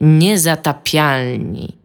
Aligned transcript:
Niezatapialni. 0.00 1.80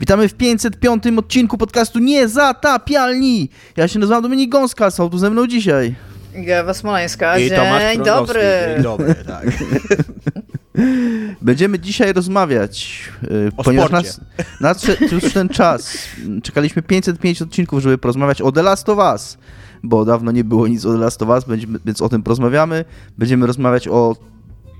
Witamy 0.00 0.28
w 0.28 0.34
505 0.34 1.06
odcinku 1.18 1.58
podcastu 1.58 1.98
Niezatapialni. 1.98 3.48
Ja 3.76 3.88
się 3.88 3.98
nazywam 3.98 4.22
Dominik 4.22 4.50
Gąska, 4.50 4.90
są 4.90 5.10
tu 5.10 5.18
ze 5.18 5.30
mną 5.30 5.46
dzisiaj. 5.46 5.94
Gewa 6.34 6.74
Smoleńska, 6.74 7.38
I 7.38 7.48
dzień 7.48 7.58
dobry. 8.04 8.42
Dzień 8.74 8.82
dobry, 8.82 9.14
tak. 9.14 9.46
Będziemy 11.42 11.78
dzisiaj 11.78 12.12
rozmawiać, 12.12 13.02
yy, 13.22 13.52
O 13.56 13.64
ponieważ 13.64 13.90
nas, 13.90 14.20
nadszedł 14.60 15.04
już 15.14 15.32
ten 15.32 15.48
czas. 15.48 15.98
Czekaliśmy 16.42 16.82
505 16.82 17.42
odcinków, 17.42 17.82
żeby 17.82 17.98
porozmawiać 17.98 18.42
o 18.42 18.52
The 18.52 18.62
Last 18.62 18.88
of 18.88 18.98
Us, 18.98 19.38
bo 19.82 20.04
dawno 20.04 20.32
nie 20.32 20.44
było 20.44 20.68
nic 20.68 20.84
o 20.84 20.92
The 20.92 20.98
Last 20.98 21.22
of 21.22 21.28
Us, 21.28 21.44
będziemy, 21.44 21.78
więc 21.84 22.02
o 22.02 22.08
tym 22.08 22.22
porozmawiamy. 22.22 22.84
Będziemy 23.18 23.46
rozmawiać 23.46 23.88
o 23.88 24.16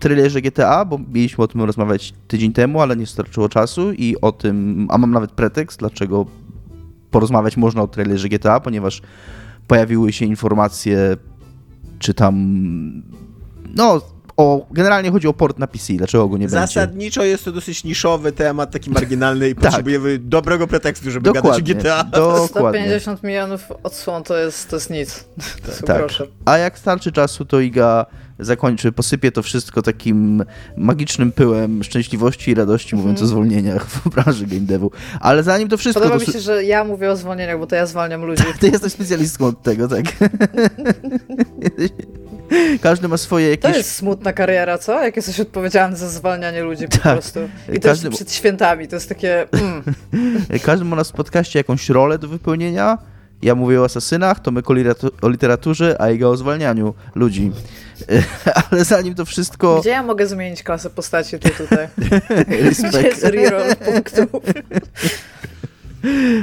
trailerze 0.01 0.41
GTA, 0.41 0.85
bo 0.85 0.99
mieliśmy 1.13 1.45
o 1.45 1.49
tym 1.49 1.63
rozmawiać 1.63 2.13
tydzień 2.29 2.53
temu, 2.53 2.81
ale 2.81 2.97
nie 2.97 3.07
starczyło 3.07 3.49
czasu 3.49 3.93
i 3.93 4.17
o 4.23 4.33
tym, 4.33 4.87
a 4.91 4.99
mam 4.99 5.11
nawet 5.11 5.33
pretekst, 5.33 5.79
dlaczego 5.79 6.27
porozmawiać 7.11 7.57
można 7.57 7.83
o 7.83 7.89
trailerze 7.89 8.29
GTA, 8.29 8.61
ponieważ 8.61 9.03
pojawiły 9.67 10.13
się 10.13 10.25
informacje, 10.25 11.17
czy 11.99 12.15
tam, 12.15 12.35
no, 13.75 14.01
o, 14.37 14.67
generalnie 14.71 15.11
chodzi 15.11 15.29
o 15.29 15.33
port 15.33 15.59
na 15.59 15.67
PC, 15.67 15.93
dlaczego 15.93 16.29
go 16.29 16.37
nie 16.37 16.47
będzie. 16.47 16.61
Zasadniczo 16.61 17.25
jest 17.25 17.45
to 17.45 17.53
dosyć 17.53 17.85
niszowy 17.85 18.33
temat, 18.33 18.71
taki 18.71 18.91
marginalny 18.91 19.49
i 19.49 19.55
Tak. 19.55 19.65
potrzebujemy 19.65 20.19
dobrego 20.19 20.67
pretekstu, 20.67 21.11
żeby 21.11 21.33
gadać 21.33 21.45
o 21.45 21.47
Dokładnie, 21.47 21.75
GTA. 21.75 22.05
dokładnie. 22.45 22.81
150 22.81 23.23
milionów 23.23 23.73
odsłon 23.83 24.23
to 24.23 24.37
jest, 24.37 24.71
to 24.71 24.77
jest 24.77 24.91
nic. 24.91 25.25
To 25.81 25.87
Tak. 25.87 25.99
Proszę. 25.99 26.27
A 26.45 26.59
jak 26.59 26.79
starczy 26.79 27.13
czasu, 27.13 27.45
to 27.45 27.61
Iga 27.61 28.07
zakończy, 28.41 28.93
posypie 28.93 29.33
to 29.33 29.43
wszystko 29.43 29.83
takim 29.83 30.45
magicznym 30.77 31.33
pyłem 31.33 31.83
szczęśliwości 31.85 32.51
i 32.51 32.55
radości, 32.55 32.97
mówiąc 32.97 33.19
o 33.19 33.23
Mhm. 33.23 33.29
zwolnieniach 33.29 33.87
w 33.87 34.09
branży 34.09 34.47
game 34.47 34.61
devu. 34.61 34.91
Ale 35.21 35.43
zanim 35.43 35.69
to 35.69 35.77
wszystko... 35.77 36.01
Podoba 36.03 36.21
to 36.21 36.27
mi 36.27 36.33
się, 36.33 36.41
że 36.41 36.65
ja 36.65 36.85
mówię 36.85 37.11
o 37.11 37.17
zwolnieniach, 37.17 37.59
bo 37.59 37.67
to 37.67 37.77
ja 37.77 37.87
zwalniam 37.87 38.25
ludzi. 38.25 38.43
Ty 38.61 38.69
jesteś 38.69 38.93
specjalistką 38.93 39.47
od 39.47 39.63
tego, 39.63 39.89
tak? 39.89 40.05
Każdy 42.83 43.09
ma 43.09 43.17
swoje 43.17 43.57
To 43.59 43.69
jakieś... 43.69 43.79
jest 43.79 43.95
smutna 43.95 44.33
kariera, 44.33 44.79
co? 44.79 45.03
Jak 45.03 45.17
jesteś 45.17 45.41
odpowiedzialny 45.41 45.97
za 45.97 46.09
zwalnianie 46.09 46.63
ludzi 46.63 46.85
po 46.89 46.97
Tak. 46.97 47.03
prostu. 47.03 47.41
I 47.73 47.81
Każdy- 47.81 48.09
też 48.09 48.17
przed 48.17 48.33
świętami, 48.33 48.89
to 48.89 48.97
jest 48.97 49.09
takie... 49.09 49.47
Mm. 49.53 49.83
Każdy 50.67 50.85
ma 50.85 50.97
na 50.97 51.05
w 51.05 51.13
podcaście 51.13 51.59
jakąś 51.59 51.89
rolę 51.89 52.19
do 52.19 52.29
wypełnienia. 52.29 52.99
Ja 53.43 53.55
mówię 53.55 53.81
o 53.81 53.85
asasynach, 53.85 54.41
Tomek 54.41 54.71
o, 54.71 54.75
literatu- 54.75 55.11
o 55.23 55.29
literaturze, 55.29 55.97
a 56.01 56.11
Iga 56.11 56.27
o 56.27 56.37
zwalnianiu 56.37 56.95
ludzi. 57.15 57.53
Ale 58.71 58.85
zanim 58.85 59.15
to 59.15 59.25
wszystko... 59.25 59.81
Gdzie 59.81 59.91
ja 59.91 60.03
mogę 60.03 60.27
zmienić 60.27 60.63
klasę 60.63 60.91
postaci 60.91 61.39
tu 61.39 61.49
tutaj? 61.49 61.89
Gdzie 62.89 63.03
jest 63.03 63.25
reroll 63.25 63.77
punktów? 63.77 64.43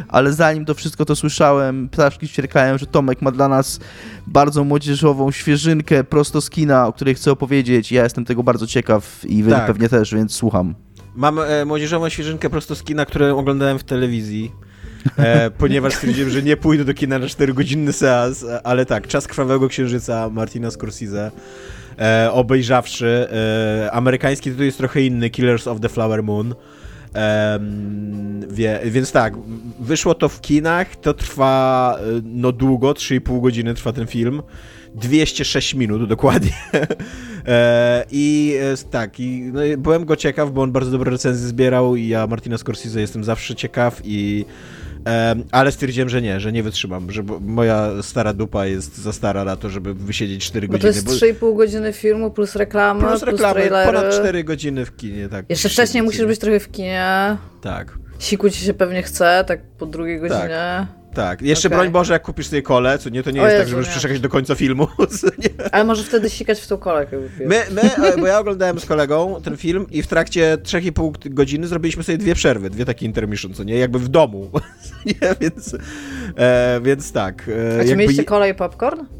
Ale 0.07 0.33
zanim 0.33 0.65
to 0.65 0.73
wszystko 0.73 1.05
to 1.05 1.15
słyszałem, 1.15 1.89
ptaszki 1.89 2.27
ćwierkają, 2.27 2.77
że 2.77 2.85
Tomek 2.85 3.21
ma 3.21 3.31
dla 3.31 3.47
nas 3.47 3.79
bardzo 4.27 4.63
młodzieżową 4.63 5.31
świeżynkę 5.31 6.03
prosto 6.03 6.41
z 6.41 6.49
kina, 6.49 6.87
o 6.87 6.93
której 6.93 7.15
chcę 7.15 7.31
opowiedzieć. 7.31 7.91
Ja 7.91 8.03
jestem 8.03 8.25
tego 8.25 8.43
bardzo 8.43 8.67
ciekaw 8.67 9.25
i 9.25 9.43
wy 9.43 9.51
Tak. 9.51 9.67
pewnie 9.67 9.89
też, 9.89 10.13
więc 10.15 10.33
słucham. 10.35 10.75
Mam 11.15 11.39
e, 11.39 11.65
młodzieżową 11.65 12.09
świeżynkę 12.09 12.49
prosto 12.49 12.75
z 12.75 12.83
kina, 12.83 13.05
którą 13.05 13.37
oglądałem 13.37 13.79
w 13.79 13.83
telewizji. 13.83 14.51
E, 15.17 15.51
ponieważ 15.51 15.93
stwierdziłem, 15.93 16.29
że 16.29 16.43
nie 16.43 16.57
pójdę 16.57 16.85
do 16.85 16.93
kina 16.93 17.19
na 17.19 17.25
4-godzinny 17.25 17.93
seans, 17.93 18.43
e, 18.43 18.67
ale 18.67 18.85
tak, 18.85 19.07
Czas 19.07 19.27
Krwawego 19.27 19.67
Księżyca 19.67 20.29
Martina 20.29 20.71
Scorsese, 20.71 21.31
e, 21.99 22.31
obejrzawszy. 22.31 23.27
E, 23.85 23.91
amerykański 23.91 24.49
tytuł 24.49 24.65
jest 24.65 24.77
trochę 24.77 25.01
inny, 25.01 25.29
Killers 25.29 25.67
of 25.67 25.79
the 25.79 25.89
Flower 25.89 26.23
Moon. 26.23 26.55
Em, 27.13 28.45
wie, 28.49 28.79
więc 28.85 29.11
tak, 29.11 29.33
wyszło 29.79 30.15
to 30.15 30.29
w 30.29 30.41
kinach, 30.41 30.95
to 30.95 31.13
trwa 31.13 31.97
e, 31.99 32.21
no 32.23 32.51
długo, 32.51 32.91
3,5 32.91 33.41
godziny 33.41 33.73
trwa 33.73 33.93
ten 33.93 34.07
film. 34.07 34.41
206 34.95 35.73
minut 35.73 36.09
dokładnie. 36.09 36.51
e, 37.47 38.05
I 38.11 38.55
tak, 38.91 39.19
i 39.19 39.51
no, 39.53 39.61
byłem 39.77 40.05
go 40.05 40.15
ciekaw, 40.15 40.51
bo 40.51 40.61
on 40.61 40.71
bardzo 40.71 40.91
dobre 40.91 41.11
recenzje 41.11 41.47
zbierał 41.47 41.95
i 41.95 42.07
ja 42.07 42.27
Martina 42.27 42.57
Scorsese 42.57 43.01
jestem 43.01 43.23
zawsze 43.23 43.55
ciekaw 43.55 44.01
i 44.03 44.45
ale 45.51 45.71
stwierdziłem, 45.71 46.09
że 46.09 46.21
nie, 46.21 46.39
że 46.39 46.51
nie 46.51 46.63
wytrzymam, 46.63 47.11
że 47.11 47.23
moja 47.41 47.89
stara 48.01 48.33
dupa 48.33 48.65
jest 48.65 48.97
za 48.97 49.13
stara 49.13 49.43
na 49.43 49.55
to, 49.55 49.69
żeby 49.69 49.93
wysiedzieć 49.93 50.45
4 50.45 50.67
Bo 50.67 50.73
to 50.73 50.77
godziny. 50.87 50.93
jest 50.93 51.05
bo- 51.05 51.47
3,5 51.47 51.57
godziny 51.57 51.93
filmu 51.93 52.31
plus 52.31 52.55
reklama, 52.55 52.99
plus 52.99 53.11
plus, 53.11 53.23
reklamy, 53.23 53.53
trailery. 53.53 53.85
ponad 53.93 54.13
4 54.13 54.43
godziny 54.43 54.85
w 54.85 54.95
kinie, 54.95 55.29
tak. 55.29 55.45
Jeszcze 55.49 55.69
wcześniej 55.69 56.03
musisz 56.03 56.25
być 56.25 56.39
trochę 56.39 56.59
w 56.59 56.71
kinie. 56.71 57.37
Tak. 57.61 57.97
Siku 58.19 58.49
ci 58.49 58.59
się 58.65 58.73
pewnie 58.73 59.03
chce, 59.03 59.43
tak 59.47 59.59
po 59.77 59.85
drugiej 59.85 60.19
godzinie. 60.19 60.39
Tak, 60.41 60.87
jeszcze 61.41 61.67
Okej. 61.67 61.77
broń 61.77 61.89
Boże, 61.91 62.13
jak 62.13 62.21
kupisz 62.23 62.47
sobie 62.47 62.61
kole, 62.61 62.97
co 62.97 63.09
nie, 63.09 63.23
to 63.23 63.31
nie 63.31 63.41
O 63.41 63.45
jest 63.45 63.57
tak, 63.57 63.59
Jezu, 63.59 63.69
że 63.69 63.75
możesz 63.75 63.87
nie. 63.87 63.91
przeczekać 63.91 64.19
do 64.19 64.29
końca 64.29 64.55
filmu. 64.55 64.87
Ale 65.71 65.83
może 65.83 66.03
wtedy 66.03 66.29
sikać 66.29 66.59
w 66.61 66.67
tą 66.67 66.77
kolę. 66.77 67.07
My, 67.45 67.63
my, 67.71 67.81
bo 68.21 68.27
ja 68.27 68.39
oglądałem 68.39 68.79
z 68.79 68.85
kolegą 68.85 69.41
ten 69.43 69.57
film 69.57 69.85
i 69.91 70.01
w 70.01 70.07
trakcie 70.07 70.57
3,5 70.63 71.33
godziny 71.33 71.67
zrobiliśmy 71.67 72.03
sobie 72.03 72.17
dwie 72.17 72.35
przerwy, 72.35 72.69
dwie 72.69 72.85
takie 72.85 73.05
intermission, 73.05 73.53
co 73.53 73.63
nie, 73.63 73.77
jakby 73.77 73.99
w 73.99 74.07
domu, 74.07 74.49
nie, 75.05 75.13
więc, 75.41 75.75
e, 76.37 76.79
więc 76.83 77.11
tak. 77.11 77.49
E, 77.49 77.79
A 77.79 77.81
czy 77.81 77.87
jakby 77.87 77.95
mieliście 77.95 78.23
kolę 78.23 78.49
i 78.49 78.53
popcorn? 78.53 79.16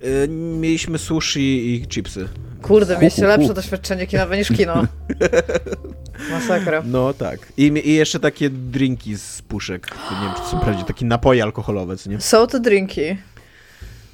E, 0.00 0.28
mieliśmy 0.28 0.98
sushi 0.98 1.74
i 1.74 1.86
chipsy. 1.86 2.28
Kurde, 2.62 2.98
mieliście 2.98 3.22
hu, 3.22 3.28
hu. 3.32 3.38
lepsze 3.38 3.54
doświadczenie 3.54 4.06
kinowe 4.06 4.38
niż 4.38 4.48
kino. 4.48 4.84
Masakra. 6.30 6.82
No 6.86 7.14
tak. 7.14 7.52
I, 7.56 7.62
I 7.84 7.94
jeszcze 7.94 8.20
takie 8.20 8.50
drinki 8.50 9.16
z 9.16 9.42
puszek, 9.42 9.90
nie 10.20 10.26
wiem, 10.26 10.34
czy 10.36 10.40
to 10.42 10.46
są 10.48 10.60
prawdziwe, 10.60 10.86
takie 10.86 11.06
napoje 11.06 11.42
alkoholowe, 11.42 11.96
co 11.96 12.10
nie? 12.10 12.20
Są 12.20 12.46
te 12.46 12.60
drinki. 12.60 13.00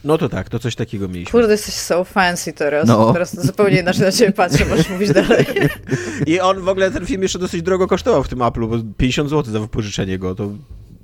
No 0.05 0.19
to 0.19 0.28
tak, 0.28 0.49
to 0.49 0.59
coś 0.59 0.77
takiego 0.77 1.09
mieliśmy. 1.09 1.33
Kurde, 1.33 1.53
jesteś 1.53 1.75
so 1.75 2.05
fancy 2.05 2.53
teraz. 2.53 2.89
No. 2.89 3.12
Teraz 3.12 3.31
to 3.33 3.43
zupełnie 3.43 3.81
inaczej 3.81 4.03
na 4.03 4.12
ciebie 4.12 4.33
patrzę, 4.33 4.65
możesz 4.65 4.91
mówić 4.91 5.12
dalej. 5.12 5.47
I 6.27 6.41
on 6.41 6.61
w 6.61 6.69
ogóle, 6.69 6.91
ten 6.91 7.06
film 7.06 7.23
jeszcze 7.23 7.39
dosyć 7.39 7.62
drogo 7.62 7.87
kosztował 7.87 8.23
w 8.23 8.28
tym 8.28 8.39
Apple'u, 8.39 8.69
bo 8.69 8.77
50 8.97 9.31
zł 9.31 9.53
za 9.53 9.61
wypożyczenie 9.61 10.19
go, 10.19 10.34
to 10.34 10.50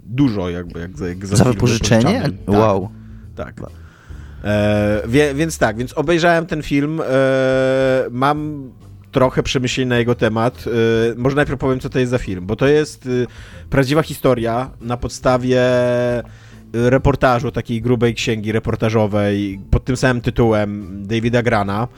dużo 0.05 0.51
jakby, 0.51 0.81
jak 0.81 0.99
za, 0.99 1.09
jak 1.09 1.27
za, 1.27 1.37
Za 1.37 1.45
wypożyczenie? 1.45 2.01
wypożyczany. 2.05 2.39
Tak. 2.47 2.55
Wow. 2.55 2.89
Tak. 3.37 3.55
E, 4.45 5.03
wie, 5.09 5.35
więc 5.35 5.59
tak, 5.59 5.77
więc 5.77 5.93
obejrzałem 5.93 6.47
ten 6.47 6.63
film. 6.63 7.01
E, 7.01 7.05
mam 8.11 8.71
trochę 9.13 9.43
przemyśleń 9.43 9.89
na 9.89 9.99
jego 9.99 10.15
temat. 10.15 10.65
E, 10.67 10.71
może 11.17 11.37
najpierw 11.37 11.61
powiem, 11.61 11.81
co 11.81 11.91
to 11.91 11.99
jest 11.99 12.11
za 12.11 12.19
film, 12.19 12.47
bo 12.47 12.57
to 12.57 12.67
jest 12.67 13.07
e, 13.07 13.09
prawdziwa 13.71 14.03
historia 14.03 14.71
na 14.81 14.97
podstawie 14.97 15.61
e, 15.61 16.23
reportażu, 16.73 17.51
takiej 17.51 17.83
grubej 17.83 18.15
księgi 18.15 18.53
reportażowej 18.53 19.61
pod 19.71 19.85
tym 19.85 19.97
samym 19.97 20.21
tytułem 20.21 20.89
Davida 21.07 21.43
Grana. 21.43 21.89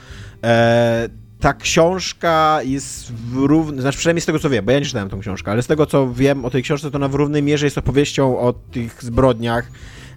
E, 0.44 1.08
ta 1.40 1.54
książka 1.54 2.60
jest 2.64 3.12
w 3.12 3.34
równym, 3.34 3.80
znaczy 3.80 3.98
przynajmniej 3.98 4.22
z 4.22 4.26
tego 4.26 4.38
co 4.38 4.50
wiem, 4.50 4.64
bo 4.64 4.72
ja 4.72 4.78
nie 4.78 4.84
czytałem 4.84 5.08
tą 5.08 5.20
książkę, 5.20 5.50
ale 5.50 5.62
z 5.62 5.66
tego 5.66 5.86
co 5.86 6.12
wiem 6.12 6.44
o 6.44 6.50
tej 6.50 6.62
książce, 6.62 6.90
to 6.90 6.96
ona 6.96 7.08
w 7.08 7.14
równej 7.14 7.42
mierze 7.42 7.66
jest 7.66 7.78
opowieścią 7.78 8.38
o 8.38 8.52
tych 8.52 9.04
zbrodniach 9.04 9.70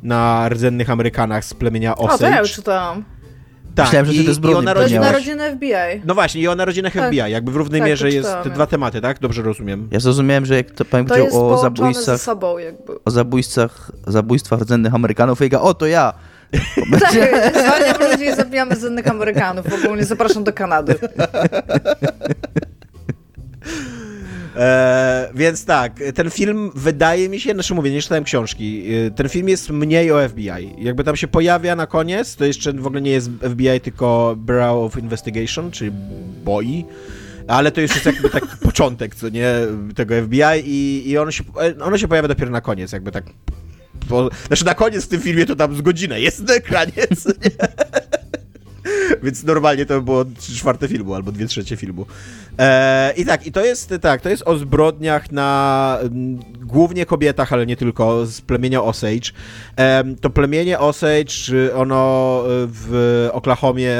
na 0.05 0.49
rdzennych 0.49 0.89
Amerykanach 0.89 1.45
z 1.45 1.53
plemienia 1.53 1.95
O, 1.95 2.17
to 2.17 2.25
ja 2.25 2.29
już 2.39 2.49
Osage. 2.49 2.55
czytałam. 2.55 3.03
Tak, 3.75 3.85
Myślałem, 3.85 4.05
że 4.05 4.11
ty 4.11 4.17
i, 4.17 4.21
i 4.21 4.29
o 4.29 4.61
To 4.63 4.81
jest 4.81 4.93
Miałaś- 4.93 5.05
narodziny 5.05 5.51
FBI. 5.51 6.01
No 6.05 6.13
właśnie, 6.13 6.41
i 6.41 6.47
o 6.47 6.55
narodzinach 6.55 6.93
Tak. 6.93 7.03
FBI, 7.05 7.17
jakby 7.31 7.51
w 7.51 7.55
równej 7.55 7.81
Tak, 7.81 7.85
to 7.85 7.89
mierze 7.89 8.09
jest 8.09 8.29
te 8.43 8.49
ja. 8.49 8.55
dwa 8.55 8.67
tematy, 8.67 9.01
tak? 9.01 9.19
Dobrze 9.19 9.41
rozumiem. 9.41 9.87
Ja 9.91 9.99
zrozumiałem, 9.99 10.45
że 10.45 10.55
jak 10.55 10.71
to 10.71 10.85
pan 10.85 11.05
To 11.05 11.09
powiedział 11.09 11.25
jest 11.25 11.37
o 11.37 11.57
zabójstwach, 11.57 12.21
sobą 12.21 12.57
jakby. 12.57 13.03
o 13.05 13.11
zabójstwach, 13.11 13.91
zabójstwach 14.07 14.59
rdzennych 14.59 14.93
Amerykanów, 14.95 15.41
Iga, 15.41 15.59
o 15.61 15.73
to 15.73 15.85
ja! 15.85 16.13
Tak, 16.99 17.11
zwalniam 17.65 18.11
ludzi 18.11 18.25
i 18.25 18.35
zabijamy 18.35 18.75
z 18.75 18.83
innych 18.83 19.07
Amerykanów. 19.07 19.65
Ogólnie 19.83 20.03
zapraszam 20.05 20.43
do 20.43 20.53
Kanady. 20.53 20.95
E, 24.55 25.29
więc 25.35 25.65
tak, 25.65 25.99
ten 26.15 26.29
film 26.29 26.71
wydaje 26.75 27.29
mi 27.29 27.39
się, 27.39 27.53
znaczy 27.53 27.73
mówię, 27.73 27.91
nie 27.91 28.01
czytałem 28.01 28.23
książki, 28.23 28.83
e, 29.07 29.11
ten 29.11 29.29
film 29.29 29.49
jest 29.49 29.69
mniej 29.69 30.11
o 30.11 30.29
FBI. 30.29 30.75
Jakby 30.77 31.03
tam 31.03 31.15
się 31.15 31.27
pojawia 31.27 31.75
na 31.75 31.87
koniec, 31.87 32.35
to 32.35 32.45
jeszcze 32.45 32.73
w 32.73 32.87
ogóle 32.87 33.01
nie 33.01 33.11
jest 33.11 33.29
FBI, 33.51 33.81
tylko 33.81 34.35
Bureau 34.37 34.85
of 34.85 34.97
Investigation, 34.97 35.71
czyli 35.71 35.91
BOI. 36.43 36.85
Ale 37.47 37.71
to 37.71 37.81
już 37.81 37.93
jest 37.93 38.05
jakby 38.05 38.29
taki 38.29 38.57
początek, 38.63 39.15
co 39.15 39.29
nie, 39.29 39.53
tego 39.95 40.15
FBI 40.21 40.61
i, 40.63 41.09
i 41.09 41.17
ono, 41.17 41.31
się, 41.31 41.43
e, 41.61 41.83
ono 41.83 41.97
się 41.97 42.07
pojawia 42.07 42.27
dopiero 42.27 42.51
na 42.51 42.61
koniec, 42.61 42.91
jakby 42.91 43.11
tak 43.11 43.23
bo, 44.09 44.29
znaczy 44.47 44.65
na 44.65 44.73
koniec 44.73 45.05
w 45.05 45.07
tym 45.07 45.21
filmie 45.21 45.45
to 45.45 45.55
tam 45.55 45.75
z 45.75 45.81
godzinę 45.81 46.21
jest 46.21 46.47
na 46.47 46.53
ekranie? 46.53 46.93
Więc 49.23 49.43
normalnie 49.43 49.85
to 49.85 49.93
by 49.93 50.01
było 50.01 50.25
3 50.25 50.55
czwarte 50.55 50.87
filmu 50.87 51.13
albo 51.13 51.31
2 51.31 51.45
trzecie 51.47 51.75
filmu. 51.75 52.05
E, 52.59 53.13
I 53.17 53.25
tak, 53.25 53.47
i 53.47 53.51
to 53.51 53.65
jest 53.65 53.93
tak, 54.01 54.21
to 54.21 54.29
jest 54.29 54.43
o 54.45 54.57
zbrodniach 54.57 55.31
na 55.31 55.97
m, 56.01 56.39
głównie 56.61 57.05
kobietach, 57.05 57.53
ale 57.53 57.65
nie 57.65 57.75
tylko, 57.75 58.25
z 58.25 58.41
plemienia 58.41 58.83
Osage. 58.83 59.31
To 60.21 60.29
plemienie 60.29 60.79
Osage, 60.79 61.75
ono 61.75 62.41
w 62.47 63.29
Oklahomie 63.33 63.95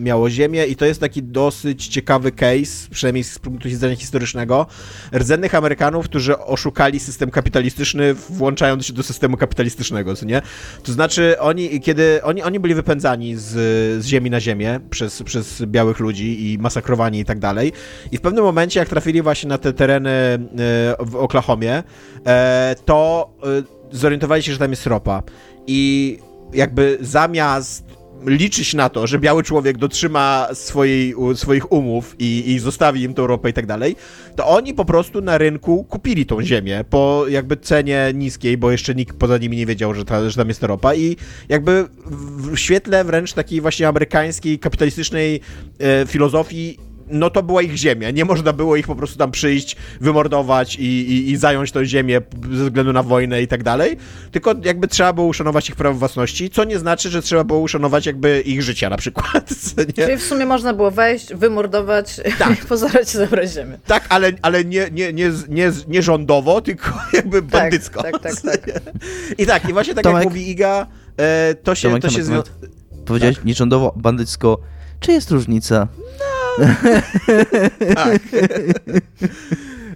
miało 0.00 0.30
ziemię 0.30 0.66
i 0.66 0.76
to 0.76 0.84
jest 0.84 1.00
taki 1.00 1.22
dosyć 1.22 1.88
ciekawy 1.88 2.32
case, 2.32 2.88
przynajmniej 2.90 3.24
z 3.24 3.38
punktu 3.38 3.68
widzenia 3.68 3.96
historycznego, 3.96 4.66
rdzennych 5.12 5.54
Amerykanów, 5.54 6.04
którzy 6.04 6.38
oszukali 6.38 7.00
system 7.00 7.30
kapitalistyczny, 7.30 8.14
włączając 8.14 8.86
się 8.86 8.92
do 8.92 9.02
systemu 9.02 9.36
kapitalistycznego, 9.36 10.16
co 10.16 10.26
nie? 10.26 10.42
To 10.82 10.92
znaczy, 10.92 11.36
oni, 11.38 11.80
kiedy 11.80 12.22
oni, 12.22 12.42
oni 12.42 12.60
byli 12.60 12.74
wypędzani 12.74 13.36
z, 13.36 13.48
z 14.04 14.06
ziemi 14.06 14.30
na 14.30 14.40
ziemię 14.40 14.80
przez, 14.90 15.22
przez 15.22 15.62
białych 15.62 15.98
ludzi 16.00 16.52
i 16.52 16.58
masakrowani 16.58 17.20
i 17.20 17.24
tak 17.24 17.38
dalej. 17.38 17.72
I 18.12 18.18
w 18.18 18.20
pewnym 18.20 18.44
momencie, 18.44 18.80
jak 18.80 18.88
trafili 18.88 19.22
właśnie 19.22 19.48
na 19.48 19.58
te 19.58 19.72
tereny 19.72 20.10
e, 20.10 20.38
w 21.00 21.16
Oklahomie, 21.16 21.82
e, 22.26 22.74
to 22.84 23.30
e, 23.42 23.96
zorientowali 23.96 24.42
się, 24.42 24.52
że 24.52 24.58
tam 24.58 24.70
jest 24.70 24.86
ropa. 24.86 25.22
I 25.66 26.18
jakby 26.52 26.98
zamiast 27.00 28.00
liczyć 28.26 28.74
na 28.74 28.88
to, 28.88 29.06
że 29.06 29.18
biały 29.18 29.42
człowiek 29.42 29.78
dotrzyma 29.78 30.48
swojej, 30.52 31.14
swoich 31.34 31.72
umów 31.72 32.16
i, 32.18 32.50
i 32.50 32.58
zostawi 32.58 33.02
im 33.02 33.14
tą 33.14 33.26
ropę 33.26 33.50
i 33.50 33.52
tak 33.52 33.66
dalej, 33.66 33.96
to 34.36 34.46
oni 34.46 34.74
po 34.74 34.84
prostu 34.84 35.20
na 35.20 35.38
rynku 35.38 35.84
kupili 35.84 36.26
tą 36.26 36.42
ziemię 36.42 36.84
po 36.90 37.24
jakby 37.28 37.56
cenie 37.56 38.12
niskiej, 38.14 38.58
bo 38.58 38.70
jeszcze 38.70 38.94
nikt 38.94 39.16
poza 39.16 39.38
nimi 39.38 39.56
nie 39.56 39.66
wiedział, 39.66 39.94
że, 39.94 40.04
ta, 40.04 40.30
że 40.30 40.36
tam 40.36 40.48
jest 40.48 40.62
ropa 40.62 40.94
i 40.94 41.16
jakby 41.48 41.88
w 42.06 42.58
świetle 42.58 43.04
wręcz 43.04 43.32
takiej 43.32 43.60
właśnie 43.60 43.88
amerykańskiej, 43.88 44.58
kapitalistycznej 44.58 45.40
e, 45.78 46.06
filozofii 46.06 46.89
no 47.10 47.30
to 47.30 47.42
była 47.42 47.62
ich 47.62 47.76
ziemia. 47.76 48.10
Nie 48.10 48.24
można 48.24 48.52
było 48.52 48.76
ich 48.76 48.86
po 48.86 48.96
prostu 48.96 49.18
tam 49.18 49.30
przyjść, 49.30 49.76
wymordować 50.00 50.76
i, 50.76 50.82
i, 50.82 51.30
i, 51.30 51.36
zająć 51.36 51.72
tą 51.72 51.84
ziemię 51.84 52.20
ze 52.52 52.64
względu 52.64 52.92
na 52.92 53.02
wojnę 53.02 53.42
i 53.42 53.48
tak 53.48 53.62
dalej. 53.62 53.96
Tylko 54.30 54.54
jakby 54.64 54.88
trzeba 54.88 55.12
było 55.12 55.26
uszanować 55.26 55.68
ich 55.68 55.76
prawo 55.76 55.98
własności, 55.98 56.50
co 56.50 56.64
nie 56.64 56.78
znaczy, 56.78 57.10
że 57.10 57.22
trzeba 57.22 57.44
było 57.44 57.58
uszanować 57.58 58.06
jakby 58.06 58.40
ich 58.40 58.62
życia 58.62 58.90
na 58.90 58.96
przykład. 58.96 59.50
Nie? 59.98 60.04
Czyli 60.06 60.16
w 60.16 60.22
sumie 60.22 60.46
można 60.46 60.74
było 60.74 60.90
wejść, 60.90 61.34
wymordować 61.34 62.20
tak. 62.38 62.64
i 62.64 62.66
pozorać 62.68 63.08
zabrać 63.08 63.50
ziemię. 63.52 63.78
Tak, 63.86 64.06
ale, 64.08 64.32
ale 64.42 64.64
nie, 64.64 64.90
nie, 64.92 65.12
nie, 65.12 65.32
nie, 65.48 65.72
nie 65.88 66.02
rządowo, 66.02 66.60
tylko 66.60 66.90
jakby 67.12 67.42
tak, 67.42 67.50
bandycko. 67.50 68.02
Tak, 68.02 68.18
tak, 68.18 68.40
tak. 68.40 68.70
I 69.38 69.46
tak, 69.46 69.68
i 69.68 69.72
właśnie 69.72 69.94
tak 69.94 70.04
Tomek, 70.04 70.24
jak 70.24 70.24
mówi 70.24 70.50
Iga, 70.50 70.86
e, 71.16 71.54
to 71.54 71.74
się... 71.74 71.88
Tomek, 71.88 72.02
to 72.02 72.10
się 72.10 72.24
Tomek, 72.24 72.46
Powiedziałeś 73.06 73.36
tak. 73.36 73.54
rządowo, 73.54 73.92
bandycko. 73.96 74.58
Czy 75.00 75.12
jest 75.12 75.30
różnica? 75.30 75.88
tak. 77.94 78.20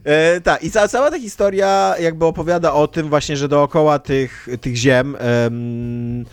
E, 0.05 0.41
tak, 0.41 0.63
i 0.63 0.71
ca 0.71 0.89
cała 0.89 1.11
ta 1.11 1.19
historia 1.19 1.95
jakby 2.01 2.25
opowiada 2.25 2.73
o 2.73 2.89
tym 2.89 3.09
właśnie, 3.09 3.37
że 3.37 3.49
dookoła 3.49 3.99
tych, 3.99 4.49
tych 4.61 4.77
ziem 4.77 5.17
em, 5.19 6.25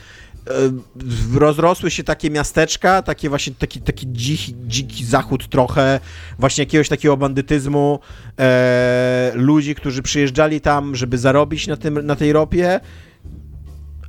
rozrosły 1.33 1.92
się 1.92 2.04
takie 2.04 2.30
miasteczka, 2.30 3.01
takie 3.01 3.30
właśnie 3.30 3.54
taki, 3.60 3.81
taki 3.81 4.07
dziki, 4.12 4.56
dziki 4.68 5.06
zachód 5.06 5.50
trochę, 5.50 6.00
właśnie 6.39 6.62
jakiegoś 6.62 6.89
takiego 6.89 7.18
bandytyzmu, 7.18 8.00
e, 8.39 9.31
ludzi, 9.36 9.75
którzy 9.75 10.01
przyjeżdżali 10.01 10.62
tam, 10.62 10.95
żeby 10.95 11.18
zarobić 11.18 11.68
na, 11.68 11.77
tym, 11.77 12.06
na 12.06 12.16
tej 12.16 12.34
ropie, 12.34 12.80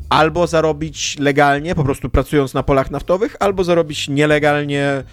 albo 0.08 0.46
zarobić 0.46 1.16
legalnie, 1.18 1.74
po 1.74 1.84
prostu 1.84 2.10
pracując 2.10 2.54
na 2.54 2.62
polach 2.62 2.90
naftowych, 2.90 3.36
albo 3.40 3.64
zarobić 3.64 4.08
nielegalnie, 4.08 5.04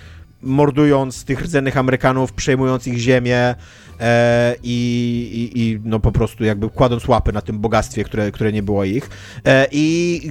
mordując 0.41 1.25
tych 1.25 1.41
rdzennych 1.41 1.77
Amerykanów, 1.77 2.33
przejmując 2.33 2.87
ich 2.87 2.97
ziemię 2.97 3.55
e, 3.99 4.55
i, 4.63 5.51
i, 5.55 5.79
no 5.83 5.99
po 5.99 6.11
prostu 6.11 6.43
jakby 6.43 6.69
kładąc 6.69 7.07
łapy 7.07 7.33
na 7.33 7.41
tym 7.41 7.59
bogactwie, 7.59 8.03
które, 8.03 8.31
które 8.31 8.53
nie 8.53 8.63
było 8.63 8.83
ich. 8.83 9.09
E, 9.45 9.67
I 9.71 10.21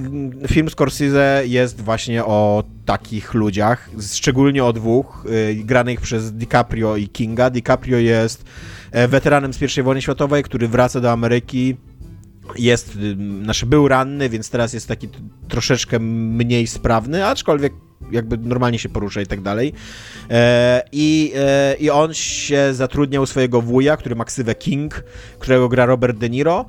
film 0.47 0.69
Scorsese 0.69 1.43
jest 1.45 1.81
właśnie 1.81 2.25
o 2.25 2.63
takich 2.85 3.33
ludziach, 3.33 3.89
szczególnie 4.13 4.63
o 4.63 4.73
dwóch, 4.73 5.25
e, 5.51 5.55
granych 5.55 6.01
przez 6.01 6.33
DiCaprio 6.33 6.95
i 6.97 7.07
Kinga. 7.07 7.49
DiCaprio 7.49 7.97
jest 7.97 8.45
e, 8.91 9.07
weteranem 9.07 9.53
z 9.53 9.77
I 9.77 9.81
wojny 9.81 10.01
światowej, 10.01 10.43
który 10.43 10.67
wraca 10.67 10.99
do 10.99 11.11
Ameryki 11.11 11.77
jest, 12.57 12.97
znaczy 13.43 13.65
był 13.65 13.87
ranny, 13.87 14.29
więc 14.29 14.49
teraz 14.49 14.73
jest 14.73 14.87
taki 14.87 15.09
troszeczkę 15.47 15.99
mniej 15.99 16.67
sprawny, 16.67 17.25
aczkolwiek 17.25 17.73
jakby 18.11 18.37
normalnie 18.37 18.79
się 18.79 18.89
porusza 18.89 19.21
i 19.21 19.25
tak 19.25 19.41
dalej. 19.41 19.73
E, 20.29 20.83
I, 20.91 21.33
e, 21.35 21.75
I 21.79 21.89
on 21.89 22.13
się 22.13 22.73
zatrudniał 22.73 23.25
swojego 23.25 23.61
wuja, 23.61 23.97
który 23.97 24.15
ma 24.15 24.25
ksywę 24.25 24.55
King, 24.55 25.03
którego 25.39 25.69
gra 25.69 25.85
Robert 25.85 26.17
De 26.17 26.29
Niro. 26.29 26.65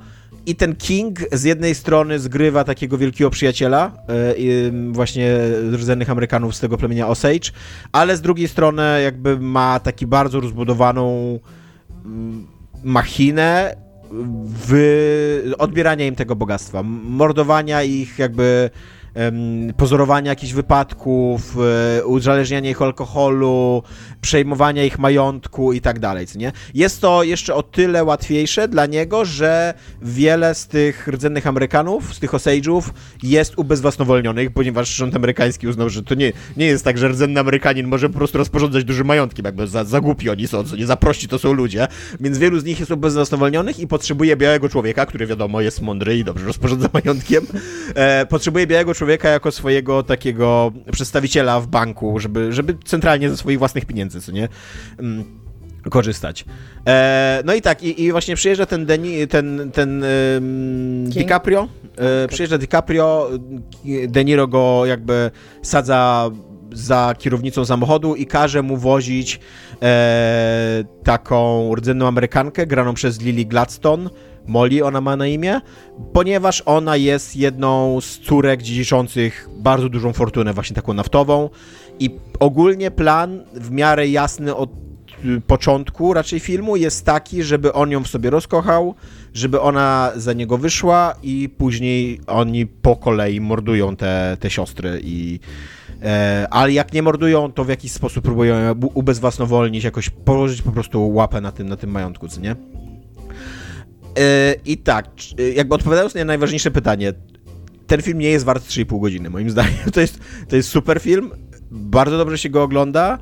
I 0.47 0.55
ten 0.57 0.77
King 0.77 1.19
z 1.33 1.43
jednej 1.45 1.75
strony 1.75 2.19
zgrywa 2.19 2.65
takiego 2.65 2.99
wielkiego 2.99 3.31
przyjaciela, 3.31 3.93
e, 4.09 4.93
właśnie 4.93 5.39
rdzennych 5.73 6.11
Amerykanów 6.11 6.55
z 6.57 6.61
tego 6.61 6.79
plemienia 6.79 7.09
Osage, 7.09 7.51
ale 7.93 8.17
z 8.17 8.21
drugiej 8.21 8.49
strony 8.49 9.03
jakby 9.03 9.41
ma 9.41 9.81
taki 9.81 10.07
bardzo 10.07 10.41
rozbudowaną 10.41 11.39
machinę 12.85 13.77
w 14.69 15.53
odbierania 15.59 16.07
im 16.07 16.17
tego 16.17 16.37
bogactwa, 16.37 16.83
mordowania 16.83 17.83
ich 17.83 18.19
jakby 18.19 18.71
pozorowania 19.77 20.31
jakichś 20.31 20.53
wypadków, 20.53 21.57
e, 21.99 22.05
uzależniania 22.05 22.71
ich 22.71 22.83
alkoholu, 22.83 23.83
przejmowania 24.21 24.85
ich 24.85 24.99
majątku 24.99 25.73
i 25.73 25.81
tak 25.81 25.99
dalej, 25.99 26.27
nie? 26.37 26.53
Jest 26.75 27.01
to 27.01 27.23
jeszcze 27.23 27.55
o 27.55 27.63
tyle 27.63 28.05
łatwiejsze 28.05 28.69
dla 28.69 28.87
niego, 28.87 29.25
że 29.25 29.75
wiele 30.03 30.55
z 30.55 30.67
tych 30.67 31.09
rdzennych 31.09 31.47
Amerykanów, 31.47 32.15
z 32.15 32.19
tych 32.19 32.31
Osage'ów 32.31 32.83
jest 33.23 33.59
ubezwłasnowolnionych, 33.59 34.51
ponieważ 34.51 34.95
rząd 34.95 35.17
amerykański 35.17 35.69
uznał, 35.69 35.89
że 35.89 36.03
to 36.03 36.15
nie, 36.15 36.33
nie 36.57 36.67
jest 36.67 36.85
tak, 36.85 36.99
że 36.99 37.09
rdzenny 37.09 37.41
Amerykanin 37.41 37.87
może 37.87 38.09
po 38.09 38.19
prostu 38.19 38.39
rozporządzać 38.39 38.85
dużym 38.85 39.07
majątkiem, 39.07 39.45
jakby 39.45 39.67
za, 39.67 39.85
za 39.85 40.01
głupi 40.01 40.31
oni 40.31 40.49
są, 40.49 40.65
co 40.65 40.77
nie 40.77 40.87
za 40.87 40.97
prości 40.97 41.29
to 41.29 41.39
są 41.39 41.53
ludzie, 41.53 41.87
więc 42.21 42.39
wielu 42.39 42.61
z 42.61 42.65
nich 42.65 42.81
jest 42.81 42.93
ubezwłasnowolnionych 42.93 43.79
i 43.79 43.87
potrzebuje 43.87 44.37
białego 44.37 44.69
człowieka, 44.69 45.07
który 45.07 45.27
wiadomo 45.27 45.61
jest 45.61 45.83
mądry 45.83 46.19
i 46.19 46.25
dobrze 46.25 46.47
rozporządza 46.47 46.89
majątkiem, 47.05 47.47
e, 47.95 48.27
potrzebuje 48.27 48.67
białego 48.67 48.95
jako 49.09 49.53
swojego 49.53 50.03
takiego 50.03 50.73
przedstawiciela 50.93 51.61
w 51.61 51.67
banku, 51.67 52.19
żeby, 52.19 52.53
żeby 52.53 52.77
centralnie 52.85 53.31
ze 53.31 53.37
swoich 53.37 53.59
własnych 53.59 53.85
pieniędzy, 53.85 54.21
co 54.21 54.33
nie? 54.33 54.49
Mm, 54.99 55.25
korzystać. 55.91 56.45
E, 56.87 57.43
no 57.45 57.55
i 57.55 57.63
tak, 57.63 57.83
i, 57.83 58.03
i, 58.03 58.13
właśnie 58.13 58.37
przyjeżdża 58.37 58.67
ten, 58.67 58.87
Deni, 58.87 59.29
ten, 59.29 59.71
ten 59.75 60.05
um, 60.35 61.11
DiCaprio, 61.11 61.69
e, 61.97 62.29
przyjeżdża 62.29 62.59
DiCaprio, 62.59 63.31
De 64.09 64.25
Niro 64.25 64.49
go 64.49 64.87
jakby 64.87 65.31
sadza 65.63 66.31
za 66.73 67.15
kierownicą 67.19 67.65
samochodu 67.65 68.15
i 68.15 68.27
każe 68.27 68.63
mu 68.63 68.77
wozić 68.77 69.41
e, 69.83 70.85
taką 71.05 71.71
rdzenną 71.75 72.07
Amerykankę 72.07 72.67
graną 72.67 72.95
przez 72.95 73.21
Lily 73.21 73.45
Gladstone, 73.45 74.11
Molly 74.47 74.85
ona 74.85 75.01
ma 75.01 75.17
na 75.17 75.27
imię, 75.27 75.61
ponieważ 76.13 76.63
ona 76.67 76.97
jest 76.97 77.37
jedną 77.37 78.01
z 78.01 78.19
córek 78.19 78.63
dziedziczących 78.63 79.49
bardzo 79.57 79.89
dużą 79.89 80.13
fortunę, 80.13 80.53
właśnie 80.53 80.77
taką 80.77 80.93
naftową. 80.95 81.51
I 82.01 82.11
ogólnie 82.41 82.91
plan 82.91 83.45
w 83.55 83.71
miarę 83.71 84.09
jasny 84.09 84.57
od 84.57 84.71
y, 85.25 85.41
początku 85.41 86.13
raczej 86.13 86.41
filmu 86.41 86.77
jest 86.77 87.07
taki, 87.07 87.43
żeby 87.43 87.73
on 87.73 87.91
ją 87.91 88.03
w 88.03 88.09
sobie 88.09 88.31
rozkochał, 88.31 88.95
żeby 89.35 89.61
ona 89.61 90.13
za 90.17 90.33
niego 90.33 90.59
wyszła 90.59 91.15
i 91.23 91.49
później 91.59 92.21
oni 92.27 92.67
po 92.67 92.97
kolei 92.97 93.41
mordują 93.41 93.97
te, 93.97 94.37
te 94.41 94.51
siostry 94.51 95.01
i 95.05 95.41
e, 96.03 96.47
ale 96.51 96.73
jak 96.73 96.93
nie 96.93 97.03
mordują, 97.03 97.53
to 97.53 97.65
w 97.65 97.69
jakiś 97.69 97.93
sposób 97.93 98.25
próbują 98.25 98.59
ją 98.59 98.75
ubezwłasnowolnić, 98.95 99.85
jakoś 99.85 100.11
położyć 100.11 100.63
po 100.63 100.73
prostu 100.73 101.09
łapę 101.09 101.41
na 101.41 101.53
tym, 101.53 101.69
na 101.69 101.77
tym 101.77 101.91
majątku, 101.91 102.29
co 102.29 102.41
nie? 102.41 102.57
E, 104.19 104.55
I 104.65 104.79
tak, 104.79 105.07
e, 105.39 105.51
jakby 105.51 105.75
odpowiadając 105.75 106.15
na 106.15 106.25
najważniejsze 106.25 106.71
pytanie, 106.71 107.13
ten 107.87 108.03
film 108.03 108.19
nie 108.19 108.31
jest 108.31 108.45
wart 108.45 108.69
3,5 108.69 109.01
godziny, 109.01 109.31
moim 109.31 109.51
zdaniem. 109.57 109.91
To 109.93 110.01
jest, 110.01 110.19
to 110.49 110.57
jest 110.57 110.69
super 110.69 111.01
film, 111.01 111.31
bardzo 111.71 112.19
dobrze 112.19 112.39
się 112.39 112.49
go 112.49 112.63
ogląda. 112.63 113.19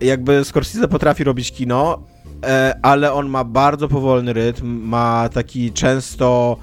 Jakby 0.00 0.44
Scorsese 0.44 0.88
potrafi 0.88 1.24
robić 1.24 1.52
kino, 1.52 2.02
e, 2.44 2.78
ale 2.82 3.12
on 3.12 3.28
ma 3.28 3.44
bardzo 3.44 3.88
powolny 3.88 4.32
rytm, 4.32 4.66
ma 4.66 5.28
taki 5.28 5.72
często 5.72 6.56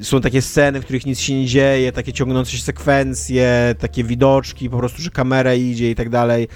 są 0.00 0.20
takie 0.20 0.42
sceny, 0.42 0.80
w 0.80 0.84
których 0.84 1.06
nic 1.06 1.20
się 1.20 1.34
nie 1.34 1.46
dzieje, 1.46 1.92
takie 1.92 2.12
ciągnące 2.12 2.50
się 2.50 2.62
sekwencje, 2.62 3.74
takie 3.78 4.04
widoczki, 4.04 4.70
po 4.70 4.78
prostu, 4.78 5.02
że 5.02 5.10
kamera 5.10 5.54
idzie 5.54 5.90
i 5.90 5.94
tak 5.94 6.08
dalej. 6.08 6.48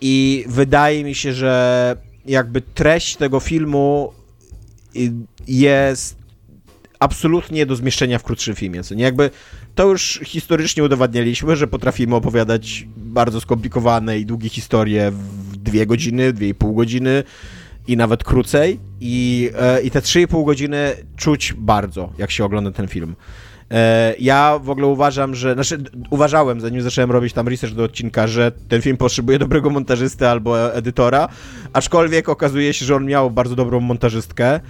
I 0.00 0.44
wydaje 0.48 1.04
mi 1.04 1.14
się, 1.14 1.32
że 1.32 1.96
jakby 2.26 2.60
treść 2.60 3.16
tego 3.16 3.40
filmu 3.40 4.12
jest 5.48 6.16
absolutnie 6.98 7.66
do 7.66 7.76
zmieszczenia 7.76 8.18
w 8.18 8.22
krótszym 8.22 8.54
filmie. 8.54 8.82
Co 8.82 8.94
nie 8.94 9.04
jakby 9.04 9.30
to 9.74 9.86
już 9.86 10.20
historycznie 10.24 10.84
udowadnialiśmy, 10.84 11.56
że 11.56 11.66
potrafimy 11.66 12.14
opowiadać 12.14 12.86
bardzo 12.96 13.40
skomplikowane 13.40 14.18
i 14.18 14.26
długie 14.26 14.48
historie 14.48 15.10
w 15.10 15.56
dwie 15.56 15.86
godziny, 15.86 16.32
dwie 16.32 16.48
i 16.48 16.54
pół 16.54 16.74
godziny 16.74 17.22
i 17.88 17.96
nawet 17.96 18.24
krócej. 18.24 18.80
I, 19.00 19.50
e, 19.58 19.82
i 19.82 19.90
te 19.90 20.00
3,5 20.00 20.44
godziny 20.44 20.92
czuć 21.16 21.54
bardzo, 21.58 22.12
jak 22.18 22.30
się 22.30 22.44
ogląda 22.44 22.70
ten 22.70 22.88
film. 22.88 23.14
E, 23.70 24.14
ja 24.18 24.58
w 24.62 24.70
ogóle 24.70 24.86
uważam, 24.86 25.34
że. 25.34 25.54
Znaczy, 25.54 25.78
uważałem, 26.10 26.60
zanim 26.60 26.82
zacząłem 26.82 27.10
robić 27.10 27.32
tam 27.32 27.48
research 27.48 27.74
do 27.74 27.84
odcinka, 27.84 28.26
że 28.26 28.52
ten 28.68 28.82
film 28.82 28.96
potrzebuje 28.96 29.38
dobrego 29.38 29.70
montażysty 29.70 30.28
albo 30.28 30.74
edytora, 30.74 31.28
aczkolwiek 31.72 32.28
okazuje 32.28 32.72
się, 32.72 32.86
że 32.86 32.96
on 32.96 33.04
miał 33.04 33.30
bardzo 33.30 33.56
dobrą 33.56 33.80
montażystkę. 33.80 34.60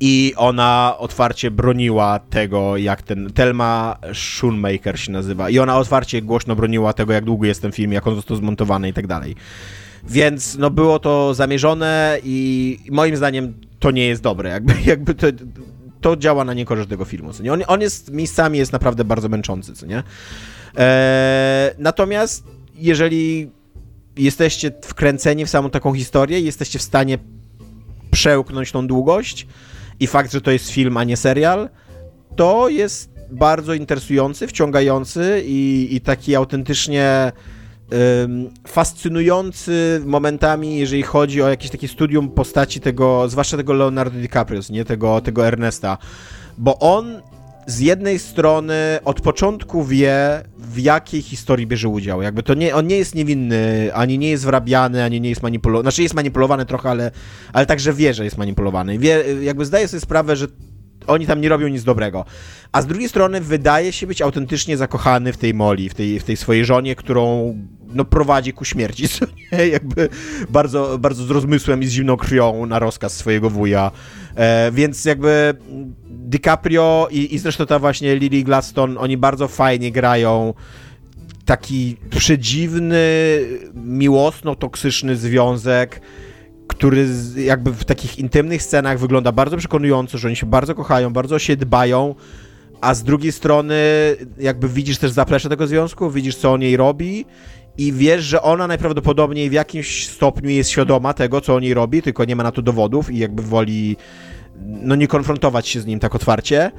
I 0.00 0.32
ona 0.36 0.94
otwarcie 0.98 1.50
broniła 1.50 2.18
tego, 2.18 2.76
jak 2.76 3.02
ten. 3.02 3.32
Telma 3.32 3.96
Schoonmaker 4.12 5.00
się 5.00 5.12
nazywa. 5.12 5.50
I 5.50 5.58
ona 5.58 5.78
otwarcie 5.78 6.22
głośno 6.22 6.56
broniła 6.56 6.92
tego, 6.92 7.12
jak 7.12 7.24
długo 7.24 7.46
jest 7.46 7.62
ten 7.62 7.72
film, 7.72 7.92
jak 7.92 8.06
on 8.06 8.14
został 8.14 8.36
zmontowany 8.36 8.88
i 8.88 8.92
tak 8.92 9.06
dalej. 9.06 9.36
Więc 10.08 10.56
no 10.58 10.70
było 10.70 10.98
to 10.98 11.34
zamierzone 11.34 12.18
i 12.24 12.78
moim 12.90 13.16
zdaniem 13.16 13.54
to 13.78 13.90
nie 13.90 14.06
jest 14.06 14.22
dobre. 14.22 14.50
Jakby, 14.50 14.74
jakby 14.86 15.14
to, 15.14 15.26
to 16.04 16.16
działa 16.16 16.44
na 16.44 16.54
niekorzyść 16.54 16.88
tego 16.88 17.04
filmu. 17.04 17.32
Co 17.32 17.42
nie? 17.42 17.52
On, 17.52 17.62
on 17.66 17.80
jest 17.80 18.10
miejscami 18.10 18.58
jest 18.58 18.72
naprawdę 18.72 19.04
bardzo 19.04 19.28
męczący, 19.28 19.74
co 19.74 19.86
nie? 19.86 20.02
Eee, 20.76 21.70
natomiast 21.78 22.44
jeżeli 22.74 23.50
jesteście 24.16 24.72
wkręceni 24.82 25.44
w 25.44 25.50
samą 25.50 25.70
taką 25.70 25.94
historię, 25.94 26.40
jesteście 26.40 26.78
w 26.78 26.82
stanie 26.82 27.18
przełknąć 28.10 28.72
tą 28.72 28.86
długość 28.86 29.46
i 30.00 30.06
fakt, 30.06 30.32
że 30.32 30.40
to 30.40 30.50
jest 30.50 30.70
film, 30.70 30.96
a 30.96 31.04
nie 31.04 31.16
serial, 31.16 31.68
to 32.36 32.68
jest 32.68 33.10
bardzo 33.30 33.74
interesujący, 33.74 34.46
wciągający 34.46 35.42
i, 35.46 35.88
i 35.90 36.00
taki 36.00 36.36
autentycznie 36.36 37.32
fascynujący 38.66 40.02
momentami, 40.06 40.78
jeżeli 40.78 41.02
chodzi 41.02 41.42
o 41.42 41.48
jakieś 41.48 41.70
takie 41.70 41.88
studium 41.88 42.28
postaci 42.28 42.80
tego, 42.80 43.28
zwłaszcza 43.28 43.56
tego 43.56 43.72
Leonardo 43.72 44.18
DiCaprio, 44.18 44.60
nie 44.70 44.84
tego, 44.84 45.20
tego 45.20 45.46
Ernesta, 45.46 45.98
bo 46.58 46.78
on 46.78 47.22
z 47.66 47.80
jednej 47.80 48.18
strony 48.18 48.74
od 49.04 49.20
początku 49.20 49.84
wie, 49.84 50.42
w 50.58 50.78
jakiej 50.78 51.22
historii 51.22 51.66
bierze 51.66 51.88
udział. 51.88 52.22
Jakby 52.22 52.42
to 52.42 52.54
nie, 52.54 52.74
on 52.74 52.86
nie 52.86 52.96
jest 52.96 53.14
niewinny, 53.14 53.90
ani 53.94 54.18
nie 54.18 54.30
jest 54.30 54.44
wrabiany, 54.44 55.04
ani 55.04 55.20
nie 55.20 55.28
jest 55.28 55.42
manipulowany. 55.42 55.84
Znaczy 55.84 56.02
jest 56.02 56.14
manipulowany 56.14 56.66
trochę, 56.66 56.90
ale, 56.90 57.10
ale 57.52 57.66
także 57.66 57.92
wie, 57.92 58.14
że 58.14 58.24
jest 58.24 58.38
manipulowany. 58.38 58.98
Wie, 58.98 59.24
jakby 59.42 59.64
zdaje 59.64 59.88
sobie 59.88 60.00
sprawę, 60.00 60.36
że 60.36 60.46
oni 61.06 61.26
tam 61.26 61.40
nie 61.40 61.48
robią 61.48 61.68
nic 61.68 61.84
dobrego. 61.84 62.24
A 62.72 62.82
z 62.82 62.86
drugiej 62.86 63.08
strony 63.08 63.40
wydaje 63.40 63.92
się 63.92 64.06
być 64.06 64.22
autentycznie 64.22 64.76
zakochany 64.76 65.32
w 65.32 65.36
tej 65.36 65.54
Moli, 65.54 65.88
w 65.88 65.94
tej, 65.94 66.20
w 66.20 66.24
tej 66.24 66.36
swojej 66.36 66.64
żonie, 66.64 66.96
którą 66.96 67.54
no, 67.94 68.04
prowadzi 68.04 68.52
ku 68.52 68.64
śmierci, 68.64 69.08
co 69.18 69.26
nie? 69.52 69.66
Jakby 69.68 70.08
bardzo, 70.50 70.98
bardzo 70.98 71.24
z 71.24 71.30
rozmysłem 71.30 71.82
i 71.82 71.86
z 71.86 71.90
zimną 71.90 72.16
krwią 72.16 72.66
na 72.66 72.78
rozkaz 72.78 73.16
swojego 73.16 73.50
wuja. 73.50 73.90
E, 74.36 74.70
więc 74.72 75.04
jakby 75.04 75.54
DiCaprio 76.10 77.08
i, 77.10 77.34
i 77.34 77.38
zresztą 77.38 77.66
ta 77.66 77.78
właśnie 77.78 78.16
Lily 78.16 78.42
Gladstone, 78.42 79.00
oni 79.00 79.16
bardzo 79.16 79.48
fajnie 79.48 79.92
grają 79.92 80.54
taki 81.44 81.96
przedziwny, 82.10 82.96
miłosno-toksyczny 83.74 85.16
związek, 85.16 86.00
który 86.66 87.08
jakby 87.36 87.72
w 87.72 87.84
takich 87.84 88.18
intymnych 88.18 88.62
scenach 88.62 88.98
wygląda 88.98 89.32
bardzo 89.32 89.56
przekonująco, 89.56 90.18
że 90.18 90.28
oni 90.28 90.36
się 90.36 90.46
bardzo 90.46 90.74
kochają, 90.74 91.12
bardzo 91.12 91.38
się 91.38 91.56
dbają, 91.56 92.14
a 92.80 92.94
z 92.94 93.02
drugiej 93.02 93.32
strony 93.32 93.76
jakby 94.38 94.68
widzisz 94.68 94.98
też 94.98 95.10
zaplecze 95.10 95.48
tego 95.48 95.66
związku, 95.66 96.10
widzisz 96.10 96.36
co 96.36 96.52
on 96.52 96.62
jej 96.62 96.76
robi 96.76 97.26
i 97.78 97.92
wiesz, 97.92 98.24
że 98.24 98.42
ona 98.42 98.66
najprawdopodobniej 98.66 99.50
w 99.50 99.52
jakimś 99.52 100.08
stopniu 100.08 100.50
jest 100.50 100.70
świadoma 100.70 101.14
tego, 101.14 101.40
co 101.40 101.54
on 101.54 101.62
jej 101.62 101.74
robi, 101.74 102.02
tylko 102.02 102.24
nie 102.24 102.36
ma 102.36 102.42
na 102.42 102.52
to 102.52 102.62
dowodów 102.62 103.10
i 103.10 103.18
jakby 103.18 103.42
woli 103.42 103.96
no 104.64 104.94
nie 104.94 105.08
konfrontować 105.08 105.68
się 105.68 105.80
z 105.80 105.86
nim 105.86 106.00
tak 106.00 106.14
otwarcie 106.14 106.70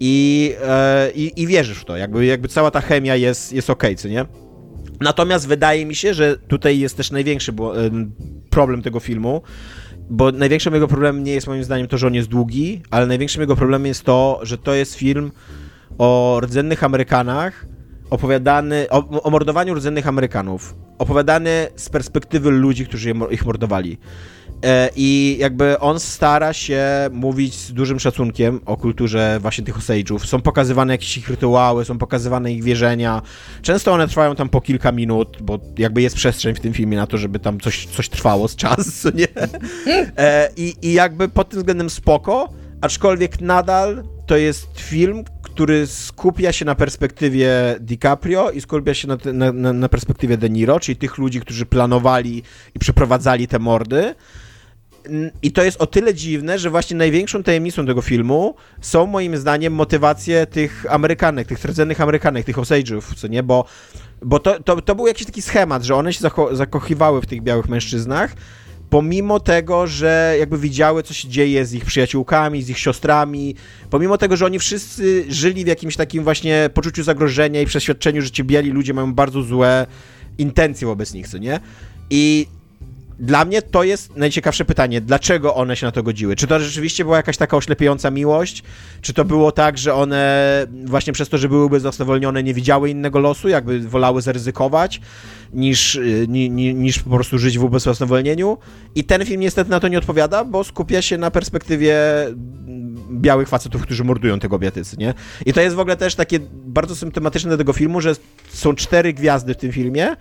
i, 0.00 0.52
e, 0.64 1.10
i, 1.10 1.46
wierzysz 1.46 1.78
w 1.78 1.84
to, 1.84 1.96
jakby, 1.96 2.26
jakby 2.26 2.48
cała 2.48 2.70
ta 2.70 2.80
chemia 2.80 3.16
jest, 3.16 3.52
jest 3.52 3.70
okej, 3.70 3.90
okay, 3.90 4.02
co 4.02 4.08
nie? 4.08 4.24
Natomiast 5.00 5.48
wydaje 5.48 5.86
mi 5.86 5.94
się, 5.94 6.14
że 6.14 6.36
tutaj 6.36 6.78
jest 6.78 6.96
też 6.96 7.10
największy 7.10 7.52
problem 8.58 8.82
tego 8.82 9.00
filmu, 9.00 9.42
bo 10.10 10.32
największym 10.32 10.74
jego 10.74 10.88
problemem 10.88 11.24
nie 11.24 11.32
jest 11.32 11.46
moim 11.46 11.64
zdaniem 11.64 11.86
to, 11.88 11.98
że 11.98 12.06
on 12.06 12.14
jest 12.14 12.28
długi, 12.28 12.82
ale 12.90 13.06
największym 13.06 13.40
jego 13.40 13.56
problemem 13.56 13.86
jest 13.86 14.02
to, 14.04 14.40
że 14.42 14.58
to 14.58 14.74
jest 14.74 14.94
film 14.94 15.30
o 15.98 16.40
rdzennych 16.42 16.84
Amerykanach, 16.84 17.66
opowiadany, 18.10 18.86
o, 18.90 19.22
o 19.22 19.30
mordowaniu 19.30 19.74
rdzennych 19.74 20.06
Amerykanów, 20.06 20.74
opowiadany 20.98 21.68
z 21.76 21.88
perspektywy 21.88 22.50
ludzi, 22.50 22.86
którzy 22.86 23.14
ich 23.30 23.46
mordowali. 23.46 23.98
E, 24.64 24.90
I 24.96 25.36
jakby 25.40 25.78
on 25.78 26.00
stara 26.00 26.52
się 26.52 26.84
mówić 27.12 27.54
z 27.54 27.72
dużym 27.72 28.00
szacunkiem 28.00 28.60
o 28.66 28.76
kulturze 28.76 29.38
właśnie 29.40 29.64
tych 29.64 29.78
Osage'ów. 29.78 30.26
Są 30.26 30.40
pokazywane 30.40 30.94
jakieś 30.94 31.18
ich 31.18 31.28
rytuały, 31.28 31.84
są 31.84 31.98
pokazywane 31.98 32.52
ich 32.52 32.64
wierzenia. 32.64 33.22
Często 33.62 33.92
one 33.92 34.08
trwają 34.08 34.34
tam 34.34 34.48
po 34.48 34.60
kilka 34.60 34.92
minut, 34.92 35.38
bo 35.40 35.58
jakby 35.78 36.02
jest 36.02 36.16
przestrzeń 36.16 36.54
w 36.54 36.60
tym 36.60 36.72
filmie 36.72 36.96
na 36.96 37.06
to, 37.06 37.18
żeby 37.18 37.38
tam 37.38 37.60
coś, 37.60 37.86
coś 37.86 38.08
trwało 38.08 38.48
z 38.48 38.56
czasu, 38.56 39.08
nie? 39.14 39.28
E, 40.16 40.50
I, 40.56 40.74
I 40.82 40.92
jakby 40.92 41.28
pod 41.28 41.48
tym 41.48 41.58
względem 41.58 41.90
spoko, 41.90 42.48
aczkolwiek 42.80 43.40
nadal 43.40 44.04
to 44.26 44.36
jest 44.36 44.80
film, 44.80 45.24
który 45.42 45.86
skupia 45.86 46.52
się 46.52 46.64
na 46.64 46.74
perspektywie 46.74 47.76
DiCaprio 47.80 48.50
i 48.50 48.60
skupia 48.60 48.94
się 48.94 49.08
na, 49.08 49.16
na, 49.52 49.72
na 49.72 49.88
perspektywie 49.88 50.36
De 50.36 50.50
Niro, 50.50 50.80
czyli 50.80 50.96
tych 50.96 51.18
ludzi, 51.18 51.40
którzy 51.40 51.66
planowali 51.66 52.42
i 52.74 52.78
przeprowadzali 52.78 53.48
te 53.48 53.58
mordy. 53.58 54.14
I 55.42 55.52
to 55.52 55.62
jest 55.62 55.80
o 55.80 55.86
tyle 55.86 56.14
dziwne, 56.14 56.58
że 56.58 56.70
właśnie 56.70 56.96
największą 56.96 57.42
tajemnicą 57.42 57.86
tego 57.86 58.02
filmu 58.02 58.54
są 58.80 59.06
moim 59.06 59.36
zdaniem 59.36 59.72
motywacje 59.72 60.46
tych 60.46 60.86
Amerykanek, 60.88 61.48
tych 61.48 61.64
rdzennych 61.64 62.00
Amerykanek, 62.00 62.46
tych 62.46 62.56
Osage'ów, 62.56 63.14
co 63.16 63.28
nie, 63.28 63.42
bo, 63.42 63.64
bo 64.22 64.38
to, 64.38 64.62
to, 64.62 64.82
to 64.82 64.94
był 64.94 65.06
jakiś 65.06 65.26
taki 65.26 65.42
schemat, 65.42 65.82
że 65.82 65.94
one 65.94 66.12
się 66.12 66.20
zako 66.20 66.56
zakochiwały 66.56 67.22
w 67.22 67.26
tych 67.26 67.42
białych 67.42 67.68
mężczyznach, 67.68 68.34
pomimo 68.90 69.40
tego, 69.40 69.86
że 69.86 70.36
jakby 70.38 70.58
widziały, 70.58 71.02
co 71.02 71.14
się 71.14 71.28
dzieje 71.28 71.66
z 71.66 71.74
ich 71.74 71.84
przyjaciółkami, 71.84 72.62
z 72.62 72.70
ich 72.70 72.78
siostrami, 72.78 73.54
pomimo 73.90 74.18
tego, 74.18 74.36
że 74.36 74.46
oni 74.46 74.58
wszyscy 74.58 75.24
żyli 75.28 75.64
w 75.64 75.68
jakimś 75.68 75.96
takim 75.96 76.24
właśnie 76.24 76.70
poczuciu 76.74 77.02
zagrożenia 77.02 77.60
i 77.60 77.66
przeświadczeniu, 77.66 78.22
że 78.22 78.30
ci 78.30 78.44
biali 78.44 78.70
ludzie 78.70 78.94
mają 78.94 79.14
bardzo 79.14 79.42
złe 79.42 79.86
intencje 80.38 80.86
wobec 80.86 81.14
nich, 81.14 81.28
co 81.28 81.38
nie? 81.38 81.60
I 82.10 82.46
dla 83.18 83.44
mnie 83.44 83.62
to 83.62 83.82
jest 83.82 84.16
najciekawsze 84.16 84.64
pytanie, 84.64 85.00
dlaczego 85.00 85.54
one 85.54 85.76
się 85.76 85.86
na 85.86 85.92
to 85.92 86.02
godziły? 86.02 86.36
Czy 86.36 86.46
to 86.46 86.60
rzeczywiście 86.60 87.04
była 87.04 87.16
jakaś 87.16 87.36
taka 87.36 87.56
oślepiająca 87.56 88.10
miłość? 88.10 88.62
Czy 89.00 89.14
to 89.14 89.24
było 89.24 89.52
tak, 89.52 89.78
że 89.78 89.94
one 89.94 90.66
właśnie 90.84 91.12
przez 91.12 91.28
to, 91.28 91.38
że 91.38 91.48
byłyby 91.48 91.80
zasowolnione, 91.80 92.42
nie 92.42 92.54
widziały 92.54 92.90
innego 92.90 93.18
losu, 93.18 93.48
jakby 93.48 93.80
wolały 93.80 94.22
zaryzykować, 94.22 95.00
niż, 95.52 96.00
ni, 96.28 96.50
ni, 96.50 96.74
niż 96.74 96.98
po 96.98 97.10
prostu 97.10 97.38
żyć 97.38 97.58
w 97.58 97.64
ubezwłasnowolnieniu? 97.64 98.58
I 98.94 99.04
ten 99.04 99.24
film 99.26 99.40
niestety 99.40 99.70
na 99.70 99.80
to 99.80 99.88
nie 99.88 99.98
odpowiada, 99.98 100.44
bo 100.44 100.64
skupia 100.64 101.02
się 101.02 101.18
na 101.18 101.30
perspektywie 101.30 101.96
białych 103.10 103.48
facetów, 103.48 103.82
którzy 103.82 104.04
mordują 104.04 104.38
te 104.38 104.48
kobiety, 104.48 104.82
nie? 104.98 105.14
I 105.46 105.52
to 105.52 105.60
jest 105.60 105.76
w 105.76 105.80
ogóle 105.80 105.96
też 105.96 106.14
takie 106.14 106.40
bardzo 106.52 106.96
symptomatyczne 106.96 107.56
tego 107.56 107.72
filmu, 107.72 108.00
że 108.00 108.14
są 108.48 108.74
cztery 108.74 109.12
gwiazdy 109.12 109.54
w 109.54 109.56
tym 109.56 109.72
filmie. 109.72 110.16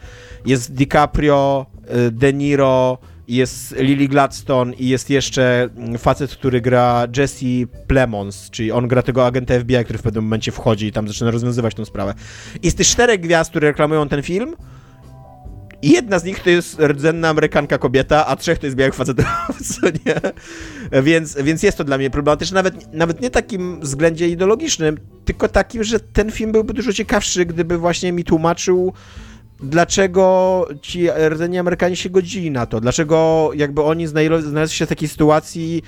Jest 0.46 0.74
DiCaprio, 0.74 1.66
y, 1.76 1.77
De 2.12 2.34
Niro, 2.34 2.98
jest 3.28 3.76
Lily 3.78 4.08
Gladstone 4.08 4.74
i 4.74 4.88
jest 4.88 5.10
jeszcze 5.10 5.70
facet, 5.98 6.32
który 6.32 6.62
gra 6.62 7.08
Jesse 7.18 7.46
Plemons, 7.88 8.50
czyli 8.50 8.72
on 8.72 8.88
gra 8.88 9.02
tego 9.02 9.26
agenta 9.26 9.60
FBI, 9.60 9.84
który 9.84 10.00
w 10.00 10.02
pewnym 10.02 10.24
momencie 10.24 10.52
wchodzi 10.52 10.86
i 10.86 10.92
tam 10.92 11.08
zaczyna 11.08 11.32
rozwiązywać 11.32 11.76
tę 11.76 11.86
sprawę. 11.86 12.14
I 12.64 12.72
z 12.72 12.76
tych 12.76 12.88
czterech 12.88 13.20
gwiazd, 13.20 13.50
które 13.50 13.68
reklamują 13.68 14.10
ten 14.10 14.24
film, 14.24 14.56
jedna 15.82 16.20
z 16.20 16.24
nich 16.24 16.40
to 16.40 16.50
jest 16.50 16.80
rdzenna 16.80 17.30
Amerykanka 17.30 17.78
kobieta, 17.78 18.26
a 18.26 18.36
trzech 18.36 18.60
to 18.60 18.66
jest 18.66 18.78
białych 18.78 18.96
facetów, 18.96 19.26
co 19.76 19.88
nie? 19.88 20.16
Więc, 21.02 21.38
więc 21.44 21.64
jest 21.64 21.78
to 21.78 21.84
dla 21.84 21.98
mnie 21.98 22.10
problematyczne, 22.10 22.56
nawet, 22.56 22.94
nawet 22.94 23.22
nie 23.22 23.30
takim 23.30 23.80
względzie 23.80 24.30
ideologicznym, 24.30 24.98
tylko 25.26 25.48
takim, 25.48 25.84
że 25.84 26.00
ten 26.00 26.32
film 26.32 26.52
byłby 26.52 26.74
dużo 26.74 26.94
ciekawszy, 26.94 27.46
gdyby 27.46 27.78
właśnie 27.78 28.12
mi 28.12 28.24
tłumaczył, 28.24 28.94
dlaczego 29.60 30.68
ci 30.82 31.08
rdzenni 31.30 31.60
Amerykanie 31.60 31.96
się 31.96 32.10
godzili 32.10 32.52
na 32.52 32.66
to, 32.66 32.82
dlaczego 32.82 33.50
jakby 33.56 33.84
oni 33.84 34.08
znaleźli 34.08 34.70
się 34.70 34.86
w 34.86 34.90
takiej 34.90 35.08
sytuacji, 35.08 35.84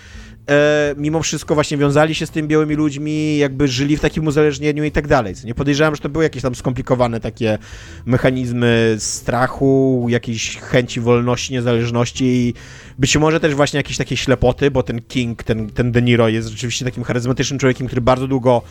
e, 0.49 0.95
mimo 0.97 1.21
wszystko 1.21 1.55
właśnie 1.55 1.77
wiązali 1.77 2.15
się 2.15 2.25
z 2.25 2.29
tymi 2.29 2.47
białymi 2.47 2.75
ludźmi, 2.75 3.37
jakby 3.37 3.67
żyli 3.67 3.97
w 3.97 3.99
takim 3.99 4.27
uzależnieniu 4.27 4.83
i 4.83 4.91
tak 4.91 5.07
dalej. 5.07 5.35
Nie 5.45 5.55
podejrzewam, 5.55 5.95
że 5.95 6.01
to 6.01 6.09
były 6.09 6.23
jakieś 6.23 6.41
tam 6.43 6.55
skomplikowane 6.55 7.19
takie 7.19 7.57
mechanizmy 8.05 8.95
strachu, 8.99 10.05
jakiejś 10.09 10.57
chęci 10.57 10.99
wolności, 10.99 11.53
niezależności 11.53 12.25
i 12.25 12.53
być 12.99 13.17
może 13.17 13.39
też 13.39 13.55
właśnie 13.55 13.77
jakieś 13.77 13.97
takie 13.97 14.17
ślepoty, 14.17 14.71
bo 14.71 14.83
ten 14.83 15.01
King, 15.01 15.43
ten, 15.43 15.69
ten 15.69 15.91
De 15.91 16.01
Niro 16.01 16.27
jest 16.27 16.47
rzeczywiście 16.47 16.85
takim 16.85 17.03
charyzmatycznym 17.03 17.59
człowiekiem, 17.59 17.87
który 17.87 18.01
bardzo 18.01 18.27
długo 18.27 18.61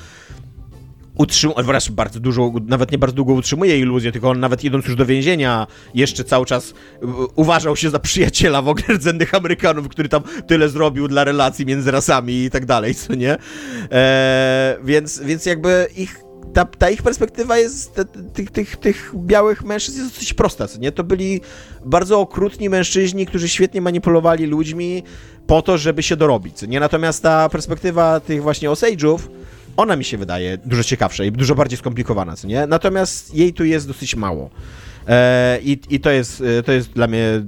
utrzymuje, 1.18 1.62
wręcz 1.64 1.90
bardzo 1.90 2.20
dużo, 2.20 2.52
nawet 2.66 2.92
nie 2.92 2.98
bardzo 2.98 3.16
długo 3.16 3.32
utrzymuje 3.32 3.78
iluzję, 3.78 4.12
tylko 4.12 4.30
on 4.30 4.40
nawet 4.40 4.64
idąc 4.64 4.86
już 4.86 4.96
do 4.96 5.06
więzienia, 5.06 5.66
jeszcze 5.94 6.24
cały 6.24 6.46
czas 6.46 6.70
y, 6.70 6.74
uważał 7.34 7.76
się 7.76 7.90
za 7.90 7.98
przyjaciela 7.98 8.62
w 8.62 8.68
ogóle 8.68 8.86
rdzennych 8.88 9.34
Amerykanów, 9.34 9.88
który 9.88 10.08
tam 10.08 10.22
tyle 10.46 10.68
zrobił 10.68 11.08
dla 11.08 11.24
relacji 11.24 11.66
między 11.66 11.90
rasami 11.90 12.44
i 12.44 12.50
tak 12.50 12.66
dalej, 12.66 12.94
co 12.94 13.14
nie? 13.14 13.36
E, 13.92 14.76
więc, 14.84 15.20
więc 15.20 15.46
jakby 15.46 15.88
ich 15.96 16.28
ta, 16.54 16.64
ta 16.64 16.90
ich 16.90 17.02
perspektywa 17.02 17.58
jest, 17.58 17.94
te, 17.94 18.04
tych, 18.04 18.50
tych, 18.50 18.76
tych 18.76 19.12
białych 19.16 19.64
mężczyzn 19.64 19.98
jest 19.98 20.14
dosyć 20.14 20.34
prosta, 20.34 20.68
co 20.68 20.78
nie? 20.78 20.92
To 20.92 21.04
byli 21.04 21.40
bardzo 21.84 22.20
okrutni 22.20 22.68
mężczyźni, 22.68 23.26
którzy 23.26 23.48
świetnie 23.48 23.80
manipulowali 23.80 24.46
ludźmi 24.46 25.02
po 25.46 25.62
to, 25.62 25.78
żeby 25.78 26.02
się 26.02 26.16
dorobić, 26.16 26.56
co 26.56 26.66
nie? 26.66 26.80
Natomiast 26.80 27.22
ta 27.22 27.48
perspektywa 27.48 28.20
tych 28.20 28.42
właśnie 28.42 28.70
Osage'ów, 28.70 29.18
ona 29.78 29.96
mi 29.96 30.04
się 30.04 30.18
wydaje 30.18 30.58
dużo 30.58 30.84
ciekawsza 30.84 31.24
i 31.24 31.32
dużo 31.32 31.54
bardziej 31.54 31.78
skomplikowana, 31.78 32.36
co 32.36 32.48
nie? 32.48 32.66
Natomiast 32.66 33.34
jej 33.34 33.52
tu 33.52 33.64
jest 33.64 33.86
dosyć 33.86 34.16
mało. 34.16 34.50
E, 35.08 35.58
i, 35.62 35.80
I 35.90 36.00
to 36.00 36.10
jest, 36.10 36.42
e, 36.58 36.62
to 36.62 36.72
jest 36.72 36.92
dla 36.92 37.06
mnie 37.06 37.42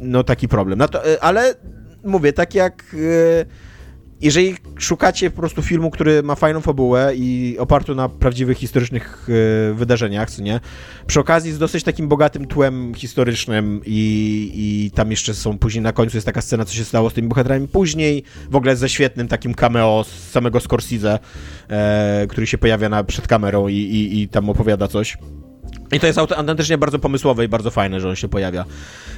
no 0.00 0.24
taki 0.24 0.48
problem. 0.48 0.78
To, 0.78 1.12
e, 1.12 1.24
ale 1.24 1.54
mówię, 2.04 2.32
tak 2.32 2.54
jak 2.54 2.82
e, 2.94 3.69
jeżeli 4.20 4.54
szukacie 4.78 5.30
po 5.30 5.36
prostu 5.36 5.62
filmu, 5.62 5.90
który 5.90 6.22
ma 6.22 6.34
fajną 6.34 6.60
fabułę 6.60 7.12
i 7.16 7.56
oparty 7.58 7.94
na 7.94 8.08
prawdziwych 8.08 8.58
historycznych 8.58 9.28
e, 9.70 9.74
wydarzeniach, 9.74 10.30
co 10.30 10.42
nie? 10.42 10.60
Przy 11.06 11.20
okazji 11.20 11.52
z 11.52 11.58
dosyć 11.58 11.84
takim 11.84 12.08
bogatym 12.08 12.46
tłem 12.46 12.94
historycznym 12.94 13.80
i, 13.86 14.50
i 14.54 14.90
tam 14.90 15.10
jeszcze 15.10 15.34
są 15.34 15.58
później 15.58 15.82
na 15.82 15.92
końcu 15.92 16.16
jest 16.16 16.26
taka 16.26 16.40
scena, 16.40 16.64
co 16.64 16.74
się 16.74 16.84
stało 16.84 17.10
z 17.10 17.14
tymi 17.14 17.28
bohaterami 17.28 17.68
później, 17.68 18.22
w 18.50 18.56
ogóle 18.56 18.76
ze 18.76 18.88
świetnym 18.88 19.28
takim 19.28 19.54
cameo 19.54 20.04
z 20.04 20.30
samego 20.30 20.60
Scorsese, 20.60 21.18
e, 21.68 22.26
który 22.28 22.46
się 22.46 22.58
pojawia 22.58 22.88
na, 22.88 23.04
przed 23.04 23.28
kamerą 23.28 23.68
i, 23.68 23.74
i, 23.74 24.22
i 24.22 24.28
tam 24.28 24.50
opowiada 24.50 24.88
coś. 24.88 25.18
I 25.92 26.00
to 26.00 26.06
jest 26.06 26.18
autentycznie 26.18 26.78
bardzo 26.78 26.98
pomysłowe 26.98 27.44
i 27.44 27.48
bardzo 27.48 27.70
fajne, 27.70 28.00
że 28.00 28.08
on 28.08 28.16
się 28.16 28.28
pojawia. 28.28 28.64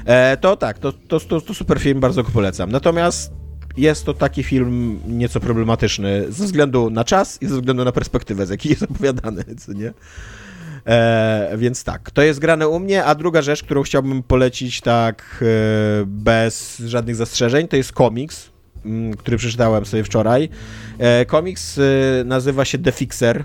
E, 0.04 0.36
to 0.36 0.56
tak, 0.56 0.78
to, 0.78 0.92
to, 0.92 1.20
to, 1.20 1.40
to 1.40 1.54
super 1.54 1.80
film, 1.80 2.00
bardzo 2.00 2.22
go 2.22 2.30
polecam. 2.30 2.72
Natomiast 2.72 3.41
jest 3.76 4.04
to 4.04 4.14
taki 4.14 4.42
film 4.42 5.00
nieco 5.06 5.40
problematyczny 5.40 6.24
ze 6.28 6.44
względu 6.44 6.90
na 6.90 7.04
czas 7.04 7.42
i 7.42 7.46
ze 7.46 7.54
względu 7.54 7.84
na 7.84 7.92
perspektywę, 7.92 8.46
z 8.46 8.50
jakiej 8.50 8.70
jest 8.70 8.82
opowiadany, 8.82 9.44
co 9.58 9.72
nie? 9.72 9.92
E, 10.86 11.52
więc 11.56 11.84
tak, 11.84 12.10
to 12.10 12.22
jest 12.22 12.40
grane 12.40 12.68
u 12.68 12.78
mnie, 12.80 13.04
a 13.04 13.14
druga 13.14 13.42
rzecz, 13.42 13.62
którą 13.62 13.82
chciałbym 13.82 14.22
polecić 14.22 14.80
tak 14.80 15.42
e, 15.42 15.46
bez 16.06 16.78
żadnych 16.78 17.16
zastrzeżeń, 17.16 17.68
to 17.68 17.76
jest 17.76 17.92
komiks, 17.92 18.50
m, 18.84 18.92
mm, 18.92 19.16
który 19.16 19.36
przeczytałem 19.36 19.84
sobie 19.84 20.04
wczoraj. 20.04 20.48
E, 20.98 21.24
komiks 21.24 21.78
e, 21.78 21.82
nazywa 22.24 22.64
się 22.64 22.78
The 22.78 22.92
Fixer, 22.92 23.36
e, 23.38 23.44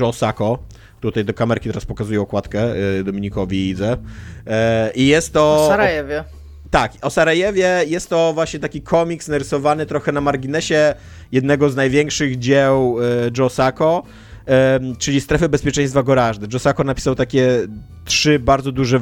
Joe 0.00 0.12
Sacco. 0.12 0.58
Tutaj 1.00 1.24
do 1.24 1.34
kamerki 1.34 1.68
teraz 1.68 1.84
pokazuję 1.84 2.20
okładkę 2.20 2.60
e, 2.60 3.04
Dominikowi 3.04 3.68
Idze. 3.68 3.96
I 4.94 5.06
jest 5.06 5.32
to... 5.32 5.64
W 5.64 5.68
Sarajewie. 5.68 6.24
Tak, 6.70 6.92
o 7.02 7.10
Sarajewie 7.10 7.84
jest 7.86 8.08
to 8.08 8.32
właśnie 8.32 8.58
taki 8.58 8.82
komiks 8.82 9.28
narysowany 9.28 9.86
trochę 9.86 10.12
na 10.12 10.20
marginesie 10.20 10.94
jednego 11.32 11.70
z 11.70 11.76
największych 11.76 12.38
dzieł 12.38 12.96
e, 13.00 13.30
Joe 13.38 13.48
Sacco, 13.48 14.02
czyli 14.98 15.20
Strefy 15.20 15.48
Bezpieczeństwa 15.48 16.02
Gorażdy. 16.02 16.46
Joe 16.52 16.84
napisał 16.84 17.14
takie 17.14 17.66
trzy 18.04 18.38
bardzo 18.38 18.72
duże 18.72 19.00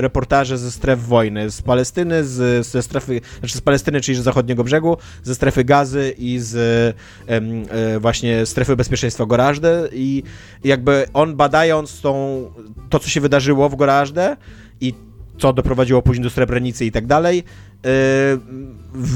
reportaże 0.00 0.58
ze 0.58 0.70
stref 0.70 1.00
wojny. 1.00 1.50
Z 1.50 1.62
Palestyny, 1.62 2.24
z, 2.24 2.66
ze 2.66 2.82
strefy, 2.82 3.20
znaczy 3.38 3.58
z 3.58 3.60
Palestyny, 3.60 4.00
czyli 4.00 4.18
z 4.18 4.22
zachodniego 4.22 4.64
brzegu, 4.64 4.96
ze 5.22 5.34
strefy 5.34 5.64
gazy 5.64 6.14
i 6.18 6.38
z 6.38 6.56
e, 7.26 8.00
właśnie 8.00 8.46
strefy 8.46 8.76
bezpieczeństwa 8.76 9.26
Gorażdy 9.26 9.88
i 9.92 10.22
jakby 10.64 11.06
on 11.14 11.36
badając 11.36 12.00
tą, 12.00 12.44
to, 12.90 12.98
co 12.98 13.08
się 13.08 13.20
wydarzyło 13.20 13.68
w 13.68 13.76
Gorażdę 13.76 14.36
i 14.80 14.94
co 15.38 15.52
doprowadziło 15.52 16.02
później 16.02 16.24
do 16.24 16.30
Srebrenicy 16.30 16.84
i 16.84 16.92
tak 16.92 17.06
dalej. 17.06 17.44
Yy, 17.84 17.90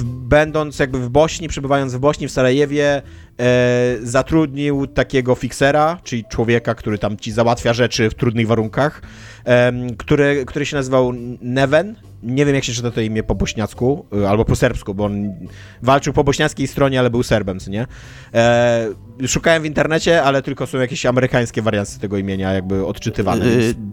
będąc 0.04 0.78
jakby 0.78 0.98
w 0.98 1.08
Bośni, 1.08 1.48
przebywając 1.48 1.94
w 1.94 1.98
Bośni, 1.98 2.28
w 2.28 2.32
Sarajewie, 2.32 3.02
yy, 3.38 3.44
zatrudnił 4.06 4.86
takiego 4.86 5.34
fiksera, 5.34 5.98
czyli 6.04 6.24
człowieka, 6.24 6.74
który 6.74 6.98
tam 6.98 7.16
ci 7.16 7.32
załatwia 7.32 7.72
rzeczy 7.72 8.10
w 8.10 8.14
trudnych 8.14 8.46
warunkach, 8.46 9.02
który, 9.98 10.44
który 10.46 10.66
się 10.66 10.76
nazywał 10.76 11.12
Neven. 11.40 11.96
Nie 12.22 12.46
wiem, 12.46 12.54
jak 12.54 12.64
się 12.64 12.72
czyta 12.72 12.90
to 12.90 13.00
imię 13.00 13.22
po 13.22 13.34
bośniacku, 13.34 14.06
albo 14.28 14.44
po 14.44 14.56
serbsku, 14.56 14.94
bo 14.94 15.04
on 15.04 15.32
walczył 15.82 16.12
po 16.12 16.24
bośniackiej 16.24 16.66
stronie, 16.66 16.98
ale 16.98 17.10
był 17.10 17.22
Serbem, 17.22 17.60
co 17.60 17.70
nie? 17.70 17.86
szukałem 19.26 19.62
w 19.62 19.66
internecie, 19.66 20.22
ale 20.22 20.42
tylko 20.42 20.66
są 20.66 20.78
jakieś 20.78 21.06
amerykańskie 21.06 21.62
warianty 21.62 21.98
tego 22.00 22.16
imienia 22.16 22.52
jakby 22.52 22.86
odczytywane. 22.86 23.44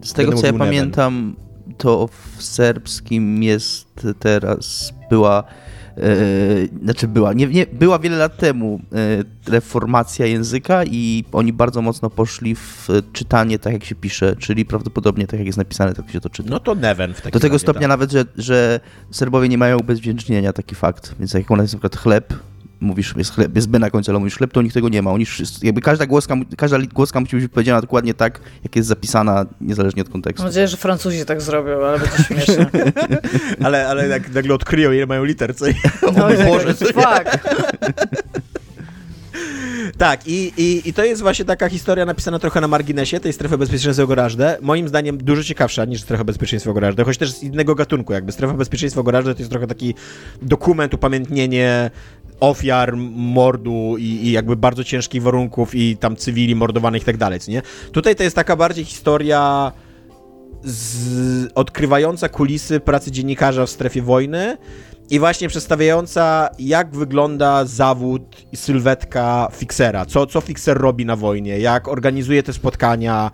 z 0.04 0.14
tego, 0.14 0.34
co 0.34 0.46
ja 0.46 0.52
Neven. 0.52 1.49
To 1.80 2.08
w 2.08 2.44
serbskim 2.44 3.44
jest 3.44 4.08
teraz, 4.20 4.94
była, 5.10 5.44
e, 5.98 6.04
znaczy 6.84 7.08
była, 7.08 7.34
nie, 7.34 7.48
nie, 7.48 7.66
była 7.66 8.00
wiele 8.00 8.18
lat 8.18 8.38
temu 8.38 8.82
e, 9.48 9.52
reformacja 9.52 10.26
języka 10.26 10.84
i 10.86 11.24
oni 11.32 11.54
bardzo 11.54 11.82
mocno 11.82 12.10
poszli 12.10 12.56
w 12.56 12.88
czytanie 13.14 13.60
tak, 13.60 13.74
jak 13.74 13.84
się 13.84 13.96
pisze, 13.96 14.36
czyli 14.36 14.66
prawdopodobnie 14.66 15.28
tak, 15.28 15.40
jak 15.40 15.46
jest 15.48 15.58
napisane, 15.58 15.94
tak 15.94 16.12
się 16.12 16.22
to 16.22 16.30
czyta. 16.30 16.50
No 16.50 16.60
to 16.60 16.76
neven 16.76 17.14
w 17.14 17.18
takim 17.18 17.32
Do 17.32 17.40
tego 17.40 17.54
razie, 17.54 17.64
stopnia 17.64 17.82
tak. 17.82 17.90
nawet, 17.90 18.12
że, 18.12 18.26
że 18.38 18.80
Serbowie 19.12 19.50
nie 19.50 19.58
mają 19.58 19.80
ubezwdzięcznienia, 19.80 20.54
taki 20.54 20.76
fakt. 20.76 21.16
Więc 21.20 21.34
jak 21.34 21.52
u 21.52 21.56
nas 21.56 21.64
jest 21.64 21.74
na 21.74 21.78
przykład 21.78 22.04
chleb, 22.04 22.34
mówisz, 22.82 23.14
jest, 23.18 23.34
chleb, 23.36 23.56
jest 23.56 23.70
by 23.70 23.80
na 23.80 23.90
końcu, 23.90 24.12
ale 24.12 24.20
mówisz 24.20 24.38
chleb, 24.38 24.54
to 24.54 24.62
nikt 24.62 24.74
tego 24.74 24.90
nie 24.90 25.02
ma. 25.02 25.12
Oni 25.12 25.26
wszyscy, 25.26 25.66
jakby 25.66 25.82
każda 25.82 26.06
głoska, 26.06 26.36
każda 26.58 26.78
głoska 26.94 27.20
musi 27.20 27.36
być 27.36 27.52
powiedziana 27.52 27.82
dokładnie 27.82 28.14
tak, 28.14 28.40
jak 28.64 28.76
jest 28.76 28.88
zapisana, 28.88 29.46
niezależnie 29.62 30.02
od 30.02 30.10
kontekstu. 30.10 30.44
Mam 30.44 30.50
nadzieję, 30.50 30.68
że 30.68 30.78
Francuzi 30.78 31.26
tak 31.26 31.42
zrobią, 31.42 31.86
ale 31.86 32.00
będzie 32.00 32.24
śmieszne. 32.28 32.66
ale, 33.64 33.88
ale 33.88 34.08
jak 34.08 34.34
nagle 34.34 34.54
odkryją, 34.54 34.92
ile 34.92 35.06
mają 35.06 35.24
liter, 35.24 35.56
co? 35.56 35.66
No, 36.02 36.26
o 36.26 36.30
Boże, 36.46 36.74
co 36.76 36.86
fuck. 36.86 37.40
Tak, 40.00 40.28
i, 40.28 40.54
i, 40.58 40.90
i 40.90 40.94
to 40.94 41.04
jest 41.04 41.22
właśnie 41.22 41.46
taka 41.46 41.70
historia 41.70 42.06
napisana 42.06 42.40
trochę 42.40 42.62
na 42.62 42.68
marginesie 42.68 43.20
tej 43.20 43.34
strefy 43.34 43.58
bezpieczeństwa 43.58 44.06
Gorażde. 44.06 44.58
Moim 44.62 44.88
zdaniem 44.88 45.18
dużo 45.18 45.44
ciekawsza 45.44 45.86
niż 45.86 46.02
strefa 46.02 46.24
bezpieczeństwa 46.24 46.74
Gorażde, 46.74 47.04
choć 47.04 47.18
też 47.18 47.32
z 47.32 47.44
innego 47.44 47.76
gatunku. 47.76 48.14
Jakby 48.14 48.32
strefa 48.32 48.54
bezpieczeństwa 48.54 49.04
Gorażde 49.04 49.36
to 49.36 49.40
jest 49.40 49.52
trochę 49.52 49.68
taki 49.68 49.94
dokument, 50.42 50.94
upamiętnienie 50.94 51.92
ofiar 52.40 52.98
mordu 52.98 53.96
i, 53.98 54.04
i, 54.04 54.32
jakby 54.32 54.56
bardzo 54.56 54.84
ciężkich 54.84 55.24
warunków 55.24 55.76
i 55.76 55.98
tam 55.98 56.16
cywili 56.16 56.56
mordowanych 56.56 57.02
i 57.02 57.06
tak 57.06 57.18
dalej, 57.18 57.40
nie? 57.48 57.62
Tutaj 57.92 58.16
to 58.16 58.24
jest 58.24 58.36
taka 58.36 58.56
bardziej 58.56 58.86
historia 58.86 59.72
z, 60.64 61.52
odkrywająca 61.56 62.30
kulisy 62.30 62.80
pracy 62.80 63.12
dziennikarza 63.12 63.66
w 63.66 63.70
strefie 63.70 64.02
wojny 64.02 64.58
i 65.10 65.20
właśnie 65.20 65.48
przedstawiająca, 65.48 66.50
jak 66.60 66.96
wygląda 66.96 67.66
zawód 67.66 68.46
i 68.52 68.58
sylwetka 68.58 69.48
fiksera, 69.54 70.06
co, 70.06 70.26
co 70.26 70.42
fikser 70.42 70.78
robi 70.78 71.06
na 71.06 71.16
wojnie, 71.16 71.60
jak 71.60 71.88
organizuje 71.88 72.44
te 72.44 72.54
spotkania, 72.54 73.32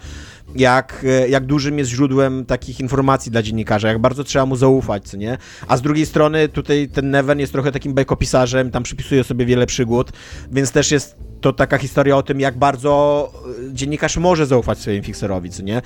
jak, 0.55 1.05
e, 1.07 1.29
jak 1.29 1.45
dużym 1.45 1.77
jest 1.77 1.91
źródłem 1.91 2.45
takich 2.45 2.79
informacji 2.79 3.31
dla 3.31 3.41
dziennikarza, 3.41 3.87
jak 3.87 3.99
bardzo 3.99 4.23
trzeba 4.23 4.45
mu 4.45 4.55
zaufać, 4.55 5.03
co 5.03 5.17
nie? 5.17 5.37
A 5.67 5.77
z 5.77 5.81
drugiej 5.81 6.05
strony 6.05 6.49
tutaj 6.49 6.89
ten 6.89 7.11
Neven 7.11 7.39
jest 7.39 7.53
trochę 7.53 7.71
takim 7.71 7.93
bajkopisarzem, 7.93 8.71
tam 8.71 8.83
przypisuje 8.83 9.23
sobie 9.23 9.45
wiele 9.45 9.65
przygód, 9.65 10.11
więc 10.51 10.71
też 10.71 10.91
jest 10.91 11.24
to 11.45 11.53
taka 11.53 11.77
historia 11.77 12.17
o 12.17 12.23
tym, 12.23 12.39
jak 12.39 12.57
bardzo 12.57 13.31
e, 13.69 13.73
dziennikarz 13.73 14.17
może 14.17 14.45
zaufać 14.45 14.79
swojemu 14.79 15.05
fikserowi, 15.05 15.49
co 15.49 15.63
nie? 15.63 15.81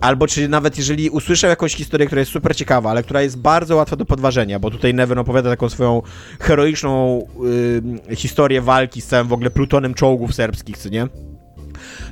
Albo 0.00 0.26
czy 0.26 0.48
nawet 0.48 0.78
jeżeli 0.78 1.10
usłyszał 1.10 1.50
jakąś 1.50 1.74
historię, 1.74 2.06
która 2.06 2.20
jest 2.20 2.32
super 2.32 2.56
ciekawa, 2.56 2.90
ale 2.90 3.02
która 3.02 3.22
jest 3.22 3.38
bardzo 3.38 3.76
łatwa 3.76 3.96
do 3.96 4.04
podważenia, 4.04 4.58
bo 4.58 4.70
tutaj 4.70 4.94
Neven 4.94 5.18
opowiada 5.18 5.50
taką 5.50 5.68
swoją 5.68 6.02
heroiczną 6.40 7.26
yy, 8.08 8.16
historię 8.16 8.62
walki 8.62 9.00
z 9.00 9.06
całym 9.06 9.28
w 9.28 9.32
ogóle 9.32 9.50
plutonem 9.50 9.94
czołgów 9.94 10.34
serbskich, 10.34 10.78
co 10.78 10.88
nie? 10.88 11.08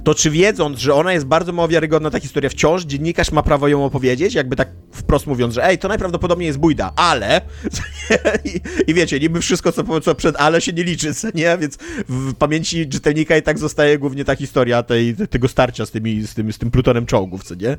To 0.05 0.15
czy 0.15 0.31
wiedząc, 0.31 0.79
że 0.79 0.95
ona 0.95 1.13
jest 1.13 1.27
bardzo 1.27 1.53
mało 1.53 1.69
wiarygodna, 1.69 2.11
ta 2.11 2.21
historia 2.21 2.51
wciąż, 2.51 2.85
dziennikarz 2.85 3.33
ma 3.33 3.43
prawo 3.43 3.69
ją 3.69 3.85
opowiedzieć, 3.85 4.35
jakby 4.35 4.57
tak 4.57 4.69
wprost 4.93 5.27
mówiąc, 5.27 5.55
że 5.55 5.65
ej, 5.65 5.79
to 5.79 5.89
najprawdopodobniej 5.89 6.47
jest 6.47 6.59
bójda, 6.59 6.93
ale 6.97 7.41
I, 8.45 8.61
i 8.87 8.95
wiecie, 8.95 9.21
niby 9.21 9.41
wszystko, 9.41 9.73
co, 9.73 10.01
co 10.01 10.15
przed 10.15 10.37
ale 10.37 10.61
się 10.61 10.73
nie 10.73 10.85
liczy, 10.85 11.13
nie? 11.35 11.59
Więc 11.59 11.79
w 12.09 12.35
pamięci 12.35 12.89
czytelnika 12.89 13.37
i 13.37 13.43
tak 13.43 13.59
zostaje 13.59 13.99
głównie 13.99 14.25
ta 14.25 14.37
historia 14.37 14.83
tej, 14.83 15.17
tego 15.31 15.49
starcia 15.49 15.87
z, 15.87 15.91
tymi, 15.91 16.23
z, 16.23 16.35
tym, 16.35 16.53
z 16.53 16.59
tym 16.59 16.71
plutonem 16.71 17.07
czołgów, 17.07 17.45
co 17.45 17.55
nie? 17.55 17.77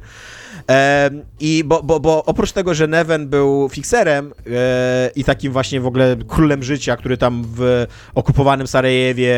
I 1.40 1.64
bo, 1.66 1.84
bo, 1.84 2.00
bo 2.00 2.26
oprócz 2.26 2.52
tego, 2.52 2.74
że 2.74 2.88
Neven 2.88 3.30
był 3.30 3.70
fikserem 3.70 4.34
e, 4.52 5.12
i 5.16 5.24
takim 5.24 5.54
właśnie 5.54 5.82
w 5.82 5.86
ogóle 5.86 6.16
królem 6.28 6.64
życia, 6.64 6.98
który 6.98 7.18
tam 7.18 7.44
w 7.56 7.86
okupowanym 8.16 8.68
Sarajewie 8.68 9.36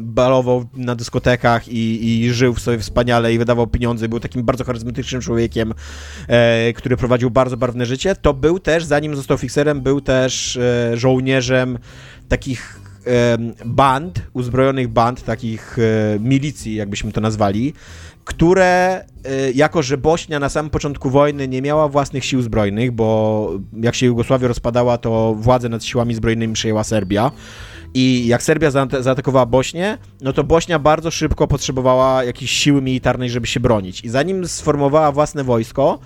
balował 0.00 0.64
na 0.74 0.94
dyskotekach 0.94 1.68
i, 1.70 2.20
i 2.24 2.32
żył 2.32 2.56
sobie 2.56 2.78
wspaniale 2.78 3.34
i 3.34 3.38
wydawał 3.38 3.66
pieniądze, 3.66 4.08
był 4.08 4.20
takim 4.20 4.42
bardzo 4.42 4.64
charyzmatycznym 4.64 5.22
człowiekiem, 5.22 5.74
e, 6.28 6.72
który 6.72 6.96
prowadził 6.96 7.30
bardzo 7.30 7.56
barwne 7.56 7.86
życie, 7.86 8.14
to 8.14 8.34
był 8.34 8.58
też, 8.58 8.84
zanim 8.84 9.16
został 9.16 9.38
fikserem, 9.38 9.80
był 9.80 10.00
też 10.00 10.56
e, 10.56 10.96
żołnierzem 10.96 11.78
takich 12.28 12.80
band, 13.64 14.22
uzbrojonych 14.32 14.88
band, 14.88 15.24
takich 15.24 15.78
e, 15.78 16.18
milicji, 16.20 16.74
jakbyśmy 16.74 17.12
to 17.12 17.20
nazwali, 17.20 17.74
które, 18.24 19.04
e, 19.24 19.50
jako 19.54 19.82
że 19.82 19.98
Bośnia 19.98 20.38
na 20.38 20.48
samym 20.48 20.70
początku 20.70 21.10
wojny 21.10 21.48
nie 21.48 21.62
miała 21.62 21.88
własnych 21.88 22.24
sił 22.24 22.42
zbrojnych, 22.42 22.92
bo 22.92 23.50
jak 23.82 23.94
się 23.94 24.06
Jugosławia 24.06 24.48
rozpadała, 24.48 24.98
to 24.98 25.34
władzę 25.34 25.68
nad 25.68 25.84
siłami 25.84 26.14
zbrojnymi 26.14 26.54
przejęła 26.54 26.84
Serbia. 26.84 27.30
I 27.94 28.26
jak 28.26 28.42
Serbia 28.42 28.70
zaata- 28.70 29.02
zaatakowała 29.02 29.46
Bośnię, 29.46 29.98
no 30.20 30.32
to 30.32 30.44
Bośnia 30.44 30.78
bardzo 30.78 31.10
szybko 31.10 31.46
potrzebowała 31.46 32.24
jakiejś 32.24 32.50
siły 32.50 32.82
militarnej, 32.82 33.30
żeby 33.30 33.46
się 33.46 33.60
bronić. 33.60 34.04
I 34.04 34.08
zanim 34.08 34.48
sformowała 34.48 35.12
własne 35.12 35.44
wojsko, 35.44 35.98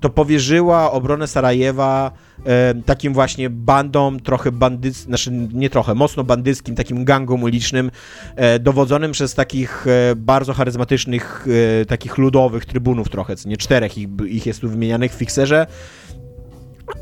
to 0.00 0.10
powierzyła 0.10 0.92
obronę 0.92 1.26
Sarajewa 1.26 2.12
e, 2.46 2.74
takim 2.86 3.14
właśnie 3.14 3.50
bandom, 3.50 4.20
trochę 4.20 4.52
bandyc, 4.52 4.96
znaczy 4.96 5.30
nie 5.52 5.70
trochę, 5.70 5.94
mocno 5.94 6.24
bandyckim, 6.24 6.74
takim 6.74 7.04
gangom 7.04 7.42
ulicznym, 7.42 7.90
e, 8.36 8.58
dowodzonym 8.58 9.12
przez 9.12 9.34
takich 9.34 9.86
e, 9.86 10.16
bardzo 10.16 10.52
charyzmatycznych, 10.54 11.46
e, 11.82 11.84
takich 11.84 12.18
ludowych 12.18 12.64
trybunów 12.64 13.08
trochę, 13.08 13.34
nie 13.46 13.56
czterech 13.56 13.98
ich, 13.98 14.08
ich 14.26 14.46
jest 14.46 14.60
tu 14.60 14.68
wymienianych 14.68 15.12
w 15.12 15.14
fikserze. 15.14 15.66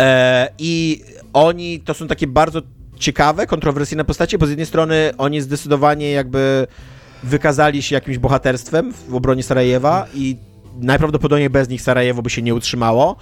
E, 0.00 0.48
I 0.58 1.02
oni 1.32 1.80
to 1.80 1.94
są 1.94 2.06
takie 2.06 2.26
bardzo 2.26 2.62
ciekawe, 2.98 3.46
kontrowersyjne 3.46 4.04
postacie, 4.04 4.38
bo 4.38 4.46
z 4.46 4.50
jednej 4.50 4.66
strony 4.66 5.10
oni 5.18 5.40
zdecydowanie 5.40 6.10
jakby 6.10 6.66
wykazali 7.22 7.82
się 7.82 7.94
jakimś 7.94 8.18
bohaterstwem 8.18 8.92
w 8.92 9.14
obronie 9.14 9.42
Sarajewa 9.42 10.06
i 10.14 10.36
najprawdopodobniej 10.80 11.50
bez 11.50 11.68
nich 11.68 11.82
Sarajewo 11.82 12.22
by 12.22 12.30
się 12.30 12.42
nie 12.42 12.54
utrzymało. 12.54 13.16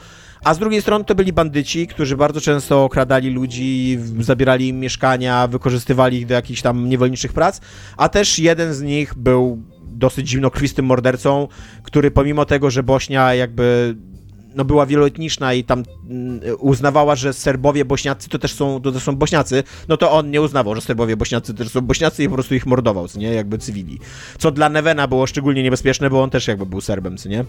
A 0.45 0.55
z 0.55 0.59
drugiej 0.59 0.83
strony 0.83 1.05
to 1.05 1.15
byli 1.15 1.33
bandyci, 1.33 1.87
którzy 1.87 2.17
bardzo 2.17 2.41
często 2.41 2.85
okradali 2.85 3.31
ludzi, 3.31 3.99
zabierali 4.21 4.69
im 4.69 4.81
mieszkania, 4.81 5.47
wykorzystywali 5.49 6.19
ich 6.19 6.27
do 6.27 6.35
jakichś 6.35 6.63
tam 6.63 6.89
niewolniczych 6.89 7.33
prac, 7.33 7.61
a 7.97 8.09
też 8.09 8.39
jeden 8.39 8.75
z 8.75 8.83
nich 8.83 9.15
był 9.15 9.63
dosyć 9.83 10.29
zimnokrwistym 10.29 10.87
mordercą, 10.87 11.49
który 11.83 12.11
pomimo 12.11 12.45
tego, 12.45 12.71
że 12.71 12.83
Bośnia 12.83 13.35
jakby 13.35 13.97
no 14.57 14.65
była 14.65 14.87
wieloetniczna 14.87 15.55
i 15.55 15.65
tam 15.65 15.83
mm, 16.11 16.41
uznawała, 16.59 17.17
że 17.17 17.33
Serbowie 17.33 17.85
bośniacy 17.85 18.29
to 18.29 18.39
też 18.39 18.55
są, 18.55 18.81
to 18.81 18.93
też 18.93 19.03
są 19.03 19.17
bośniacy, 19.17 19.63
no 19.89 19.97
to 19.97 20.13
on 20.13 20.31
nie 20.31 20.41
uznawał, 20.43 20.75
że 20.75 20.81
Serbowie 20.81 21.17
bośniacy 21.17 21.55
też 21.55 21.69
są 21.69 21.81
bośniacy 21.81 22.25
i 22.25 22.29
po 22.29 22.35
prostu 22.35 22.55
ich 22.55 22.67
mordował, 22.67 23.07
nie, 23.17 23.33
jakby 23.33 23.59
cywili. 23.59 23.99
Co 24.39 24.51
dla 24.51 24.69
Nevena 24.69 25.09
było 25.09 25.27
szczególnie 25.27 25.63
niebezpieczne, 25.63 26.11
bo 26.11 26.23
on 26.23 26.31
też 26.31 26.49
jakby 26.49 26.67
był 26.67 26.81
Serbem, 26.81 27.17
co 27.17 27.29
nie. 27.29 27.45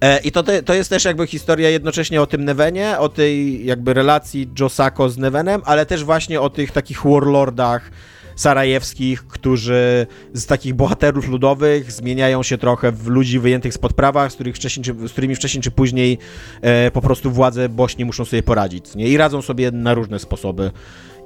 E, 0.00 0.20
I 0.20 0.32
to, 0.32 0.44
to 0.64 0.74
jest 0.74 0.90
też 0.90 1.04
jakby 1.04 1.26
historia 1.26 1.70
jednocześnie 1.70 2.22
o 2.22 2.26
tym 2.26 2.44
Nevenie, 2.44 2.98
o 2.98 3.08
tej 3.08 3.64
jakby 3.66 3.94
relacji 3.94 4.50
Josako 4.60 5.08
z 5.08 5.18
Nevenem, 5.18 5.62
ale 5.64 5.86
też 5.86 6.04
właśnie 6.04 6.40
o 6.40 6.50
tych 6.50 6.70
takich 6.70 7.04
warlordach 7.04 7.90
sarajewskich, 8.36 9.26
którzy 9.26 10.06
z 10.32 10.46
takich 10.46 10.74
bohaterów 10.74 11.28
ludowych 11.28 11.92
zmieniają 11.92 12.42
się 12.42 12.58
trochę 12.58 12.92
w 12.92 13.06
ludzi 13.06 13.38
wyjętych 13.38 13.74
spod 13.74 13.92
prawa, 13.92 14.30
z, 14.30 14.34
których 14.34 14.56
wcześniej, 14.56 14.84
czy, 14.84 15.08
z 15.08 15.12
którymi 15.12 15.34
wcześniej 15.34 15.62
czy 15.62 15.70
później 15.70 16.18
e, 16.62 16.90
po 16.90 17.00
prostu 17.00 17.30
władze 17.30 17.68
Bośni 17.68 18.04
muszą 18.04 18.24
sobie 18.24 18.42
poradzić. 18.42 18.94
Nie? 18.94 19.08
I 19.08 19.16
radzą 19.16 19.42
sobie 19.42 19.70
na 19.70 19.94
różne 19.94 20.18
sposoby. 20.18 20.70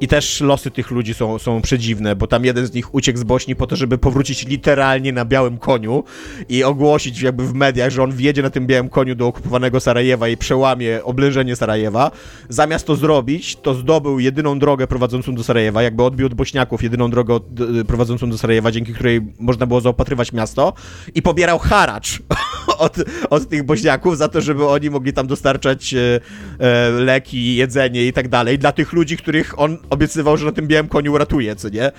I 0.01 0.09
też 0.09 0.41
losy 0.41 0.71
tych 0.71 0.91
ludzi 0.91 1.15
są, 1.15 1.39
są 1.39 1.63
przedziwne, 1.63 2.17
bo 2.17 2.27
tam 2.27 2.45
jeden 2.45 2.67
z 2.67 2.73
nich 2.73 2.95
uciekł 2.95 3.19
z 3.19 3.23
Bośni 3.25 3.57
po 3.57 3.67
to, 3.67 3.77
żeby 3.77 3.99
powrócić 3.99 4.47
literalnie 4.47 5.13
na 5.13 5.25
białym 5.25 5.59
koniu 5.59 6.05
i 6.49 6.65
ogłosić 6.65 7.23
jakby 7.23 7.47
w 7.47 7.55
mediach, 7.55 7.91
że 7.91 8.03
on 8.03 8.13
wjedzie 8.13 8.43
na 8.43 8.51
tym 8.51 8.67
białym 8.67 8.89
koniu 8.89 9.15
do 9.15 9.27
okupowanego 9.27 9.81
Sarajewa 9.81 10.29
i 10.29 10.37
przełamie 10.37 11.05
oblężenie 11.05 11.57
Sarajewa. 11.57 12.11
Zamiast 12.49 12.87
to 12.87 12.97
zrobić, 12.97 13.57
to 13.57 13.75
zdobył 13.75 14.19
jedyną 14.19 14.59
drogę 14.59 14.87
prowadzącą 14.87 15.35
do 15.35 15.45
Sarajewa, 15.45 15.83
jakby 15.83 16.03
odbił 16.03 16.27
od 16.27 16.35
Bośniaków 16.35 16.83
jedyną 16.83 17.11
drogę 17.11 17.35
od, 17.35 17.55
d- 17.55 17.85
prowadzącą 17.85 18.31
do 18.31 18.39
Sarajewa, 18.39 18.73
dzięki 18.73 18.95
której 18.95 19.21
można 19.39 19.67
było 19.67 19.81
zaopatrywać 19.81 20.33
miasto 20.33 20.73
i 21.15 21.23
pobierał 21.23 21.59
haracz 21.59 22.23
od, 22.79 22.97
od 23.31 23.49
tych 23.49 23.63
Bośniaków 23.63 24.19
za 24.19 24.29
to, 24.29 24.41
żeby 24.41 24.67
oni 24.67 24.91
mogli 24.91 25.13
tam 25.13 25.27
dostarczać 25.27 25.95
e, 25.95 26.21
e, 26.59 26.91
leki, 26.91 27.57
jedzenie 27.57 28.07
i 28.07 28.13
tak 28.13 28.29
dalej 28.29 28.59
dla 28.59 28.73
tych 28.73 28.93
ludzi, 28.93 29.17
których 29.17 29.59
on 29.59 29.79
obiecywał, 29.91 30.37
że 30.37 30.47
na 30.47 30.53
tym 30.53 30.67
białym 30.67 30.89
koniu 30.89 31.13
uratuje, 31.13 31.57
co 31.57 31.69
nie? 31.69 31.93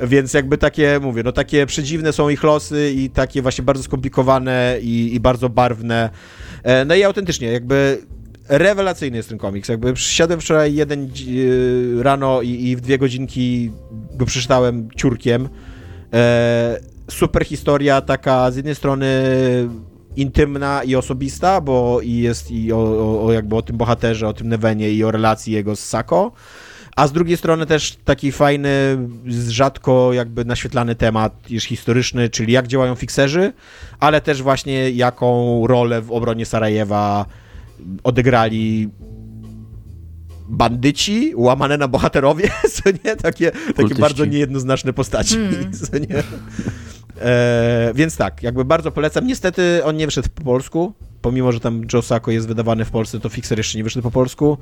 Więc 0.00 0.34
jakby 0.34 0.58
takie, 0.58 1.00
mówię, 1.02 1.22
no 1.22 1.32
takie 1.32 1.66
przedziwne 1.66 2.12
są 2.12 2.28
ich 2.28 2.42
losy 2.42 2.92
i 2.96 3.10
takie 3.10 3.42
właśnie 3.42 3.64
bardzo 3.64 3.82
skomplikowane 3.82 4.78
i, 4.80 5.14
i 5.14 5.20
bardzo 5.20 5.48
barwne. 5.48 6.10
E, 6.62 6.84
no 6.84 6.94
i 6.94 7.02
autentycznie, 7.02 7.52
jakby 7.52 7.98
rewelacyjny 8.48 9.16
jest 9.16 9.28
ten 9.28 9.38
komiks. 9.38 9.68
Jakby 9.68 9.92
przysiadłem 9.92 10.40
wczoraj 10.40 10.74
jeden 10.74 11.04
e, 11.04 12.02
rano 12.02 12.42
i, 12.42 12.68
i 12.68 12.76
w 12.76 12.80
dwie 12.80 12.98
godzinki 12.98 13.70
go 14.14 14.26
przeczytałem 14.26 14.88
ciurkiem. 14.96 15.48
E, 16.12 16.80
super 17.10 17.44
historia, 17.44 18.00
taka 18.00 18.50
z 18.50 18.56
jednej 18.56 18.74
strony 18.74 19.08
intymna 20.16 20.82
i 20.84 20.96
osobista, 20.96 21.60
bo 21.60 22.00
i 22.00 22.16
jest 22.16 22.50
i 22.50 22.72
o, 22.72 22.78
o, 22.78 23.24
o 23.24 23.32
jakby 23.32 23.56
o 23.56 23.62
tym 23.62 23.76
bohaterze, 23.76 24.28
o 24.28 24.32
tym 24.32 24.48
Nevenie 24.48 24.90
i 24.90 25.04
o 25.04 25.10
relacji 25.10 25.52
jego 25.52 25.76
z 25.76 25.80
Sako, 25.80 26.32
a 26.96 27.06
z 27.06 27.12
drugiej 27.12 27.36
strony 27.36 27.66
też 27.66 27.96
taki 28.04 28.32
fajny, 28.32 28.70
rzadko 29.48 30.12
jakby 30.12 30.44
naświetlany 30.44 30.94
temat 30.94 31.50
już 31.50 31.64
historyczny, 31.64 32.28
czyli 32.28 32.52
jak 32.52 32.66
działają 32.66 32.94
fikserzy, 32.94 33.52
ale 34.00 34.20
też 34.20 34.42
właśnie 34.42 34.90
jaką 34.90 35.62
rolę 35.66 36.02
w 36.02 36.12
obronie 36.12 36.46
Sarajewa 36.46 37.26
odegrali 38.04 38.88
bandyci, 40.48 41.32
łamane 41.36 41.78
na 41.78 41.88
bohaterowie, 41.88 42.50
co 42.74 42.90
nie? 43.04 43.16
Takie, 43.16 43.52
takie 43.76 43.94
bardzo 43.94 44.24
niejednoznaczne 44.24 44.92
postaci, 44.92 45.36
co 45.80 45.98
nie? 45.98 46.22
E, 47.20 47.92
więc 47.94 48.16
tak, 48.16 48.42
jakby 48.42 48.64
bardzo 48.64 48.92
polecam. 48.92 49.26
Niestety 49.26 49.84
on 49.84 49.96
nie 49.96 50.06
wyszedł 50.06 50.28
po 50.34 50.42
polsku, 50.42 50.92
pomimo, 51.22 51.52
że 51.52 51.60
tam 51.60 51.82
Joe 51.92 52.02
Sacco 52.02 52.30
jest 52.30 52.48
wydawany 52.48 52.84
w 52.84 52.90
Polsce, 52.90 53.20
to 53.20 53.28
Fixer 53.28 53.58
jeszcze 53.58 53.78
nie 53.78 53.84
wyszedł 53.84 54.02
po 54.02 54.10
polsku. 54.10 54.58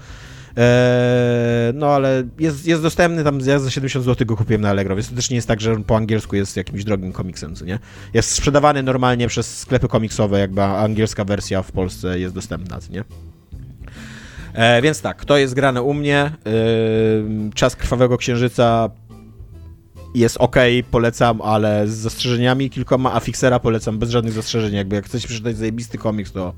E, 0.56 1.72
no 1.74 1.86
ale 1.86 2.24
jest, 2.38 2.66
jest 2.66 2.82
dostępny, 2.82 3.24
tam 3.24 3.40
ja 3.40 3.58
za 3.58 3.70
70 3.70 4.04
zł 4.04 4.26
go 4.26 4.36
kupiłem 4.36 4.62
na 4.62 4.70
Allegro, 4.70 4.96
więc 4.96 5.10
to 5.10 5.16
też 5.16 5.30
nie 5.30 5.36
jest 5.36 5.48
tak, 5.48 5.60
że 5.60 5.72
on 5.72 5.84
po 5.84 5.96
angielsku 5.96 6.36
jest 6.36 6.56
jakimś 6.56 6.84
drogim 6.84 7.12
komiksem, 7.12 7.54
co 7.54 7.64
nie? 7.64 7.78
Jest 8.14 8.30
sprzedawany 8.30 8.82
normalnie 8.82 9.28
przez 9.28 9.58
sklepy 9.58 9.88
komiksowe, 9.88 10.38
jakby 10.38 10.62
angielska 10.62 11.24
wersja 11.24 11.62
w 11.62 11.72
Polsce 11.72 12.18
jest 12.18 12.34
dostępna, 12.34 12.80
co 12.80 12.92
nie? 12.92 13.04
E, 14.54 14.82
więc 14.82 15.00
tak, 15.00 15.24
to 15.24 15.36
jest 15.36 15.54
grane 15.54 15.82
u 15.82 15.94
mnie. 15.94 16.16
E, 16.16 16.32
Czas 17.54 17.76
Krwawego 17.76 18.18
Księżyca 18.18 18.90
jest 20.14 20.36
ok, 20.36 20.56
polecam, 20.90 21.42
ale 21.42 21.88
z 21.88 21.94
zastrzeżeniami 21.94 22.70
kilkoma, 22.70 23.12
a 23.12 23.20
Fixera 23.20 23.58
polecam 23.58 23.98
bez 23.98 24.10
żadnych 24.10 24.34
zastrzeżeń. 24.34 24.74
Jakby 24.74 24.96
jak 24.96 25.04
chcecie 25.04 25.28
przeczytać 25.28 25.56
zajebisty 25.56 25.98
komiks, 25.98 26.32
to, 26.32 26.52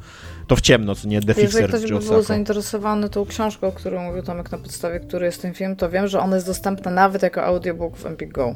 to 0.46 0.56
w 0.56 0.60
ciemno, 0.60 0.94
co 0.94 1.08
nie? 1.08 1.20
The 1.20 1.26
Jeżeli 1.26 1.46
Fixer 1.46 1.68
ktoś 1.68 1.82
by 1.82 2.00
był 2.00 2.22
zainteresowany 2.22 3.08
tą 3.08 3.26
książką, 3.26 3.66
o 3.66 3.72
którą 3.72 4.02
mówił 4.02 4.22
Tomek, 4.22 4.52
na 4.52 4.58
podstawie 4.58 5.00
której 5.00 5.26
jest 5.26 5.42
ten 5.42 5.54
film, 5.54 5.76
to 5.76 5.90
wiem, 5.90 6.08
że 6.08 6.20
ona 6.20 6.34
jest 6.34 6.46
dostępna 6.46 6.90
nawet 6.90 7.22
jako 7.22 7.44
audiobook 7.44 7.96
w 7.96 8.06
Empik 8.06 8.32
Go. 8.32 8.54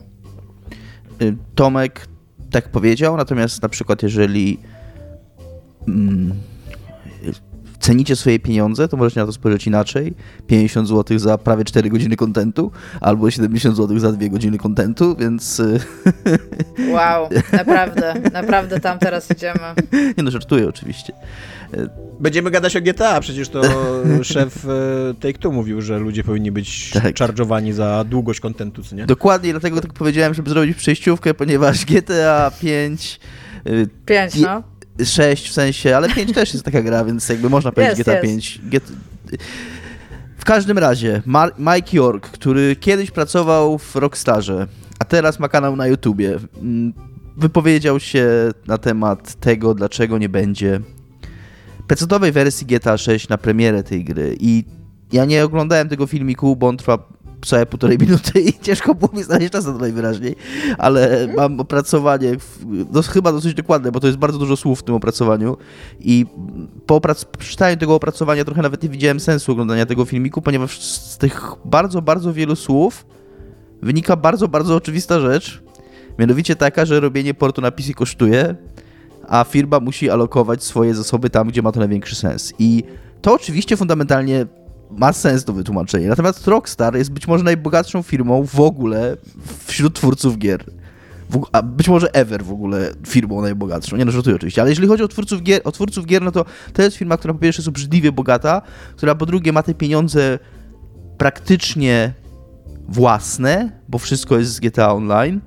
Y, 1.23 1.37
Tomek 1.55 2.07
tak 2.51 2.69
powiedział, 2.69 3.17
natomiast 3.17 3.63
na 3.63 3.69
przykład 3.69 4.03
jeżeli 4.03 4.59
mm, 5.89 6.35
cenicie 7.81 8.17
swoje 8.17 8.39
pieniądze, 8.39 8.89
to 8.89 8.97
możecie 8.97 9.21
na 9.21 9.27
to 9.27 9.33
spojrzeć 9.33 9.67
inaczej. 9.67 10.15
50 10.47 10.89
zł 10.89 11.19
za 11.19 11.39
prawie 11.39 11.65
4 11.65 11.91
godziny 11.91 12.17
kontentu, 12.17 12.71
albo 13.01 13.31
70 13.31 13.77
zł 13.77 13.99
za 13.99 14.13
2 14.13 14.29
godziny 14.29 14.59
kontentu, 14.59 15.17
więc 15.17 15.61
y, 15.61 15.81
Wow, 16.91 17.29
naprawdę, 17.53 18.15
naprawdę 18.33 18.81
tam 18.81 18.99
teraz 18.99 19.31
idziemy. 19.31 19.61
nie 20.17 20.23
no, 20.25 20.31
żartuję 20.31 20.69
oczywiście. 20.69 21.13
Będziemy 22.21 22.51
gadać 22.51 22.77
o 22.77 22.81
GTA, 22.81 23.21
przecież 23.21 23.49
to 23.49 23.63
szef 24.23 24.65
e, 24.65 24.69
Take-Two 25.15 25.53
mówił, 25.53 25.81
że 25.83 25.99
ludzie 25.99 26.25
powinni 26.25 26.53
być 26.53 26.91
Tak. 26.91 27.15
charge'owani 27.17 27.73
za 27.73 28.05
długość 28.05 28.41
kontentu, 28.41 28.83
co 28.83 28.97
nie? 28.97 29.07
Dokładnie 29.07 29.51
dlatego 29.51 29.81
tak 29.81 29.93
powiedziałem, 29.93 30.35
żeby 30.35 30.51
zrobić 30.51 30.77
przejściówkę, 30.77 31.35
ponieważ 31.35 31.85
GTA 31.85 32.51
5 32.61 33.21
y, 33.67 33.89
Pięć, 34.07 34.37
Je- 34.37 34.43
no. 34.47 34.63
6 35.05 35.49
w 35.49 35.53
sensie, 35.53 35.97
ale 35.97 36.09
5 36.09 36.33
też 36.33 36.53
jest 36.53 36.65
taka 36.65 36.83
gra, 36.83 37.05
więc 37.05 37.29
jakby 37.29 37.51
można 37.51 37.73
powiedzieć 37.73 37.99
Jest, 37.99 38.11
GTA 38.11 38.13
jest. 38.13 38.25
5. 38.25 38.61
Get... 38.65 38.85
W 40.39 40.45
każdym 40.45 40.79
razie, 40.79 41.23
Mar- 41.27 41.55
Mike 41.59 41.97
York, 41.97 42.31
który 42.31 42.77
kiedyś 42.77 43.11
pracował 43.11 43.79
w 43.79 43.97
Rockstarze, 43.97 44.67
a 44.99 45.05
teraz 45.05 45.39
ma 45.39 45.49
kanał 45.49 45.77
na 45.77 45.87
YouTubie, 45.87 46.39
mm, 46.63 46.93
wypowiedział 47.37 48.01
się 48.01 48.29
na 48.67 48.79
temat 48.79 49.35
tego, 49.35 49.75
dlaczego 49.75 50.19
nie 50.19 50.29
będzie 50.29 50.81
pecetowej 51.87 52.33
wersji 52.33 52.67
GTA 52.67 52.99
6 52.99 53.29
na 53.29 53.39
premierę 53.39 53.83
tej 53.83 54.05
gry 54.05 54.37
i 54.41 54.65
ja 55.13 55.25
nie 55.25 55.45
oglądałem 55.45 55.89
tego 55.89 56.07
filmiku, 56.07 56.57
bo 56.57 56.69
on 56.69 56.77
trwa 56.77 57.09
całe 57.47 57.67
półtorej 57.67 57.99
minuty 58.07 58.41
i 58.41 58.53
ciężko 58.63 58.95
było 58.95 59.11
mi 59.15 59.23
znaleźć 59.23 59.53
czas 59.53 59.67
na 59.67 59.73
to 59.73 59.79
najwyraźniej, 59.79 60.37
ale 60.79 61.29
mam 61.37 61.61
opracowanie, 61.61 62.37
no, 62.93 63.03
chyba 63.03 63.33
dosyć 63.33 63.55
dokładne, 63.55 63.93
bo 63.93 64.01
to 64.01 64.07
jest 64.07 64.19
bardzo 64.19 64.39
dużo 64.39 64.57
słów 64.57 64.81
w 64.81 64.83
tym 64.83 64.95
opracowaniu 64.95 65.57
i 66.01 66.27
po 66.87 67.01
oprac- 67.01 67.25
przeczytaniu 67.39 67.77
tego 67.77 67.95
opracowania 67.95 68.45
trochę 68.45 68.63
nawet 68.63 68.83
nie 68.83 68.89
widziałem 68.89 69.21
sensu 69.21 69.53
oglądania 69.53 69.87
tego 69.87 70.05
filmiku, 70.05 70.43
ponieważ 70.43 70.81
z 70.81 71.19
tych 71.19 71.43
bardzo, 71.65 72.03
bardzo 72.03 72.33
wielu 72.33 72.57
słów 72.57 73.07
wynika 73.83 74.17
bardzo, 74.17 74.49
bardzo 74.49 74.77
oczywista 74.77 75.21
rzecz. 75.21 75.63
Mianowicie 76.19 76.57
taka, 76.57 76.85
że 76.85 77.01
robienie 77.01 77.35
portu 77.35 77.61
na 77.61 77.71
PC 77.71 77.95
kosztuje, 77.95 78.55
a 79.29 79.45
firma 79.45 79.81
musi 79.81 80.11
alokować 80.11 80.65
swoje 80.65 80.95
zasoby 80.95 81.31
tam, 81.31 81.49
gdzie 81.49 81.63
ma 81.63 81.73
to 81.73 81.81
największy 81.81 82.17
sens. 82.17 82.53
I 82.59 82.85
to 83.23 83.35
oczywiście 83.35 83.77
fundamentalnie 83.77 84.47
ma 84.91 85.13
sens 85.13 85.45
do 85.45 85.53
wytłumaczenia. 85.53 86.09
Natomiast 86.09 86.47
Rockstar 86.47 86.97
jest 86.97 87.11
być 87.11 87.29
może 87.29 87.45
najbogatszą 87.45 88.03
firmą 88.03 88.47
w 88.47 88.61
ogóle 88.61 89.17
wśród 89.67 89.95
twórców 89.95 90.39
gier. 90.39 90.65
a 91.53 91.63
być 91.63 91.89
może 91.89 92.15
ever 92.15 92.45
w 92.45 92.53
ogóle 92.53 92.91
firmą 93.07 93.43
najbogatszą. 93.43 93.97
Nie 93.97 94.05
no, 94.05 94.11
żartuję 94.11 94.37
oczywiście, 94.37 94.61
ale 94.61 94.71
jeżeli 94.71 94.89
chodzi 94.89 95.03
o 95.03 95.09
twórców 95.09 95.43
gier, 95.43 95.61
o 95.65 95.73
twórców 95.73 96.07
gier, 96.07 96.23
no 96.23 96.33
to 96.33 96.45
to 96.73 96.83
jest 96.83 96.97
firma, 96.97 97.17
która 97.17 97.35
po 97.35 97.41
pierwsze 97.41 97.61
jest 97.61 97.69
obrzydliwie 97.69 98.13
bogata, 98.13 98.63
która 98.97 99.15
po 99.15 99.27
drugie 99.27 99.53
ma 99.53 99.63
te 99.63 99.75
pieniądze 99.75 100.39
praktycznie 101.19 102.13
własne, 102.89 103.73
bo 103.89 103.99
wszystko 103.99 104.39
jest 104.39 104.53
z 104.53 104.61
GTA 104.61 104.93
Online 104.93 105.41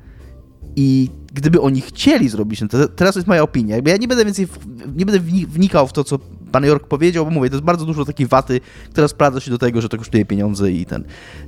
i 0.75 1.09
gdyby 1.33 1.61
oni 1.61 1.81
chcieli 1.81 2.29
zrobić, 2.29 2.63
to 2.69 2.87
teraz 2.87 3.15
jest 3.15 3.27
moja 3.27 3.43
opinia, 3.43 3.75
ja 3.85 3.97
nie 3.97 4.07
będę 4.07 4.25
więcej, 4.25 4.47
nie 4.95 5.05
będę 5.05 5.19
wnikał 5.47 5.87
w 5.87 5.93
to, 5.93 6.03
co 6.03 6.19
pan 6.51 6.65
York 6.65 6.87
powiedział, 6.87 7.25
bo 7.25 7.31
mówię, 7.31 7.49
to 7.49 7.55
jest 7.55 7.65
bardzo 7.65 7.85
dużo 7.85 8.05
takiej 8.05 8.27
waty, 8.27 8.61
która 8.91 9.07
sprawdza 9.07 9.39
się 9.39 9.51
do 9.51 9.57
tego, 9.57 9.81
że 9.81 9.89
to 9.89 9.97
kosztuje 9.97 10.25
pieniądze 10.25 10.71
i 10.71 10.85
ten. 10.85 11.03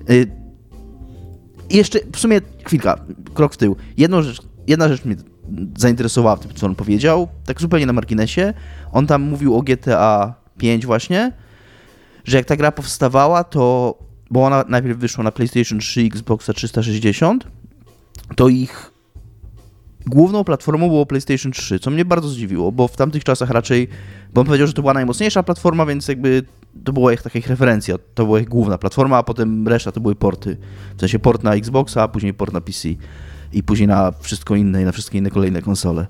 Y, 0.09 0.31
I 1.69 1.77
jeszcze 1.77 1.99
w 2.13 2.19
sumie 2.19 2.41
chwilka, 2.65 2.99
krok 3.33 3.53
w 3.53 3.57
tył. 3.57 3.75
Jedną 3.97 4.21
rzecz, 4.21 4.41
jedna 4.67 4.87
rzecz 4.87 5.05
mnie 5.05 5.15
zainteresowała 5.77 6.35
w 6.35 6.39
tym, 6.39 6.53
co 6.53 6.65
on 6.65 6.75
powiedział, 6.75 7.27
tak 7.45 7.61
zupełnie 7.61 7.85
na 7.85 7.93
marginesie. 7.93 8.53
On 8.91 9.07
tam 9.07 9.21
mówił 9.21 9.55
o 9.57 9.61
GTA 9.61 10.33
5 10.57 10.85
właśnie, 10.85 11.31
że 12.25 12.37
jak 12.37 12.45
ta 12.45 12.55
gra 12.55 12.71
powstawała, 12.71 13.43
to 13.43 13.97
bo 14.33 14.45
ona 14.45 14.65
najpierw 14.67 14.97
wyszła 14.97 15.23
na 15.23 15.31
PlayStation 15.31 15.79
3, 15.79 16.01
Xboxa 16.01 16.53
360, 16.53 17.47
to 18.35 18.49
ich 18.49 18.91
główną 20.05 20.43
platformą 20.43 20.87
było 20.87 21.05
PlayStation 21.05 21.51
3, 21.51 21.79
co 21.79 21.91
mnie 21.91 22.05
bardzo 22.05 22.29
zdziwiło, 22.29 22.71
bo 22.71 22.87
w 22.87 22.95
tamtych 22.95 23.23
czasach 23.23 23.49
raczej, 23.49 23.87
bo 24.33 24.41
on 24.41 24.47
powiedział, 24.47 24.67
że 24.67 24.73
to 24.73 24.81
była 24.81 24.93
najmocniejsza 24.93 25.43
platforma, 25.43 25.85
więc 25.85 26.07
jakby 26.07 26.43
to 26.83 26.93
była 26.93 27.13
ich 27.13 27.21
taka 27.21 27.39
ich 27.39 27.47
referencja, 27.47 27.95
to 28.13 28.25
była 28.25 28.39
ich 28.39 28.49
główna 28.49 28.77
platforma, 28.77 29.17
a 29.17 29.23
potem 29.23 29.67
reszta 29.67 29.91
to 29.91 29.99
były 29.99 30.15
porty. 30.15 30.57
W 30.97 30.99
sensie 30.99 31.19
port 31.19 31.43
na 31.43 31.55
Xboxa, 31.55 32.03
a 32.03 32.07
później 32.07 32.33
port 32.33 32.53
na 32.53 32.61
PC 32.61 32.89
i 33.53 33.63
później 33.63 33.87
na 33.87 34.11
wszystko 34.19 34.55
inne 34.55 34.81
i 34.81 34.85
na 34.85 34.91
wszystkie 34.91 35.17
inne 35.17 35.29
kolejne 35.29 35.61
konsole 35.61 36.07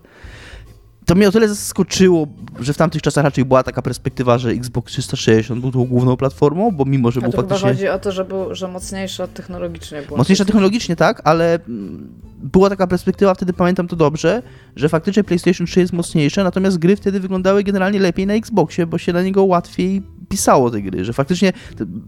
to 1.06 1.16
mnie 1.16 1.28
o 1.28 1.32
tyle 1.32 1.48
zaskoczyło, 1.48 2.28
że 2.60 2.74
w 2.74 2.78
tamtych 2.78 3.02
czasach 3.02 3.24
raczej 3.24 3.46
była 3.46 3.64
taka 3.64 3.82
perspektywa, 3.82 4.38
że 4.38 4.50
Xbox 4.50 4.94
360 4.94 5.62
był 5.62 5.72
tą 5.72 5.86
główną 5.86 6.18
platformą, 6.18 6.72
bo 6.72 6.86
mimo, 6.86 7.12
że 7.12 7.20
A 7.20 7.24
był 7.24 7.32
to 7.32 7.38
faktycznie... 7.38 7.70
chodzi 7.70 7.88
o 7.88 8.00
to, 8.00 8.12
że, 8.12 8.26
był, 8.26 8.56
że 8.56 8.68
mocniejsza 8.68 9.28
technologicznie 9.28 10.02
była. 10.02 10.18
Mocniejsza 10.18 10.46
technologicznie, 10.46 10.96
tak, 10.96 11.22
ale 11.24 11.54
mm, 11.56 12.10
była 12.44 12.70
taka 12.70 12.88
perspektywa, 12.88 13.34
wtedy 13.34 13.54
pamiętam 13.54 13.88
to 13.88 13.96
dobrze, 13.96 14.42
że 14.76 14.90
faktycznie 14.90 15.24
PlayStation 15.24 15.68
3 15.68 15.80
jest 15.80 15.94
mocniejsze, 15.94 16.44
natomiast 16.44 16.78
gry 16.78 16.96
wtedy 16.96 17.20
wyglądały 17.20 17.64
generalnie 17.64 18.00
lepiej 18.00 18.28
na 18.28 18.34
Xboxie, 18.34 18.86
bo 18.86 18.98
się 18.98 19.14
na 19.14 19.24
niego 19.24 19.44
łatwiej 19.44 20.02
pisało 20.30 20.72
te 20.72 20.82
gry, 20.82 21.06
że 21.06 21.14
faktycznie 21.14 21.54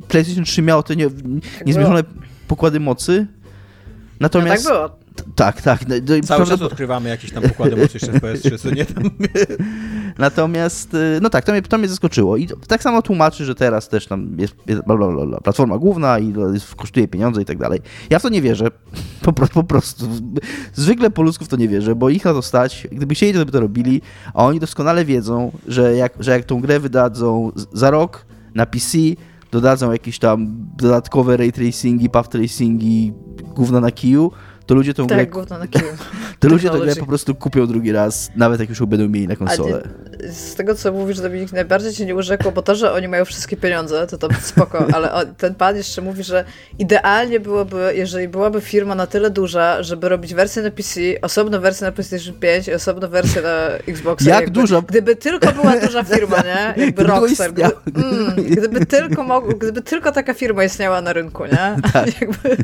PlayStation 0.07 0.43
3 0.43 0.61
miało 0.61 0.83
te 0.83 0.95
nie, 0.95 1.09
tak 1.09 1.67
niezmierzone 1.67 2.03
pokłady 2.47 2.79
mocy, 2.79 3.27
natomiast... 4.19 4.65
No 4.65 4.71
tak 4.71 4.79
było 4.79 5.04
tak, 5.35 5.61
tak. 5.61 5.87
No, 5.87 5.95
Cały 6.23 6.45
czas 6.45 6.61
odkrywamy 6.61 7.09
jakieś 7.09 7.31
tam 7.31 7.43
pokłady 7.43 7.75
mocy 7.75 7.89
jeszcze 7.93 8.11
w 8.11 8.21
PS3, 8.21 8.59
co 8.59 8.69
nie 8.69 8.85
tam... 8.85 9.03
Natomiast, 10.17 10.93
y, 10.93 11.19
no 11.21 11.29
tak, 11.29 11.45
to 11.45 11.51
mnie, 11.51 11.61
to 11.61 11.77
mnie 11.77 11.87
zaskoczyło. 11.87 12.37
I 12.37 12.47
tak 12.67 12.83
samo 12.83 13.01
tłumaczy, 13.01 13.45
że 13.45 13.55
teraz 13.55 13.89
też 13.89 14.07
tam 14.07 14.35
jest, 14.39 14.55
jest 14.67 14.83
bla, 14.83 14.97
bla, 14.97 15.25
bla, 15.25 15.39
platforma 15.41 15.77
główna 15.77 16.19
i 16.19 16.33
kosztuje 16.75 17.07
pieniądze 17.07 17.41
i 17.41 17.45
tak 17.45 17.57
dalej. 17.57 17.79
Ja 18.09 18.19
w 18.19 18.21
to 18.21 18.29
nie 18.29 18.41
wierzę. 18.41 18.67
Po, 19.21 19.33
po 19.33 19.63
prostu. 19.63 20.05
Zwykle 20.73 21.09
po 21.09 21.21
ludzku 21.21 21.45
w 21.45 21.47
to 21.47 21.55
nie 21.55 21.67
wierzę, 21.67 21.95
bo 21.95 22.09
ich 22.09 22.25
na 22.25 22.33
to 22.33 22.41
stać. 22.41 22.87
Gdyby 22.91 23.15
chcieli, 23.15 23.33
to 23.33 23.45
by 23.45 23.51
to 23.51 23.59
robili, 23.59 24.01
a 24.33 24.45
oni 24.45 24.59
doskonale 24.59 25.05
wiedzą, 25.05 25.51
że 25.67 25.95
jak, 25.95 26.13
że 26.19 26.31
jak 26.31 26.45
tą 26.45 26.61
grę 26.61 26.79
wydadzą 26.79 27.51
za 27.73 27.91
rok 27.91 28.25
na 28.55 28.65
PC, 28.65 28.97
dodadzą 29.51 29.91
jakieś 29.91 30.19
tam 30.19 30.47
dodatkowe 30.77 31.37
ray 31.37 31.51
tracingi, 31.51 32.09
path 32.09 32.29
tracingi, 32.29 33.13
gówna 33.55 33.79
na 33.79 33.91
kiju, 33.91 34.31
to 34.65 34.75
ludzie 34.75 34.93
tą 34.93 35.07
tak, 35.07 35.29
grę... 35.29 35.43
na 35.49 35.67
to 36.39 36.47
ludzie 36.47 36.69
tę 36.69 36.79
grę 36.79 36.95
po 36.95 37.05
prostu 37.05 37.35
kupią 37.35 37.67
drugi 37.67 37.91
raz, 37.91 38.29
nawet 38.35 38.59
jak 38.59 38.69
już 38.69 38.79
ją 38.79 38.85
będą 38.85 39.09
mieli 39.09 39.27
na 39.27 39.35
konsolę. 39.35 39.87
z 40.31 40.55
tego, 40.55 40.75
co 40.75 40.91
mówisz, 40.91 41.19
Dominik, 41.19 41.51
najbardziej 41.51 41.93
cię 41.93 42.05
nie 42.05 42.15
urzekło, 42.15 42.51
bo 42.51 42.61
to, 42.61 42.75
że 42.75 42.93
oni 42.93 43.07
mają 43.07 43.25
wszystkie 43.25 43.57
pieniądze, 43.57 44.07
to 44.07 44.17
to 44.17 44.27
spoko, 44.41 44.87
ale 44.95 45.13
on, 45.13 45.35
ten 45.35 45.55
pan 45.55 45.75
jeszcze 45.75 46.01
mówi, 46.01 46.23
że 46.23 46.45
idealnie 46.79 47.39
byłoby, 47.39 47.93
jeżeli 47.95 48.27
byłaby 48.27 48.61
firma 48.61 48.95
na 48.95 49.07
tyle 49.07 49.29
duża, 49.29 49.83
żeby 49.83 50.09
robić 50.09 50.33
wersję 50.33 50.61
na 50.61 50.71
PC, 50.71 50.99
osobną 51.21 51.59
wersję 51.59 51.85
na 51.85 51.91
PlayStation 51.91 52.33
5 52.33 52.67
i 52.67 52.73
osobną 52.73 53.07
wersję 53.07 53.41
na 53.41 53.67
Xbox. 53.87 54.25
Jak 54.25 54.41
jakby, 54.41 54.51
duża? 54.51 54.81
Gdyby 54.81 55.15
tylko 55.15 55.51
była 55.51 55.79
duża 55.79 56.03
firma, 56.15 56.37
nie? 56.37 56.85
Jakby 56.85 57.03
Rockstar. 57.03 57.53
Gdyby, 57.53 58.09
mm, 58.09 58.35
gdyby, 58.35 58.85
tylko 58.85 59.23
mogło, 59.23 59.53
gdyby 59.53 59.81
tylko 59.81 60.11
taka 60.11 60.33
firma 60.33 60.63
istniała 60.63 61.01
na 61.01 61.13
rynku, 61.13 61.45
nie? 61.45 61.75
Tak. 61.93 62.21
Jakby... 62.21 62.57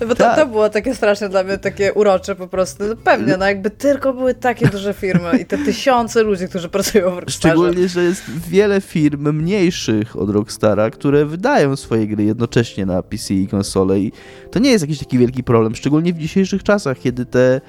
No 0.00 0.06
bo 0.06 0.14
to, 0.14 0.24
tak. 0.24 0.36
to 0.36 0.46
było 0.46 0.68
takie 0.68 0.94
strasznie 0.94 1.28
dla 1.28 1.44
mnie 1.44 1.58
takie 1.58 1.92
urocze 1.92 2.34
po 2.34 2.48
prostu. 2.48 2.84
No 2.88 2.96
pewnie, 2.96 3.36
no 3.36 3.46
jakby 3.46 3.70
tylko 3.70 4.12
były 4.12 4.34
takie 4.34 4.68
duże 4.68 4.94
firmy 4.94 5.38
i 5.38 5.46
te 5.46 5.58
tysiące 5.58 6.22
ludzi, 6.22 6.48
którzy 6.48 6.68
pracują 6.68 7.14
w 7.14 7.18
Rockstarze. 7.18 7.54
Szczególnie, 7.54 7.88
że 7.88 8.04
jest 8.04 8.22
wiele 8.48 8.80
firm 8.80 9.32
mniejszych 9.32 10.16
od 10.16 10.30
Rockstara, 10.30 10.90
które 10.90 11.26
wydają 11.26 11.76
swoje 11.76 12.06
gry 12.06 12.24
jednocześnie 12.24 12.86
na 12.86 13.02
PC 13.02 13.34
i 13.34 13.48
konsole 13.48 14.00
i 14.00 14.12
to 14.50 14.58
nie 14.58 14.70
jest 14.70 14.82
jakiś 14.82 14.98
taki 14.98 15.18
wielki 15.18 15.44
problem, 15.44 15.74
szczególnie 15.74 16.12
w 16.12 16.18
dzisiejszych 16.18 16.62
czasach, 16.62 16.98
kiedy 16.98 17.26
te 17.26 17.60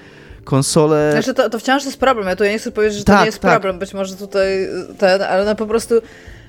konsole... 0.44 1.12
Znaczy 1.12 1.34
to, 1.34 1.50
to 1.50 1.60
wciąż 1.60 1.86
jest 1.86 1.98
problem, 1.98 2.28
ja 2.28 2.36
tu 2.36 2.44
ja 2.44 2.52
nie 2.52 2.60
chcę 2.60 2.72
powiedzieć, 2.72 2.98
że 2.98 3.04
tak, 3.04 3.16
to 3.16 3.22
nie 3.22 3.26
jest 3.26 3.40
tak. 3.40 3.52
problem, 3.52 3.80
być 3.80 3.94
może 3.94 4.16
tutaj 4.16 4.68
ten, 4.98 5.22
ale 5.22 5.46
no 5.46 5.56
po 5.56 5.66
prostu 5.66 5.96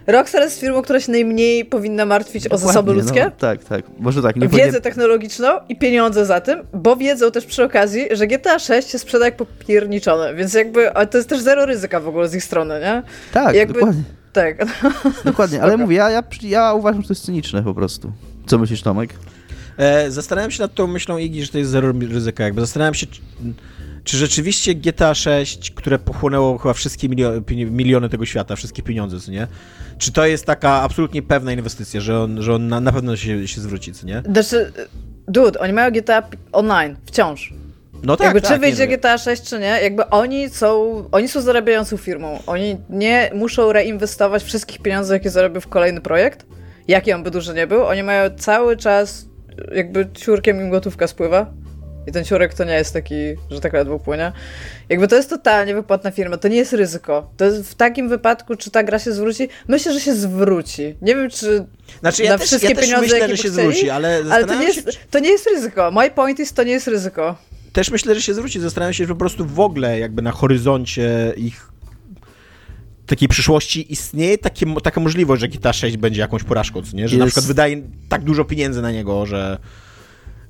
Rockstar 0.07 0.43
jest 0.43 0.61
firmą, 0.61 0.83
która 0.83 1.01
się 1.01 1.13
najmniej 1.13 1.65
powinna 1.65 2.07
martwić 2.07 2.43
Dokładnie, 2.43 2.65
o 2.65 2.69
zasoby 2.69 2.93
ludzkie. 2.93 3.25
No, 3.25 3.31
tak, 3.39 3.65
tak. 3.65 3.85
Może 3.99 4.23
tak. 4.23 4.37
Nie 4.37 4.49
wiedzę 4.49 4.59
powinien... 4.59 4.83
technologiczną 4.83 5.49
i 5.69 5.77
pieniądze 5.77 6.27
za 6.27 6.41
tym, 6.41 6.63
bo 6.73 6.97
wiedzą 6.97 7.31
też 7.31 7.47
przy 7.47 7.65
okazji, 7.65 8.07
że 8.11 8.27
GTA 8.27 8.59
6 8.59 8.91
się 8.91 8.99
sprzeda 8.99 9.25
jak 9.25 9.37
popierniczone, 9.37 10.35
więc 10.35 10.55
jakby 10.55 10.91
to 11.11 11.19
jest 11.19 11.29
też 11.29 11.41
zero 11.41 11.67
ryzyka 11.67 12.01
w 12.01 12.09
ogóle 12.09 12.29
z 12.29 12.35
ich 12.35 12.45
strony, 12.45 12.81
nie? 12.81 13.03
Tak, 13.33 13.55
jakby, 13.55 13.75
dokładnie. 13.75 14.03
Tak. 14.33 14.67
Dokładnie, 15.25 15.63
ale 15.63 15.77
mówię, 15.77 15.97
ja, 15.97 16.11
ja, 16.11 16.23
ja 16.43 16.75
uważam, 16.75 17.03
że 17.03 17.09
to 17.09 17.15
jest 17.15 17.25
cyniczne 17.25 17.63
po 17.63 17.75
prostu. 17.75 18.13
Co 18.47 18.59
myślisz, 18.59 18.83
Tomek? 18.83 19.15
E, 19.77 20.11
zastanawiam 20.11 20.51
się 20.51 20.63
nad 20.63 20.75
tą 20.75 20.87
myślą 20.87 21.19
Igi, 21.19 21.45
że 21.45 21.49
to 21.49 21.59
jest 21.59 21.71
zero 21.71 21.93
ryzyka. 21.93 22.45
Jakby 22.45 22.61
zastanawiam 22.61 22.95
się, 22.95 23.07
czy 24.05 24.13
czy 24.13 24.17
rzeczywiście 24.17 24.75
GTA 24.75 25.15
6, 25.15 25.71
które 25.71 25.99
pochłonęło 25.99 26.59
chyba 26.59 26.75
wszystkie 26.75 27.09
miliony, 27.09 27.43
miliony 27.71 28.09
tego 28.09 28.27
świata, 28.27 28.57
wszystkie 28.57 28.83
pieniądze, 28.83 29.21
co 29.21 29.33
nie? 29.33 29.47
Czy 29.99 30.13
to 30.13 30.27
jest 30.27 30.45
taka 30.47 30.71
absolutnie 30.71 31.23
pewna 31.23 31.53
inwestycja, 31.53 32.01
że 32.01 32.21
on, 32.21 32.43
że 32.43 32.55
on 32.55 32.69
na, 32.69 32.81
na 32.81 32.93
pewno 32.93 33.17
się, 33.17 33.49
się 33.49 33.61
zwróci, 33.61 33.93
co 33.93 34.07
nie? 34.07 34.23
Znaczy, 34.33 34.73
dude, 35.29 35.61
oni 35.61 35.73
mają 35.73 35.91
GTA 35.91 36.23
Online, 36.53 36.97
wciąż. 37.07 37.55
No 38.03 38.17
tak, 38.17 38.25
jakby 38.25 38.41
tak, 38.41 38.53
czy 38.53 38.59
wyjdzie 38.59 38.87
GTA 38.87 39.19
6, 39.19 39.43
czy 39.43 39.59
nie, 39.59 39.79
jakby 39.83 40.07
oni 40.07 40.51
są, 40.51 41.05
oni 41.13 41.29
są 41.29 41.41
zarabiającą 41.41 41.97
firmą. 41.97 42.39
Oni 42.47 42.77
nie 42.91 43.31
muszą 43.35 43.73
reinwestować 43.73 44.43
wszystkich 44.43 44.79
pieniędzy, 44.83 45.13
jakie 45.13 45.31
zarobią 45.31 45.61
w 45.61 45.69
kolejny 45.69 46.01
projekt, 46.01 46.47
jaki 46.89 47.13
on 47.13 47.23
by 47.23 47.31
duży 47.31 47.55
nie 47.55 47.67
był. 47.67 47.87
Oni 47.87 48.03
mają 48.03 48.31
cały 48.39 48.77
czas, 48.77 49.27
jakby 49.75 50.09
ciurkiem 50.15 50.61
im 50.61 50.71
gotówka 50.71 51.07
spływa 51.07 51.62
i 52.07 52.13
ten 52.13 52.25
ciurek 52.25 52.55
to 52.55 52.65
nie 52.65 52.75
jest 52.75 52.93
taki, 52.93 53.15
że 53.51 53.61
tak 53.61 53.73
ledwo 53.73 53.99
płynie. 53.99 54.33
Jakby 54.89 55.09
to 55.09 55.17
jest 55.17 55.31
totalnie 55.31 55.75
wypłatna 55.75 56.11
firma, 56.11 56.37
to 56.37 56.49
nie 56.49 56.57
jest 56.57 56.73
ryzyko. 56.73 57.31
To 57.37 57.45
jest 57.45 57.71
w 57.71 57.75
takim 57.75 58.09
wypadku, 58.09 58.57
czy 58.57 58.71
ta 58.71 58.83
gra 58.83 58.99
się 58.99 59.13
zwróci? 59.13 59.49
Myślę, 59.69 59.93
że 59.93 60.01
się 60.01 60.15
zwróci. 60.15 60.95
Nie 61.03 61.17
wiem, 61.17 61.31
czy 61.31 61.65
znaczy, 62.01 62.23
ja 62.23 62.33
na 62.33 62.39
też, 62.39 62.47
wszystkie 62.47 62.69
ja 62.69 62.81
pieniądze, 62.81 63.01
myślę, 63.01 63.29
że 63.29 63.37
się 63.37 63.49
chcieli, 63.49 63.55
zwróci, 63.55 63.91
ale, 63.91 64.23
ale 64.31 64.45
to, 64.45 64.55
nie 64.55 64.65
jest, 64.65 64.93
się... 64.93 64.99
to 65.11 65.19
nie 65.19 65.31
jest 65.31 65.47
ryzyko. 65.47 65.91
My 65.91 66.11
point 66.11 66.41
is, 66.41 66.53
to 66.53 66.63
nie 66.63 66.73
jest 66.73 66.89
ryzyko. 66.89 67.37
Też 67.73 67.91
myślę, 67.91 68.15
że 68.15 68.23
się 68.23 68.35
zwróci. 68.35 68.61
Zastanawiam 68.61 68.95
się, 68.95 69.05
że 69.05 69.13
po 69.13 69.19
prostu 69.19 69.47
w 69.47 69.61
ogóle 69.61 69.99
jakby 69.99 70.23
na 70.23 70.31
horyzoncie 70.31 71.33
ich 71.37 71.73
takiej 73.07 73.29
przyszłości 73.29 73.93
istnieje 73.93 74.39
takie, 74.39 74.67
taka 74.83 75.01
możliwość, 75.01 75.41
że 75.41 75.49
GTA 75.49 75.73
6 75.73 75.97
będzie 75.97 76.21
jakąś 76.21 76.45
porażką, 76.45 76.83
nie? 76.93 77.09
Że 77.09 77.17
jest... 77.17 77.19
na 77.19 77.27
przykład 77.27 77.47
wydaje 77.47 77.83
tak 78.09 78.25
dużo 78.25 78.45
pieniędzy 78.45 78.83
na 78.83 78.93
niego, 78.93 79.27
że 79.27 79.59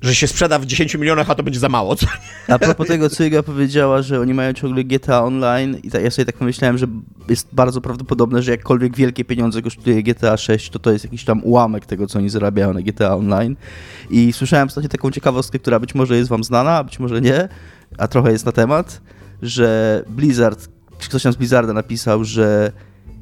że 0.03 0.15
się 0.15 0.27
sprzeda 0.27 0.59
w 0.59 0.65
10 0.65 0.95
milionach, 0.95 1.29
a 1.29 1.35
to 1.35 1.43
będzie 1.43 1.59
za 1.59 1.69
mało. 1.69 1.95
Co? 1.95 2.07
A 2.47 2.59
propos 2.59 2.87
tego, 2.87 3.09
co 3.09 3.23
Iga 3.23 3.43
powiedziała, 3.43 4.01
że 4.01 4.19
oni 4.19 4.33
mają 4.33 4.53
ciągle 4.53 4.83
GTA 4.83 5.23
Online 5.23 5.77
i 5.83 5.89
ja 6.03 6.11
sobie 6.11 6.25
tak 6.25 6.37
pomyślałem, 6.37 6.77
że 6.77 6.87
jest 7.29 7.47
bardzo 7.51 7.81
prawdopodobne, 7.81 8.41
że 8.41 8.51
jakkolwiek 8.51 8.95
wielkie 8.95 9.25
pieniądze 9.25 9.61
kosztuje 9.61 10.03
GTA 10.03 10.37
6, 10.37 10.69
to 10.69 10.79
to 10.79 10.91
jest 10.91 11.05
jakiś 11.05 11.23
tam 11.23 11.43
ułamek 11.43 11.85
tego, 11.85 12.07
co 12.07 12.19
oni 12.19 12.29
zarabiają 12.29 12.73
na 12.73 12.81
GTA 12.81 13.15
Online. 13.15 13.55
I 14.09 14.33
słyszałem 14.33 14.67
ostatnio 14.67 14.89
taką 14.89 15.11
ciekawostkę, 15.11 15.59
która 15.59 15.79
być 15.79 15.95
może 15.95 16.17
jest 16.17 16.29
wam 16.29 16.43
znana, 16.43 16.77
a 16.77 16.83
być 16.83 16.99
może 16.99 17.21
nie, 17.21 17.49
a 17.97 18.07
trochę 18.07 18.31
jest 18.31 18.45
na 18.45 18.51
temat, 18.51 19.01
że 19.41 20.03
Blizzard, 20.09 20.69
ktoś 20.99 21.23
tam 21.23 21.33
z 21.33 21.35
Blizzarda 21.35 21.73
napisał, 21.73 22.23
że 22.23 22.71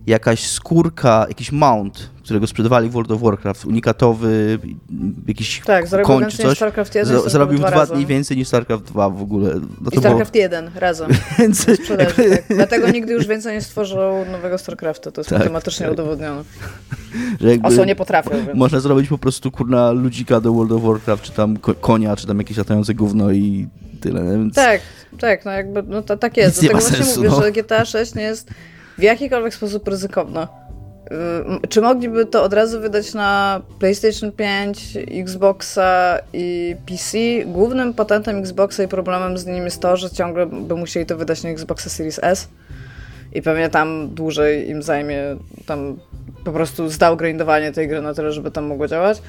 jakaś 0.08 0.48
skórka, 0.48 1.26
jakiś 1.30 1.52
mount, 1.52 2.11
którego 2.32 2.48
sprzedawali 2.48 2.90
w 2.90 2.92
World 2.92 3.12
of 3.12 3.22
Warcraft, 3.22 3.66
unikatowy, 3.66 4.60
jakiś 5.28 5.62
tak, 5.66 5.86
koń 6.04 6.26
czy 6.30 6.38
coś. 6.38 6.58
StarCraft 6.58 6.96
1 6.96 7.30
zarobił 7.30 7.58
dwa, 7.58 7.72
dwa 7.72 7.86
dni 7.86 8.06
więcej 8.06 8.38
niż 8.38 8.48
StarCraft 8.48 8.84
2 8.84 9.10
w 9.10 9.22
ogóle. 9.22 9.54
No 9.82 9.92
I 9.92 9.98
StarCraft 9.98 10.32
było... 10.32 10.44
1 10.44 10.72
razem. 10.76 11.12
Więc... 11.40 11.66
tak. 11.66 12.22
Dlatego 12.50 12.92
nigdy 12.92 13.14
już 13.14 13.28
więcej 13.28 13.54
nie 13.56 13.62
stworzył 13.62 14.00
nowego 14.32 14.58
StarCrafta, 14.58 15.12
to 15.12 15.22
jest 15.22 15.30
tak, 15.30 15.40
matematycznie 15.40 15.86
tak. 15.86 15.94
udowodnione. 15.94 16.44
Że 17.42 17.48
Oso 17.64 17.86
nie 17.86 17.96
potrafią. 17.96 18.30
Więc. 18.32 18.54
Można 18.54 18.80
zrobić 18.80 19.10
po 19.10 19.18
prostu 19.18 19.52
kurna 19.52 19.92
ludzika 19.92 20.42
do 20.42 20.54
World 20.54 20.72
of 20.72 20.84
Warcraft, 20.84 21.24
czy 21.24 21.32
tam 21.32 21.58
konia, 21.82 22.16
czy 22.16 22.28
tam 22.28 22.38
jakieś 22.38 22.58
latające 22.58 22.94
gówno 22.94 23.32
i 23.32 23.68
tyle. 24.02 24.24
Więc... 24.24 24.56
Tak, 24.56 24.82
tak, 25.20 25.46
no 25.46 25.52
jakby 25.52 25.84
no 25.84 26.02
to, 26.02 26.18
tak 26.18 26.38
jest. 26.38 26.60
Dlatego 26.60 26.80
właśnie 26.80 26.98
sensu, 26.98 27.20
mówię, 27.20 27.30
no. 27.30 27.42
że 27.42 27.52
GTA 27.52 27.86
6 27.86 28.16
nie 28.16 28.24
jest 28.24 28.50
w 28.98 29.02
jakikolwiek 29.02 29.54
sposób 29.54 29.88
ryzykowna. 29.88 30.61
Czy 31.70 31.82
mogliby 31.82 32.26
to 32.26 32.44
od 32.44 32.54
razu 32.54 32.82
wydać 32.82 33.14
na 33.14 33.62
PlayStation 33.80 34.32
5, 34.32 34.98
Xboxa 35.12 36.20
i 36.34 36.76
PC? 36.86 37.18
Głównym 37.46 37.94
patentem 37.94 38.40
Xboxa 38.40 38.84
i 38.84 38.88
problemem 38.88 39.38
z 39.38 39.46
nim 39.46 39.66
jest 39.66 39.82
to, 39.82 39.98
że 39.98 40.10
ciągle 40.10 40.46
by 40.46 40.76
musieli 40.76 41.06
to 41.06 41.18
wydać 41.18 41.44
na 41.44 41.50
Xboxa 41.50 41.90
Series 41.90 42.20
S 42.24 42.48
i 43.34 43.42
pewnie 43.42 43.70
tam 43.70 44.10
dłużej 44.10 44.70
im 44.70 44.84
zajmie 44.84 45.24
tam 45.66 46.00
po 46.44 46.52
prostu 46.52 46.90
zdowgrindowanie 46.90 47.72
tej 47.72 47.88
gry 47.88 48.02
na 48.02 48.14
tyle, 48.14 48.32
żeby 48.32 48.52
tam 48.52 48.66
mogło 48.66 48.88
działać. 48.88 49.22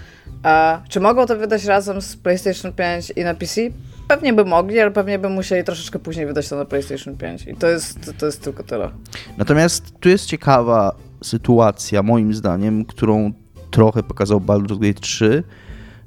A 0.42 0.80
czy 0.88 1.00
mogą 1.00 1.26
to 1.26 1.36
wydać 1.36 1.64
razem 1.64 2.02
z 2.02 2.16
PlayStation 2.16 2.72
5 2.72 3.12
i 3.16 3.24
na 3.24 3.34
PC? 3.34 3.60
Pewnie 4.08 4.32
by 4.32 4.44
mogli, 4.44 4.80
ale 4.80 4.90
pewnie 4.90 5.18
by 5.18 5.28
musieli 5.28 5.64
troszeczkę 5.64 5.98
później 5.98 6.26
wydać 6.26 6.48
to 6.48 6.56
na 6.56 6.64
PlayStation 6.64 7.16
5 7.16 7.46
i 7.46 7.56
to 7.56 7.66
jest, 7.66 8.12
to 8.18 8.26
jest 8.26 8.42
tylko 8.42 8.62
tyle. 8.62 8.90
Natomiast 9.38 10.00
tu 10.00 10.08
jest 10.08 10.26
ciekawa 10.26 10.94
sytuacja, 11.22 12.02
moim 12.02 12.34
zdaniem, 12.34 12.84
którą 12.84 13.32
trochę 13.70 14.02
pokazał 14.02 14.40
Baldur's 14.40 14.78
Gate 14.78 15.00
3, 15.00 15.42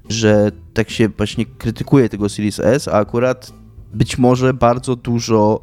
że 0.09 0.51
tak 0.73 0.89
się 0.89 1.09
właśnie 1.09 1.45
krytykuje 1.45 2.09
tego 2.09 2.29
Series 2.29 2.59
S, 2.59 2.87
a 2.87 2.91
akurat 2.91 3.53
być 3.93 4.17
może 4.17 4.53
bardzo 4.53 4.95
dużo 4.95 5.61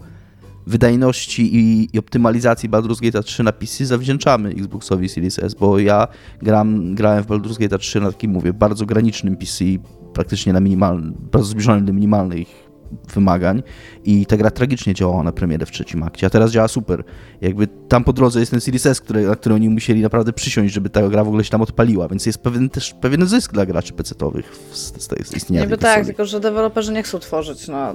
wydajności 0.66 1.56
i, 1.56 1.88
i 1.92 1.98
optymalizacji 1.98 2.68
Baldur's 2.68 3.02
Gate 3.02 3.22
3 3.22 3.42
na 3.42 3.52
PC 3.52 3.86
zawdzięczamy 3.86 4.48
Xboxowi 4.48 5.08
Series 5.08 5.38
S, 5.38 5.54
bo 5.54 5.78
ja 5.78 6.08
gram, 6.42 6.94
grałem 6.94 7.24
w 7.24 7.26
Baldur's 7.26 7.58
Gate 7.58 7.78
3 7.78 8.00
na 8.00 8.12
takim, 8.12 8.30
mówię, 8.30 8.52
bardzo 8.52 8.86
granicznym 8.86 9.36
PC, 9.36 9.64
praktycznie 10.12 10.52
na 10.52 10.60
minimalnym, 10.60 11.14
bardzo 11.32 11.48
zbliżonym 11.48 11.86
do 11.86 11.92
minimalnych 11.92 12.71
wymagań 13.14 13.62
i 14.04 14.26
ta 14.26 14.36
gra 14.36 14.50
tragicznie 14.50 14.94
działała 14.94 15.22
na 15.22 15.32
premierę 15.32 15.66
w 15.66 15.70
trzecim 15.70 16.02
akcie, 16.02 16.26
a 16.26 16.30
teraz 16.30 16.50
działa 16.50 16.68
super. 16.68 17.04
Jakby 17.40 17.66
tam 17.88 18.04
po 18.04 18.12
drodze 18.12 18.40
jest 18.40 18.50
ten 18.50 18.60
Series 18.60 18.86
S, 18.86 19.00
który, 19.00 19.26
na 19.26 19.36
który 19.36 19.54
oni 19.54 19.68
musieli 19.68 20.02
naprawdę 20.02 20.32
przysiąść, 20.32 20.74
żeby 20.74 20.90
ta 20.90 21.08
gra 21.08 21.24
w 21.24 21.28
ogóle 21.28 21.44
się 21.44 21.50
tam 21.50 21.62
odpaliła, 21.62 22.08
więc 22.08 22.26
jest 22.26 22.38
pewien 22.38 22.70
też 22.70 22.94
pewien 23.00 23.26
zysk 23.26 23.52
dla 23.52 23.66
graczy 23.66 23.92
PC-owych 23.92 24.56
z, 24.72 25.02
z, 25.02 25.28
z 25.28 25.36
istnienia 25.36 25.62
Niby 25.62 25.78
tak, 25.78 26.06
tylko 26.06 26.24
że 26.24 26.40
deweloperzy 26.40 26.92
nie 26.92 27.02
chcą 27.02 27.18
tworzyć 27.18 27.68
na 27.68 27.94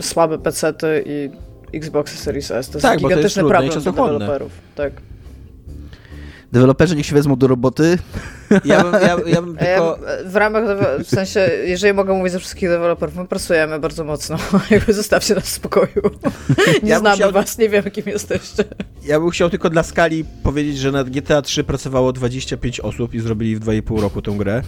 słabe 0.00 0.38
PC-ty 0.38 1.04
i 1.06 1.30
Xbox 1.76 2.18
Series 2.18 2.50
S. 2.50 2.68
To 2.68 2.78
jest 2.78 2.82
tak, 2.82 2.98
gigantyczny 2.98 3.42
problem 3.42 3.80
dla 3.80 3.92
deweloperów. 3.92 4.52
Tak. 4.74 4.92
Deweloperzy 6.52 6.96
niech 6.96 7.06
się 7.06 7.14
wezmą 7.14 7.36
do 7.36 7.46
roboty. 7.46 7.98
Ja 8.64 8.84
bym, 8.84 8.92
ja, 8.92 9.16
ja 9.26 9.42
bym 9.42 9.56
tylko... 9.66 9.98
w 10.24 10.36
ramach, 10.36 10.64
w 11.04 11.08
sensie, 11.08 11.50
jeżeli 11.64 11.94
mogę 11.94 12.14
mówić 12.14 12.32
za 12.32 12.38
wszystkich 12.38 12.68
deweloperów, 12.68 13.16
my 13.16 13.26
pracujemy 13.26 13.78
bardzo 13.78 14.04
mocno. 14.04 14.36
Jakby 14.70 14.92
zostawcie 14.92 15.34
nas 15.34 15.44
w 15.44 15.48
spokoju. 15.48 16.02
Nie 16.82 16.90
ja 16.90 16.98
znamy 16.98 17.16
chciał... 17.16 17.32
was, 17.32 17.58
nie 17.58 17.68
wiemy 17.68 17.90
kim 17.90 18.04
jesteście. 18.06 18.64
Ja 19.04 19.20
bym 19.20 19.30
chciał 19.30 19.50
tylko 19.50 19.70
dla 19.70 19.82
skali 19.82 20.24
powiedzieć, 20.42 20.78
że 20.78 20.92
nad 20.92 21.10
GTA 21.10 21.42
3 21.42 21.64
pracowało 21.64 22.12
25 22.12 22.80
osób 22.80 23.14
i 23.14 23.20
zrobili 23.20 23.56
w 23.56 23.60
2,5 23.60 24.00
roku 24.00 24.22
tę 24.22 24.30
grę. 24.30 24.62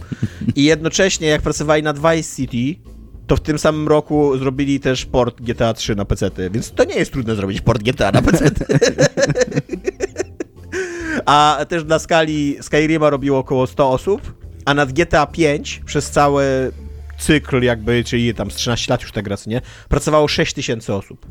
I 0.57 0.65
jednocześnie 0.65 1.29
jak 1.29 1.43
pracowali 1.43 1.83
nad 1.83 1.99
Vice 1.99 2.37
City, 2.37 2.81
to 3.27 3.37
w 3.37 3.41
tym 3.41 3.59
samym 3.59 3.89
roku 3.89 4.39
zrobili 4.39 4.81
też 4.81 5.07
port 5.07 5.41
GTA 5.41 5.75
3 5.75 5.95
na 5.95 6.05
PC, 6.05 6.31
więc 6.51 6.73
to 6.73 6.85
nie 6.85 6.95
jest 6.95 7.13
trudne 7.13 7.35
zrobić 7.35 7.61
port 7.61 7.83
GTA 7.83 8.13
na 8.13 8.23
PC. 8.23 8.51
A 11.27 11.65
też 11.69 11.85
dla 11.85 11.99
skali 11.99 12.57
Skyrima 12.61 13.11
robiło 13.11 13.39
około 13.39 13.67
100 13.67 13.91
osób, 13.91 14.35
a 14.65 14.75
nad 14.75 14.93
GTA 14.93 15.27
5 15.27 15.83
przez 15.87 16.11
cały 16.11 16.73
cykl 17.19 17.63
jakby, 17.63 18.05
czyli 18.05 18.35
tam 18.35 18.51
z 18.51 18.55
13 18.55 18.93
lat 18.93 19.03
już 19.03 19.13
ta 19.13 19.23
gra, 19.23 19.37
nie? 19.47 19.61
Pracowało 19.89 20.29
6 20.29 20.55
tysięcy 20.55 20.95
osób. 20.95 21.27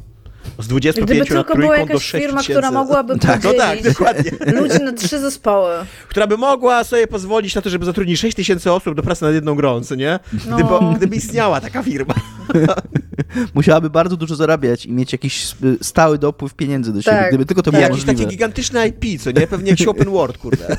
Z 0.60 0.68
25 0.68 1.10
Gdyby 1.10 1.44
trójką 1.44 1.86
do 1.86 2.00
6 2.00 2.26
firma, 2.26 2.44
która 2.44 2.72
mogłaby 2.72 3.20
tak, 3.20 3.44
no 3.44 3.54
tak, 3.54 3.84
dokładnie. 3.84 4.32
ludzi 4.62 4.84
na 4.84 4.94
trzy 4.94 5.20
zespoły. 5.20 5.74
Która 6.10 6.28
by 6.28 6.38
mogła 6.38 6.84
sobie 6.84 7.08
pozwolić 7.08 7.56
na 7.56 7.62
to, 7.62 7.70
żeby 7.70 7.86
zatrudnić 7.86 8.20
6 8.20 8.38
tysięcy 8.38 8.72
osób 8.72 8.96
do 8.96 9.04
pracy 9.04 9.24
nad 9.24 9.34
jedną 9.34 9.56
grą, 9.56 9.82
nie? 9.98 10.20
Gdyby, 10.34 10.64
no. 10.64 10.94
gdyby 10.98 11.16
istniała 11.16 11.62
taka 11.62 11.84
firma. 11.84 12.14
Musiałaby 13.54 13.90
bardzo 13.90 14.18
dużo 14.18 14.36
zarabiać 14.36 14.86
i 14.86 14.92
mieć 14.92 15.12
jakiś 15.12 15.56
stały 15.82 16.18
dopływ 16.18 16.54
pieniędzy 16.54 16.94
do 16.94 17.02
siebie, 17.02 17.18
tak, 17.18 17.30
gdyby 17.30 17.46
tylko 17.46 17.62
to 17.62 17.72
tak. 17.72 17.80
było 17.80 17.90
Jakiś 17.90 18.06
takie 18.06 18.26
gigantyczne 18.26 18.88
IP, 18.88 19.22
co 19.22 19.32
nie? 19.32 19.48
Pewnie 19.48 19.70
jakiś 19.72 19.88
open 19.88 20.10
world, 20.10 20.38
kurde. 20.38 20.78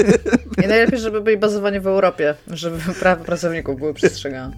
I 0.64 0.68
najlepiej, 0.68 0.98
żeby 0.98 1.20
byli 1.20 1.36
bazowani 1.36 1.80
w 1.80 1.86
Europie, 1.86 2.34
żeby 2.46 2.78
prawa 3.00 3.24
pracowników 3.24 3.78
były 3.78 3.94
przestrzegane. 3.94 4.56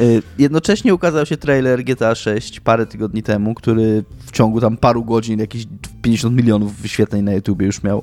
Y, 0.00 0.22
jednocześnie 0.38 0.94
ukazał 0.94 1.26
się 1.26 1.36
trailer 1.36 1.84
GTA 1.84 2.14
6 2.14 2.60
parę 2.60 2.86
tygodni 2.86 3.22
temu, 3.22 3.54
który 3.54 4.04
w 4.26 4.32
ciągu 4.32 4.60
tam 4.60 4.76
paru 4.76 5.04
godzin 5.04 5.40
jakieś 5.40 5.66
50 6.02 6.36
milionów 6.36 6.76
wyświetleń 6.76 7.22
na 7.22 7.32
YouTubie 7.32 7.66
już 7.66 7.82
miał. 7.82 8.02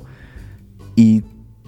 I 0.96 1.22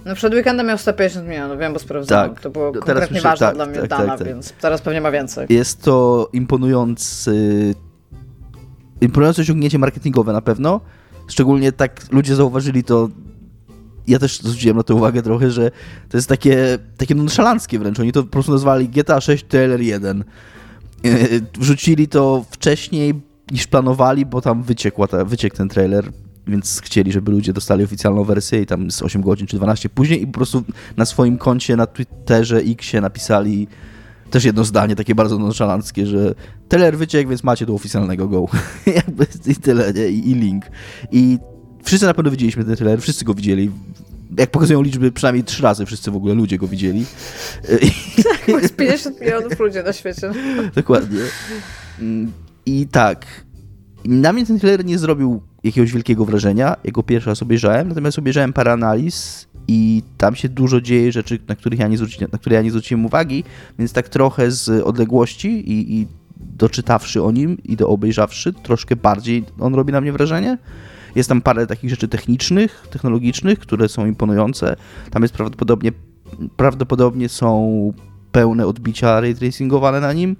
no 0.07 0.15
przed 0.15 0.35
weekendem 0.35 0.67
miał 0.67 0.79
150 0.79 1.29
milionów, 1.29 1.59
wiem, 1.59 1.73
bo 1.73 1.79
sprawdzałem. 1.79 2.31
Tak. 2.31 2.41
To 2.41 2.51
było 2.51 2.73
teraz 2.73 2.85
konkretnie 2.85 3.15
myślę, 3.15 3.31
ważne 3.31 3.47
tak, 3.47 3.57
dla 3.57 3.67
mnie 3.67 3.79
tak, 3.79 3.89
dana, 3.89 4.07
tak, 4.07 4.19
tak, 4.19 4.27
więc 4.29 4.53
teraz 4.61 4.81
pewnie 4.81 5.01
ma 5.01 5.11
więcej. 5.11 5.47
Jest 5.51 5.83
to 5.83 6.29
imponujący 6.33 7.75
imponujące 9.01 9.43
osiągnięcie 9.43 9.79
marketingowe 9.79 10.33
na 10.33 10.43
pewno. 10.43 10.81
Szczególnie 11.29 11.73
tak 11.73 12.13
ludzie 12.13 12.35
zauważyli 12.35 12.85
to 12.85 13.09
ja 14.07 14.19
też 14.19 14.41
zwróciłem 14.41 14.77
na 14.77 14.83
to 14.83 14.95
uwagę 14.95 15.23
trochę, 15.23 15.51
że 15.51 15.71
to 16.09 16.17
jest 16.17 16.29
takie, 16.29 16.79
takie 16.97 17.15
nonszalanckie 17.15 17.79
wręcz. 17.79 18.01
Oni 18.01 18.13
to 18.13 18.23
po 18.23 18.29
prostu 18.29 18.53
nazwali 18.53 18.89
GTA 18.89 19.21
6 19.21 19.45
Trailer 19.49 19.81
1. 19.81 20.25
Wrzucili 21.59 22.09
to 22.09 22.45
wcześniej 22.51 23.15
niż 23.51 23.67
planowali, 23.67 24.27
bo 24.27 24.41
tam 24.41 24.63
wyciekła 24.63 25.09
ta, 25.09 25.25
wyciekł 25.25 25.57
ten 25.57 25.69
trailer, 25.69 26.13
więc 26.47 26.81
chcieli, 26.85 27.13
żeby 27.13 27.31
ludzie 27.31 27.53
dostali 27.53 27.85
oficjalną 27.85 28.25
wersję 28.25 28.63
i 28.63 28.67
tam 28.67 28.91
z 28.91 29.03
8 29.03 29.23
godzin 29.23 29.47
czy 29.47 29.57
12 29.57 29.89
później 29.89 30.23
i 30.23 30.27
po 30.27 30.33
prostu 30.33 30.65
na 30.97 31.05
swoim 31.05 31.39
koncie 31.39 31.77
na 31.77 31.87
Twitterze, 31.87 32.59
Xie 32.59 33.01
napisali 33.01 33.69
też 34.31 34.45
jedno 34.45 34.65
zdanie 34.65 34.97
takie 34.97 35.15
bardzo 35.15 35.39
nonszalanckie, 35.39 36.07
że 36.07 36.35
trailer 36.69 36.99
wyciekł, 36.99 37.31
więc 37.31 37.45
macie 37.45 37.67
do 37.67 37.75
oficjalnego 37.75 38.29
go. 38.29 38.47
Jakby 38.97 39.27
i 39.47 39.55
tyle, 39.55 39.93
nie? 39.93 40.09
I, 40.09 40.31
I 40.31 40.35
link. 40.35 40.65
I 41.13 41.39
Wszyscy 41.87 42.07
na 42.07 42.15
pewno 42.15 42.31
widzieliśmy 42.31 42.65
ten 42.65 42.77
trailer, 42.77 43.03
wszyscy 43.03 43.25
go 43.25 43.35
widzieli. 43.35 43.71
Jak 44.39 44.51
pokazują 44.51 44.83
liczby, 44.83 45.13
przynajmniej 45.13 45.45
trzy 45.45 45.63
razy 45.63 45.87
wszyscy 45.87 46.11
w 46.11 46.17
ogóle 46.17 46.35
ludzie 46.35 46.59
go 46.59 46.69
widzieli. 46.69 47.07
Tak, 48.25 48.41
bo 48.49 48.59
jest 48.59 48.77
50 48.77 49.21
milionów 49.21 49.61
ludzi 49.61 49.79
na 49.85 49.93
świecie. 49.93 50.31
Dokładnie. 50.75 51.21
I 52.67 52.87
tak, 52.87 53.27
na 54.05 54.33
mnie 54.33 54.47
ten 54.47 54.61
trailer 54.61 54.85
nie 54.85 54.99
zrobił 54.99 55.43
jakiegoś 55.67 55.93
wielkiego 55.93 56.25
wrażenia, 56.25 56.77
jako 56.85 57.03
pierwszy 57.03 57.31
raz 57.31 57.43
obejrzałem, 57.43 57.89
natomiast 57.89 58.19
obejrzałem 58.19 58.53
parę 58.53 58.73
analiz 58.73 59.47
i 59.69 60.03
tam 60.19 60.35
się 60.37 60.49
dużo 60.49 60.81
dzieje 60.81 61.13
rzeczy, 61.13 61.39
na, 61.49 61.57
których 61.57 61.81
ja 61.81 61.89
nie 61.89 61.99
na 62.33 62.39
które 62.39 62.57
ja 62.57 62.63
nie 62.63 62.71
zwróciłem 62.71 63.07
uwagi, 63.07 63.45
więc 63.79 63.93
tak 63.93 64.09
trochę 64.09 64.51
z 64.51 64.69
odległości 64.69 65.49
i, 65.49 66.01
i 66.01 66.07
doczytawszy 66.41 67.23
o 67.23 67.33
nim 67.33 67.59
i 67.65 67.77
do 67.77 67.89
obejrzawszy, 67.89 68.53
troszkę 68.53 68.97
bardziej 68.97 69.45
on 69.61 69.75
robi 69.75 69.93
na 69.93 70.01
mnie 70.01 70.13
wrażenie. 70.13 70.59
Jest 71.15 71.29
tam 71.29 71.41
parę 71.41 71.67
takich 71.67 71.91
rzeczy 71.91 72.09
technicznych, 72.09 72.87
technologicznych, 72.91 73.59
które 73.59 73.89
są 73.89 74.07
imponujące. 74.07 74.77
Tam 75.11 75.23
jest 75.23 75.35
prawdopodobnie, 75.35 75.93
prawdopodobnie 76.57 77.29
są 77.29 77.93
pełne 78.33 78.67
odbicia 78.67 79.21
ray 79.21 79.35
tracingowane 79.35 80.01
na 80.01 80.13
nim. 80.13 80.37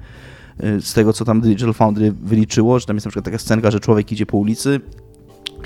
Z 0.81 0.93
tego, 0.93 1.13
co 1.13 1.25
tam 1.25 1.41
Digital 1.41 1.75
Foundry 1.75 2.13
wyliczyło, 2.13 2.79
że 2.79 2.87
tam 2.87 2.97
jest 2.97 3.07
na 3.07 3.11
przykład 3.11 3.25
taka 3.25 3.39
scenka, 3.39 3.71
że 3.71 3.81
człowiek 3.81 4.13
idzie 4.13 4.27
po 4.27 4.37
ulicy 4.37 4.81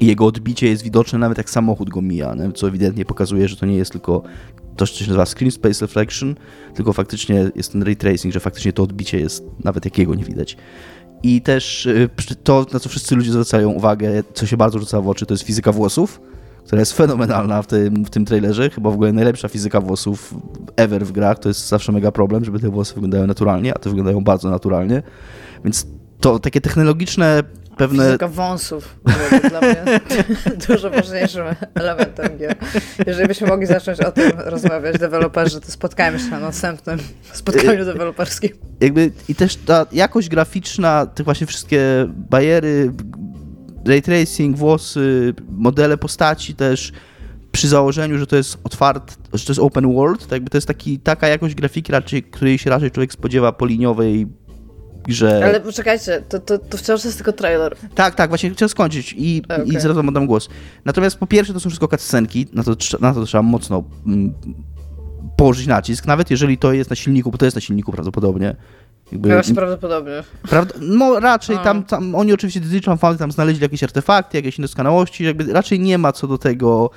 jego 0.01 0.27
odbicie 0.27 0.69
jest 0.69 0.83
widoczne 0.83 1.19
nawet 1.19 1.39
jak 1.39 1.51
samochód 1.51 1.91
go 1.91 2.03
mija, 2.03 2.35
co 2.55 2.69
ewidentnie 2.69 3.05
pokazuje, 3.05 3.49
że 3.49 3.57
to 3.57 3.67
nie 3.67 3.77
jest 3.77 3.93
tylko 3.93 4.23
to, 4.77 4.87
co 4.87 4.95
się 4.95 5.07
nazywa 5.07 5.27
screen 5.27 5.51
space 5.51 5.85
reflection, 5.85 6.35
tylko 6.75 6.93
faktycznie 6.93 7.51
jest 7.55 7.73
ten 7.73 7.83
ray 7.83 7.97
tracing, 7.97 8.35
że 8.35 8.41
faktycznie 8.41 8.73
to 8.73 8.83
odbicie 8.83 9.21
jest 9.21 9.45
nawet 9.65 9.85
jakiego 9.85 10.15
nie 10.15 10.25
widać. 10.25 10.57
I 11.23 11.43
też 11.43 11.87
y, 11.87 12.09
to, 12.45 12.67
na 12.73 12.81
co 12.81 12.89
wszyscy 12.89 13.17
ludzie 13.17 13.33
zwracają 13.33 13.71
uwagę, 13.71 14.23
co 14.35 14.47
się 14.47 14.57
bardzo 14.57 14.79
rzuca 14.79 15.01
w 15.01 15.09
oczy, 15.09 15.27
to 15.27 15.35
jest 15.35 15.45
fizyka 15.45 15.73
włosów, 15.73 16.21
która 16.65 16.81
jest 16.81 16.93
fenomenalna 16.93 17.63
w 17.63 17.67
tym, 17.67 18.05
w 18.05 18.11
tym 18.11 18.25
trailerze. 18.25 18.71
Chyba 18.71 18.91
w 18.91 18.95
ogóle 18.95 19.13
najlepsza 19.13 19.49
fizyka 19.49 19.81
włosów 19.81 20.35
ever 20.77 21.07
w 21.07 21.13
grach. 21.13 21.39
To 21.39 21.49
jest 21.49 21.69
zawsze 21.69 21.93
mega 21.93 22.13
problem, 22.13 22.45
żeby 22.45 22.61
te 22.61 22.71
włosy 22.71 22.95
wyglądały 22.95 23.27
naturalnie, 23.27 23.75
a 23.75 23.79
te 23.79 23.91
wyglądają 23.91 24.25
bardzo 24.25 24.51
naturalnie. 24.51 25.03
Więc 25.65 25.87
to 26.21 26.39
takie 26.39 26.61
technologiczne 26.61 27.43
pewne... 27.77 28.05
Fizyka 28.05 28.29
wąsów 28.29 28.97
dla 29.49 29.61
mnie 29.61 29.85
dużo 30.69 30.91
ważniejszym 30.91 31.45
elementem 31.75 32.39
gier. 32.39 32.57
Jeżeli 33.07 33.29
byśmy 33.29 33.47
mogli 33.47 33.67
zacząć 33.67 34.01
o 34.01 34.13
tym 34.13 34.33
rozmawiać, 34.37 34.99
deweloperzy, 34.99 35.61
to 35.61 35.73
spotkajmy 35.73 36.19
się 36.19 36.31
na 36.31 36.41
następnym 36.41 36.99
spotkaniu 37.33 37.85
deweloperskim. 37.85 38.51
Jakby 38.81 39.13
i 39.29 39.35
też 39.35 39.57
ta 39.57 39.87
jakość 39.93 40.29
graficzna, 40.29 41.07
te 41.07 41.25
właśnie 41.25 41.47
wszystkie 41.47 42.07
bariery, 42.09 42.93
ray 43.87 44.03
tracing, 44.03 44.57
włosy, 44.57 45.35
modele 45.49 45.97
postaci 45.99 46.55
też 46.55 46.93
przy 47.53 47.69
założeniu, 47.69 48.19
że 48.19 48.27
to 48.27 48.37
jest 48.37 48.59
otwart, 48.65 49.19
że 49.33 49.47
to 49.47 49.53
jest 49.53 49.61
open 49.61 49.95
world, 49.95 50.27
to 50.27 50.35
jakby 50.35 50.51
to 50.51 50.57
jest 50.57 50.69
taki, 50.69 50.99
taka 50.99 51.29
jakość 51.29 51.55
grafiki, 51.55 51.93
raczej, 51.93 52.23
której 52.23 52.59
się 52.59 52.71
raczej 52.71 52.91
człowiek 52.91 53.13
spodziewa 53.13 53.53
po 53.53 53.67
liniowej 53.67 54.27
grze. 55.05 55.45
Ale 55.45 55.61
poczekajcie, 55.61 56.23
to, 56.29 56.39
to, 56.39 56.59
to 56.59 56.79
wciąż 56.79 57.05
jest 57.05 57.17
tylko 57.17 57.33
trailer. 57.33 57.77
Tak, 57.95 58.15
tak, 58.15 58.29
właśnie 58.29 58.51
chciałem 58.51 58.69
skończyć 58.69 59.15
i, 59.19 59.43
okay. 59.45 59.65
i 59.65 59.81
zaraz 59.81 59.97
wam 59.97 60.09
oddam 60.09 60.27
głos. 60.27 60.49
Natomiast 60.85 61.17
po 61.17 61.27
pierwsze 61.27 61.53
to 61.53 61.61
są 61.61 61.71
wszystko 61.71 61.89
cutscenki, 61.89 62.47
na 62.53 62.63
to, 62.63 62.77
na 63.01 63.15
to 63.15 63.25
trzeba 63.25 63.43
mocno 63.43 63.85
mm, 64.07 64.35
położyć 65.37 65.67
nacisk, 65.67 66.07
nawet 66.07 66.31
jeżeli 66.31 66.59
to 66.59 66.73
jest 66.73 66.91
na 66.91 66.97
silniku, 66.97 67.31
bo 67.31 67.39
to 67.39 67.45
jest 67.45 67.55
na 67.55 67.61
silniku 67.61 67.93
prawdopodobnie. 67.93 68.57
Jakby, 69.13 69.29
Właśnie 69.29 69.55
prawdopodobnie. 69.55 70.23
Prawda, 70.43 70.75
no 70.81 71.21
raczej 71.21 71.59
tam, 71.59 71.83
tam, 71.83 72.15
oni 72.15 72.33
oczywiście 72.33 72.61
Digital 72.61 72.99
Foundry 72.99 73.19
tam 73.19 73.33
znaleźli 73.33 73.63
jakieś 73.63 73.83
artefakty, 73.83 74.39
jakieś 74.39 74.59
niedoskonałości, 74.59 75.25
jakby 75.25 75.53
raczej 75.53 75.81
nie 75.81 75.99
ma 75.99 76.13
co 76.13 76.27
do 76.27 76.39
tego 76.39 76.91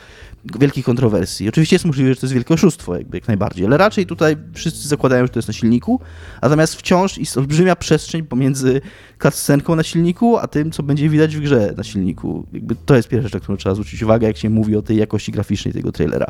wielkich 0.60 0.86
kontrowersji. 0.86 1.50
Oczywiście 1.50 1.76
jest 1.76 1.86
możliwe, 1.86 2.10
że 2.10 2.16
to 2.16 2.26
jest 2.26 2.34
wielkie 2.34 2.54
oszustwo, 2.54 2.98
jakby 2.98 3.18
jak 3.18 3.28
najbardziej, 3.28 3.66
ale 3.66 3.78
raczej 3.78 4.06
tutaj 4.06 4.38
wszyscy 4.54 4.88
zakładają, 4.88 5.26
że 5.26 5.30
to 5.30 5.40
jest 5.40 5.48
na 5.48 5.54
silniku, 5.54 6.00
natomiast 6.42 6.76
wciąż 6.76 7.18
jest 7.18 7.38
olbrzymia 7.38 7.76
przestrzeń 7.76 8.24
pomiędzy 8.24 8.82
cutscenką 9.22 9.76
na 9.76 9.84
silniku, 9.84 10.38
a 10.38 10.48
tym, 10.48 10.72
co 10.72 10.84
będzie 10.84 11.10
widać 11.10 11.36
w 11.36 11.40
grze 11.40 11.74
na 11.78 11.84
silniku. 11.84 12.46
Jakby 12.54 12.76
to 12.76 12.96
jest 12.96 13.10
pierwsza 13.10 13.28
rzecz, 13.28 13.34
na 13.34 13.40
którą 13.40 13.58
trzeba 13.58 13.76
zwrócić 13.76 14.04
uwagę, 14.04 14.28
jak 14.28 14.38
się 14.38 14.50
mówi 14.50 14.76
o 14.76 14.82
tej 14.82 14.98
jakości 14.98 15.32
graficznej 15.32 15.74
tego 15.74 15.92
trailera. 15.92 16.28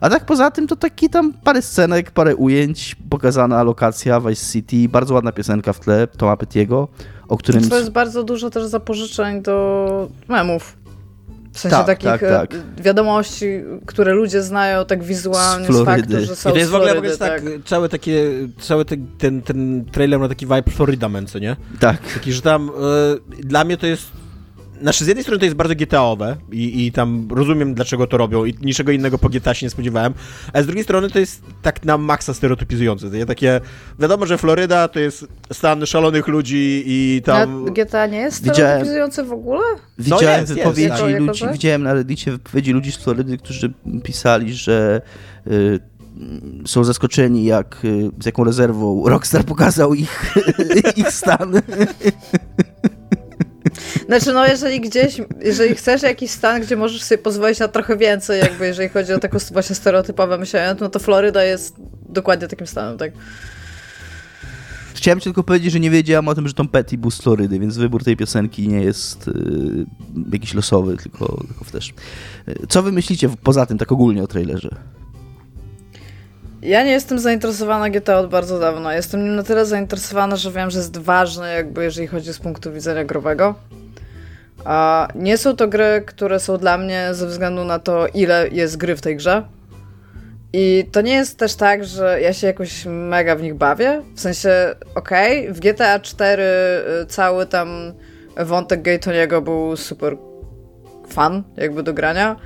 A 0.00 0.10
tak 0.10 0.26
poza 0.26 0.50
tym 0.50 0.66
to 0.66 0.76
taki 0.76 1.10
tam 1.10 1.32
parę 1.32 1.62
scenek, 1.62 2.10
parę 2.10 2.36
ujęć, 2.36 2.96
pokazana 3.10 3.62
lokacja 3.62 4.20
Vice 4.20 4.52
City, 4.52 4.88
bardzo 4.88 5.14
ładna 5.14 5.32
piosenka 5.32 5.72
w 5.72 5.80
tle 5.80 6.06
Toma 6.06 6.36
Petiego, 6.36 6.88
o 7.28 7.38
którym... 7.38 7.68
To 7.68 7.78
jest 7.78 7.90
bardzo 7.90 8.24
dużo 8.24 8.50
też 8.50 8.66
zapożyczeń 8.66 9.42
do 9.42 10.08
memów. 10.28 10.76
W 11.56 11.60
sensie 11.60 11.76
tak, 11.76 11.86
takich 11.86 12.10
tak, 12.10 12.20
tak. 12.20 12.54
E, 12.54 12.82
wiadomości, 12.82 13.46
które 13.86 14.12
ludzie 14.12 14.42
znają 14.42 14.84
tak 14.84 15.04
wizualnie 15.04 15.66
z, 15.66 15.76
z 15.76 15.84
faktu, 15.84 16.20
że 16.20 16.36
są 16.36 16.50
I 16.50 16.52
to 16.52 16.58
jest 16.58 16.70
w 16.70 16.74
ogóle, 16.74 16.92
Florydy, 16.92 17.18
tak, 17.18 17.42
tak, 17.42 17.52
cały, 17.64 17.88
takie, 17.88 18.32
cały 18.60 18.84
te, 18.84 18.96
ten, 19.18 19.42
ten 19.42 19.84
trailer 19.84 20.20
ma 20.20 20.28
taki 20.28 20.46
vibe 20.46 20.70
Florida 20.70 21.08
Man, 21.08 21.26
co 21.26 21.38
nie? 21.38 21.56
Tak. 21.80 22.12
Taki, 22.14 22.32
że 22.32 22.42
tam 22.42 22.70
y, 23.40 23.42
dla 23.42 23.64
mnie 23.64 23.76
to 23.76 23.86
jest 23.86 24.06
znaczy, 24.82 25.04
z 25.04 25.08
jednej 25.08 25.24
strony 25.24 25.38
to 25.38 25.44
jest 25.44 25.56
bardzo 25.56 25.74
GTA-owe 25.74 26.36
i, 26.52 26.86
i 26.86 26.92
tam 26.92 27.28
rozumiem, 27.30 27.74
dlaczego 27.74 28.06
to 28.06 28.16
robią 28.16 28.44
i 28.44 28.54
niczego 28.62 28.92
innego 28.92 29.18
po 29.18 29.28
GTA 29.28 29.54
się 29.54 29.66
nie 29.66 29.70
spodziewałem, 29.70 30.14
a 30.52 30.62
z 30.62 30.66
drugiej 30.66 30.84
strony 30.84 31.10
to 31.10 31.18
jest 31.18 31.42
tak 31.62 31.84
na 31.84 31.98
maksa 31.98 32.34
stereotypizujące. 32.34 33.10
To 33.10 33.26
takie, 33.26 33.60
wiadomo, 33.98 34.26
że 34.26 34.38
Floryda 34.38 34.88
to 34.88 35.00
jest 35.00 35.26
stan 35.52 35.86
szalonych 35.86 36.28
ludzi 36.28 36.82
i 36.86 37.22
tam... 37.24 37.64
A 37.68 37.70
GTA 37.70 38.06
nie 38.06 38.18
jest 38.18 38.36
stereotypizujące 38.36 39.24
w 39.24 39.32
ogóle? 39.32 39.62
Widziałem 39.98 40.24
no 40.26 40.40
jest, 40.40 40.54
wypowiedzi 40.54 40.88
jest, 40.88 41.02
ludzi, 41.02 41.42
jako, 41.42 41.52
widziałem 41.52 41.82
na 41.82 41.94
Reddicie 41.94 42.32
wypowiedzi 42.32 42.72
ludzi 42.72 42.92
z 42.92 42.96
Florydy, 42.96 43.38
którzy 43.38 43.72
pisali, 44.02 44.54
że... 44.54 45.00
Y, 45.46 45.80
są 46.66 46.84
zaskoczeni, 46.84 47.44
jak, 47.44 47.84
y, 47.84 48.10
z 48.20 48.26
jaką 48.26 48.44
rezerwą 48.44 49.08
Rockstar 49.08 49.44
pokazał 49.44 49.94
ich, 49.94 50.34
ich 50.96 51.10
stan. 51.10 51.52
Znaczy, 54.08 54.32
no 54.32 54.46
jeżeli 54.46 54.80
gdzieś, 54.80 55.20
jeżeli 55.40 55.74
chcesz 55.74 56.02
jakiś 56.02 56.30
stan, 56.30 56.62
gdzie 56.62 56.76
możesz 56.76 57.02
sobie 57.02 57.18
pozwolić 57.18 57.58
na 57.58 57.68
trochę 57.68 57.96
więcej, 57.96 58.40
jakby 58.40 58.66
jeżeli 58.66 58.88
chodzi 58.88 59.12
o 59.12 59.18
taką 59.18 59.38
właśnie 59.52 59.76
stereotypowe 59.76 60.38
myślenie, 60.38 60.76
no 60.80 60.88
to 60.88 60.98
Floryda 60.98 61.44
jest 61.44 61.74
dokładnie 62.08 62.48
takim 62.48 62.66
stanem, 62.66 62.98
tak? 62.98 63.12
Chciałem 64.94 65.20
tylko 65.20 65.44
powiedzieć, 65.44 65.72
że 65.72 65.80
nie 65.80 65.90
wiedziałam 65.90 66.28
o 66.28 66.34
tym, 66.34 66.48
że 66.48 66.54
Tom 66.54 66.68
Petty 66.68 66.98
był 66.98 67.10
z 67.10 67.20
Florydy, 67.20 67.58
więc 67.58 67.76
wybór 67.76 68.04
tej 68.04 68.16
piosenki 68.16 68.68
nie 68.68 68.82
jest 68.82 69.26
yy, 69.26 69.86
jakiś 70.32 70.54
losowy, 70.54 70.96
tylko, 70.96 71.44
tylko 71.48 71.64
też. 71.72 71.94
Co 72.68 72.82
wy 72.82 72.92
myślicie 72.92 73.28
poza 73.42 73.66
tym 73.66 73.78
tak 73.78 73.92
ogólnie 73.92 74.22
o 74.22 74.26
trailerze? 74.26 74.70
Ja 76.66 76.84
nie 76.84 76.92
jestem 76.92 77.18
zainteresowana 77.18 77.90
GTA 77.90 78.18
od 78.18 78.30
bardzo 78.30 78.58
dawna. 78.58 78.94
Jestem 78.94 79.36
na 79.36 79.42
tyle 79.42 79.66
zainteresowana, 79.66 80.36
że 80.36 80.50
wiem, 80.50 80.70
że 80.70 80.78
jest 80.78 80.96
ważne, 80.96 81.54
jakby 81.54 81.84
jeżeli 81.84 82.06
chodzi 82.06 82.32
z 82.32 82.38
punktu 82.38 82.72
widzenia 82.72 83.04
growego. 83.04 83.54
A 84.64 85.08
nie 85.14 85.38
są 85.38 85.56
to 85.56 85.68
gry, 85.68 86.02
które 86.06 86.40
są 86.40 86.58
dla 86.58 86.78
mnie 86.78 87.08
ze 87.12 87.26
względu 87.26 87.64
na 87.64 87.78
to, 87.78 88.06
ile 88.06 88.48
jest 88.48 88.76
gry 88.76 88.96
w 88.96 89.00
tej 89.00 89.16
grze. 89.16 89.42
I 90.52 90.88
to 90.92 91.00
nie 91.00 91.12
jest 91.12 91.38
też 91.38 91.54
tak, 91.54 91.84
że 91.84 92.20
ja 92.20 92.32
się 92.32 92.46
jakoś 92.46 92.84
mega 92.86 93.36
w 93.36 93.42
nich 93.42 93.54
bawię. 93.54 94.02
W 94.14 94.20
sensie, 94.20 94.74
okej, 94.94 95.42
okay, 95.42 95.54
w 95.54 95.60
GTA 95.60 96.00
4 96.00 96.42
y, 97.02 97.06
cały 97.06 97.46
tam 97.46 97.92
wątek 98.36 98.82
Gaytoniego 98.82 99.42
był 99.42 99.76
super 99.76 100.16
fan, 101.08 101.42
jakby 101.56 101.82
do 101.82 101.94
grania. 101.94 102.36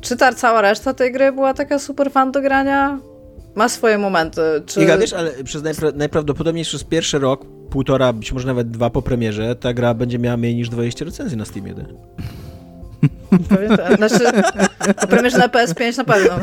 Czy 0.00 0.16
ta 0.16 0.32
cała 0.32 0.62
reszta 0.62 0.94
tej 0.94 1.12
gry 1.12 1.32
była 1.32 1.54
taka 1.54 1.78
super 1.78 2.10
fan 2.10 2.32
do 2.32 2.40
grania? 2.40 3.11
Ma 3.54 3.68
swoje 3.68 3.98
momenty. 3.98 4.40
Czy... 4.66 4.82
Iga, 4.82 4.98
wiesz, 4.98 5.12
ale 5.12 5.30
przez 5.44 5.62
najpra 5.62 5.90
najprawdopodobniej 5.94 6.64
przez 6.64 6.84
pierwszy 6.84 7.18
rok, 7.18 7.46
półtora, 7.70 8.12
być 8.12 8.32
może 8.32 8.46
nawet 8.46 8.70
dwa 8.70 8.90
po 8.90 9.02
premierze, 9.02 9.56
ta 9.56 9.72
gra 9.72 9.94
będzie 9.94 10.18
miała 10.18 10.36
mniej 10.36 10.54
niż 10.54 10.68
20 10.68 11.04
recenzji 11.04 11.36
na 11.36 11.44
Steamie. 11.44 11.74
Pewnie 13.48 13.76
tak. 13.76 13.96
Znaczy, 13.96 14.18
po 15.00 15.06
premierze 15.06 15.38
na 15.38 15.48
PS5 15.48 15.98
na 15.98 16.04
pewno. 16.04 16.38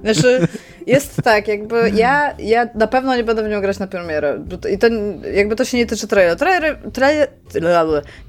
Znaczy, 0.00 0.48
jest 0.86 1.22
tak, 1.22 1.48
jakby 1.48 1.90
ja, 1.94 2.34
ja 2.38 2.68
na 2.74 2.86
pewno 2.86 3.16
nie 3.16 3.24
będę 3.24 3.42
w 3.42 3.48
nią 3.48 3.60
grać 3.60 3.78
na 3.78 3.86
premierę. 3.86 4.44
I 4.72 4.78
ten, 4.78 5.22
jakby 5.34 5.56
to 5.56 5.64
się 5.64 5.76
nie 5.76 5.86
tyczy 5.86 6.06
trailer. 6.06 6.38
Trailer, 6.38 6.78
trailer, 6.92 7.28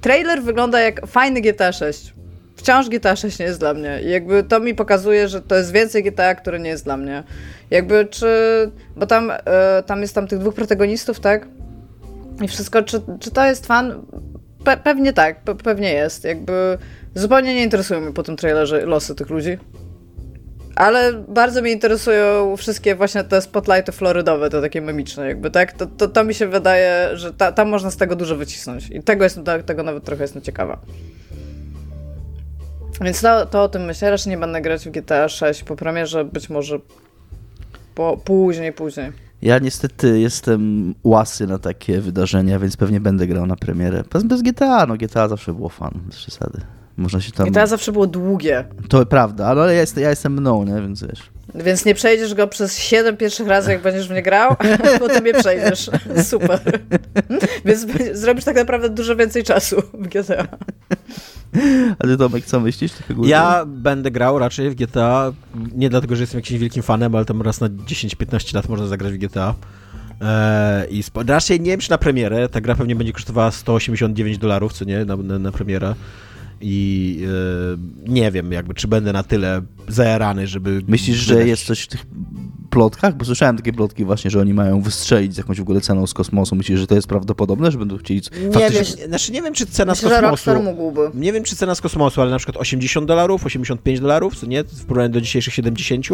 trailer 0.02 0.44
wygląda 0.44 0.80
jak 0.80 1.08
fajny 1.08 1.42
GTA 1.42 1.72
6 1.72 2.14
wciąż 2.60 2.90
GTA 2.90 3.16
6 3.16 3.40
nie 3.40 3.46
jest 3.46 3.60
dla 3.60 3.74
mnie. 3.74 4.00
I 4.06 4.10
jakby 4.10 4.44
to 4.44 4.60
mi 4.60 4.76
pokazuje, 4.76 5.28
że 5.28 5.42
to 5.42 5.56
jest 5.56 5.72
więcej 5.72 6.04
GTA, 6.04 6.36
które 6.36 6.60
nie 6.60 6.70
jest 6.70 6.84
dla 6.84 6.98
mnie. 6.98 7.24
Jakby 7.72 8.06
czy... 8.06 8.28
Bo 8.96 9.06
tam, 9.06 9.32
e, 9.32 9.84
tam 9.86 10.02
jest 10.02 10.16
tam 10.16 10.28
tych 10.28 10.40
dwóch 10.40 10.56
protagonistów, 10.56 11.20
tak? 11.20 11.48
I 12.42 12.48
wszystko, 12.48 12.84
czy, 12.84 13.02
czy 13.20 13.32
to 13.32 13.46
jest 13.46 13.68
fan? 13.68 14.06
Pe 14.64 14.78
pewnie 14.78 15.14
tak, 15.14 15.44
pe 15.44 15.56
pewnie 15.56 15.94
jest. 15.94 16.24
Jakby 16.24 16.78
zupełnie 17.16 17.56
nie 17.56 17.64
interesują 17.64 18.02
mnie 18.02 18.14
po 18.14 18.24
tym 18.24 18.36
trailerze 18.36 18.86
losy 18.86 19.16
tych 19.16 19.30
ludzi. 19.30 19.58
Ale 20.76 21.14
bardzo 21.14 21.62
mnie 21.62 21.72
interesują 21.72 22.58
wszystkie 22.58 22.96
właśnie 22.96 23.24
te 23.24 23.42
spotlighty 23.42 23.92
florydowe, 23.92 24.50
te 24.50 24.62
takie 24.62 24.82
memiczne 24.82 25.28
jakby, 25.28 25.52
tak? 25.52 25.74
To, 25.74 25.86
to, 25.86 26.08
to 26.08 26.24
mi 26.24 26.34
się 26.34 26.48
wydaje, 26.48 27.10
że 27.14 27.34
ta, 27.34 27.52
tam 27.52 27.70
można 27.70 27.92
z 27.92 27.98
tego 27.98 28.16
dużo 28.16 28.36
wycisnąć. 28.36 28.90
I 28.90 29.04
tego, 29.04 29.24
jest, 29.24 29.40
tego 29.66 29.84
nawet 29.84 30.04
trochę 30.04 30.24
jestem 30.24 30.42
ciekawa. 30.42 30.80
Więc 33.02 33.22
to, 33.22 33.46
to 33.46 33.64
o 33.64 33.70
tym 33.70 33.86
myślę. 33.86 34.12
Raczej 34.12 34.30
nie 34.30 34.38
będę 34.38 34.62
grać 34.62 34.86
w 34.86 34.92
GTA 34.92 35.30
6 35.30 35.64
po 35.64 35.76
premierze, 35.76 36.26
być 36.26 36.50
może 36.50 36.80
po, 37.96 38.18
później, 38.18 38.74
później. 38.74 39.12
Ja 39.42 39.60
niestety 39.60 40.20
jestem 40.20 40.94
łasy 41.04 41.48
na 41.48 41.60
takie 41.60 42.02
wydarzenia, 42.02 42.60
więc 42.60 42.78
pewnie 42.78 43.00
będę 43.00 43.28
grał 43.28 43.46
na 43.46 43.56
premierę. 43.56 44.04
Bez, 44.14 44.24
bez 44.24 44.42
GTA, 44.42 44.86
no 44.86 44.98
GTA 44.98 45.28
zawsze 45.28 45.54
było 45.54 45.70
fan, 45.70 45.92
bez 46.06 46.16
przesady. 46.16 46.62
Można 46.98 47.22
się 47.22 47.32
tam... 47.32 47.50
GTA 47.50 47.68
zawsze 47.68 47.92
było 47.92 48.08
długie. 48.08 48.66
To 48.90 49.06
prawda, 49.06 49.48
ale 49.48 49.74
ja, 49.74 49.80
jest, 49.80 49.98
ja 49.98 50.10
jestem 50.10 50.34
mną, 50.34 50.64
nie? 50.64 50.82
więc 50.82 51.04
wiesz. 51.04 51.30
Więc 51.56 51.86
nie 51.86 51.96
przejdziesz 51.96 52.34
go 52.34 52.48
przez 52.48 52.78
7 52.78 53.18
pierwszych 53.18 53.48
razy, 53.48 53.72
jak 53.72 53.82
będziesz 53.82 54.08
w 54.08 54.12
nie 54.12 54.22
grał, 54.22 54.56
potem 55.00 55.26
je 55.26 55.34
przejdziesz. 55.34 55.92
Super. 56.30 56.60
Więc 57.66 57.86
zrobisz 58.14 58.46
tak 58.46 58.56
naprawdę 58.56 58.90
dużo 58.90 59.16
więcej 59.16 59.44
czasu 59.44 59.82
w 59.94 60.08
GTA. 60.08 60.48
A 62.00 62.08
ty 62.08 62.18
Tomek, 62.18 62.46
co 62.46 62.60
myślisz? 62.60 62.92
Ja 63.24 63.66
będę 63.66 64.12
grał 64.12 64.40
raczej 64.40 64.70
w 64.70 64.76
GTA, 64.76 65.34
nie 65.76 65.90
dlatego, 65.90 66.16
że 66.16 66.24
jestem 66.24 66.40
jakimś 66.40 66.60
wielkim 66.60 66.84
fanem, 66.84 67.16
ale 67.16 67.26
tam 67.26 67.42
raz 67.42 67.62
na 67.62 67.70
10-15 67.70 68.56
lat 68.56 68.70
można 68.70 68.88
zagrać 68.88 69.14
w 69.14 69.18
GTA. 69.18 69.56
Eee, 70.22 71.00
I 71.00 71.04
raczej 71.28 71.60
nie 71.60 71.72
wiem, 71.72 71.80
czy 71.80 71.90
na 71.90 71.98
premierę. 71.98 72.50
Ta 72.50 72.62
gra 72.62 72.76
pewnie 72.76 72.96
będzie 72.96 73.14
kosztowała 73.14 73.52
189 73.52 74.38
dolarów, 74.38 74.74
co 74.74 74.86
nie, 74.86 75.06
na, 75.06 75.16
na, 75.16 75.40
na 75.40 75.52
premierę 75.52 75.96
i 76.62 77.20
e, 78.08 78.12
nie 78.12 78.32
wiem, 78.32 78.52
jakby, 78.52 78.74
czy 78.74 78.88
będę 78.88 79.14
na 79.14 79.24
tyle 79.24 79.62
zajarany, 79.88 80.48
żeby... 80.48 80.82
Myślisz, 80.88 81.18
że 81.18 81.48
jest 81.48 81.66
coś 81.66 81.82
w 81.82 81.88
tych 81.88 82.06
plotkach? 82.70 83.16
Bo 83.16 83.26
słyszałem 83.26 83.58
takie 83.58 83.74
plotki 83.74 84.06
właśnie, 84.06 84.32
że 84.32 84.40
oni 84.40 84.54
mają 84.54 84.82
wystrzelić 84.82 85.34
z 85.34 85.38
jakąś 85.38 85.58
w 85.58 85.62
ogóle 85.62 85.82
ceną 85.82 86.08
z 86.08 86.14
kosmosu. 86.14 86.56
Myślisz, 86.56 86.80
że 86.80 86.88
to 86.88 86.96
jest 86.96 87.08
prawdopodobne, 87.08 87.72
że 87.72 87.78
będą 87.78 87.98
chcieli... 87.98 88.22
Nie 88.46 88.52
faktycznie... 88.52 88.96
wiem, 88.96 89.08
znaczy 89.08 89.32
nie 89.32 89.42
wiem, 89.42 89.54
czy 89.54 89.66
cena 89.66 89.92
Myślę, 89.92 90.10
z 90.10 90.22
kosmosu... 90.22 90.64
mógłby. 90.64 91.12
Nie 91.14 91.34
wiem, 91.34 91.44
czy 91.44 91.56
cena 91.56 91.76
z 91.76 91.82
kosmosu, 91.82 92.22
ale 92.22 92.32
na 92.32 92.38
przykład 92.38 92.58
80 92.58 93.08
dolarów, 93.08 93.46
85 93.46 94.00
dolarów, 94.00 94.36
co 94.36 94.46
nie? 94.46 94.64
W 94.64 94.86
porównaniu 94.86 95.14
do 95.14 95.22
dzisiejszych 95.22 95.54
70 95.54 96.06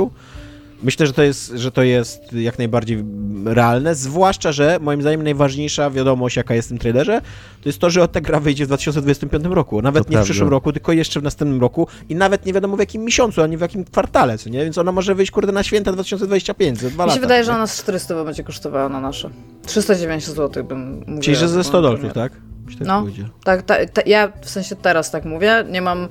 Myślę, 0.86 1.08
że 1.08 1.14
to, 1.14 1.24
jest, 1.24 1.52
że 1.56 1.72
to 1.72 1.84
jest 1.84 2.34
jak 2.34 2.58
najbardziej 2.58 3.04
realne, 3.46 3.96
zwłaszcza, 3.96 4.52
że 4.52 4.78
moim 4.82 5.02
zdaniem 5.02 5.24
najważniejsza 5.24 5.90
wiadomość, 5.90 6.36
jaka 6.36 6.56
jest 6.56 6.68
w 6.68 6.70
tym 6.70 6.78
trailerze, 6.78 7.22
to 7.62 7.70
jest 7.70 7.80
to, 7.80 7.90
że 7.90 8.08
ta 8.08 8.22
gra 8.22 8.40
wyjdzie 8.40 8.66
w 8.66 8.68
2025 8.68 9.46
roku. 9.46 9.82
Nawet 9.82 10.04
to 10.04 10.10
nie 10.10 10.12
prawda. 10.12 10.26
w 10.26 10.30
przyszłym 10.30 10.50
roku, 10.50 10.74
tylko 10.74 10.92
jeszcze 10.92 11.20
w 11.20 11.24
następnym 11.24 11.62
roku 11.62 11.88
i 12.10 12.16
nawet 12.16 12.46
nie 12.46 12.54
wiadomo 12.54 12.76
w 12.76 12.80
jakim 12.80 13.04
miesiącu, 13.04 13.42
ani 13.42 13.58
w 13.58 13.62
jakim 13.62 13.84
kwartale, 13.86 14.38
co 14.38 14.50
nie? 14.50 14.64
Więc 14.64 14.78
ona 14.78 14.92
może 14.92 15.16
wyjść, 15.16 15.32
kurde, 15.32 15.52
na 15.52 15.64
święta 15.64 15.92
2025, 15.92 16.80
za 16.80 16.90
dwa 16.90 17.06
Mi 17.06 17.12
się 17.12 17.16
lata, 17.16 17.22
wydaje, 17.22 17.42
nie? 17.42 17.46
że 17.46 17.54
ona 17.54 17.68
z 17.68 17.78
400 17.78 18.24
będzie 18.24 18.44
kosztowała 18.44 18.90
na 18.90 19.02
nasze. 19.02 19.30
390 19.66 20.38
zł 20.38 20.64
bym 20.64 21.00
mówiła. 21.00 21.22
Czyli, 21.22 21.36
że 21.36 21.48
ze 21.48 21.64
100 21.64 21.82
dolców, 21.82 22.14
tak? 22.14 22.32
tak 22.32 22.32
no, 22.80 23.06
tak, 23.44 23.62
ta, 23.62 23.86
ta, 23.86 24.02
ja 24.06 24.32
w 24.42 24.50
sensie 24.50 24.76
teraz 24.76 25.12
tak 25.12 25.26
mówię, 25.26 25.66
nie 25.70 25.82
mam 25.82 26.08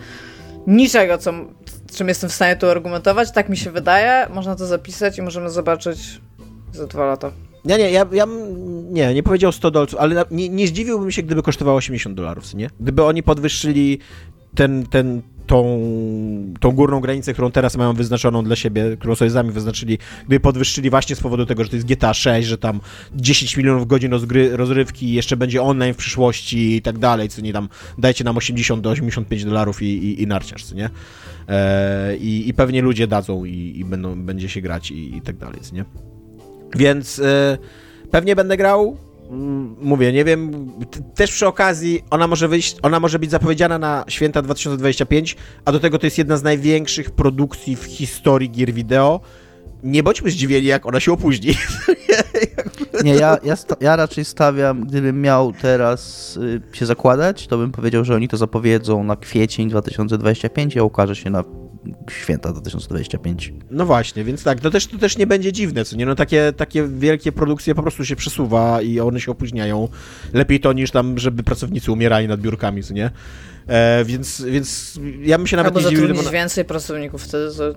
niczego, 0.67 1.19
co 1.19 1.33
czym 1.95 2.09
jestem 2.09 2.31
w 2.31 2.33
stanie 2.33 2.57
tu 2.57 2.67
argumentować. 2.67 3.33
Tak 3.33 3.49
mi 3.49 3.57
się 3.57 3.71
wydaje. 3.71 4.29
Można 4.35 4.57
to 4.57 4.67
zapisać 4.67 5.19
i 5.19 5.23
możemy 5.23 5.51
zobaczyć 5.51 6.21
za 6.73 6.87
dwa 6.87 7.07
lata. 7.07 7.33
Nie, 7.65 7.79
nie, 7.79 7.91
ja, 7.91 8.07
ja 8.13 8.27
nie, 8.91 9.15
nie 9.15 9.23
powiedział 9.23 9.53
100 9.53 9.71
dolców, 9.71 9.99
ale 10.01 10.25
nie, 10.31 10.49
nie 10.49 10.67
zdziwiłbym 10.67 11.11
się, 11.11 11.23
gdyby 11.23 11.43
kosztowało 11.43 11.77
80 11.77 12.17
dolarów, 12.17 12.55
nie? 12.55 12.71
Gdyby 12.81 13.05
oni 13.05 13.23
podwyższyli 13.23 13.99
ten, 14.55 14.87
ten, 14.87 15.23
tą, 15.47 15.81
tą 16.61 16.71
górną 16.71 17.01
granicę, 17.01 17.33
którą 17.33 17.51
teraz 17.51 17.77
mają 17.77 17.93
wyznaczoną 17.93 18.45
dla 18.45 18.57
siebie, 18.57 18.97
którą 18.99 19.15
sobie 19.15 19.31
sami 19.31 19.51
wyznaczyli, 19.51 19.99
gdyby 20.27 20.41
podwyższyli 20.41 20.91
właśnie 20.91 21.17
z 21.17 21.21
powodu 21.21 21.47
tego, 21.47 21.65
że 21.65 21.71
to 21.71 21.77
jest 21.77 21.89
GTA 21.89 22.15
6, 22.15 22.49
że 22.49 22.59
tam 22.59 22.81
10 23.15 23.57
milionów 23.57 23.87
godzin 23.87 24.13
rozgry, 24.13 24.57
rozrywki, 24.57 25.13
jeszcze 25.13 25.37
będzie 25.37 25.63
online 25.63 25.95
w 25.95 25.97
przyszłości 25.97 26.77
i 26.77 26.83
tak 26.83 26.99
dalej, 26.99 27.29
co 27.29 27.43
nie 27.43 27.53
tam, 27.53 27.69
dajcie 27.99 28.25
nam 28.25 28.37
80 28.37 28.83
do 28.83 28.91
85 28.91 29.45
dolarów 29.45 29.83
i, 29.83 29.87
i, 29.87 30.23
i 30.23 30.27
narciarz, 30.27 30.65
co 30.65 30.75
nie? 30.75 30.91
E, 31.49 32.17
i, 32.17 32.49
i, 32.49 32.55
pewnie 32.55 32.83
ludzie 32.83 33.07
dadzą 33.07 33.45
i, 33.45 33.73
i 33.77 33.85
będą, 33.85 34.23
będzie 34.23 34.49
się 34.49 34.61
grać 34.61 34.91
i, 34.91 35.17
i 35.17 35.21
tak 35.21 35.37
dalej, 35.37 35.61
nie? 35.73 35.85
Więc 36.77 37.19
e, 37.19 37.59
pewnie 38.11 38.37
będę 38.37 38.57
grał, 38.57 38.97
Mm, 39.31 39.77
mówię, 39.81 40.13
nie 40.13 40.25
wiem, 40.25 40.71
też 41.15 41.31
przy 41.31 41.47
okazji 41.47 42.05
ona 42.11 42.27
może 42.27 42.49
wyjść, 42.49 42.77
ona 42.83 43.01
może 43.01 43.19
być 43.19 43.31
zapowiedziana 43.31 43.79
na 43.79 44.05
święta 44.09 44.43
2025, 44.43 45.37
a 45.65 45.73
do 45.73 45.81
tego 45.81 45.99
to 45.99 46.07
jest 46.07 46.19
jedna 46.19 46.37
z 46.37 46.43
największych 46.43 47.11
produkcji 47.11 47.77
w 47.77 47.85
historii 47.85 48.51
gier 48.51 48.73
wideo. 48.73 49.21
Nie 49.83 50.03
bądźmy 50.03 50.31
zdziwieni, 50.31 50.67
jak 50.67 50.87
ona 50.87 51.01
się 51.01 51.13
opóźni. 51.13 51.55
Nie, 53.05 53.15
ja, 53.15 53.39
ja, 53.45 53.55
ja 53.81 53.97
raczej 53.97 54.25
stawiam, 54.25 54.87
gdybym 54.87 55.21
miał 55.21 55.53
teraz 55.53 56.37
y, 56.37 56.61
się 56.73 56.87
zakładać, 56.87 57.47
to 57.47 57.59
bym 57.59 57.73
powiedział, 57.73 58.05
że 58.05 58.15
oni 58.15 58.29
to 58.29 58.37
zapowiedzą 58.37 59.05
na 59.05 59.17
kwiecień 59.17 59.69
2025, 59.69 60.77
a 60.77 60.83
ukaże 60.83 61.17
się 61.17 61.31
na 61.31 61.45
święta 62.11 62.53
2025. 62.53 63.53
No 63.71 63.87
właśnie, 63.87 64.25
więc 64.25 64.43
tak, 64.45 64.61
to 64.61 64.71
też, 64.71 64.87
to 64.87 64.99
też 64.99 65.19
nie 65.19 65.27
będzie 65.27 65.53
dziwne, 65.53 65.85
co 65.85 65.97
nie? 65.97 66.07
No 66.07 66.15
takie, 66.15 66.53
takie 66.57 66.89
wielkie 66.89 67.33
produkcje 67.33 67.75
po 67.75 67.83
prostu 67.83 68.05
się 68.05 68.17
przesuwa 68.17 68.83
i 68.83 69.01
one 69.01 69.21
się 69.21 69.31
opóźniają. 69.31 69.89
Lepiej 70.33 70.61
to 70.61 70.73
niż 70.73 70.91
tam, 70.91 71.19
żeby 71.19 71.43
pracownicy 71.43 71.93
umierali 71.93 72.29
nad 72.29 72.41
biurkami, 72.41 72.83
co 72.83 72.95
nie? 72.95 73.11
E, 73.67 74.05
więc, 74.05 74.43
więc 74.43 75.01
ja 75.23 75.39
bym 75.39 75.47
się 75.47 75.57
nawet 75.57 75.77
Albo 75.77 75.91
nie 75.91 75.97
zdziwił... 75.97 76.19
Albo 76.19 76.31
więcej 76.31 76.65
pracowników 76.65 77.23
wtedy, 77.23 77.55
to 77.57 77.75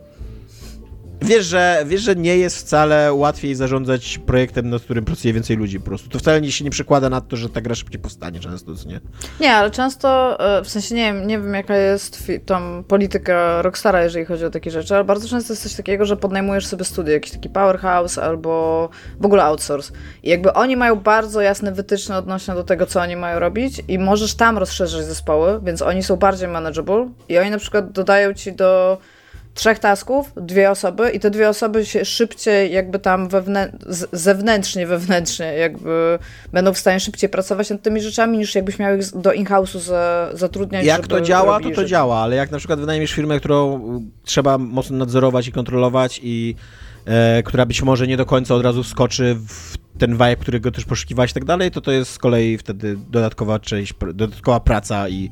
Wiesz 1.22 1.46
że, 1.46 1.84
wiesz, 1.86 2.02
że 2.02 2.16
nie 2.16 2.38
jest 2.38 2.58
wcale 2.58 3.14
łatwiej 3.14 3.56
zarządzać 3.56 4.20
projektem, 4.26 4.70
nad 4.70 4.82
którym 4.82 5.06
pracuje 5.06 5.34
więcej 5.34 5.58
ludzi 5.58 5.80
po 5.80 5.86
prostu. 5.86 6.10
To 6.10 6.20
wcale 6.20 6.52
się 6.52 6.64
nie 6.64 6.72
przekłada 6.72 7.10
na 7.10 7.22
to, 7.22 7.36
że 7.36 7.50
ta 7.50 7.62
gra 7.62 7.76
szybciej 7.76 8.02
powstanie 8.02 8.40
często, 8.40 8.72
nie? 8.86 9.00
Nie, 9.40 9.54
ale 9.54 9.72
często, 9.72 10.40
e, 10.58 10.64
w 10.64 10.70
sensie 10.70 10.96
nie 10.96 11.14
wiem, 11.14 11.28
nie 11.28 11.40
wiem 11.40 11.54
jaka 11.54 11.78
jest 11.78 12.32
tam 12.46 12.84
polityka 12.88 13.62
Rockstara, 13.62 14.04
jeżeli 14.04 14.26
chodzi 14.26 14.46
o 14.46 14.50
takie 14.50 14.72
rzeczy, 14.72 14.96
ale 14.96 15.04
bardzo 15.04 15.28
często 15.28 15.54
jest 15.54 15.64
coś 15.64 15.74
takiego, 15.74 16.06
że 16.06 16.18
podnajmujesz 16.18 16.66
sobie 16.66 16.86
studio, 16.86 17.14
jakiś 17.14 17.32
taki 17.32 17.50
powerhouse 17.50 18.18
albo 18.18 18.90
w 19.20 19.26
ogóle 19.26 19.44
outsource. 19.44 19.94
I 20.24 20.30
jakby 20.30 20.54
oni 20.54 20.78
mają 20.78 20.96
bardzo 20.96 21.42
jasne 21.42 21.72
wytyczne 21.72 22.18
odnośnie 22.18 22.54
do 22.54 22.64
tego, 22.64 22.86
co 22.86 23.02
oni 23.02 23.16
mają 23.16 23.40
robić 23.40 23.82
i 23.88 24.00
możesz 24.00 24.36
tam 24.36 24.58
rozszerzyć 24.58 25.06
zespoły, 25.06 25.60
więc 25.64 25.82
oni 25.82 26.04
są 26.04 26.16
bardziej 26.16 26.48
manageable 26.48 27.10
i 27.30 27.38
oni 27.38 27.52
na 27.52 27.58
przykład 27.58 27.92
dodają 27.92 28.34
ci 28.34 28.54
do 28.54 28.98
trzech 29.58 29.80
tasków, 29.80 30.32
dwie 30.36 30.72
osoby 30.72 31.12
i 31.12 31.20
te 31.20 31.30
dwie 31.30 31.50
osoby 31.50 31.86
się 31.86 32.06
szybciej 32.06 32.74
jakby 32.74 33.00
tam 33.00 33.30
wewnę 33.30 33.72
zewnętrznie, 34.12 34.88
wewnętrznie 34.88 35.46
jakby 35.46 36.20
będą 36.54 36.74
w 36.74 36.78
stanie 36.78 37.00
szybciej 37.00 37.30
pracować 37.30 37.70
nad 37.70 37.82
tymi 37.82 38.02
rzeczami, 38.02 38.38
niż 38.38 38.56
jakbyś 38.56 38.80
miał 38.80 38.98
ich 38.98 39.18
do 39.18 39.34
in-house'u 39.34 39.80
za, 39.80 40.30
zatrudniać. 40.34 40.86
Jak 40.86 41.08
to 41.08 41.22
działa, 41.22 41.60
to 41.60 41.72
to 41.72 41.86
działa, 41.86 42.18
ale 42.18 42.36
jak 42.36 42.52
na 42.52 42.58
przykład 42.58 42.80
wynajmiesz 42.80 43.12
firmę, 43.12 43.40
którą 43.40 43.82
trzeba 44.24 44.58
mocno 44.58 44.98
nadzorować 44.98 45.48
i 45.48 45.52
kontrolować 45.52 46.20
i 46.24 46.56
e, 47.06 47.44
która 47.44 47.66
być 47.66 47.82
może 47.82 48.08
nie 48.08 48.18
do 48.18 48.26
końca 48.26 48.56
od 48.56 48.64
razu 48.64 48.84
wskoczy 48.84 49.36
w 49.48 49.78
ten 49.98 50.12
vibe, 50.12 50.36
którego 50.36 50.72
też 50.72 50.86
poszukiwałeś 50.86 51.32
i 51.32 51.34
tak 51.34 51.46
dalej, 51.46 51.72
to 51.72 51.82
to 51.82 51.92
jest 51.92 52.12
z 52.12 52.18
kolei 52.18 52.58
wtedy 52.58 52.98
dodatkowa 53.10 53.60
część, 53.60 53.94
dodatkowa 54.14 54.60
praca 54.60 55.10
i 55.10 55.30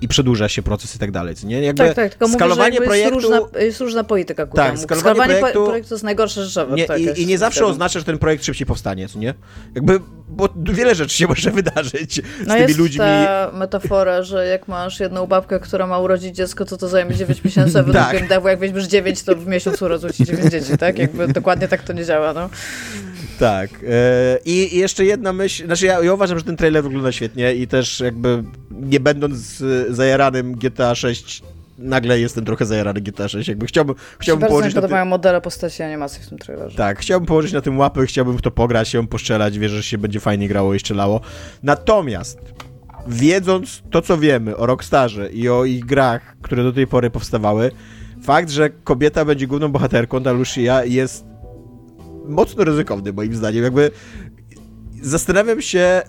i 0.00 0.08
przedłuża 0.08 0.48
się 0.48 0.62
proces 0.62 0.96
i 0.96 0.98
tak 0.98 1.10
dalej, 1.10 1.34
nie? 1.44 1.62
Jakby 1.62 1.84
tak, 1.84 1.94
tak, 1.94 2.10
tylko 2.14 2.28
skalowanie 2.28 2.74
mówię, 2.74 2.86
projektu... 2.86 3.14
Jest 3.14 3.28
różna, 3.28 3.60
jest 3.60 3.80
różna 3.80 4.04
polityka 4.04 4.46
ku 4.46 4.56
tak, 4.56 4.66
temu. 4.66 4.82
Skalowanie, 4.82 5.14
skalowanie 5.14 5.40
projektu... 5.40 5.66
projektu 5.66 5.94
jest 5.94 6.04
najgorsze 6.04 6.44
rzecz 6.44 6.66
nie, 6.70 6.86
tak, 6.86 7.00
I, 7.00 7.22
I 7.22 7.26
nie 7.26 7.38
zawsze 7.38 7.66
oznacza, 7.66 7.98
że 7.98 8.04
ten 8.04 8.18
projekt 8.18 8.44
szybciej 8.44 8.66
powstanie, 8.66 9.08
co 9.08 9.18
nie? 9.18 9.34
Jakby, 9.74 10.00
bo 10.28 10.48
wiele 10.56 10.94
rzeczy 10.94 11.16
się 11.16 11.26
może 11.36 11.50
wydarzyć 11.50 12.14
z 12.14 12.46
no 12.46 12.54
tymi 12.54 12.66
jest 12.66 12.78
ludźmi. 12.78 12.98
ta 12.98 13.50
metafora, 13.54 14.22
że 14.22 14.46
jak 14.46 14.68
masz 14.68 15.00
jedną 15.00 15.26
babkę, 15.26 15.60
która 15.60 15.86
ma 15.86 15.98
urodzić 15.98 16.36
dziecko, 16.36 16.64
to 16.64 16.76
to 16.76 16.88
zajmie 16.88 17.14
9 17.14 17.44
miesięcy, 17.44 17.78
a 17.78 17.82
według 17.82 18.04
tak. 18.04 18.28
BMW 18.28 18.48
jak 18.48 18.58
weźmiesz 18.58 18.86
9, 18.86 19.22
to 19.22 19.36
w 19.36 19.46
miesiącu 19.46 19.84
urodzą 19.84 20.10
ci 20.10 20.24
9 20.24 20.50
dzieci, 20.50 20.78
tak? 20.78 20.98
Jakby 20.98 21.28
dokładnie 21.28 21.68
tak 21.68 21.82
to 21.82 21.92
nie 21.92 22.04
działa, 22.04 22.32
no. 22.32 22.50
Tak. 23.38 23.70
E, 23.88 24.38
I 24.44 24.78
jeszcze 24.78 25.04
jedna 25.04 25.32
myśl, 25.32 25.66
znaczy 25.66 25.86
ja, 25.86 26.04
ja, 26.04 26.14
uważam, 26.14 26.38
że 26.38 26.44
ten 26.44 26.56
trailer 26.56 26.82
wygląda 26.82 27.12
świetnie 27.12 27.54
i 27.54 27.66
też 27.66 28.00
jakby 28.00 28.44
nie 28.70 29.00
będąc 29.00 29.62
zajaranym 29.88 30.54
GTA 30.54 30.94
6 30.94 31.42
nagle 31.78 32.20
jestem 32.20 32.44
trochę 32.44 32.66
zajarany 32.66 33.00
GTA 33.00 33.28
6, 33.28 33.48
jakby 33.48 33.66
chciałbym, 33.66 33.96
chciałbym 34.18 34.48
położyć 34.48 34.74
na 34.74 34.82
tym... 34.82 35.08
modele 35.08 35.40
postaci 35.40 35.82
animacji 35.82 36.22
w 36.22 36.28
tym 36.28 36.38
trailerze. 36.38 36.76
Tak, 36.76 36.98
chciałbym 36.98 37.26
położyć 37.26 37.52
na 37.52 37.60
tym 37.60 37.78
łapy, 37.78 38.06
chciałbym 38.06 38.38
w 38.38 38.42
to 38.42 38.50
pograć, 38.50 38.88
chciałbym 38.88 39.08
postrzelać, 39.08 39.58
wierzę, 39.58 39.76
że 39.76 39.82
się 39.82 39.98
będzie 39.98 40.20
fajnie 40.20 40.48
grało 40.48 40.74
i 40.74 40.80
strzelało. 40.80 41.20
Natomiast 41.62 42.38
wiedząc 43.06 43.82
to, 43.90 44.02
co 44.02 44.18
wiemy 44.18 44.56
o 44.56 44.66
Rockstarze 44.66 45.30
i 45.30 45.48
o 45.48 45.64
ich 45.64 45.84
grach, 45.84 46.36
które 46.42 46.62
do 46.62 46.72
tej 46.72 46.86
pory 46.86 47.10
powstawały, 47.10 47.70
fakt, 48.22 48.50
że 48.50 48.70
kobieta 48.70 49.24
będzie 49.24 49.46
główną 49.46 49.68
bohaterką, 49.68 50.22
ta 50.22 50.32
Lucia, 50.32 50.84
jest 50.84 51.24
mocno 52.28 52.64
ryzykowny 52.64 53.12
moim 53.12 53.34
zdaniem. 53.36 53.64
Jakby 53.64 53.90
zastanawiam 55.02 55.62
się, 55.62 56.02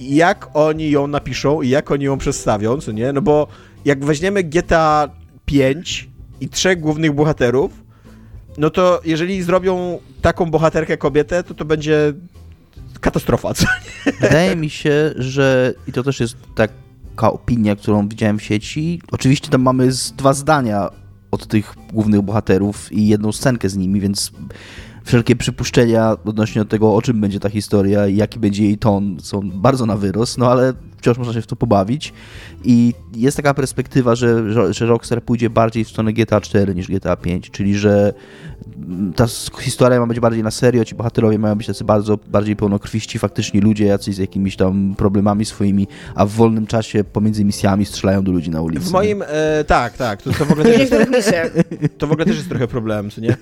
jak 0.00 0.48
oni 0.54 0.90
ją 0.90 1.06
napiszą 1.06 1.62
i 1.62 1.68
jak 1.68 1.90
oni 1.90 2.04
ją 2.04 2.18
przedstawią, 2.18 2.80
co 2.80 2.92
nie? 2.92 3.12
No 3.12 3.22
bo 3.22 3.46
jak 3.84 4.04
weźmiemy 4.04 4.42
GTA 4.44 5.08
5 5.44 6.08
i 6.40 6.48
trzech 6.48 6.80
głównych 6.80 7.12
bohaterów, 7.12 7.70
no 8.58 8.70
to 8.70 9.00
jeżeli 9.04 9.42
zrobią 9.42 9.98
taką 10.22 10.50
bohaterkę 10.50 10.96
kobietę, 10.96 11.42
to 11.42 11.54
to 11.54 11.64
będzie 11.64 12.12
katastrofa, 13.00 13.54
co 13.54 13.64
nie? 13.64 14.12
Wydaje 14.12 14.56
mi 14.56 14.70
się, 14.70 15.14
że 15.16 15.74
i 15.86 15.92
to 15.92 16.02
też 16.02 16.20
jest 16.20 16.36
taka 16.54 17.32
opinia, 17.32 17.76
którą 17.76 18.08
widziałem 18.08 18.38
w 18.38 18.42
sieci. 18.42 19.02
Oczywiście 19.12 19.50
tam 19.50 19.62
mamy 19.62 19.88
dwa 20.16 20.32
zdania 20.34 20.90
od 21.30 21.46
tych 21.46 21.74
głównych 21.92 22.22
bohaterów 22.22 22.92
i 22.92 23.06
jedną 23.08 23.32
scenkę 23.32 23.68
z 23.68 23.76
nimi, 23.76 24.00
więc 24.00 24.32
wszelkie 25.06 25.36
przypuszczenia 25.36 26.16
odnośnie 26.24 26.62
do 26.62 26.68
tego, 26.68 26.94
o 26.94 27.02
czym 27.02 27.20
będzie 27.20 27.40
ta 27.40 27.50
historia 27.50 28.06
i 28.06 28.16
jaki 28.16 28.38
będzie 28.38 28.64
jej 28.64 28.78
ton, 28.78 29.16
są 29.22 29.50
bardzo 29.50 29.86
na 29.86 29.96
wyrost, 29.96 30.38
no 30.38 30.50
ale 30.50 30.72
wciąż 30.98 31.18
można 31.18 31.32
się 31.32 31.42
w 31.42 31.46
to 31.46 31.56
pobawić. 31.56 32.12
I 32.64 32.94
jest 33.16 33.36
taka 33.36 33.54
perspektywa, 33.54 34.14
że, 34.14 34.52
że 34.74 34.86
Rockstar 34.86 35.22
pójdzie 35.22 35.50
bardziej 35.50 35.84
w 35.84 35.88
stronę 35.88 36.12
GTA 36.12 36.40
4 36.40 36.74
niż 36.74 36.88
GTA 36.88 37.16
5, 37.16 37.50
czyli 37.50 37.74
że 37.74 38.14
ta 39.16 39.26
historia 39.60 40.00
ma 40.00 40.06
być 40.06 40.20
bardziej 40.20 40.42
na 40.42 40.50
serio, 40.50 40.84
ci 40.84 40.94
bohaterowie 40.94 41.38
mają 41.38 41.54
być 41.54 41.66
tacy 41.66 41.84
bardzo 41.84 42.18
bardziej 42.26 42.56
pełnokrwiści, 42.56 43.18
faktycznie 43.18 43.60
ludzie 43.60 43.84
jacyś 43.84 44.14
z 44.14 44.18
jakimiś 44.18 44.56
tam 44.56 44.94
problemami 44.98 45.44
swoimi, 45.44 45.88
a 46.14 46.26
w 46.26 46.30
wolnym 46.30 46.66
czasie 46.66 47.04
pomiędzy 47.04 47.44
misjami 47.44 47.84
strzelają 47.84 48.22
do 48.22 48.32
ludzi 48.32 48.50
na 48.50 48.62
ulicy. 48.62 48.84
W 48.84 48.92
moim, 48.92 49.22
e, 49.26 49.64
tak, 49.64 49.96
tak, 49.96 50.22
to, 50.22 50.32
to, 50.32 50.44
w 50.44 50.52
ogóle 50.52 50.64
też 50.70 50.78
jest, 50.78 50.94
to 51.98 52.06
w 52.06 52.12
ogóle 52.12 52.26
też 52.26 52.36
jest 52.36 52.48
trochę 52.48 52.68
problem, 52.68 53.10
co 53.10 53.20
nie? 53.20 53.36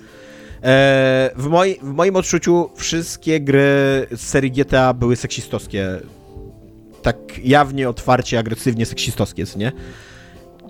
E, 0.65 1.31
w, 1.35 1.47
moj, 1.47 1.79
w 1.81 1.93
moim 1.93 2.15
odczuciu 2.15 2.69
wszystkie 2.75 3.39
gry 3.39 4.07
z 4.15 4.21
serii 4.21 4.51
GTA 4.51 4.93
były 4.93 5.15
seksistowskie. 5.15 5.87
Tak 7.01 7.17
jawnie, 7.43 7.89
otwarcie, 7.89 8.39
agresywnie 8.39 8.85
seksistowskie, 8.85 9.43
nie? 9.55 9.71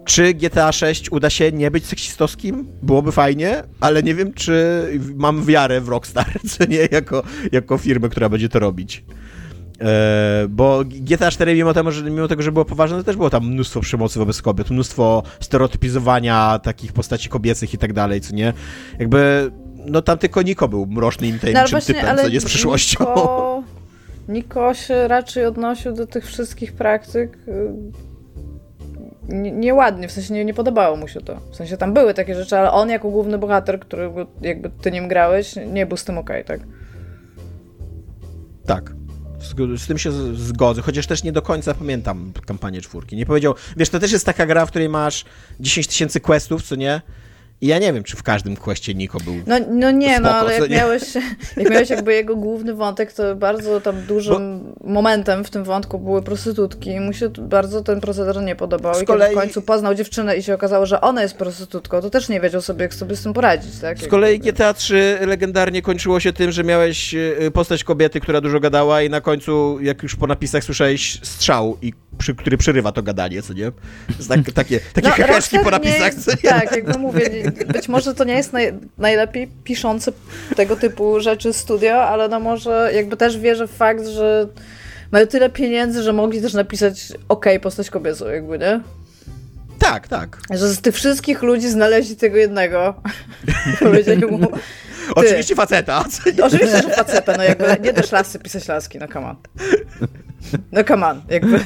Czy 0.05 0.33
GTA 0.33 0.71
6 0.71 1.11
uda 1.11 1.29
się 1.29 1.51
nie 1.51 1.71
być 1.71 1.85
seksistowskim? 1.85 2.67
Byłoby 2.81 3.11
fajnie, 3.11 3.63
ale 3.79 4.03
nie 4.03 4.15
wiem, 4.15 4.33
czy 4.33 4.83
mam 5.15 5.45
wiarę 5.45 5.81
w 5.81 5.89
Rockstar, 5.89 6.39
co 6.49 6.65
nie, 6.65 6.87
jako, 6.91 7.23
jako 7.51 7.77
firmę, 7.77 8.09
która 8.09 8.29
będzie 8.29 8.49
to 8.49 8.59
robić. 8.59 9.03
E, 9.81 10.45
bo 10.49 10.83
GTA 10.85 11.31
4 11.31 11.55
mimo 11.55 11.73
tego, 11.73 11.91
że, 11.91 12.03
mimo 12.03 12.27
tego, 12.27 12.43
że 12.43 12.51
było 12.51 12.65
poważne, 12.65 13.03
też 13.03 13.15
było 13.15 13.29
tam 13.29 13.47
mnóstwo 13.47 13.79
przemocy 13.79 14.19
wobec 14.19 14.41
kobiet, 14.41 14.69
mnóstwo 14.69 15.23
stereotypizowania 15.39 16.59
takich 16.59 16.93
postaci 16.93 17.29
kobiecych 17.29 17.73
i 17.73 17.77
tak 17.77 17.93
dalej, 17.93 18.21
co 18.21 18.35
nie? 18.35 18.53
Jakby 18.99 19.51
no 19.85 20.01
tam 20.01 20.17
tylko 20.17 20.41
Niko 20.41 20.67
był 20.67 20.85
mrocznym 20.85 21.35
i 21.35 21.39
tajemniczym 21.39 21.79
no, 21.79 21.85
typem, 21.85 22.17
co 22.17 22.29
nie 22.29 22.39
z 22.39 22.45
przyszłością. 22.45 22.99
Niko, 22.99 23.63
Niko 24.29 24.73
się 24.73 25.07
raczej 25.07 25.45
odnosił 25.45 25.93
do 25.93 26.07
tych 26.07 26.25
wszystkich 26.25 26.73
praktyk 26.73 27.37
y, 27.47 27.73
nieładnie, 29.29 30.07
w 30.07 30.11
sensie 30.11 30.33
nie, 30.33 30.45
nie 30.45 30.53
podobało 30.53 30.97
mu 30.97 31.07
się 31.07 31.21
to. 31.21 31.39
W 31.51 31.55
sensie 31.55 31.77
tam 31.77 31.93
były 31.93 32.13
takie 32.13 32.35
rzeczy, 32.35 32.57
ale 32.57 32.71
on 32.71 32.89
jako 32.89 33.09
główny 33.09 33.37
bohater, 33.37 33.79
który 33.79 34.11
jakby 34.41 34.69
ty 34.69 34.91
nim 34.91 35.07
grałeś, 35.07 35.55
nie 35.67 35.85
był 35.85 35.97
z 35.97 36.03
tym 36.03 36.17
okej, 36.17 36.43
okay, 36.43 36.57
tak? 36.57 36.67
Tak. 38.65 38.95
Z, 39.39 39.81
z, 39.81 39.87
tym 39.87 39.97
się 39.97 40.11
zgodzę, 40.35 40.81
chociaż 40.81 41.07
też 41.07 41.23
nie 41.23 41.31
do 41.31 41.41
końca 41.41 41.73
pamiętam 41.73 42.31
kampanię 42.45 42.81
czwórki. 42.81 43.15
Nie 43.15 43.25
powiedział, 43.25 43.55
wiesz, 43.77 43.89
to 43.89 43.99
też 43.99 44.11
jest 44.11 44.25
taka 44.25 44.45
gra, 44.45 44.65
w 44.65 44.69
której 44.69 44.89
masz 44.89 45.25
10 45.59 45.87
tysięcy 45.87 46.19
questów, 46.19 46.63
co 46.63 46.75
nie? 46.75 47.01
I 47.65 47.67
ja 47.67 47.79
nie 47.79 47.93
wiem, 47.93 48.03
czy 48.03 48.17
w 48.17 48.23
każdym 48.23 48.55
kwestie 48.55 48.93
Niko 48.93 49.19
był. 49.19 49.35
No, 49.47 49.55
no 49.69 49.91
nie, 49.91 50.19
no, 50.19 50.29
spoko, 50.29 50.33
no 50.33 50.39
ale 50.39 50.53
jak, 50.53 50.69
nie? 50.69 50.75
Miałeś, 50.75 51.03
jak 51.57 51.69
miałeś 51.69 51.89
jakby 51.89 52.13
jego 52.13 52.35
główny 52.35 52.73
wątek, 52.73 53.13
to 53.13 53.35
bardzo 53.35 53.81
tam 53.81 54.01
dużym 54.01 54.59
Bo... 54.59 54.89
momentem 54.89 55.43
w 55.43 55.49
tym 55.49 55.63
wątku 55.63 55.99
były 55.99 56.21
prostytutki 56.21 56.89
i 56.89 56.99
mu 56.99 57.13
się 57.13 57.29
bardzo 57.29 57.81
ten 57.81 58.01
proceder 58.01 58.41
nie 58.41 58.55
podobał. 58.55 58.95
Z 58.95 59.01
I 59.01 59.05
kolei... 59.05 59.29
kiedy 59.29 59.39
w 59.39 59.43
końcu 59.43 59.61
poznał 59.61 59.95
dziewczynę 59.95 60.37
i 60.37 60.43
się 60.43 60.53
okazało, 60.53 60.85
że 60.85 61.01
ona 61.01 61.21
jest 61.21 61.37
prostytutką, 61.37 62.01
to 62.01 62.09
też 62.09 62.29
nie 62.29 62.41
wiedział 62.41 62.61
sobie, 62.61 62.81
jak 62.81 62.93
sobie 62.93 63.15
z 63.15 63.23
tym 63.23 63.33
poradzić. 63.33 63.79
Tak? 63.79 63.99
Z 63.99 64.07
kolei 64.07 64.39
GTA 64.39 64.73
3 64.73 65.17
legendarnie 65.21 65.81
kończyło 65.81 66.19
się 66.19 66.33
tym, 66.33 66.51
że 66.51 66.63
miałeś 66.63 67.13
y, 67.13 67.51
postać 67.53 67.83
kobiety, 67.83 68.19
która 68.19 68.41
dużo 68.41 68.59
gadała 68.59 69.01
i 69.01 69.09
na 69.09 69.21
końcu, 69.21 69.77
jak 69.81 70.03
już 70.03 70.15
po 70.15 70.27
napisach 70.27 70.63
słyszałeś 70.63 71.19
strzał 71.23 71.77
i 71.81 71.93
przy, 72.17 72.35
który 72.35 72.57
przerywa 72.57 72.91
to 72.91 73.03
gadanie, 73.03 73.41
co 73.41 73.53
nie? 73.53 73.71
Tak, 74.27 74.51
takie 74.53 74.79
takie 74.93 75.07
no, 75.07 75.13
heheszki 75.13 75.59
po 75.59 75.71
napisach, 75.71 76.13
co 76.13 76.31
nie? 76.31 76.49
Tak, 76.49 76.71
jak 76.75 76.97
mówię, 76.97 77.51
być 77.73 77.87
może 77.87 78.13
to 78.13 78.23
nie 78.23 78.33
jest 78.33 78.53
naj, 78.53 78.73
najlepiej 78.97 79.47
piszące 79.63 80.11
tego 80.55 80.75
typu 80.75 81.19
rzeczy 81.19 81.53
studio, 81.53 82.03
ale 82.03 82.29
no 82.29 82.39
może 82.39 82.91
jakby 82.93 83.17
też 83.17 83.37
wierzę 83.37 83.67
w 83.67 83.71
fakt, 83.71 84.07
że 84.07 84.47
mają 85.11 85.27
tyle 85.27 85.49
pieniędzy, 85.49 86.03
że 86.03 86.13
mogli 86.13 86.41
też 86.41 86.53
napisać 86.53 87.13
ok, 87.29 87.45
postać 87.61 87.89
kobiecą, 87.89 88.27
jakby, 88.27 88.59
nie? 88.59 88.81
Tak, 89.79 90.07
tak. 90.07 90.37
Że 90.51 90.69
z 90.69 90.81
tych 90.81 90.95
wszystkich 90.95 91.41
ludzi 91.41 91.69
znaleźli 91.69 92.15
tego 92.15 92.37
jednego. 92.37 92.95
Powiedzieli 93.79 94.25
mu... 94.25 94.47
Ty. 94.47 94.53
Oczywiście 95.15 95.55
faceta. 95.55 96.05
Oczywiście, 96.43 96.81
że 96.81 96.89
faceta, 96.89 97.33
no 97.37 97.43
jakby 97.43 97.65
nie 97.83 97.93
dasz 97.93 98.11
lasy 98.11 98.39
pisać 98.39 98.67
laski, 98.67 98.99
no 98.99 99.07
come 99.07 99.27
on. 99.27 99.35
No 100.71 100.83
come 100.83 101.07
on, 101.07 101.21
jakby 101.29 101.59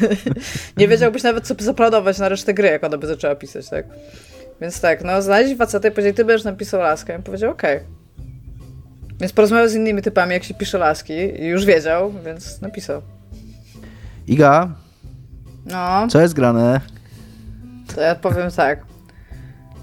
nie 0.78 0.88
wiedziałbyś 0.88 1.24
nawet, 1.24 1.48
co 1.48 1.56
zaplanować 1.60 2.18
na 2.18 2.30
resztę 2.30 2.54
gry, 2.54 2.68
jak 2.68 2.84
ona 2.84 2.98
by 2.98 3.08
zaczęła 3.08 3.36
pisać, 3.36 3.70
tak? 3.70 3.86
Więc 4.62 4.82
tak, 4.82 5.04
no 5.04 5.22
znaleźli 5.22 5.56
facetę 5.56 5.88
i 5.88 5.92
powiedzieli, 5.92 6.16
ty 6.16 6.26
będziesz 6.26 6.46
napisał 6.46 6.82
laskę. 6.82 7.14
Ja 7.14 7.20
powiedział, 7.20 7.52
okej. 7.52 7.78
Okay. 7.78 8.00
Więc 9.20 9.34
porozmawiał 9.34 9.68
z 9.68 9.74
innymi 9.74 10.02
typami, 10.02 10.34
jak 10.34 10.44
się 10.44 10.54
pisze 10.54 10.78
laski 10.78 11.14
i 11.14 11.46
już 11.46 11.66
wiedział, 11.66 12.14
więc 12.26 12.62
napisał. 12.62 13.02
Iga? 14.28 14.70
No? 15.66 16.08
Co 16.08 16.22
jest 16.22 16.34
grane? 16.34 16.82
To 17.96 18.02
ja 18.02 18.16
powiem 18.16 18.52
tak. 18.52 18.80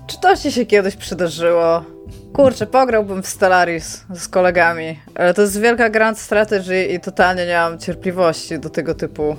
Czy 0.06 0.20
to 0.20 0.36
ci 0.36 0.52
się 0.52 0.66
kiedyś 0.66 0.96
przydarzyło? 0.96 1.84
Kurczę, 2.32 2.66
pograłbym 2.66 3.22
w 3.22 3.26
Stellaris 3.26 4.04
z 4.14 4.28
kolegami, 4.28 5.00
ale 5.14 5.34
to 5.34 5.42
jest 5.42 5.60
wielka 5.60 5.90
grand 5.90 6.18
strategy 6.18 6.84
i 6.84 7.00
totalnie 7.00 7.46
nie 7.46 7.56
mam 7.56 7.78
cierpliwości 7.78 8.58
do 8.58 8.70
tego 8.70 8.94
typu 8.94 9.36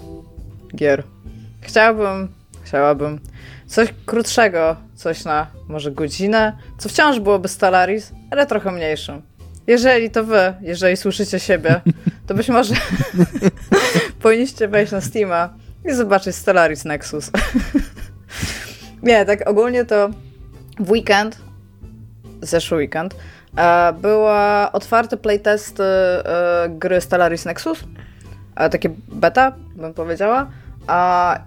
gier. 0.75 1.03
Chciałbym, 1.61 2.27
chciałabym 2.63 3.19
coś 3.68 3.93
krótszego, 4.05 4.76
coś 4.95 5.26
na 5.26 5.47
może 5.68 5.91
godzinę, 5.91 6.57
co 6.78 6.89
wciąż 6.89 7.20
byłoby 7.20 7.47
Stellaris, 7.47 8.11
ale 8.32 8.45
trochę 8.45 8.72
mniejszym. 8.72 9.22
Jeżeli 9.68 10.11
to 10.11 10.24
wy, 10.24 10.53
jeżeli 10.61 10.97
słyszycie 10.97 11.39
siebie, 11.39 11.82
to 12.28 12.34
być 12.34 12.49
może 12.49 12.76
powinniście 14.22 14.68
wejść 14.68 14.91
na 14.91 15.01
Steama 15.01 15.49
i 15.86 15.93
zobaczyć 15.93 16.36
Stellaris 16.36 16.86
Nexus. 16.86 17.32
nie, 19.03 19.26
tak 19.26 19.49
ogólnie 19.49 19.86
to 19.86 20.09
w 20.80 20.91
weekend 20.91 21.47
zeszły 22.41 22.78
weekend, 22.78 23.15
e, 23.57 23.93
była 23.93 24.72
otwarte 24.72 25.18
playtest 25.18 25.80
e, 25.80 26.24
gry 26.70 27.01
Stellaris 27.01 27.45
Nexus, 27.45 27.84
e, 28.55 28.70
takie 28.70 28.89
beta, 29.07 29.51
bym 29.76 29.93
powiedziała, 29.93 30.47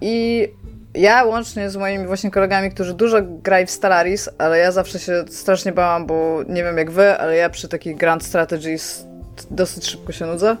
i 0.01 0.47
ja 0.93 1.23
łącznie 1.23 1.69
z 1.69 1.77
moimi 1.77 2.07
właśnie 2.07 2.31
kolegami, 2.31 2.71
którzy 2.71 2.93
dużo 2.93 3.17
grają 3.21 3.65
w 3.65 3.71
Stellaris, 3.71 4.29
ale 4.37 4.57
ja 4.57 4.71
zawsze 4.71 4.99
się 4.99 5.23
strasznie 5.29 5.71
bałam, 5.71 6.05
bo 6.05 6.39
nie 6.49 6.63
wiem 6.63 6.77
jak 6.77 6.91
wy, 6.91 7.17
ale 7.17 7.35
ja 7.35 7.49
przy 7.49 7.67
takich 7.67 7.97
Grand 7.97 8.23
Strategies 8.23 9.05
dosyć 9.51 9.85
szybko 9.85 10.11
się 10.11 10.25
nudzę. 10.25 10.57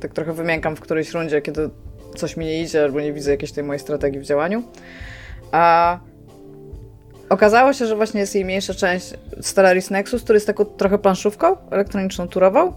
Tak 0.00 0.12
trochę 0.12 0.32
wymiękam 0.32 0.76
w 0.76 0.80
którejś 0.80 1.12
rundzie, 1.12 1.42
kiedy 1.42 1.70
coś 2.16 2.36
mi 2.36 2.46
nie 2.46 2.62
idzie 2.62 2.82
albo 2.84 3.00
nie 3.00 3.12
widzę 3.12 3.30
jakiejś 3.30 3.52
tej 3.52 3.64
mojej 3.64 3.80
strategii 3.80 4.20
w 4.20 4.24
działaniu. 4.24 4.62
A 5.52 5.98
Okazało 7.28 7.72
się, 7.72 7.86
że 7.86 7.96
właśnie 7.96 8.20
jest 8.20 8.34
jej 8.34 8.44
mniejsza 8.44 8.74
część 8.74 9.14
Stellaris 9.40 9.90
Nexus, 9.90 10.22
który 10.22 10.36
jest 10.36 10.46
taką 10.46 10.64
trochę 10.64 10.98
planszówką 10.98 11.56
elektroniczną, 11.70 12.28
turową, 12.28 12.72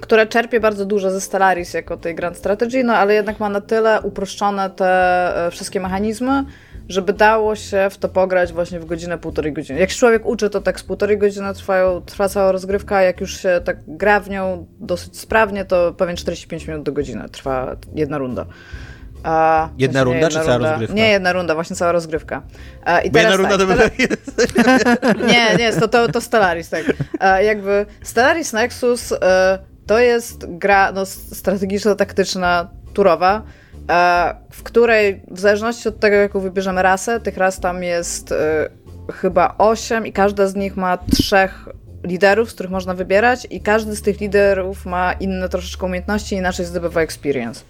która 0.00 0.26
czerpie 0.26 0.60
bardzo 0.60 0.84
dużo 0.84 1.10
ze 1.10 1.20
Stellaris 1.20 1.74
jako 1.74 1.96
tej 1.96 2.14
Grand 2.14 2.36
Strategy, 2.36 2.84
no 2.84 2.94
ale 2.94 3.14
jednak 3.14 3.40
ma 3.40 3.48
na 3.48 3.60
tyle 3.60 4.00
uproszczone 4.02 4.70
te 4.70 5.46
e, 5.46 5.50
wszystkie 5.50 5.80
mechanizmy, 5.80 6.44
żeby 6.88 7.12
dało 7.12 7.56
się 7.56 7.88
w 7.90 7.98
to 7.98 8.08
pograć 8.08 8.52
właśnie 8.52 8.80
w 8.80 8.84
godzinę, 8.84 9.18
półtorej 9.18 9.52
godziny. 9.52 9.78
Jak 9.78 9.90
się 9.90 9.96
człowiek 9.96 10.26
uczy, 10.26 10.50
to 10.50 10.60
tak 10.60 10.80
z 10.80 10.82
półtorej 10.82 11.18
godziny 11.18 11.54
trwają, 11.54 12.00
trwa 12.00 12.28
cała 12.28 12.52
rozgrywka, 12.52 13.02
jak 13.02 13.20
już 13.20 13.40
się 13.40 13.60
tak 13.64 13.76
gra 13.86 14.20
w 14.20 14.30
nią 14.30 14.66
dosyć 14.80 15.18
sprawnie, 15.18 15.64
to 15.64 15.92
pewnie 15.92 16.16
45 16.16 16.68
minut 16.68 16.82
do 16.82 16.92
godziny 16.92 17.28
trwa 17.28 17.76
jedna 17.94 18.18
runda. 18.18 18.46
A, 19.22 19.68
jedna 19.78 20.04
runda, 20.04 20.20
jedna 20.20 20.30
czy 20.30 20.38
runda. 20.38 20.52
cała 20.52 20.70
rozgrywka? 20.70 20.94
Nie, 20.94 21.08
jedna 21.08 21.32
runda, 21.32 21.54
właśnie 21.54 21.76
cała 21.76 21.92
rozgrywka. 21.92 22.42
A, 22.84 23.00
i 23.00 23.10
Bo 23.10 23.18
jedna 23.18 23.36
runda 23.36 23.58
tak, 23.58 23.68
to 23.68 23.74
tele... 23.74 23.90
Nie, 25.32 25.56
nie, 25.56 25.72
to, 25.72 25.88
to, 25.88 26.08
to 26.08 26.20
Stellaris, 26.20 26.68
tak. 26.68 26.84
A, 27.18 27.40
jakby 27.40 27.86
Stellaris 28.02 28.52
Nexus 28.52 29.12
y, 29.12 29.16
to 29.86 29.98
jest 29.98 30.58
gra 30.58 30.92
no, 30.92 31.06
strategiczno-taktyczna, 31.06 32.68
turowa, 32.94 33.42
w 34.50 34.62
której 34.62 35.22
w 35.30 35.40
zależności 35.40 35.88
od 35.88 36.00
tego, 36.00 36.16
jaką 36.16 36.40
wybierzemy 36.40 36.82
rasę, 36.82 37.20
tych 37.20 37.36
ras 37.36 37.60
tam 37.60 37.82
jest 37.82 38.32
y, 38.32 38.34
chyba 39.12 39.54
osiem 39.58 40.06
i 40.06 40.12
każda 40.12 40.46
z 40.46 40.54
nich 40.54 40.76
ma 40.76 40.98
trzech 40.98 41.68
liderów, 42.04 42.50
z 42.50 42.54
których 42.54 42.72
można 42.72 42.94
wybierać 42.94 43.46
i 43.50 43.60
każdy 43.60 43.96
z 43.96 44.02
tych 44.02 44.20
liderów 44.20 44.86
ma 44.86 45.12
inne 45.12 45.48
troszeczkę 45.48 45.86
umiejętności 45.86 46.34
inaczej 46.34 46.66
zdobywa 46.66 47.00
experience. 47.00 47.64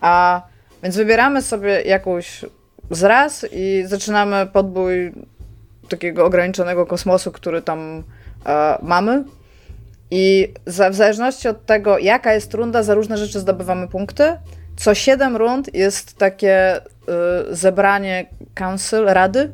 A 0.00 0.42
więc 0.82 0.96
wybieramy 0.96 1.42
sobie 1.42 1.82
jakąś 1.82 2.44
z 2.90 3.02
raz 3.02 3.46
i 3.52 3.84
zaczynamy 3.86 4.46
podbój 4.52 5.12
takiego 5.88 6.26
ograniczonego 6.26 6.86
kosmosu, 6.86 7.32
który 7.32 7.62
tam 7.62 8.02
e, 8.46 8.78
mamy. 8.82 9.24
I 10.10 10.54
w 10.66 10.94
zależności 10.94 11.48
od 11.48 11.66
tego, 11.66 11.98
jaka 11.98 12.34
jest 12.34 12.54
runda, 12.54 12.82
za 12.82 12.94
różne 12.94 13.18
rzeczy 13.18 13.40
zdobywamy 13.40 13.88
punkty. 13.88 14.36
Co 14.76 14.94
7 14.94 15.36
rund 15.36 15.74
jest 15.74 16.18
takie 16.18 16.76
y, 16.76 16.80
zebranie 17.50 18.26
council, 18.54 19.04
rady, 19.04 19.52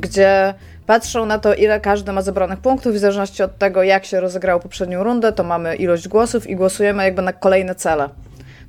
gdzie 0.00 0.54
patrzą 0.86 1.26
na 1.26 1.38
to, 1.38 1.54
ile 1.54 1.80
każdy 1.80 2.12
ma 2.12 2.22
zebranych 2.22 2.58
punktów 2.58 2.94
i 2.94 2.96
w 2.96 3.00
zależności 3.00 3.42
od 3.42 3.58
tego, 3.58 3.82
jak 3.82 4.04
się 4.04 4.20
rozegrało 4.20 4.60
poprzednią 4.60 5.04
rundę, 5.04 5.32
to 5.32 5.44
mamy 5.44 5.76
ilość 5.76 6.08
głosów 6.08 6.46
i 6.46 6.56
głosujemy 6.56 7.04
jakby 7.04 7.22
na 7.22 7.32
kolejne 7.32 7.74
cele. 7.74 8.08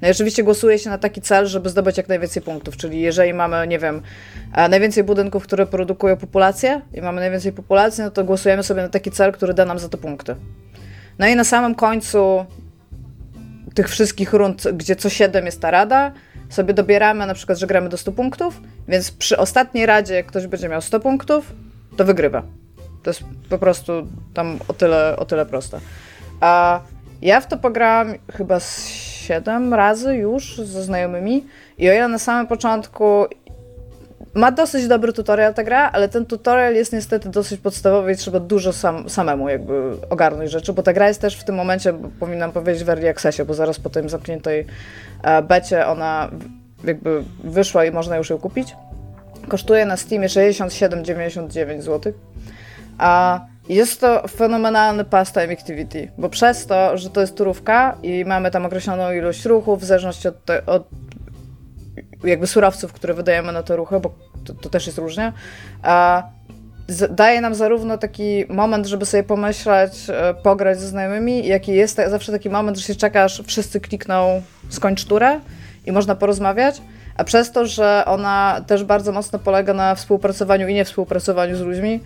No 0.02 0.08
i 0.08 0.12
oczywiście 0.12 0.44
głosuje 0.44 0.80
się 0.80 0.90
na 0.90 0.98
taki 0.98 1.22
cel, 1.22 1.48
żeby 1.48 1.70
zdobyć 1.70 1.98
jak 1.98 2.10
najwięcej 2.10 2.42
punktów, 2.42 2.78
czyli 2.78 3.02
jeżeli 3.02 3.34
mamy, 3.34 3.68
nie 3.68 3.80
wiem, 3.80 4.02
najwięcej 4.70 5.04
budynków, 5.04 5.44
które 5.44 5.66
produkują 5.66 6.18
populację 6.18 6.82
i 6.94 7.02
mamy 7.02 7.22
najwięcej 7.22 7.52
populacji, 7.52 8.04
no 8.04 8.12
to 8.12 8.24
głosujemy 8.24 8.64
sobie 8.64 8.82
na 8.82 8.90
taki 8.90 9.12
cel, 9.12 9.32
który 9.32 9.54
da 9.54 9.66
nam 9.66 9.80
za 9.80 9.90
to 9.90 9.98
punkty. 9.98 10.36
No 11.20 11.28
i 11.28 11.36
na 11.36 11.44
samym 11.44 11.76
końcu 11.76 12.46
tych 13.74 13.90
wszystkich 13.90 14.34
rund, 14.34 14.64
gdzie 14.74 14.96
co 14.96 15.10
7 15.10 15.46
jest 15.46 15.62
ta 15.62 15.72
rada, 15.72 16.12
sobie 16.50 16.74
dobieramy 16.74 17.26
na 17.26 17.34
przykład, 17.34 17.58
że 17.58 17.68
gramy 17.68 17.90
do 17.90 17.98
100 17.98 18.12
punktów, 18.12 18.62
więc 18.88 19.12
przy 19.12 19.38
ostatniej 19.38 19.86
radzie, 19.86 20.14
jak 20.14 20.26
ktoś 20.26 20.48
będzie 20.48 20.70
miał 20.70 20.82
100 20.82 21.00
punktów, 21.00 21.54
to 21.98 22.06
wygrywa. 22.06 22.44
To 23.04 23.10
jest 23.10 23.24
po 23.50 23.58
prostu 23.58 24.08
tam 24.34 24.60
o 24.68 24.74
tyle, 24.74 25.16
o 25.18 25.26
tyle 25.26 25.46
proste. 25.46 25.80
A 26.40 26.82
ja 27.22 27.42
w 27.42 27.48
to 27.48 27.58
pograłam 27.58 28.14
chyba 28.34 28.60
z 28.60 28.88
7 28.88 29.74
razy 29.74 30.16
już 30.16 30.58
ze 30.58 30.84
znajomymi 30.84 31.46
i 31.78 31.90
o 31.90 31.94
ile 31.94 32.08
na 32.08 32.20
samym 32.20 32.48
początku 32.48 33.26
ma 34.34 34.52
dosyć 34.52 34.88
dobry 34.88 35.14
tutorial 35.14 35.54
ta 35.54 35.64
gra, 35.64 35.92
ale 35.92 36.10
ten 36.10 36.26
tutorial 36.26 36.76
jest 36.76 36.94
niestety 36.94 37.30
dosyć 37.30 37.62
podstawowy 37.62 38.12
i 38.12 38.16
trzeba 38.16 38.40
dużo 38.40 38.74
sam, 38.74 39.10
samemu 39.10 39.50
jakby 39.50 39.74
ogarnąć 40.10 40.52
rzeczy, 40.52 40.74
bo 40.74 40.84
ta 40.84 40.94
gra 40.94 41.08
jest 41.08 41.22
też 41.22 41.36
w 41.36 41.44
tym 41.44 41.56
momencie, 41.56 41.94
powinnam 42.20 42.52
powiedzieć, 42.52 42.84
w 42.84 42.90
early 42.90 43.10
accessie, 43.10 43.46
bo 43.46 43.54
zaraz 43.54 43.80
po 43.80 43.90
tym 43.90 44.10
zamkniętej 44.10 44.66
e, 45.24 45.42
becie 45.42 45.88
ona 45.88 46.30
jakby 46.84 47.24
wyszła 47.44 47.86
i 47.86 47.92
można 47.92 48.18
już 48.18 48.30
ją 48.30 48.38
kupić. 48.38 48.76
Kosztuje 49.48 49.86
na 49.86 49.98
Steamie 49.98 50.28
67,99 50.28 51.82
zł. 51.82 52.14
A 52.98 53.42
jest 53.70 54.02
to 54.02 54.28
fenomenalny 54.28 55.04
pastime 55.06 55.54
activity, 55.54 56.12
bo 56.18 56.30
przez 56.30 56.66
to, 56.66 56.98
że 56.98 57.10
to 57.10 57.22
jest 57.22 57.36
turówka 57.36 57.98
i 58.04 58.26
mamy 58.26 58.52
tam 58.52 58.66
określoną 58.66 59.12
ilość 59.12 59.46
ruchów, 59.46 59.82
w 59.82 59.86
zależności 59.86 60.28
od, 60.28 60.46
te, 60.46 60.66
od 60.66 60.88
jakby 62.24 62.48
surowców, 62.48 62.94
które 62.94 63.14
wydajemy 63.14 63.52
na 63.52 63.64
te 63.64 63.76
ruchy, 63.76 64.00
bo 64.00 64.12
to, 64.46 64.54
to 64.54 64.70
też 64.70 64.86
jest 64.86 64.98
różnie, 64.98 65.34
daje 67.10 67.42
nam 67.42 67.56
zarówno 67.56 67.98
taki 67.98 68.46
moment, 68.50 68.88
żeby 68.88 69.06
sobie 69.06 69.24
pomyśleć, 69.24 69.94
e, 70.10 70.34
pograć 70.34 70.80
ze 70.80 70.88
znajomymi, 70.88 71.48
jak 71.48 71.70
i 71.70 71.72
jest 71.72 72.02
zawsze 72.08 72.32
taki 72.32 72.50
moment, 72.50 72.78
że 72.78 72.84
się 72.84 72.96
czekasz, 72.96 73.44
wszyscy 73.48 73.80
klikną 73.80 74.42
skończ 74.70 75.06
turę 75.06 75.40
i 75.86 75.92
można 75.92 76.16
porozmawiać, 76.16 76.82
a 77.18 77.24
przez 77.24 77.52
to, 77.52 77.66
że 77.66 78.04
ona 78.06 78.62
też 78.68 78.84
bardzo 78.84 79.12
mocno 79.12 79.40
polega 79.40 79.74
na 79.74 79.96
współpracowaniu 79.96 80.68
i 80.68 80.74
nie 80.74 80.86
współpracowaniu 80.86 81.56
z 81.56 81.62
ludźmi, 81.62 82.00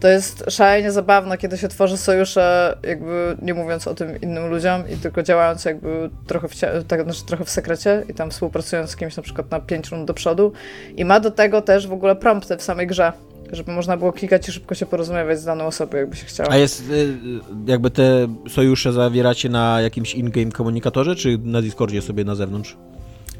to 0.00 0.08
jest 0.08 0.44
szalenie 0.48 0.92
zabawne, 0.92 1.38
kiedy 1.38 1.58
się 1.58 1.68
tworzy 1.68 1.96
sojusze, 1.96 2.76
jakby 2.82 3.36
nie 3.42 3.54
mówiąc 3.54 3.88
o 3.88 3.94
tym 3.94 4.20
innym 4.20 4.50
ludziom 4.50 4.82
i 4.90 4.96
tylko 4.96 5.22
działając 5.22 5.64
jakby 5.64 6.10
trochę 6.26 6.48
w, 6.48 6.54
tak, 6.88 7.02
znaczy 7.02 7.24
trochę 7.26 7.44
w 7.44 7.50
sekrecie 7.50 8.04
i 8.08 8.14
tam 8.14 8.30
współpracując 8.30 8.90
z 8.90 8.96
kimś 8.96 9.16
na 9.16 9.22
przykład 9.22 9.50
na 9.50 9.60
pięć 9.60 9.90
rund 9.90 10.04
do 10.04 10.14
przodu. 10.14 10.52
I 10.96 11.04
ma 11.04 11.20
do 11.20 11.30
tego 11.30 11.62
też 11.62 11.86
w 11.86 11.92
ogóle 11.92 12.16
prompty 12.16 12.56
w 12.56 12.62
samej 12.62 12.86
grze, 12.86 13.12
żeby 13.52 13.72
można 13.72 13.96
było 13.96 14.12
klikać 14.12 14.48
i 14.48 14.52
szybko 14.52 14.74
się 14.74 14.86
porozmawiać 14.86 15.40
z 15.40 15.44
daną 15.44 15.66
osobą, 15.66 15.96
jakby 15.96 16.16
się 16.16 16.26
chciało. 16.26 16.50
A 16.50 16.56
jest, 16.56 16.90
y, 16.90 17.14
jakby 17.66 17.90
te 17.90 18.28
sojusze 18.48 18.92
zawieracie 18.92 19.48
na 19.48 19.80
jakimś 19.80 20.14
in-game 20.14 20.52
komunikatorze, 20.52 21.16
czy 21.16 21.38
na 21.44 21.62
Discordzie 21.62 22.02
sobie 22.02 22.24
na 22.24 22.34
zewnątrz? 22.34 22.76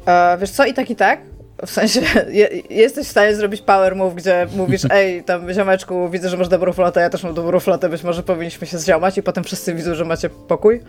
E, 0.05 0.37
wiesz 0.37 0.49
co, 0.49 0.65
i 0.65 0.73
tak 0.73 0.89
i 0.89 0.95
tak. 0.95 1.19
W 1.65 1.71
sensie, 1.71 2.01
je, 2.29 2.49
jesteś 2.69 3.07
w 3.07 3.11
stanie 3.11 3.35
zrobić 3.35 3.61
power 3.61 3.95
move, 3.95 4.15
gdzie 4.15 4.47
mówisz, 4.55 4.81
ej, 4.91 5.23
tam 5.23 5.53
ziomeczku, 5.53 6.09
widzę, 6.09 6.29
że 6.29 6.37
masz 6.37 6.47
dobrą 6.47 6.73
flotę, 6.73 7.01
ja 7.01 7.09
też 7.09 7.23
mam 7.23 7.33
dobrą 7.33 7.59
flotę, 7.59 7.89
być 7.89 8.03
może 8.03 8.23
powinniśmy 8.23 8.67
się 8.67 8.77
zziomać 8.77 9.17
i 9.17 9.23
potem 9.23 9.43
wszyscy 9.43 9.73
widzą, 9.73 9.95
że 9.95 10.05
macie 10.05 10.29
pokój. 10.29 10.81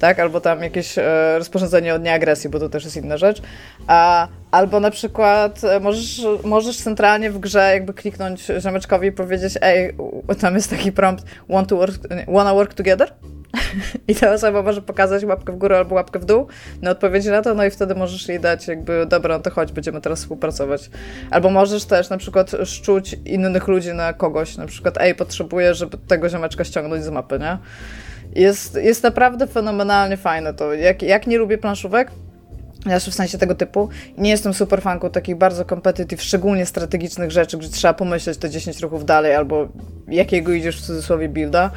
Tak? 0.00 0.18
Albo 0.18 0.40
tam 0.40 0.62
jakieś 0.62 0.98
e, 0.98 1.38
rozporządzenie 1.38 1.94
od 1.94 2.02
nieagresji, 2.02 2.50
bo 2.50 2.60
to 2.60 2.68
też 2.68 2.84
jest 2.84 2.96
inna 2.96 3.16
rzecz. 3.16 3.42
A, 3.86 4.28
albo 4.50 4.80
na 4.80 4.90
przykład 4.90 5.64
e, 5.64 5.80
możesz, 5.80 6.26
możesz 6.44 6.76
centralnie 6.76 7.30
w 7.30 7.38
grze 7.38 7.70
jakby 7.72 7.94
kliknąć 7.94 8.46
ziomeczkowi 8.60 9.08
i 9.08 9.12
powiedzieć, 9.12 9.54
ej, 9.60 9.94
tam 10.40 10.54
jest 10.54 10.70
taki 10.70 10.92
prompt, 10.92 11.24
want 11.48 11.68
to 11.68 11.76
work, 11.76 11.94
wanna 12.28 12.54
work 12.54 12.74
together? 12.74 13.12
I 14.08 14.14
ta 14.14 14.32
osoba 14.32 14.62
może 14.62 14.82
pokazać 14.82 15.24
łapkę 15.24 15.52
w 15.52 15.56
górę 15.56 15.78
albo 15.78 15.94
łapkę 15.94 16.18
w 16.18 16.24
dół 16.24 16.46
na 16.82 16.90
odpowiedzi 16.90 17.30
na 17.30 17.42
to, 17.42 17.54
no 17.54 17.64
i 17.64 17.70
wtedy 17.70 17.94
możesz 17.94 18.28
jej 18.28 18.40
dać 18.40 18.68
jakby, 18.68 19.06
dobra, 19.06 19.36
no 19.36 19.42
to 19.42 19.50
chodź, 19.50 19.72
będziemy 19.72 20.00
teraz 20.00 20.20
współpracować. 20.20 20.90
Albo 21.30 21.50
możesz 21.50 21.84
też 21.84 22.10
na 22.10 22.18
przykład 22.18 22.50
szczuć 22.64 23.16
innych 23.24 23.68
ludzi 23.68 23.92
na 23.94 24.12
kogoś, 24.12 24.56
na 24.56 24.66
przykład, 24.66 24.98
ej, 25.00 25.14
potrzebuję, 25.14 25.74
żeby 25.74 25.98
tego 25.98 26.28
ziomeczka 26.28 26.64
ściągnąć 26.64 27.04
z 27.04 27.08
mapy, 27.10 27.38
nie? 27.38 27.58
Jest, 28.42 28.74
jest 28.74 29.02
naprawdę 29.02 29.46
fenomenalnie 29.46 30.16
fajne 30.16 30.54
to. 30.54 30.74
Jak, 30.74 31.02
jak 31.02 31.26
nie 31.26 31.38
lubię 31.38 31.58
planszówek, 31.58 32.10
znaczy 32.82 33.10
w 33.10 33.14
sensie 33.14 33.38
tego 33.38 33.54
typu. 33.54 33.88
Nie 34.18 34.30
jestem 34.30 34.54
super 34.54 34.82
fanką 34.82 35.10
takich 35.10 35.36
bardzo 35.36 35.64
competitive, 35.64 36.22
szczególnie 36.22 36.66
strategicznych 36.66 37.30
rzeczy, 37.30 37.58
gdzie 37.58 37.68
trzeba 37.68 37.94
pomyśleć 37.94 38.38
te 38.38 38.50
10 38.50 38.80
ruchów 38.80 39.04
dalej, 39.04 39.34
albo 39.34 39.68
jakiego 40.08 40.52
idziesz 40.52 40.82
w 40.82 40.86
cudzysłowie 40.86 41.28
builda. 41.28 41.70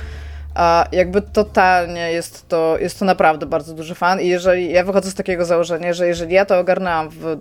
A 0.58 0.86
jakby 0.91 1.22
totalnie 1.22 2.12
jest 2.12 2.47
to, 2.47 2.78
jest 2.80 2.99
to 2.99 3.05
naprawdę 3.05 3.45
bardzo 3.45 3.74
duży 3.74 3.95
fan 3.95 4.22
i 4.22 4.28
jeżeli, 4.28 4.72
ja 4.72 4.84
wychodzę 4.84 5.12
z 5.12 5.16
takiego 5.16 5.45
założenia, 5.45 5.93
że 5.93 6.08
jeżeli 6.08 6.34
ja 6.34 6.45
to 6.45 6.60
ogarnęłam 6.60 7.10
w 7.10 7.38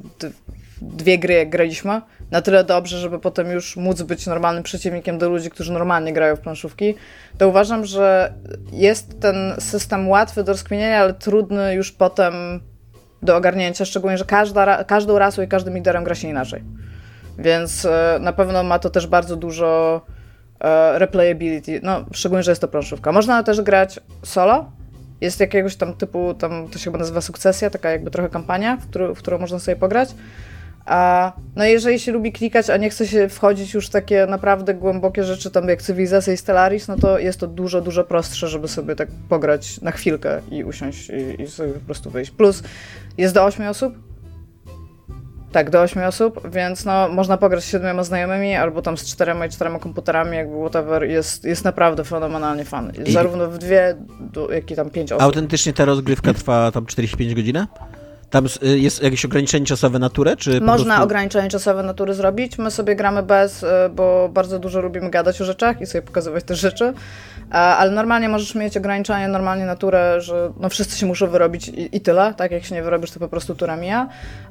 dwie 0.83 1.19
gry, 1.19 1.35
jak 1.35 1.51
graliśmy, 1.51 2.01
na 2.31 2.43
tyle 2.43 2.65
dobrze, 2.65 2.99
żeby 2.99 3.19
potem 3.19 3.51
już 3.51 3.77
móc 3.77 4.03
być 4.03 4.27
normalnym 4.27 4.63
przeciwnikiem 4.63 5.19
do 5.19 5.29
ludzi, 5.29 5.51
którzy 5.51 5.73
normalnie 5.73 6.13
grają 6.13 6.37
w 6.37 6.41
planszówki, 6.41 6.95
to 7.39 7.49
uważam, 7.49 7.85
że 7.85 8.33
jest 8.73 9.21
ten 9.21 9.55
system 9.59 10.09
łatwy 10.09 10.45
do 10.45 10.53
rozkminienia, 10.53 11.01
ale 11.01 11.15
trudny 11.15 11.75
już 11.75 11.93
potem 11.93 12.35
do 13.23 13.37
ogarnięcia, 13.37 13.85
szczególnie, 13.85 14.19
że 14.19 14.25
każda, 14.25 14.85
każdą 14.85 15.19
rasą 15.19 15.43
i 15.43 15.49
każdym 15.49 15.75
liderem 15.75 16.05
gra 16.05 16.15
się 16.15 16.29
inaczej. 16.29 16.63
Więc 17.39 17.85
e, 17.85 18.19
na 18.21 18.33
pewno 18.33 18.63
ma 18.63 18.79
to 18.79 18.91
też 18.91 19.07
bardzo 19.07 19.37
dużo 19.37 20.01
replayability, 20.95 21.81
no 21.83 22.05
szczególnie, 22.13 22.43
że 22.43 22.51
jest 22.51 22.61
to 22.61 22.69
planszówka. 22.69 23.13
Można 23.13 23.43
też 23.43 23.61
grać 23.61 24.01
solo, 24.23 24.71
jest 25.21 25.41
jakiegoś 25.41 25.77
tam 25.77 25.95
typu, 25.95 26.35
tam 26.35 26.69
to 26.69 26.79
się 26.79 26.85
chyba 26.85 26.99
nazywa 26.99 27.21
sukcesja, 27.21 27.71
taka 27.71 27.91
jakby 27.91 28.11
trochę 28.11 28.29
kampania, 28.29 28.77
w, 28.77 28.87
którą, 28.87 29.15
w 29.15 29.19
którą 29.19 29.39
można 29.39 29.59
sobie 29.59 29.77
pograć. 29.77 30.15
A, 30.87 31.33
no 31.57 31.65
jeżeli 31.65 31.99
się 31.99 32.13
lubi 32.13 32.33
klikać, 32.33 32.71
a 32.71 32.77
nie 32.77 32.91
chce 32.91 33.07
się 33.07 33.29
wchodzić 33.29 33.75
już 33.75 33.87
w 33.87 33.91
takie 33.91 34.27
naprawdę 34.27 34.75
głębokie 34.75 35.25
rzeczy, 35.25 35.51
tam 35.51 35.69
jak 35.69 35.83
cywilizacja 35.83 36.33
i 36.33 36.37
Stellaris, 36.37 36.89
no 36.89 36.97
to 36.97 37.19
jest 37.19 37.41
to 37.41 37.47
dużo, 37.47 37.81
dużo 37.81 38.05
prostsze, 38.05 38.49
żeby 38.49 38.69
sobie 38.69 38.97
tak 38.97 39.09
pograć 39.29 39.81
na 39.81 39.91
chwilkę 39.91 40.41
i 40.51 40.65
usiąść 40.65 41.11
i, 41.11 41.43
i 41.43 41.47
sobie 41.47 41.73
po 41.73 41.81
prostu 41.81 42.11
wyjść. 42.11 42.31
Plus 42.31 42.63
jest 43.19 43.35
do 43.35 43.45
8 43.45 43.69
osób, 43.69 44.06
tak, 45.57 45.71
do 45.71 45.81
8 45.81 46.05
osób, 46.05 46.51
więc 46.55 46.85
no, 46.85 47.09
można 47.09 47.37
pograć 47.37 47.65
z 47.65 47.71
siedmioma 47.71 48.05
znajomymi, 48.05 48.55
albo 48.55 48.83
tam 48.83 48.97
z 48.97 49.05
czterema 49.05 49.47
i 49.47 49.51
czterema 49.51 49.79
komputerami, 49.79 50.37
jakby 50.37 50.57
whatever, 50.61 51.05
jest, 51.05 51.45
jest 51.45 51.65
naprawdę 51.65 52.05
fenomenalnie 52.05 52.65
fan. 52.65 52.93
I... 53.07 53.13
Zarówno 53.13 53.51
w 53.51 53.59
dwie, 53.59 53.97
jak 54.51 54.71
i 54.71 54.77
tam 54.77 54.91
pięć 54.91 55.13
osób. 55.13 55.23
Autentycznie 55.23 55.73
ta 55.73 55.85
rozgrywka 55.85 56.35
trwa 56.35 56.73
tam 56.73 56.87
45 56.87 57.35
godzin? 57.35 57.67
Tam 58.31 58.47
y, 58.63 58.79
jest 58.79 59.03
jakieś 59.03 59.25
ograniczenie 59.25 59.67
czasowe 59.67 59.99
natury? 59.99 60.37
Czy 60.37 60.61
Można 60.61 60.85
prostu... 60.85 61.05
ograniczenie 61.05 61.49
czasowe 61.49 61.83
natury 61.83 62.15
zrobić. 62.15 62.59
My 62.59 62.71
sobie 62.71 62.97
gramy 62.97 63.23
bez, 63.23 63.63
y, 63.63 63.67
bo 63.95 64.29
bardzo 64.29 64.59
dużo 64.59 64.81
lubimy 64.81 65.11
gadać 65.11 65.41
o 65.41 65.45
rzeczach 65.45 65.81
i 65.81 65.87
sobie 65.87 66.03
pokazywać 66.03 66.45
te 66.45 66.55
rzeczy. 66.55 66.93
Ale 67.51 67.91
normalnie 67.91 68.29
możesz 68.29 68.55
mieć 68.55 68.77
ograniczenie, 68.77 69.29
normalnie 69.29 69.65
naturę, 69.67 70.21
że 70.21 70.53
no 70.61 70.69
wszyscy 70.69 70.99
się 70.99 71.07
muszą 71.07 71.27
wyrobić 71.27 71.69
i, 71.69 71.97
i 71.97 72.01
tyle. 72.01 72.35
Tak, 72.35 72.51
jak 72.51 72.65
się 72.65 72.75
nie 72.75 72.83
wyrobisz, 72.83 73.11
to 73.11 73.21
po 73.21 73.29
prostu 73.29 73.55
tura 73.55 73.77
mija. 73.77 74.09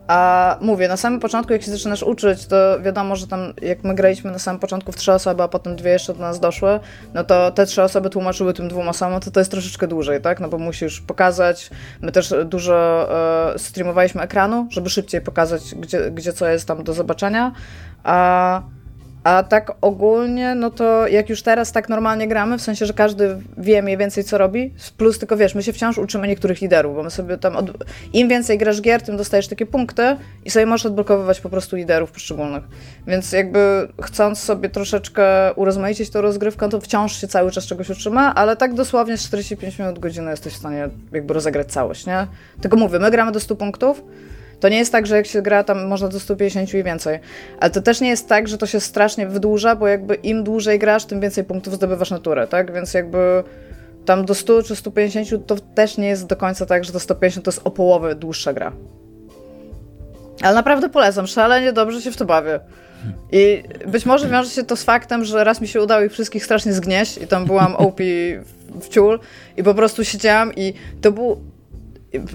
A 0.07 0.57
mówię, 0.61 0.87
na 0.87 0.97
samym 0.97 1.19
początku, 1.19 1.53
jak 1.53 1.61
się 1.61 1.71
zaczynasz 1.71 2.03
uczyć, 2.03 2.45
to 2.45 2.81
wiadomo, 2.81 3.15
że 3.15 3.27
tam 3.27 3.53
jak 3.61 3.83
my 3.83 3.95
graliśmy 3.95 4.31
na 4.31 4.39
samym 4.39 4.59
początku 4.59 4.91
w 4.91 4.95
trzy 4.95 5.13
osoby, 5.13 5.43
a 5.43 5.47
potem 5.47 5.75
dwie 5.75 5.91
jeszcze 5.91 6.13
do 6.13 6.19
nas 6.19 6.39
doszły, 6.39 6.79
no 7.13 7.23
to 7.23 7.51
te 7.51 7.65
trzy 7.65 7.83
osoby 7.83 8.09
tłumaczyły 8.09 8.53
tym 8.53 8.67
dwóm 8.67 8.87
osobom, 8.87 9.19
to 9.19 9.31
to 9.31 9.39
jest 9.39 9.51
troszeczkę 9.51 9.87
dłużej, 9.87 10.21
tak? 10.21 10.39
No 10.39 10.49
bo 10.49 10.57
musisz 10.57 11.01
pokazać. 11.01 11.69
My 12.01 12.11
też 12.11 12.33
dużo 12.45 13.07
e, 13.53 13.59
streamowaliśmy 13.59 14.21
ekranu, 14.21 14.67
żeby 14.69 14.89
szybciej 14.89 15.21
pokazać, 15.21 15.75
gdzie, 15.75 16.11
gdzie 16.11 16.33
co 16.33 16.47
jest 16.47 16.67
tam 16.67 16.83
do 16.83 16.93
zobaczenia. 16.93 17.51
A 18.03 18.61
a 19.25 19.43
tak 19.43 19.71
ogólnie, 19.81 20.55
no 20.55 20.69
to 20.71 21.07
jak 21.07 21.29
już 21.29 21.41
teraz 21.41 21.71
tak 21.71 21.89
normalnie 21.89 22.27
gramy, 22.27 22.57
w 22.57 22.61
sensie, 22.61 22.85
że 22.85 22.93
każdy 22.93 23.37
wie 23.57 23.81
mniej 23.81 23.97
więcej 23.97 24.23
co 24.23 24.37
robi, 24.37 24.73
plus 24.97 25.19
tylko 25.19 25.37
wiesz, 25.37 25.55
my 25.55 25.63
się 25.63 25.73
wciąż 25.73 25.97
uczymy 25.97 26.27
niektórych 26.27 26.61
liderów, 26.61 26.95
bo 26.95 27.03
my 27.03 27.11
sobie 27.11 27.37
tam, 27.37 27.55
od... 27.55 27.71
im 28.13 28.29
więcej 28.29 28.57
grasz 28.57 28.81
gier, 28.81 29.01
tym 29.01 29.17
dostajesz 29.17 29.47
takie 29.47 29.65
punkty 29.65 30.17
i 30.45 30.49
sobie 30.49 30.65
możesz 30.65 30.85
odblokowywać 30.85 31.41
po 31.41 31.49
prostu 31.49 31.75
liderów 31.75 32.11
poszczególnych. 32.11 32.63
Więc 33.07 33.31
jakby 33.31 33.87
chcąc 34.01 34.39
sobie 34.39 34.69
troszeczkę 34.69 35.53
urozmaicić 35.53 36.09
tą 36.09 36.21
rozgrywkę, 36.21 36.69
to 36.69 36.81
wciąż 36.81 37.21
się 37.21 37.27
cały 37.27 37.51
czas 37.51 37.65
czegoś 37.65 37.89
uczymy, 37.89 38.19
ale 38.19 38.55
tak 38.55 38.73
dosłownie 38.73 39.17
45 39.17 39.79
minut, 39.79 39.99
godziny 39.99 40.31
jesteś 40.31 40.53
w 40.53 40.57
stanie 40.57 40.89
jakby 41.11 41.33
rozegrać 41.33 41.67
całość, 41.67 42.05
nie? 42.05 42.27
Tylko 42.61 42.77
mówię, 42.77 42.99
my 42.99 43.11
gramy 43.11 43.31
do 43.31 43.39
100 43.39 43.55
punktów, 43.55 44.03
to 44.59 44.69
nie 44.69 44.77
jest 44.77 44.91
tak, 44.91 45.07
że 45.07 45.15
jak 45.15 45.25
się 45.25 45.41
gra, 45.41 45.63
tam 45.63 45.87
można 45.87 46.07
do 46.07 46.19
150 46.19 46.73
i 46.73 46.83
więcej. 46.83 47.19
Ale 47.59 47.71
to 47.71 47.81
też 47.81 48.01
nie 48.01 48.09
jest 48.09 48.29
tak, 48.29 48.47
że 48.47 48.57
to 48.57 48.65
się 48.65 48.79
strasznie 48.79 49.27
wydłuża, 49.27 49.75
bo 49.75 49.87
jakby 49.87 50.15
im 50.15 50.43
dłużej 50.43 50.79
grasz, 50.79 51.05
tym 51.05 51.19
więcej 51.19 51.43
punktów 51.43 51.73
zdobywasz 51.73 52.11
naturę, 52.11 52.47
tak? 52.47 52.73
Więc 52.73 52.93
jakby 52.93 53.43
tam 54.05 54.25
do 54.25 54.35
100 54.35 54.63
czy 54.63 54.75
150 54.75 55.47
to 55.47 55.55
też 55.55 55.97
nie 55.97 56.07
jest 56.07 56.25
do 56.27 56.35
końca 56.35 56.65
tak, 56.65 56.85
że 56.85 56.93
do 56.93 56.99
150 56.99 57.45
to 57.45 57.51
jest 57.51 57.61
o 57.63 57.71
połowę 57.71 58.15
dłuższa 58.15 58.53
gra. 58.53 58.71
Ale 60.41 60.55
naprawdę 60.55 60.89
polecam, 60.89 61.27
szalenie 61.27 61.73
dobrze 61.73 62.01
się 62.01 62.11
w 62.11 62.17
to 62.17 62.25
bawię. 62.25 62.59
I 63.31 63.63
być 63.87 64.05
może 64.05 64.29
wiąże 64.29 64.49
się 64.49 64.63
to 64.63 64.75
z 64.75 64.83
faktem, 64.83 65.25
że 65.25 65.43
raz 65.43 65.61
mi 65.61 65.67
się 65.67 65.81
udało 65.81 66.03
ich 66.03 66.11
wszystkich 66.11 66.45
strasznie 66.45 66.73
zgnieść 66.73 67.17
i 67.17 67.27
tam 67.27 67.45
byłam 67.45 67.75
OP 67.75 67.99
w 68.81 68.89
ciul 68.89 69.19
i 69.57 69.63
po 69.63 69.73
prostu 69.73 70.03
siedziałam 70.03 70.53
i 70.55 70.73
to 71.01 71.11
był 71.11 71.41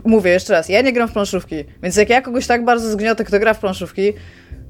mówię 0.05 0.31
jeszcze 0.31 0.53
raz, 0.53 0.69
ja 0.69 0.83
nie 0.83 0.93
gram 0.93 1.09
w 1.09 1.13
planszówki, 1.13 1.65
więc 1.83 1.97
jak 1.97 2.11
ja 2.11 2.23
kogoś 2.23 2.47
tak 2.47 2.65
bardzo 2.65 2.91
zgniotę, 2.91 3.25
kto 3.25 3.39
gra 3.39 3.55
w 3.55 3.59
planszówki, 3.59 4.13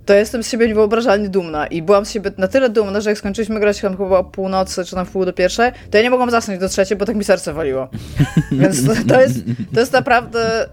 to 0.07 0.15
jestem 0.15 0.43
z 0.43 0.51
siebie 0.51 0.69
niewyobrażalnie 0.69 1.29
dumna 1.29 1.67
i 1.67 1.83
byłam 1.83 2.07
z 2.07 2.11
siebie 2.11 2.31
na 2.39 2.49
tyle 2.49 2.69
dumna, 2.69 3.01
że 3.01 3.11
jak 3.11 3.19
skończyliśmy 3.19 3.61
grać 3.61 3.81
tam 3.81 3.97
chyba 3.97 4.19
o 4.19 4.25
północy, 4.25 4.85
czy 4.85 4.95
tam 4.95 5.07
w 5.07 5.11
pół 5.11 5.25
do 5.25 5.33
pierwszej, 5.33 5.73
to 5.91 5.97
ja 5.99 6.03
nie 6.03 6.11
mogłam 6.11 6.31
zasnąć 6.31 6.61
do 6.61 6.69
trzeciej, 6.69 6.97
bo 6.97 7.05
tak 7.07 7.17
mi 7.17 7.25
serce 7.25 7.53
waliło. 7.53 7.89
Więc 8.53 8.87
to, 8.87 8.93
to, 9.09 9.21
jest, 9.21 9.37
to 9.75 9.81
jest 9.81 9.93
naprawdę 9.93 10.67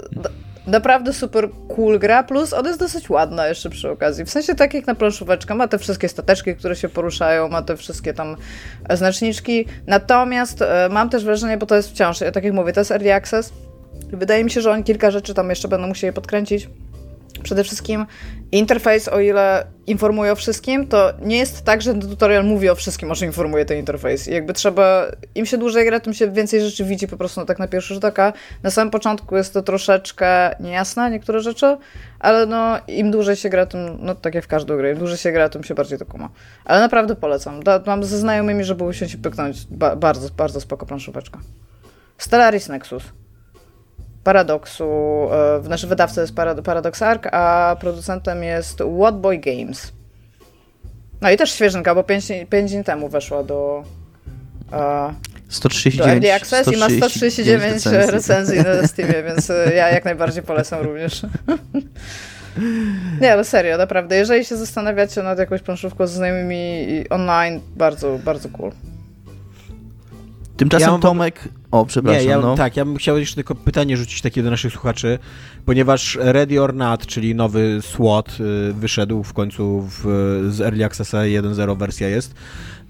naprawdę 0.68 1.14
super 1.14 1.50
cool 1.76 2.00
gra, 2.00 2.24
plus 2.24 2.54
ona 2.54 2.68
jest 2.68 2.80
dosyć 2.80 3.10
ładna 3.10 3.48
jeszcze 3.48 3.70
przy 3.70 3.90
okazji. 3.90 4.26
W 4.26 4.30
sensie 4.30 4.56
tak 4.56 4.74
jak 4.74 4.88
na 4.88 4.96
planszóweczkę, 4.96 5.56
ma 5.56 5.68
te 5.68 5.80
wszystkie 5.80 6.10
stateczki, 6.10 6.56
które 6.56 6.76
się 6.76 6.90
poruszają, 6.90 7.50
ma 7.50 7.62
te 7.62 7.78
wszystkie 7.78 8.14
tam 8.14 8.36
znaczniczki. 8.90 9.66
Natomiast 9.88 10.62
e, 10.62 10.90
mam 10.92 11.10
też 11.10 11.24
wrażenie, 11.24 11.58
bo 11.58 11.66
to 11.66 11.76
jest 11.76 11.90
wciąż, 11.90 12.20
tak 12.34 12.44
jak 12.44 12.54
mówię, 12.54 12.74
to 12.74 12.82
jest 12.82 12.92
early 12.92 13.14
access, 13.14 13.54
Wydaje 14.12 14.44
mi 14.44 14.52
się, 14.52 14.62
że 14.62 14.72
oni 14.72 14.84
kilka 14.84 15.12
rzeczy 15.12 15.34
tam 15.34 15.50
jeszcze 15.50 15.68
będą 15.68 15.88
musieli 15.88 16.14
podkręcić, 16.14 16.70
Przede 17.44 17.64
wszystkim 17.64 18.06
interfejs, 18.52 19.08
o 19.08 19.20
ile 19.20 19.68
informuje 19.88 20.32
o 20.32 20.36
wszystkim, 20.36 20.88
to 20.88 21.14
nie 21.22 21.38
jest 21.38 21.66
tak, 21.66 21.82
że 21.82 21.94
tutorial 21.96 22.46
mówi 22.46 22.70
o 22.70 22.76
wszystkim, 22.76 23.12
o 23.12 23.16
czym 23.16 23.28
informuje 23.28 23.66
ten 23.66 23.78
interfejs. 23.78 24.28
I 24.28 24.32
jakby 24.32 24.54
trzeba, 24.54 25.06
im 25.36 25.46
się 25.46 25.58
dłużej 25.58 25.86
gra, 25.86 26.00
tym 26.00 26.14
się 26.14 26.32
więcej 26.32 26.62
rzeczy 26.62 26.86
widzi 26.86 27.08
po 27.08 27.18
prostu 27.18 27.40
no, 27.40 27.46
tak 27.46 27.60
na 27.60 27.68
pierwszy 27.68 27.94
rzut 27.94 28.06
oka. 28.06 28.34
Na 28.64 28.72
samym 28.72 28.92
początku 28.92 29.38
jest 29.38 29.54
to 29.54 29.62
troszeczkę 29.62 30.56
niejasne, 30.60 31.12
niektóre 31.12 31.40
rzeczy, 31.40 31.78
ale 32.20 32.46
no 32.46 32.80
im 32.88 33.12
dłużej 33.12 33.36
się 33.36 33.50
gra, 33.50 33.66
tym, 33.66 33.98
no 34.00 34.16
tak 34.16 34.36
jak 34.36 34.44
w 34.44 34.48
każdą 34.48 34.78
grę, 34.78 34.92
im 34.92 34.98
dłużej 34.98 35.18
się 35.18 35.32
gra, 35.32 35.50
tym 35.50 35.64
się 35.64 35.76
bardziej 35.76 36.00
to 36.00 36.06
kuma. 36.06 36.30
Ale 36.66 36.80
naprawdę 36.80 37.16
polecam. 37.16 37.64
Da, 37.64 37.84
mam 37.86 38.04
ze 38.04 38.18
znajomymi, 38.18 38.64
żeby 38.64 38.84
usiąść 38.84 39.14
i 39.14 39.18
pyknąć. 39.18 39.66
Ba 39.70 39.96
bardzo, 39.96 40.30
bardzo 40.38 40.62
spoko 40.62 40.86
planszóweczka. 40.86 41.40
Stellaris 42.18 42.70
Nexus. 42.70 43.04
Paradoksu, 44.28 44.84
e, 45.66 45.70
nasz 45.70 45.86
wydawca 45.86 46.22
jest 46.22 46.34
Paradox 46.64 47.02
Arc, 47.02 47.24
a 47.32 47.76
producentem 47.80 48.44
jest 48.44 48.80
Whatboy 49.00 49.38
Games. 49.38 49.92
No 51.22 51.32
i 51.32 51.38
też 51.38 51.52
świeżynka, 51.52 51.96
bo 51.96 52.04
5, 52.04 52.26
5 52.50 52.72
dni 52.72 52.84
temu 52.84 53.10
weszła 53.10 53.44
do, 53.44 53.84
139, 55.50 56.26
do 56.26 56.34
Access 56.34 56.74
i 56.74 56.78
ma 56.78 56.90
139 56.90 57.86
recenzji, 57.86 58.12
recenzji 58.12 58.58
na 58.58 58.88
Steamie, 58.88 59.24
więc 59.24 59.50
e, 59.50 59.74
ja 59.76 59.90
jak 59.90 60.06
najbardziej 60.06 60.44
polecam 60.44 60.82
również. 60.82 61.22
Nie, 63.22 63.34
ale 63.34 63.44
serio, 63.44 63.78
naprawdę. 63.78 64.16
Jeżeli 64.16 64.46
się 64.46 64.58
zastanawiacie 64.58 65.24
nad 65.24 65.40
jakąś 65.40 65.62
planszówką 65.62 66.08
z 66.08 66.12
znajomymi 66.12 66.88
online, 67.10 67.60
bardzo, 67.76 68.20
bardzo 68.26 68.50
cool. 68.50 68.72
Tymczasem 70.58 70.94
ja 70.94 71.00
Tomek... 71.00 71.50
O, 71.72 71.86
przepraszam. 71.86 72.24
Nie, 72.24 72.30
ja, 72.30 72.40
no. 72.40 72.56
Tak, 72.56 72.78
ja 72.78 72.86
bym 72.86 72.98
chciał 72.98 73.18
jeszcze 73.18 73.36
tylko 73.36 73.56
pytanie 73.56 73.98
rzucić 73.98 74.22
takie 74.22 74.44
do 74.44 74.50
naszych 74.50 74.74
słuchaczy, 74.74 75.20
ponieważ 75.66 76.18
Ready 76.22 76.62
or 76.62 76.74
Not, 76.74 77.06
czyli 77.06 77.36
nowy 77.36 77.80
SWOT 77.82 78.38
y, 78.40 78.74
wyszedł 78.74 79.24
w 79.24 79.34
końcu 79.34 79.82
w, 79.82 80.02
z 80.50 80.62
Early 80.62 80.86
Accessa 80.86 81.18
1.0 81.18 81.78
wersja 81.78 82.08
jest. 82.08 82.34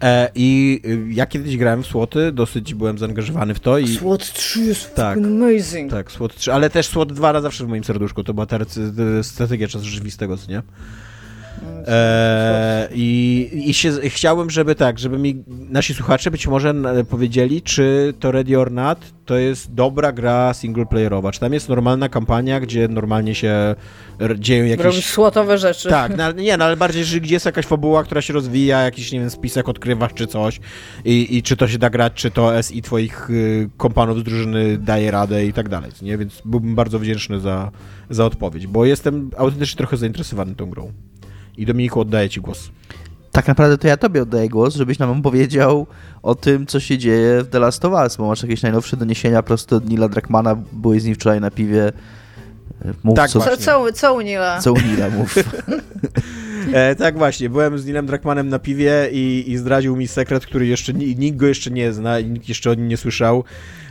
E, 0.03 0.31
I 0.35 0.81
y, 0.85 1.13
ja 1.13 1.25
kiedyś 1.25 1.57
grałem 1.57 1.83
w 1.83 1.87
SWOTy, 1.87 2.31
dosyć 2.31 2.73
byłem 2.73 2.97
zaangażowany 2.97 3.53
w 3.53 3.59
to. 3.59 3.77
I... 3.77 3.87
SWOT 3.87 4.33
3 4.33 4.59
jest 4.59 4.95
tak, 4.95 5.17
amazing. 5.17 5.91
Tak, 5.91 6.11
SWOT 6.11 6.35
3, 6.35 6.53
ale 6.53 6.69
też 6.69 6.87
SWOT 6.87 7.13
2 7.13 7.41
zawsze 7.41 7.65
w 7.65 7.67
moim 7.67 7.83
serduszku, 7.83 8.23
to 8.23 8.33
była 8.33 8.45
ta 8.45 8.57
strategia 9.21 9.67
czasu 9.67 9.85
rzeczywistego, 9.85 10.37
co 10.37 10.51
nie? 10.51 10.61
E, 11.87 12.87
i, 12.93 13.49
i 13.65 13.73
się, 13.73 13.91
chciałem, 14.09 14.49
żeby 14.49 14.75
tak, 14.75 14.99
żeby 14.99 15.17
mi 15.17 15.43
nasi 15.47 15.93
słuchacze 15.93 16.31
być 16.31 16.47
może 16.47 16.73
powiedzieli, 17.09 17.61
czy 17.61 18.13
to 18.19 18.31
Ready 18.31 18.59
or 18.59 18.71
Not 18.71 18.99
to 19.25 19.37
jest 19.37 19.73
dobra 19.73 20.11
gra 20.11 20.53
singleplayerowa, 20.53 21.31
czy 21.31 21.39
tam 21.39 21.53
jest 21.53 21.69
normalna 21.69 22.09
kampania, 22.09 22.59
gdzie 22.59 22.87
normalnie 22.87 23.35
się 23.35 23.75
dzieją 24.39 24.65
jakieś... 24.65 24.85
Robisz 24.85 25.05
słotowe 25.05 25.57
rzeczy. 25.57 25.89
Tak, 25.89 26.17
no, 26.17 26.31
nie, 26.31 26.57
no 26.57 26.65
ale 26.65 26.77
bardziej, 26.77 27.03
że 27.03 27.19
gdzie 27.19 27.35
jest 27.35 27.45
jakaś 27.45 27.65
fabuła, 27.65 28.03
która 28.03 28.21
się 28.21 28.33
rozwija, 28.33 28.81
jakiś, 28.81 29.11
nie 29.11 29.19
wiem, 29.19 29.29
spisek 29.29 29.69
odkrywasz, 29.69 30.13
czy 30.13 30.27
coś 30.27 30.59
i, 31.05 31.37
i 31.37 31.43
czy 31.43 31.57
to 31.57 31.67
się 31.67 31.77
da 31.77 31.89
grać, 31.89 32.13
czy 32.13 32.31
to 32.31 32.63
SI 32.63 32.81
twoich 32.81 33.29
y, 33.29 33.69
kompanów 33.77 34.19
z 34.19 34.23
drużyny 34.23 34.77
daje 34.77 35.11
radę 35.11 35.45
i 35.45 35.53
tak 35.53 35.69
dalej, 35.69 35.91
nie? 36.01 36.17
Więc 36.17 36.41
byłbym 36.45 36.75
bardzo 36.75 36.99
wdzięczny 36.99 37.39
za, 37.39 37.71
za 38.09 38.25
odpowiedź, 38.25 38.67
bo 38.67 38.85
jestem 38.85 39.31
autentycznie 39.37 39.77
trochę 39.77 39.97
zainteresowany 39.97 40.55
tą 40.55 40.69
grą. 40.69 40.93
I 41.57 41.65
Dominiku, 41.65 41.99
oddaję 41.99 42.29
Ci 42.29 42.41
głos. 42.41 42.69
Tak 43.31 43.47
naprawdę 43.47 43.77
to 43.77 43.87
ja 43.87 43.97
Tobie 43.97 44.21
oddaję 44.21 44.49
głos, 44.49 44.75
żebyś 44.75 44.99
nam 44.99 45.19
opowiedział 45.19 45.87
o 46.23 46.35
tym, 46.35 46.65
co 46.65 46.79
się 46.79 46.97
dzieje 46.97 47.43
w 47.43 47.47
The 47.47 47.59
Last 47.59 47.85
of 47.85 47.93
Us, 47.93 48.15
bo 48.15 48.27
masz 48.27 48.43
jakieś 48.43 48.61
najnowsze 48.61 48.97
doniesienia 48.97 49.43
prosto 49.43 49.75
od 49.75 49.89
Nila 49.89 50.09
Drakmana, 50.09 50.55
byłeś 50.71 51.01
z 51.01 51.05
nim 51.05 51.15
wczoraj 51.15 51.41
na 51.41 51.51
piwie. 51.51 51.91
Mów, 53.03 53.15
tak, 53.15 53.29
co, 53.29 53.39
co, 53.39 53.57
co, 53.57 53.91
co 53.93 54.13
u 54.13 54.21
Nila? 54.21 54.59
Co 54.59 54.73
u 54.73 54.77
Nila, 54.81 55.09
mów. 55.09 55.35
e, 56.73 56.95
tak 56.95 57.17
właśnie, 57.17 57.49
byłem 57.49 57.79
z 57.79 57.85
Nilem 57.85 58.05
Drakmanem 58.05 58.49
na 58.49 58.59
piwie 58.59 59.09
i, 59.11 59.51
i 59.51 59.57
zdradził 59.57 59.95
mi 59.95 60.07
sekret, 60.07 60.45
który 60.45 60.67
jeszcze 60.67 60.93
nikt 60.93 61.37
go 61.37 61.47
jeszcze 61.47 61.71
nie 61.71 61.93
zna, 61.93 62.19
nikt 62.19 62.49
jeszcze 62.49 62.71
o 62.71 62.73
nim 62.73 62.87
nie 62.87 62.97
słyszał. 62.97 63.43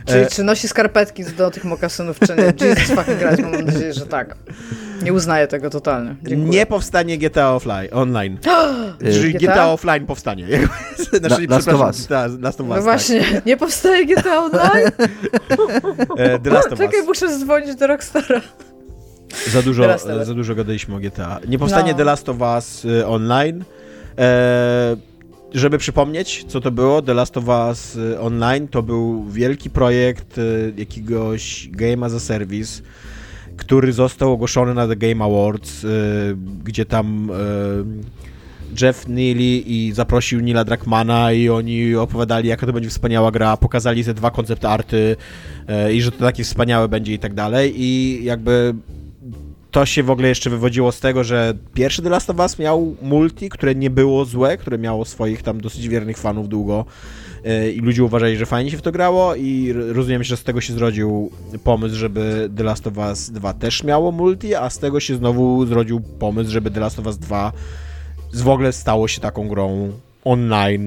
Czyli 0.05 0.19
e... 0.19 0.27
czy 0.27 0.43
nosi 0.43 0.67
skarpetki 0.67 1.23
do 1.23 1.51
tych 1.51 1.63
mokasynów, 1.63 2.19
czy 2.19 2.35
nie? 2.35 2.67
Jesus 2.67 2.95
fucking 2.95 3.19
grać, 3.19 3.39
mam 3.39 3.65
nadzieję, 3.65 3.93
że 3.93 4.05
tak. 4.05 4.37
Nie 5.03 5.13
uznaję 5.13 5.47
tego 5.47 5.69
totalnie. 5.69 6.15
Dziękuję. 6.23 6.49
Nie 6.49 6.65
powstanie 6.65 7.17
GTA 7.17 7.55
offline, 7.55 7.87
online. 7.91 8.37
Czyli 9.13 9.33
GTA? 9.33 9.53
GTA? 9.53 9.71
offline 9.71 10.05
powstanie. 10.05 10.47
znaczy, 11.19 11.47
Last 11.49 11.67
of 11.67 11.81
Us. 11.81 12.09
Last 12.41 12.61
of 12.61 12.67
Us, 12.67 12.77
No 12.77 12.81
właśnie, 12.81 13.21
tak. 13.21 13.45
nie 13.45 13.57
powstaje 13.57 14.05
GTA 14.05 14.37
online? 14.37 14.91
e, 16.17 16.39
The 16.39 16.49
Last 16.49 16.71
of 16.71 16.79
Czekaj, 16.79 17.03
muszę 17.03 17.39
dzwonić 17.39 17.75
do 17.75 17.87
Rockstara. 17.87 18.41
Za 19.51 19.61
dużo, 19.61 19.97
za 20.23 20.33
dużo 20.33 20.55
gadaliśmy 20.55 20.95
o 20.95 20.99
GTA. 20.99 21.39
Nie 21.47 21.59
powstanie 21.59 21.91
no. 21.91 21.97
The 21.97 22.03
Last 22.03 22.29
of 22.29 22.37
Us 22.41 22.85
y, 22.85 23.07
online. 23.07 23.63
E, 24.17 24.97
żeby 25.53 25.77
przypomnieć, 25.77 26.45
co 26.47 26.61
to 26.61 26.71
było, 26.71 27.01
The 27.01 27.13
Last 27.13 27.37
of 27.37 27.43
Us 27.47 27.95
y, 27.95 28.19
Online 28.19 28.67
to 28.67 28.83
był 28.83 29.25
wielki 29.25 29.69
projekt 29.69 30.37
y, 30.37 30.73
jakiegoś 30.77 31.69
Game 31.71 32.05
as 32.05 32.13
a 32.13 32.19
Service, 32.19 32.81
który 33.57 33.93
został 33.93 34.31
ogłoszony 34.31 34.73
na 34.73 34.87
The 34.87 34.95
Game 34.95 35.25
Awards, 35.25 35.85
gdzie 36.63 36.85
tam 36.85 37.31
Jeff 38.81 39.07
Neely 39.07 39.63
i 39.65 39.91
zaprosił 39.95 40.39
Nila 40.39 40.63
Drakmana 40.63 41.31
i 41.31 41.49
oni 41.49 41.95
opowiadali, 41.95 42.49
jaka 42.49 42.65
to 42.65 42.73
będzie 42.73 42.89
wspaniała 42.89 43.31
gra, 43.31 43.57
pokazali 43.57 44.03
te 44.03 44.13
dwa 44.13 44.31
koncept 44.31 44.65
arty 44.65 45.15
i 45.93 46.01
że 46.01 46.11
to 46.11 46.19
takie 46.19 46.43
wspaniałe 46.43 46.87
będzie 46.87 47.13
i 47.13 47.19
tak 47.19 47.33
dalej. 47.33 47.73
I 47.75 48.19
jakby 48.23 48.73
to 49.71 49.85
się 49.85 50.03
w 50.03 50.09
ogóle 50.09 50.27
jeszcze 50.27 50.49
wywodziło 50.49 50.91
z 50.91 50.99
tego, 50.99 51.23
że 51.23 51.53
pierwszy 51.73 52.01
The 52.01 52.09
Last 52.09 52.29
of 52.29 52.39
Us 52.39 52.59
miał 52.59 52.95
multi, 53.01 53.49
które 53.49 53.75
nie 53.75 53.89
było 53.89 54.25
złe, 54.25 54.57
które 54.57 54.77
miało 54.77 55.05
swoich 55.05 55.43
tam 55.43 55.61
dosyć 55.61 55.87
wiernych 55.87 56.17
fanów 56.17 56.49
długo 56.49 56.85
i 57.75 57.79
ludzie 57.79 58.03
uważali, 58.03 58.37
że 58.37 58.45
fajnie 58.45 58.71
się 58.71 58.77
w 58.77 58.81
to 58.81 58.91
grało 58.91 59.35
i 59.35 59.73
rozumiem, 59.73 60.23
że 60.23 60.37
z 60.37 60.43
tego 60.43 60.61
się 60.61 60.73
zrodził 60.73 61.31
pomysł, 61.63 61.95
żeby 61.95 62.49
The 62.57 62.63
Last 62.63 62.87
of 62.87 62.97
Us 62.97 63.29
2 63.29 63.53
też 63.53 63.83
miało 63.83 64.11
multi, 64.11 64.55
a 64.55 64.69
z 64.69 64.79
tego 64.79 64.99
się 64.99 65.15
znowu 65.15 65.65
zrodził 65.65 65.99
pomysł, 65.99 66.51
żeby 66.51 66.71
The 66.71 66.79
Last 66.79 66.99
of 66.99 67.05
Us 67.05 67.17
2 67.17 67.51
w 68.33 68.47
ogóle 68.47 68.73
stało 68.73 69.07
się 69.07 69.21
taką 69.21 69.47
grą 69.47 69.91
online, 70.23 70.81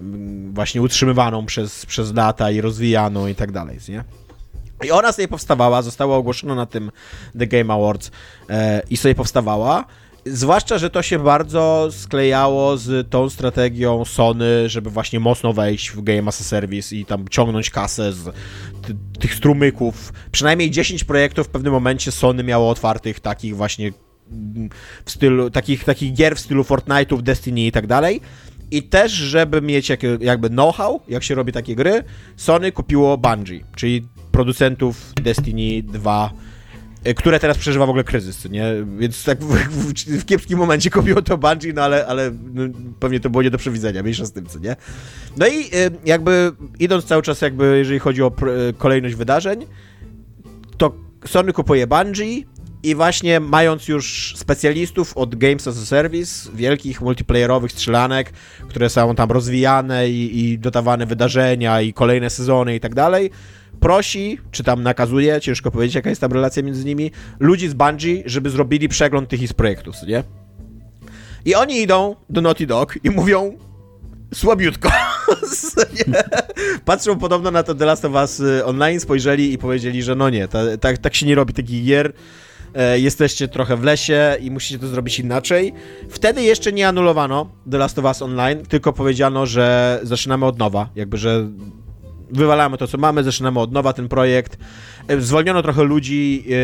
mm, 0.00 0.54
właśnie 0.54 0.82
utrzymywaną 0.82 1.46
przez, 1.46 1.86
przez 1.86 2.14
lata 2.14 2.50
i 2.50 2.60
rozwijaną 2.60 3.26
i 3.26 3.34
tak 3.34 3.52
dalej, 3.52 3.78
nie? 3.88 4.04
I 4.84 4.90
ona 4.90 5.12
sobie 5.12 5.28
powstawała, 5.28 5.82
została 5.82 6.16
ogłoszona 6.16 6.54
na 6.54 6.66
tym 6.66 6.90
The 7.38 7.46
Game 7.46 7.74
Awards 7.74 8.10
e, 8.50 8.82
i 8.90 8.96
sobie 8.96 9.14
powstawała. 9.14 9.84
Zwłaszcza, 10.26 10.78
że 10.78 10.90
to 10.90 11.02
się 11.02 11.18
bardzo 11.18 11.88
sklejało 11.90 12.76
z 12.76 13.10
tą 13.10 13.30
strategią 13.30 14.04
Sony, 14.04 14.68
żeby 14.68 14.90
właśnie 14.90 15.20
mocno 15.20 15.52
wejść 15.52 15.90
w 15.90 16.02
Game 16.02 16.28
as 16.28 16.40
a 16.40 16.44
Service 16.44 16.96
i 16.96 17.04
tam 17.04 17.28
ciągnąć 17.28 17.70
kasę 17.70 18.12
z 18.12 18.34
tych 19.20 19.34
strumyków. 19.34 20.12
Przynajmniej 20.32 20.70
10 20.70 21.04
projektów 21.04 21.46
w 21.46 21.50
pewnym 21.50 21.72
momencie 21.72 22.12
Sony 22.12 22.44
miało 22.44 22.70
otwartych 22.70 23.20
takich 23.20 23.56
właśnie 23.56 23.92
w 25.04 25.10
stylu, 25.10 25.50
takich, 25.50 25.84
takich 25.84 26.14
gier 26.14 26.36
w 26.36 26.40
stylu 26.40 26.62
Fortnite'ów, 26.62 27.22
Destiny 27.22 27.60
i 27.60 27.72
tak 27.72 27.86
dalej. 27.86 28.20
I 28.70 28.82
też, 28.82 29.12
żeby 29.12 29.62
mieć 29.62 29.92
jakby 30.20 30.48
know-how, 30.48 31.00
jak 31.08 31.22
się 31.22 31.34
robi 31.34 31.52
takie 31.52 31.74
gry, 31.74 32.04
Sony 32.36 32.72
kupiło 32.72 33.18
Bungie, 33.18 33.64
czyli 33.76 34.08
producentów 34.32 35.12
Destiny 35.14 35.82
2, 35.82 36.30
e, 36.32 36.49
które 37.16 37.40
teraz 37.40 37.58
przeżywa 37.58 37.86
w 37.86 37.88
ogóle 37.88 38.04
kryzys, 38.04 38.50
nie? 38.50 38.64
Więc 38.98 39.24
tak 39.24 39.44
w, 39.44 39.54
w, 39.54 39.92
w 40.20 40.24
kiepskim 40.24 40.58
momencie 40.58 40.90
kupiło 40.90 41.22
to 41.22 41.38
Bungie, 41.38 41.72
no 41.72 41.82
ale, 41.82 42.06
ale 42.06 42.30
no, 42.54 42.62
pewnie 43.00 43.20
to 43.20 43.30
było 43.30 43.42
nie 43.42 43.50
do 43.50 43.58
przewidzenia, 43.58 44.02
mniejsza 44.02 44.26
z 44.26 44.32
tym, 44.32 44.46
co 44.46 44.58
nie? 44.58 44.76
No 45.36 45.46
i 45.46 45.60
e, 45.60 45.90
jakby 46.04 46.52
idąc 46.78 47.04
cały 47.04 47.22
czas 47.22 47.40
jakby, 47.40 47.78
jeżeli 47.78 47.98
chodzi 47.98 48.22
o 48.22 48.26
e, 48.26 48.72
kolejność 48.72 49.14
wydarzeń, 49.14 49.66
to 50.76 50.94
Sony 51.26 51.52
kupuje 51.52 51.86
Bungie, 51.86 52.42
i 52.82 52.94
właśnie 52.94 53.40
mając 53.40 53.88
już 53.88 54.34
specjalistów 54.36 55.16
od 55.16 55.34
Games 55.34 55.68
as 55.68 55.78
a 55.78 55.86
Service, 55.86 56.50
wielkich 56.54 57.00
multiplayerowych 57.00 57.72
strzelanek, 57.72 58.32
które 58.68 58.90
są 58.90 59.14
tam 59.14 59.30
rozwijane 59.30 60.10
i, 60.10 60.40
i 60.44 60.58
dodawane 60.58 61.06
wydarzenia 61.06 61.80
i 61.80 61.92
kolejne 61.92 62.30
sezony 62.30 62.74
i 62.74 62.80
tak 62.80 62.94
dalej, 62.94 63.30
prosi, 63.80 64.38
czy 64.50 64.64
tam 64.64 64.82
nakazuje, 64.82 65.40
ciężko 65.40 65.70
powiedzieć 65.70 65.94
jaka 65.94 66.10
jest 66.10 66.20
tam 66.20 66.32
relacja 66.32 66.62
między 66.62 66.84
nimi, 66.84 67.10
ludzi 67.40 67.68
z 67.68 67.74
Bungie, 67.74 68.22
żeby 68.26 68.50
zrobili 68.50 68.88
przegląd 68.88 69.28
tych 69.28 69.42
ich 69.42 69.54
projektów, 69.54 69.94
nie? 70.06 70.22
I 71.44 71.54
oni 71.54 71.80
idą 71.80 72.16
do 72.30 72.40
Naughty 72.40 72.66
Dog 72.66 72.98
i 73.04 73.10
mówią 73.10 73.58
słabiutko. 74.34 74.90
Patrzą 76.84 77.18
podobno 77.18 77.50
na 77.50 77.62
to 77.62 77.74
The 77.74 77.84
Last 77.84 78.04
of 78.04 78.12
Us 78.12 78.40
y, 78.40 78.64
Online, 78.64 79.00
spojrzeli 79.00 79.52
i 79.52 79.58
powiedzieli, 79.58 80.02
że 80.02 80.14
no 80.14 80.30
nie, 80.30 80.48
tak, 80.80 80.98
tak 80.98 81.14
się 81.14 81.26
nie 81.26 81.34
robi 81.34 81.54
takich 81.54 81.84
gier. 81.84 82.12
E, 82.74 82.98
jesteście 82.98 83.48
trochę 83.48 83.76
w 83.76 83.84
lesie 83.84 84.36
i 84.40 84.50
musicie 84.50 84.78
to 84.78 84.88
zrobić 84.88 85.18
inaczej. 85.18 85.72
Wtedy 86.08 86.42
jeszcze 86.42 86.72
nie 86.72 86.88
anulowano 86.88 87.50
The 87.70 87.78
Last 87.78 87.98
of 87.98 88.04
Us 88.04 88.22
Online, 88.22 88.66
tylko 88.68 88.92
powiedziano, 88.92 89.46
że 89.46 90.00
zaczynamy 90.02 90.46
od 90.46 90.58
nowa, 90.58 90.88
jakby, 90.94 91.16
że 91.16 91.48
wywalamy 92.32 92.78
to, 92.78 92.86
co 92.86 92.98
mamy, 92.98 93.24
zaczynamy 93.24 93.60
od 93.60 93.72
nowa 93.72 93.92
ten 93.92 94.08
projekt. 94.08 94.56
E, 95.08 95.20
zwolniono 95.20 95.62
trochę 95.62 95.84
ludzi 95.84 96.44
yy, 96.46 96.56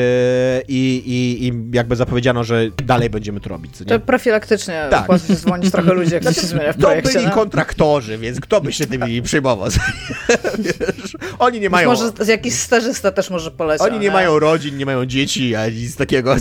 i, 0.69 1.03
i, 1.07 1.47
i, 1.47 1.53
jakby 1.73 1.97
zapowiedziano, 1.97 2.45
że 2.45 2.71
dalej 2.85 3.11
będziemy 3.11 3.41
to 3.41 3.49
robić. 3.49 3.73
To 3.87 4.01
profilaktycznie 4.01 4.87
tak. 4.91 5.19
zwolnić 5.19 5.71
trochę 5.71 5.95
ludzi, 5.95 6.15
jak 6.15 6.23
znaczy, 6.23 6.41
się 6.41 6.47
zmienia 6.47 6.73
w 6.73 6.77
projekcie. 6.77 7.13
To 7.13 7.19
byli 7.19 7.27
no? 7.29 7.35
kontraktorzy, 7.35 8.19
więc 8.19 8.41
kto 8.41 8.61
by 8.61 8.73
się 8.73 8.87
tymi 8.87 9.23
przejmował? 9.23 9.69
Wiesz, 10.59 11.17
oni 11.39 11.61
nie 11.61 11.71
mają... 11.71 11.89
Może 11.89 12.13
jakiś 12.27 12.55
stażysta 12.55 13.13
też 13.13 13.31
może 13.31 13.51
poleciał. 13.51 13.87
Oni 13.87 13.99
nie, 13.99 14.07
nie, 14.07 14.11
mają 14.11 14.39
rodzin, 14.39 14.77
nie 14.77 14.87
mają 14.87 15.07
dzieci, 15.07 15.55
ani 15.55 15.77
nic 15.77 15.97
takiego. 15.97 16.37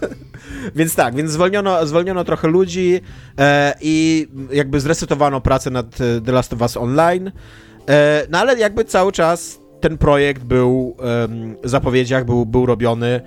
więc 0.76 0.94
tak, 0.94 1.14
więc 1.14 1.30
zwolniono, 1.30 1.86
zwolniono 1.86 2.24
trochę 2.24 2.48
ludzi 2.48 3.00
e, 3.38 3.74
i 3.80 4.26
jakby 4.52 4.80
zresetowano 4.80 5.40
pracę 5.40 5.70
nad 5.70 6.00
e, 6.00 6.20
The 6.20 6.32
Last 6.32 6.52
of 6.52 6.60
Us 6.60 6.76
Online. 6.76 7.32
E, 7.88 8.26
no 8.30 8.38
ale 8.38 8.58
jakby 8.58 8.84
cały 8.84 9.12
czas 9.12 9.60
ten 9.80 9.98
projekt 9.98 10.42
był 10.42 10.96
w 11.62 11.68
zapowiedziach, 11.68 12.24
był, 12.24 12.46
był 12.46 12.66
robiony 12.66 13.20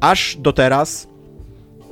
aż 0.00 0.36
do 0.36 0.52
teraz, 0.52 1.08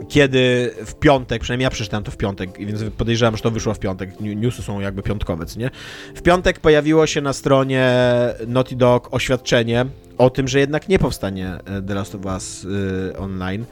kiedy 0.08 0.74
w 0.86 0.94
piątek, 0.94 1.42
przynajmniej 1.42 1.64
ja 1.64 1.70
przeczytałem 1.70 2.04
to 2.04 2.10
w 2.10 2.16
piątek, 2.16 2.50
więc 2.58 2.82
podejrzewam, 2.96 3.36
że 3.36 3.42
to 3.42 3.50
wyszło 3.50 3.74
w 3.74 3.78
piątek. 3.78 4.20
Newsy 4.20 4.62
są 4.62 4.80
jakby 4.80 5.02
piątkowe, 5.02 5.44
nie? 5.56 5.70
W 6.14 6.22
piątek 6.22 6.60
pojawiło 6.60 7.06
się 7.06 7.20
na 7.20 7.32
stronie 7.32 7.92
Naughty 8.46 8.76
Dog 8.76 9.14
oświadczenie 9.14 9.86
o 10.18 10.30
tym, 10.30 10.48
że 10.48 10.60
jednak 10.60 10.88
nie 10.88 10.98
powstanie 10.98 11.58
e, 11.64 11.82
The 11.82 11.94
Last 11.94 12.14
of 12.14 12.24
Us 12.24 12.64
y, 12.64 13.18
online. 13.18 13.64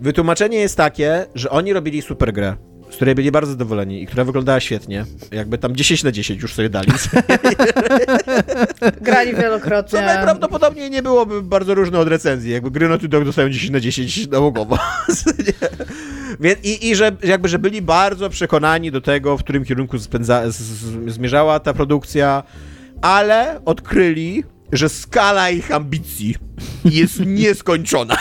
Wytłumaczenie 0.00 0.58
jest 0.58 0.76
takie, 0.76 1.26
że 1.34 1.50
oni 1.50 1.72
robili 1.72 2.02
super 2.02 2.32
grę 2.32 2.56
z 2.90 2.96
której 2.96 3.14
byli 3.14 3.30
bardzo 3.30 3.52
zadowoleni 3.52 4.02
i 4.02 4.06
która 4.06 4.24
wyglądała 4.24 4.60
świetnie. 4.60 5.04
Jakby 5.32 5.58
tam 5.58 5.76
10 5.76 6.04
na 6.04 6.12
10 6.12 6.42
już 6.42 6.54
sobie 6.54 6.70
dali. 6.70 6.92
Grali 9.00 9.34
wielokrotnie. 9.34 9.98
Co 9.98 10.06
najprawdopodobniej 10.06 10.90
nie 10.90 11.02
byłoby 11.02 11.42
bardzo 11.42 11.74
różne 11.74 11.98
od 11.98 12.08
recenzji. 12.08 12.52
Jakby 12.52 12.70
gry 12.70 12.88
Naughty 12.88 13.08
Dog 13.08 13.24
dostają 13.24 13.50
10 13.50 13.70
na 13.70 13.80
10 13.80 14.28
nałogowo. 14.28 14.78
Więc, 16.40 16.64
i, 16.64 16.88
I 16.88 16.96
że 16.96 17.16
jakby, 17.24 17.48
że 17.48 17.58
byli 17.58 17.82
bardzo 17.82 18.30
przekonani 18.30 18.90
do 18.90 19.00
tego, 19.00 19.36
w 19.38 19.42
którym 19.42 19.64
kierunku 19.64 19.98
spędza, 19.98 20.50
z, 20.50 20.56
z, 20.56 21.12
zmierzała 21.12 21.60
ta 21.60 21.74
produkcja, 21.74 22.42
ale 23.02 23.60
odkryli, 23.64 24.44
że 24.72 24.88
skala 24.88 25.50
ich 25.50 25.72
ambicji 25.72 26.34
jest 26.84 27.26
nieskończona 27.40 28.16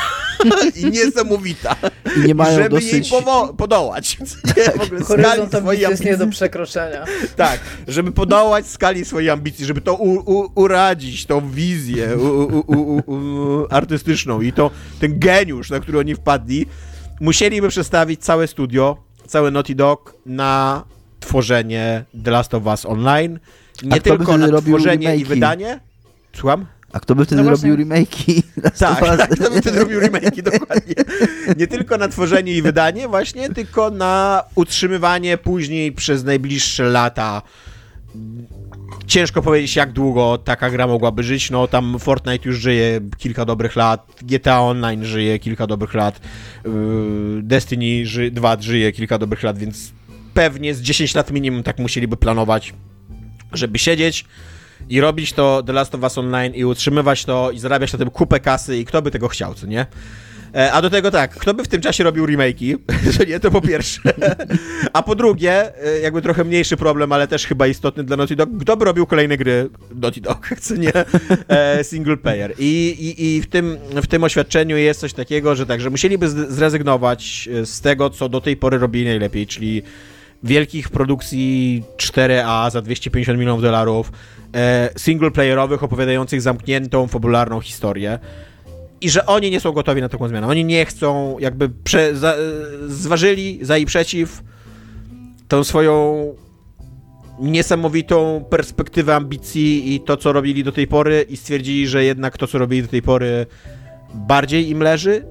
i 0.75 0.85
niesamowita. 0.85 1.75
I 2.17 2.27
nie 2.27 2.35
mają 2.35 2.57
żeby 2.57 2.69
dosyć... 2.69 3.11
jej 3.11 3.21
podołać. 3.57 4.17
Nie, 4.57 4.63
w 4.63 4.81
ogóle 4.81 5.01
Horyzont 5.01 5.55
ambicji 5.55 5.81
jest 5.81 6.05
nie 6.05 6.17
do 6.17 6.27
przekroczenia. 6.27 7.05
Tak, 7.35 7.59
żeby 7.87 8.11
podołać 8.11 8.67
skali 8.67 9.05
swojej 9.05 9.29
ambicji, 9.29 9.65
żeby 9.65 9.81
to 9.81 9.95
u, 9.95 10.13
u, 10.13 10.51
uradzić, 10.55 11.25
tą 11.25 11.49
wizję 11.49 12.17
u, 12.17 13.67
artystyczną 13.69 14.41
i 14.41 14.53
to 14.53 14.71
ten 14.99 15.19
geniusz, 15.19 15.69
na 15.69 15.79
który 15.79 15.99
oni 15.99 16.15
wpadli, 16.15 16.65
musieliby 17.21 17.69
przestawić 17.69 18.23
całe 18.23 18.47
studio, 18.47 18.97
cały 19.27 19.51
Naughty 19.51 19.75
Dog 19.75 20.13
na 20.25 20.83
tworzenie 21.19 22.05
The 22.23 22.31
Last 22.31 22.53
of 22.53 22.65
Us 22.65 22.85
Online. 22.85 23.39
Nie 23.83 24.01
tylko 24.01 24.37
na 24.37 24.61
tworzenie 24.61 25.17
i 25.17 25.25
wydanie, 25.25 25.79
Słucham? 26.37 26.65
A 26.93 26.99
kto 26.99 27.15
by 27.15 27.25
wtedy 27.25 27.43
no 27.43 27.49
robił 27.49 27.75
remake'i? 27.75 28.43
Tak, 28.79 28.99
tak, 28.99 29.29
kto 29.29 29.51
by 29.51 29.61
wtedy 29.61 29.79
robił 29.79 29.99
remake'i, 29.99 30.41
dokładnie. 30.41 30.95
Nie 31.57 31.67
tylko 31.67 31.97
na 31.97 32.07
tworzenie 32.07 32.53
i 32.53 32.61
wydanie 32.61 33.07
właśnie, 33.07 33.49
tylko 33.49 33.89
na 33.89 34.43
utrzymywanie 34.55 35.37
później 35.37 35.91
przez 35.91 36.23
najbliższe 36.23 36.83
lata 36.83 37.41
ciężko 39.07 39.41
powiedzieć, 39.41 39.75
jak 39.75 39.91
długo 39.91 40.37
taka 40.37 40.69
gra 40.69 40.87
mogłaby 40.87 41.23
żyć. 41.23 41.49
No, 41.49 41.67
tam 41.67 41.99
Fortnite 41.99 42.49
już 42.49 42.57
żyje 42.57 43.01
kilka 43.17 43.45
dobrych 43.45 43.75
lat, 43.75 44.07
GTA 44.21 44.61
Online 44.61 45.05
żyje 45.05 45.39
kilka 45.39 45.67
dobrych 45.67 45.93
lat, 45.93 46.19
yy, 46.65 46.71
Destiny 47.43 48.03
2 48.31 48.57
żyje 48.61 48.91
kilka 48.91 49.17
dobrych 49.17 49.43
lat, 49.43 49.57
więc 49.57 49.91
pewnie 50.33 50.73
z 50.75 50.81
10 50.81 51.15
lat 51.15 51.31
minimum 51.31 51.63
tak 51.63 51.79
musieliby 51.79 52.17
planować, 52.17 52.73
żeby 53.53 53.79
siedzieć 53.79 54.25
i 54.89 55.01
robić 55.01 55.33
to 55.33 55.63
The 55.63 55.73
Last 55.73 55.95
of 55.95 56.01
Us 56.01 56.17
Online 56.17 56.55
i 56.55 56.65
utrzymywać 56.65 57.25
to 57.25 57.51
i 57.51 57.59
zarabiać 57.59 57.93
na 57.93 57.99
tym 57.99 58.09
kupę 58.09 58.39
kasy 58.39 58.77
i 58.77 58.85
kto 58.85 59.01
by 59.01 59.11
tego 59.11 59.27
chciał, 59.27 59.53
co 59.53 59.67
nie? 59.67 59.85
E, 60.55 60.71
a 60.71 60.81
do 60.81 60.89
tego 60.89 61.11
tak, 61.11 61.35
kto 61.35 61.53
by 61.53 61.63
w 61.63 61.67
tym 61.67 61.81
czasie 61.81 62.03
robił 62.03 62.25
remake'i? 62.25 62.77
To 63.17 63.23
nie, 63.23 63.39
to 63.39 63.51
po 63.51 63.61
pierwsze. 63.61 64.01
A 64.93 65.03
po 65.03 65.15
drugie, 65.15 65.83
e, 65.85 65.99
jakby 65.99 66.21
trochę 66.21 66.43
mniejszy 66.43 66.77
problem, 66.77 67.11
ale 67.11 67.27
też 67.27 67.45
chyba 67.45 67.67
istotny 67.67 68.03
dla 68.03 68.17
Naughty 68.17 68.35
Dog, 68.35 68.49
kto 68.61 68.77
by 68.77 68.85
robił 68.85 69.05
kolejne 69.05 69.37
gry 69.37 69.69
Naughty 69.95 70.21
Dog, 70.21 70.49
co 70.61 70.75
nie? 70.75 70.93
E, 71.47 71.83
single 71.83 72.17
player. 72.17 72.53
I, 72.59 72.95
i, 72.99 73.25
i 73.25 73.41
w, 73.41 73.47
tym, 73.47 73.77
w 74.03 74.07
tym 74.07 74.23
oświadczeniu 74.23 74.77
jest 74.77 74.99
coś 74.99 75.13
takiego, 75.13 75.55
że 75.55 75.65
tak, 75.65 75.81
że 75.81 75.89
musieliby 75.89 76.29
zrezygnować 76.29 77.49
z 77.63 77.81
tego, 77.81 78.09
co 78.09 78.29
do 78.29 78.41
tej 78.41 78.57
pory 78.57 78.77
robili 78.77 79.05
najlepiej, 79.05 79.47
czyli 79.47 79.83
wielkich 80.43 80.89
produkcji 80.89 81.83
4A 81.97 82.71
za 82.71 82.81
250 82.81 83.39
milionów 83.39 83.61
dolarów, 83.61 84.11
e, 84.55 84.89
singleplayerowych 84.97 85.83
opowiadających 85.83 86.41
zamkniętą, 86.41 87.07
fabularną 87.07 87.59
historię 87.59 88.19
i 89.01 89.09
że 89.09 89.25
oni 89.25 89.51
nie 89.51 89.59
są 89.59 89.71
gotowi 89.71 90.01
na 90.01 90.09
taką 90.09 90.27
zmianę. 90.27 90.47
Oni 90.47 90.65
nie 90.65 90.85
chcą, 90.85 91.39
jakby 91.39 91.69
prze, 91.69 92.15
za, 92.15 92.35
zważyli 92.87 93.59
za 93.61 93.77
i 93.77 93.85
przeciw 93.85 94.43
tą 95.47 95.63
swoją 95.63 96.25
niesamowitą 97.39 98.45
perspektywę 98.49 99.15
ambicji 99.15 99.95
i 99.95 99.99
to, 99.99 100.17
co 100.17 100.33
robili 100.33 100.63
do 100.63 100.71
tej 100.71 100.87
pory 100.87 101.25
i 101.29 101.37
stwierdzili, 101.37 101.87
że 101.87 102.03
jednak 102.03 102.37
to, 102.37 102.47
co 102.47 102.57
robili 102.57 102.81
do 102.81 102.87
tej 102.87 103.01
pory 103.01 103.45
bardziej 104.13 104.69
im 104.69 104.83
leży 104.83 105.25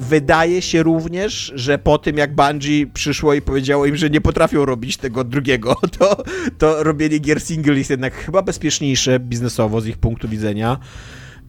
wydaje 0.00 0.62
się 0.62 0.82
również, 0.82 1.52
że 1.54 1.78
po 1.78 1.98
tym 1.98 2.16
jak 2.16 2.34
Bungie 2.34 2.86
przyszło 2.86 3.34
i 3.34 3.42
powiedziało 3.42 3.86
im, 3.86 3.96
że 3.96 4.10
nie 4.10 4.20
potrafią 4.20 4.64
robić 4.64 4.96
tego 4.96 5.24
drugiego, 5.24 5.76
to, 5.98 6.24
to 6.58 6.82
robienie 6.82 7.18
gier 7.18 7.40
single 7.40 7.78
jest 7.78 7.90
jednak 7.90 8.14
chyba 8.14 8.42
bezpieczniejsze 8.42 9.20
biznesowo 9.20 9.80
z 9.80 9.86
ich 9.86 9.98
punktu 9.98 10.28
widzenia. 10.28 10.78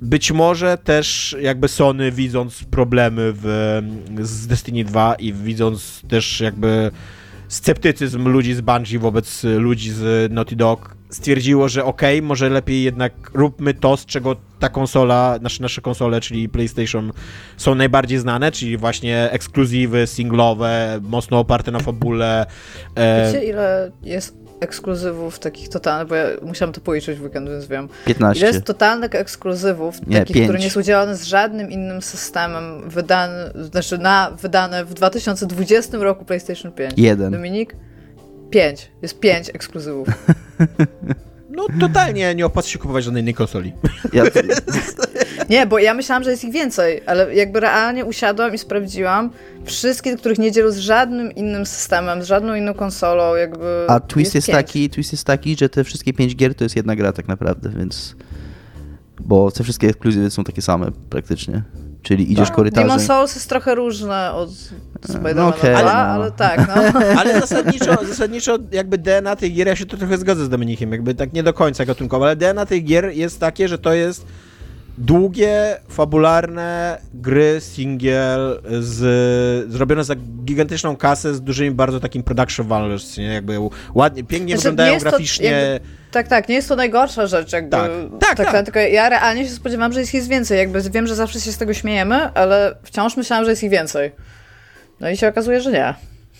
Być 0.01 0.31
może 0.31 0.77
też 0.77 1.35
jakby 1.41 1.67
Sony 1.67 2.11
widząc 2.11 2.63
problemy 2.63 3.33
w, 3.35 3.81
z 4.21 4.47
Destiny 4.47 4.83
2 4.83 5.15
i 5.15 5.33
widząc 5.33 6.01
też 6.07 6.41
jakby 6.41 6.91
sceptycyzm 7.47 8.27
ludzi 8.27 8.53
z 8.53 8.61
Bungie 8.61 8.99
wobec 8.99 9.43
ludzi 9.43 9.91
z 9.91 10.31
Naughty 10.31 10.55
Dog 10.55 10.95
stwierdziło, 11.13 11.69
że 11.69 11.85
okej, 11.85 12.17
okay, 12.17 12.27
może 12.27 12.49
lepiej 12.49 12.83
jednak 12.83 13.13
róbmy 13.33 13.73
to, 13.73 13.97
z 13.97 14.05
czego 14.05 14.35
ta 14.59 14.69
konsola, 14.69 15.39
nasze, 15.41 15.63
nasze 15.63 15.81
konsole, 15.81 16.21
czyli 16.21 16.49
PlayStation 16.49 17.11
są 17.57 17.75
najbardziej 17.75 18.19
znane, 18.19 18.51
czyli 18.51 18.77
właśnie 18.77 19.31
ekskluzywy, 19.31 20.07
singlowe, 20.07 20.99
mocno 21.01 21.39
oparte 21.39 21.71
na 21.71 21.79
fabule. 21.79 22.45
E... 22.95 23.31
Wiecie, 23.33 23.45
ile 23.45 23.91
jest 24.03 24.43
ekskluzywów 24.59 25.39
takich 25.39 25.69
totalnych, 25.69 26.07
bo 26.07 26.15
ja 26.15 26.25
musiałam 26.41 26.73
to 26.73 26.81
policzyć 26.81 27.19
w 27.19 27.23
weekend, 27.23 27.49
więc 27.49 27.67
wiem. 27.67 27.89
15. 28.05 28.39
Ile 28.39 28.53
jest 28.53 28.65
totalnych 28.65 29.15
ekskluzywów, 29.15 30.07
nie, 30.07 30.19
takich, 30.19 30.33
5. 30.33 30.47
które 30.47 30.59
nie 30.59 30.69
są 30.69 30.81
działane 30.81 31.15
z 31.15 31.23
żadnym 31.23 31.71
innym 31.71 32.01
systemem, 32.01 32.89
wydane, 32.89 33.51
znaczy 33.71 33.97
na, 33.97 34.31
wydane 34.41 34.85
w 34.85 34.93
2020 34.93 35.97
roku 35.97 36.25
PlayStation 36.25 36.71
5. 36.71 36.93
Jeden. 36.97 37.31
Dominik? 37.31 37.75
5. 38.53 38.91
Jest 39.01 39.19
5 39.19 39.49
ekskluzywów. 39.49 40.07
No 41.55 41.67
totalnie 41.79 42.35
nie 42.35 42.45
opłaca 42.45 42.69
się 42.69 42.79
kupować 42.79 43.03
żadnej 43.03 43.21
innej 43.21 43.33
konsoli. 43.33 43.73
Ja... 44.13 44.23
nie, 45.49 45.65
bo 45.65 45.79
ja 45.79 45.93
myślałam, 45.93 46.23
że 46.23 46.31
jest 46.31 46.43
ich 46.43 46.53
więcej, 46.53 47.01
ale 47.05 47.35
jakby 47.35 47.59
realnie 47.59 48.05
usiadłam 48.05 48.53
i 48.53 48.57
sprawdziłam 48.57 49.29
wszystkie, 49.65 50.17
których 50.17 50.39
nie 50.39 50.51
dzielą 50.51 50.71
z 50.71 50.77
żadnym 50.77 51.31
innym 51.31 51.65
systemem, 51.65 52.23
z 52.23 52.25
żadną 52.25 52.55
inną 52.55 52.73
konsolą, 52.73 53.35
jakby 53.35 53.85
A 53.87 53.99
twist 53.99 54.35
jest, 54.35 54.47
jest 54.47 54.57
taki, 54.57 54.89
twist 54.89 55.11
jest 55.11 55.25
taki, 55.25 55.55
że 55.57 55.69
te 55.69 55.83
wszystkie 55.83 56.13
pięć 56.13 56.35
gier 56.35 56.55
to 56.55 56.63
jest 56.63 56.75
jedna 56.75 56.95
gra 56.95 57.11
tak 57.11 57.27
naprawdę, 57.27 57.69
więc 57.69 58.15
bo 59.19 59.51
te 59.51 59.63
wszystkie 59.63 59.87
ekskluzywy 59.87 60.31
są 60.31 60.43
takie 60.43 60.61
same 60.61 60.91
praktycznie. 61.09 61.63
Czyli 62.03 62.31
idziesz 62.31 62.47
tak. 62.47 62.55
korytarzem. 62.55 62.87
Demon 62.87 63.05
Souls 63.05 63.35
jest 63.35 63.49
trochę 63.49 63.75
różne 63.75 64.31
od 64.31 64.49
Spider-Mana 65.07 65.35
no 65.35 65.47
okay, 65.47 65.77
ale, 65.77 65.85
no. 65.85 65.91
ale 65.91 66.31
tak, 66.31 66.67
no. 66.67 66.99
Ale 67.19 67.39
zasadniczo, 67.39 68.05
zasadniczo 68.05 68.57
jakby 68.71 68.97
DNA 68.97 69.35
tych 69.35 69.53
gier, 69.53 69.67
ja 69.67 69.75
się 69.75 69.85
to 69.85 69.97
trochę 69.97 70.17
zgodzę 70.17 70.45
z 70.45 70.49
Dominikiem, 70.49 70.91
jakby 70.91 71.15
tak 71.15 71.33
nie 71.33 71.43
do 71.43 71.53
końca 71.53 71.85
gatunkowo, 71.85 72.25
ale 72.25 72.35
DNA 72.35 72.65
tych 72.65 72.83
gier 72.83 73.11
jest 73.13 73.39
takie, 73.39 73.67
że 73.67 73.77
to 73.77 73.93
jest 73.93 74.25
długie, 74.97 75.77
fabularne 75.89 76.97
gry 77.13 77.61
single 77.61 78.57
z, 78.79 79.71
zrobione 79.71 80.03
za 80.03 80.15
gigantyczną 80.45 80.95
kasę 80.95 81.35
z 81.35 81.41
dużymi 81.41 81.71
bardzo 81.71 81.99
takim 81.99 82.23
production 82.23 82.67
values, 82.67 83.17
nie? 83.17 83.33
Jakby 83.33 83.57
ładnie, 83.93 84.23
pięknie 84.23 84.57
znaczy, 84.57 84.69
wyglądają 84.69 84.99
graficznie. 84.99 85.45
Jakby, 85.45 85.87
tak, 86.11 86.27
tak, 86.27 86.49
nie 86.49 86.55
jest 86.55 86.69
to 86.69 86.75
najgorsza 86.75 87.27
rzecz, 87.27 87.53
jakby. 87.53 87.71
Tak, 87.71 87.91
tak, 88.19 88.37
tak, 88.37 88.51
tak. 88.51 88.65
Tylko 88.65 88.79
ja 88.79 89.09
realnie 89.09 89.45
się 89.45 89.51
spodziewam, 89.51 89.93
że 89.93 89.99
jest 89.99 90.13
ich 90.13 90.23
więcej, 90.23 90.57
jakby 90.57 90.81
wiem, 90.81 91.07
że 91.07 91.15
zawsze 91.15 91.41
się 91.41 91.51
z 91.51 91.57
tego 91.57 91.73
śmiejemy, 91.73 92.33
ale 92.33 92.75
wciąż 92.83 93.17
myślałam, 93.17 93.45
że 93.45 93.51
jest 93.51 93.63
ich 93.63 93.71
więcej. 93.71 94.11
No 94.99 95.09
i 95.09 95.17
się 95.17 95.27
okazuje, 95.27 95.61
że 95.61 95.71
nie. 95.71 95.93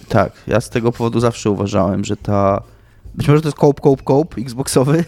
Tak, 0.09 0.31
ja 0.47 0.61
z 0.61 0.69
tego 0.69 0.91
powodu 0.91 1.19
zawsze 1.19 1.49
uważałem, 1.49 2.05
że 2.05 2.17
ta... 2.17 2.63
Być 3.15 3.27
może 3.27 3.41
to 3.41 3.47
jest 3.47 3.57
cope, 3.57 3.81
cope, 3.81 4.03
cope 4.03 4.41
xboxowy, 4.41 5.03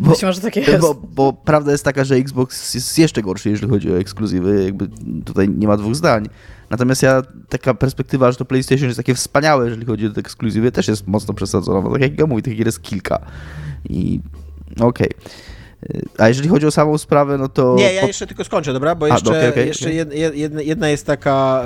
bo, 0.00 0.10
Być 0.10 0.22
może 0.22 0.40
takie 0.40 0.60
jest. 0.60 0.80
Bo, 0.80 0.94
bo 0.94 1.32
prawda 1.32 1.72
jest 1.72 1.84
taka, 1.84 2.04
że 2.04 2.14
Xbox 2.14 2.74
jest 2.74 2.98
jeszcze 2.98 3.22
gorszy, 3.22 3.50
jeżeli 3.50 3.70
chodzi 3.70 3.92
o 3.92 3.98
ekskluzywy. 3.98 4.64
Jakby 4.64 4.88
tutaj 5.24 5.48
nie 5.48 5.68
ma 5.68 5.76
dwóch 5.76 5.94
zdań. 5.94 6.28
Natomiast 6.70 7.02
ja, 7.02 7.22
taka 7.48 7.74
perspektywa, 7.74 8.32
że 8.32 8.38
to 8.38 8.44
PlayStation 8.44 8.86
jest 8.86 8.96
takie 8.96 9.14
wspaniałe, 9.14 9.64
jeżeli 9.64 9.86
chodzi 9.86 10.06
o 10.06 10.10
te 10.10 10.20
ekskluzywy, 10.20 10.72
też 10.72 10.88
jest 10.88 11.06
mocno 11.06 11.34
przesadzona. 11.34 11.80
Bo 11.80 11.92
tak 11.92 12.02
jak 12.02 12.18
ja 12.18 12.26
mówię, 12.26 12.42
tych 12.42 12.56
gier 12.56 12.66
jest 12.66 12.82
kilka. 12.82 13.18
I 13.88 14.20
okej. 14.80 15.08
Okay. 15.08 15.20
A 16.18 16.28
jeżeli 16.28 16.48
chodzi 16.48 16.66
o 16.66 16.70
samą 16.70 16.98
sprawę, 16.98 17.38
no 17.38 17.48
to. 17.48 17.74
Nie, 17.78 17.92
ja 17.92 18.06
jeszcze 18.06 18.26
tylko 18.26 18.44
skończę, 18.44 18.72
dobra? 18.72 18.94
Bo 18.94 19.06
jeszcze, 19.06 19.30
A, 19.30 19.38
okay, 19.38 19.48
okay, 19.48 19.66
jeszcze 19.66 19.92
jedna, 19.92 20.62
jedna, 20.62 20.88
jest 20.88 21.06
taka. 21.06 21.64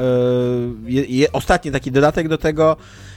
Yy, 0.86 1.32
ostatni 1.32 1.70
taki 1.70 1.92
dodatek 1.92 2.28
do 2.28 2.38
tego 2.38 2.76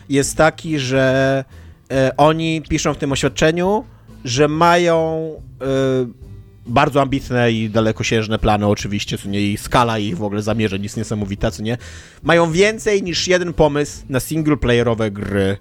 jest 0.10 0.38
taki, 0.38 0.80
że 0.80 1.44
yy, 1.90 2.16
oni 2.18 2.62
piszą 2.70 2.94
w 2.94 2.98
tym 2.98 3.12
oświadczeniu, 3.12 3.84
że 4.26 4.48
mają. 4.48 5.32
Yy, 5.62 6.28
bardzo 6.68 7.02
ambitne 7.02 7.52
i 7.52 7.70
dalekosiężne 7.70 8.40
plany 8.40 8.68
oczywiście, 8.68 9.18
co 9.18 9.30
nie, 9.30 9.42
i 9.42 9.58
skala 9.58 10.00
ich 10.00 10.18
w 10.18 10.24
ogóle 10.24 10.42
zamierzeń 10.42 10.84
jest 10.84 10.98
niesamowita, 10.98 11.52
co 11.52 11.64
nie. 11.64 11.78
Mają 12.24 12.52
więcej 12.52 13.04
niż 13.04 13.28
jeden 13.28 13.54
pomysł 13.54 14.02
na 14.10 14.20
singleplayerowe 14.20 15.12
gry 15.12 15.58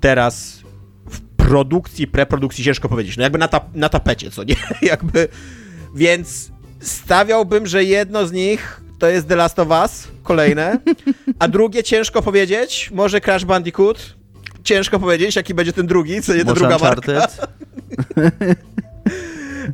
teraz 0.00 0.62
w 1.10 1.20
produkcji, 1.20 2.06
preprodukcji, 2.06 2.64
ciężko 2.64 2.88
powiedzieć, 2.88 3.16
no 3.16 3.22
jakby 3.22 3.38
na, 3.38 3.48
ta, 3.48 3.60
na 3.74 3.88
tapecie, 3.88 4.30
co 4.30 4.44
nie, 4.44 4.56
jakby, 4.82 5.28
więc 5.94 6.50
stawiałbym, 6.80 7.66
że 7.66 7.84
jedno 7.84 8.26
z 8.26 8.32
nich 8.32 8.80
to 8.98 9.06
jest 9.06 9.28
The 9.28 9.36
Last 9.36 9.58
of 9.58 9.68
Us, 9.68 10.08
kolejne, 10.22 10.78
a 11.38 11.48
drugie 11.48 11.82
ciężko 11.82 12.22
powiedzieć, 12.22 12.90
może 12.94 13.20
Crash 13.20 13.44
Bandicoot, 13.44 14.15
ciężko 14.66 14.98
powiedzieć, 14.98 15.36
jaki 15.36 15.54
będzie 15.54 15.72
ten 15.72 15.86
drugi, 15.86 16.22
co 16.22 16.34
nie, 16.34 16.44
ta 16.44 16.54
druga 16.54 16.76
Uncharted. 16.76 17.16
marka. 17.16 17.46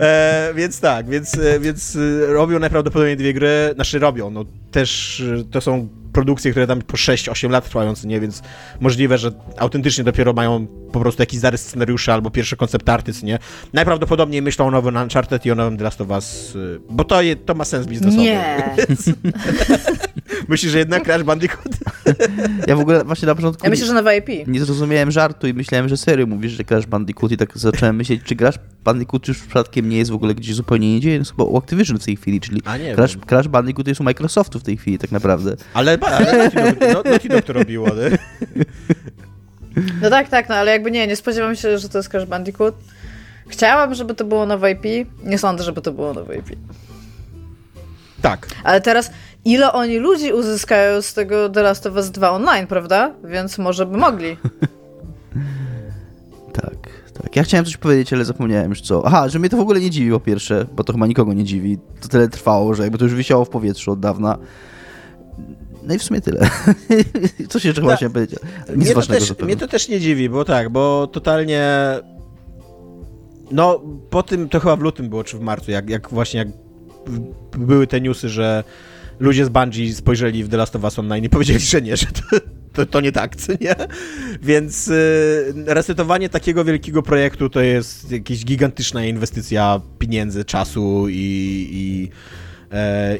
E, 0.01 0.53
więc 0.55 0.80
tak, 0.80 1.09
więc, 1.09 1.38
e, 1.38 1.61
więc 1.61 1.97
e, 1.97 2.26
robią 2.26 2.59
najprawdopodobniej 2.59 3.16
dwie 3.16 3.34
gry, 3.34 3.70
znaczy 3.74 3.99
robią, 3.99 4.30
no 4.30 4.45
też 4.70 5.20
e, 5.20 5.45
to 5.51 5.61
są 5.61 5.88
produkcje, 6.13 6.51
które 6.51 6.67
tam 6.67 6.83
po 6.83 6.97
6-8 6.97 7.51
lat 7.51 7.65
trwają, 7.65 7.95
nie, 8.05 8.21
więc 8.21 8.43
możliwe, 8.81 9.19
że 9.19 9.33
autentycznie 9.59 10.05
dopiero 10.05 10.33
mają 10.33 10.67
po 10.67 11.01
prostu 11.01 11.23
jakiś 11.23 11.41
zarys 11.41 11.61
scenariusza 11.61 12.15
albo 12.15 12.31
pierwsze 12.31 12.57
koncept 12.57 12.89
arty, 12.89 13.13
nie. 13.23 13.39
Najprawdopodobniej 13.73 14.43
myślą 14.43 14.67
o 14.67 14.71
nowym 14.71 14.97
Uncharted 14.97 15.47
i 15.47 15.51
o 15.51 15.55
nowym 15.55 15.77
The 15.77 15.85
Last 15.85 16.01
of 16.01 16.11
Us, 16.11 16.57
bo 16.91 17.05
to, 17.05 17.23
je, 17.23 17.37
to 17.37 17.55
ma 17.55 17.65
sens 17.65 17.87
biznesowy. 17.87 18.23
Nie. 18.23 18.63
Myślisz, 20.49 20.73
że 20.73 20.79
jednak 20.79 21.05
Crash 21.05 21.23
Bandicoot? 21.23 21.77
ja 22.69 22.77
w 22.77 22.81
ogóle 22.81 23.05
właśnie 23.05 23.27
na 23.27 23.35
początku... 23.35 23.65
Ja 23.65 23.71
myślę, 23.71 23.87
że 23.87 23.93
nowa 23.93 24.15
IP. 24.15 24.29
Nie 24.47 24.61
zrozumiałem 24.61 25.11
żartu 25.11 25.47
i 25.47 25.55
myślałem, 25.55 25.89
że 25.89 25.97
serio 25.97 26.27
mówisz, 26.27 26.53
że 26.53 26.65
Crash 26.65 26.87
Bandicoot 26.87 27.33
i 27.33 27.37
tak 27.37 27.59
zacząłem 27.59 27.97
myśleć, 27.97 28.21
czy 28.25 28.37
Crash 28.37 28.59
Bandicoot 28.85 29.29
już 29.29 29.39
przypadkiem 29.39 29.89
nie 29.89 29.99
jest 29.99 30.11
w 30.11 30.15
ogóle 30.15 30.35
gdzieś 30.35 30.55
zupełnie 30.55 30.95
indziej, 30.95 31.13
jest 31.13 31.31
chyba 31.31 31.45
u 31.45 31.57
Activision 31.57 31.99
w 31.99 32.05
tej 32.05 32.17
chwili, 32.17 32.41
czyli 32.41 32.63
Crash, 32.95 33.17
Crash 33.27 33.49
Bandicoot 33.49 33.89
jest 33.89 34.01
u 34.01 34.05
Microsoftu 34.05 34.59
w 34.59 34.63
tej 34.63 34.77
chwili 34.77 34.99
tak 34.99 35.13
naprawdę. 35.13 35.57
Ale, 35.75 35.99
ale 36.07 36.51
Naughty 36.93 37.29
Dog 37.29 37.45
to 37.45 37.53
robiło, 37.53 37.89
nie? 37.89 38.19
No 40.03 40.11
tak, 40.11 40.29
tak, 40.29 40.49
no 40.49 40.55
ale 40.55 40.71
jakby 40.71 40.91
nie, 40.91 41.07
nie 41.07 41.17
spodziewam 41.17 41.57
się, 41.57 41.79
że 41.79 41.89
to 41.89 41.99
jest 41.99 42.09
Crash 42.09 42.25
Bandicoot. 42.25 42.75
Chciałam, 43.49 43.95
żeby 43.95 44.15
to 44.15 44.25
było 44.25 44.47
nowe 44.47 44.71
IP, 44.71 45.09
nie 45.25 45.39
sądzę, 45.39 45.65
żeby 45.65 45.83
to 45.83 45.93
było 45.93 46.15
nowe 46.15 46.37
IP. 46.37 46.47
Tak. 48.23 48.47
Ale 48.65 48.81
teraz, 48.81 49.11
ile 49.45 49.73
oni 49.73 49.99
ludzi 49.99 50.33
uzyskają 50.33 51.03
z 51.03 51.15
tego 51.15 51.49
The 51.49 51.63
Last 51.63 51.87
of 51.87 51.95
Us 51.95 52.11
2 52.11 52.31
online, 52.31 52.67
prawda? 52.67 53.11
Więc 53.25 53.59
może 53.59 53.87
by 53.87 53.97
mogli. 53.97 54.37
tak, 56.63 56.77
tak. 57.23 57.37
Ja 57.37 57.43
chciałem 57.43 57.65
coś 57.65 57.77
powiedzieć, 57.77 58.13
ale 58.13 58.25
zapomniałem 58.25 58.71
już 58.71 58.81
co. 58.81 59.03
Aha, 59.07 59.29
że 59.29 59.39
mnie 59.39 59.49
to 59.49 59.57
w 59.57 59.61
ogóle 59.61 59.81
nie 59.81 59.91
dziwi 59.91 60.11
po 60.11 60.21
pierwsze, 60.21 60.67
bo 60.77 60.85
to 60.85 60.93
chyba 60.93 61.07
nikogo 61.07 61.33
nie 61.33 61.45
dziwi. 61.45 61.79
To 62.01 62.09
tyle 62.09 62.29
trwało, 62.29 62.75
że 62.75 62.83
jakby 62.83 62.99
to 62.99 63.05
już 63.05 63.15
wisiało 63.15 63.45
w 63.45 63.49
powietrzu 63.49 63.93
od 63.93 64.01
dawna. 64.01 64.39
No 65.83 65.95
i 65.95 65.99
w 65.99 66.03
sumie 66.03 66.20
tyle. 66.20 66.51
Co 67.49 67.59
się 67.59 67.68
jeszcze 67.68 67.97
chciałem 67.97 68.12
powiedzieć? 68.12 68.39
Nic 68.76 68.87
mnie, 68.87 68.95
to 68.95 69.03
też, 69.03 69.39
mnie 69.39 69.57
to 69.57 69.68
też 69.68 69.89
nie 69.89 70.01
dziwi, 70.01 70.28
bo 70.28 70.45
tak, 70.45 70.70
bo 70.70 71.07
totalnie... 71.07 71.68
No, 73.51 73.83
po 74.11 74.22
tym, 74.22 74.49
to 74.49 74.61
chyba 74.61 74.76
w 74.76 74.80
lutym 74.80 75.09
było, 75.09 75.24
czy 75.24 75.39
w 75.39 75.41
marcu, 75.41 75.70
jak, 75.70 75.91
jak 75.91 76.11
właśnie 76.11 76.39
jak 76.39 76.49
były 77.59 77.87
te 77.87 78.01
newsy, 78.01 78.28
że 78.28 78.64
ludzie 79.20 79.45
z 79.45 79.49
Bungie 79.49 79.95
spojrzeli 79.95 80.45
w 80.45 80.49
The 80.49 80.57
Last 80.57 80.76
of 80.76 80.85
Us 80.85 80.99
Online 80.99 81.24
i 81.24 81.28
powiedzieli, 81.28 81.61
że 81.61 81.83
nie, 81.83 81.97
że 81.97 82.07
to, 82.07 82.37
to, 82.72 82.87
to 82.87 83.01
nie 83.01 83.12
tak, 83.12 83.37
co 83.37 83.53
nie? 83.61 83.74
Więc 84.43 84.89
y, 84.89 85.55
resetowanie 85.66 86.28
takiego 86.28 86.64
wielkiego 86.64 87.03
projektu 87.03 87.51
to 87.51 87.61
jest 87.61 88.12
jakaś 88.12 88.45
gigantyczna 88.45 89.05
inwestycja 89.05 89.80
pieniędzy, 89.99 90.45
czasu 90.45 91.09
i, 91.09 91.68
i, 91.72 92.09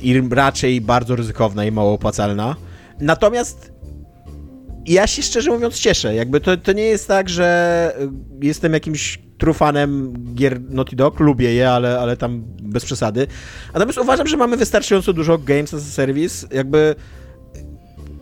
i 0.03 0.23
raczej 0.31 0.81
bardzo 0.81 1.17
ryzykowna 1.17 1.65
i 1.65 1.71
mało 1.71 1.93
opłacalna. 1.93 2.57
Natomiast 3.01 3.73
ja 4.87 5.07
się 5.07 5.23
szczerze 5.23 5.51
mówiąc 5.51 5.79
cieszę. 5.79 6.15
Jakby 6.15 6.41
to, 6.41 6.57
to 6.57 6.73
nie 6.73 6.83
jest 6.83 7.09
tak, 7.09 7.29
że 7.29 7.97
jestem 8.41 8.73
jakimś 8.73 9.19
trufanem 9.39 10.15
gier 10.35 10.61
Naughty 10.61 10.97
Dog, 10.97 11.21
lubię 11.21 11.55
je, 11.55 11.71
ale, 11.71 11.99
ale 11.99 12.17
tam 12.17 12.43
bez 12.63 12.85
przesady. 12.85 13.27
Natomiast 13.75 13.99
uważam, 13.99 14.27
że 14.27 14.37
mamy 14.37 14.57
wystarczająco 14.57 15.13
dużo 15.13 15.39
games 15.39 15.75
as 15.75 15.83
a 15.83 15.91
service, 15.91 16.47
jakby 16.53 16.95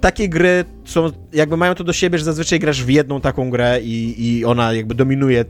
takie 0.01 0.29
gry 0.29 0.65
są, 0.85 1.11
jakby 1.33 1.57
mają 1.57 1.75
to 1.75 1.85
do 1.85 1.93
siebie, 1.93 2.19
że 2.19 2.25
zazwyczaj 2.25 2.59
grasz 2.59 2.85
w 2.85 2.89
jedną 2.89 3.21
taką 3.21 3.51
grę 3.51 3.81
i, 3.83 4.27
i 4.29 4.45
ona 4.45 4.73
jakby 4.73 4.95
dominuje, 4.95 5.45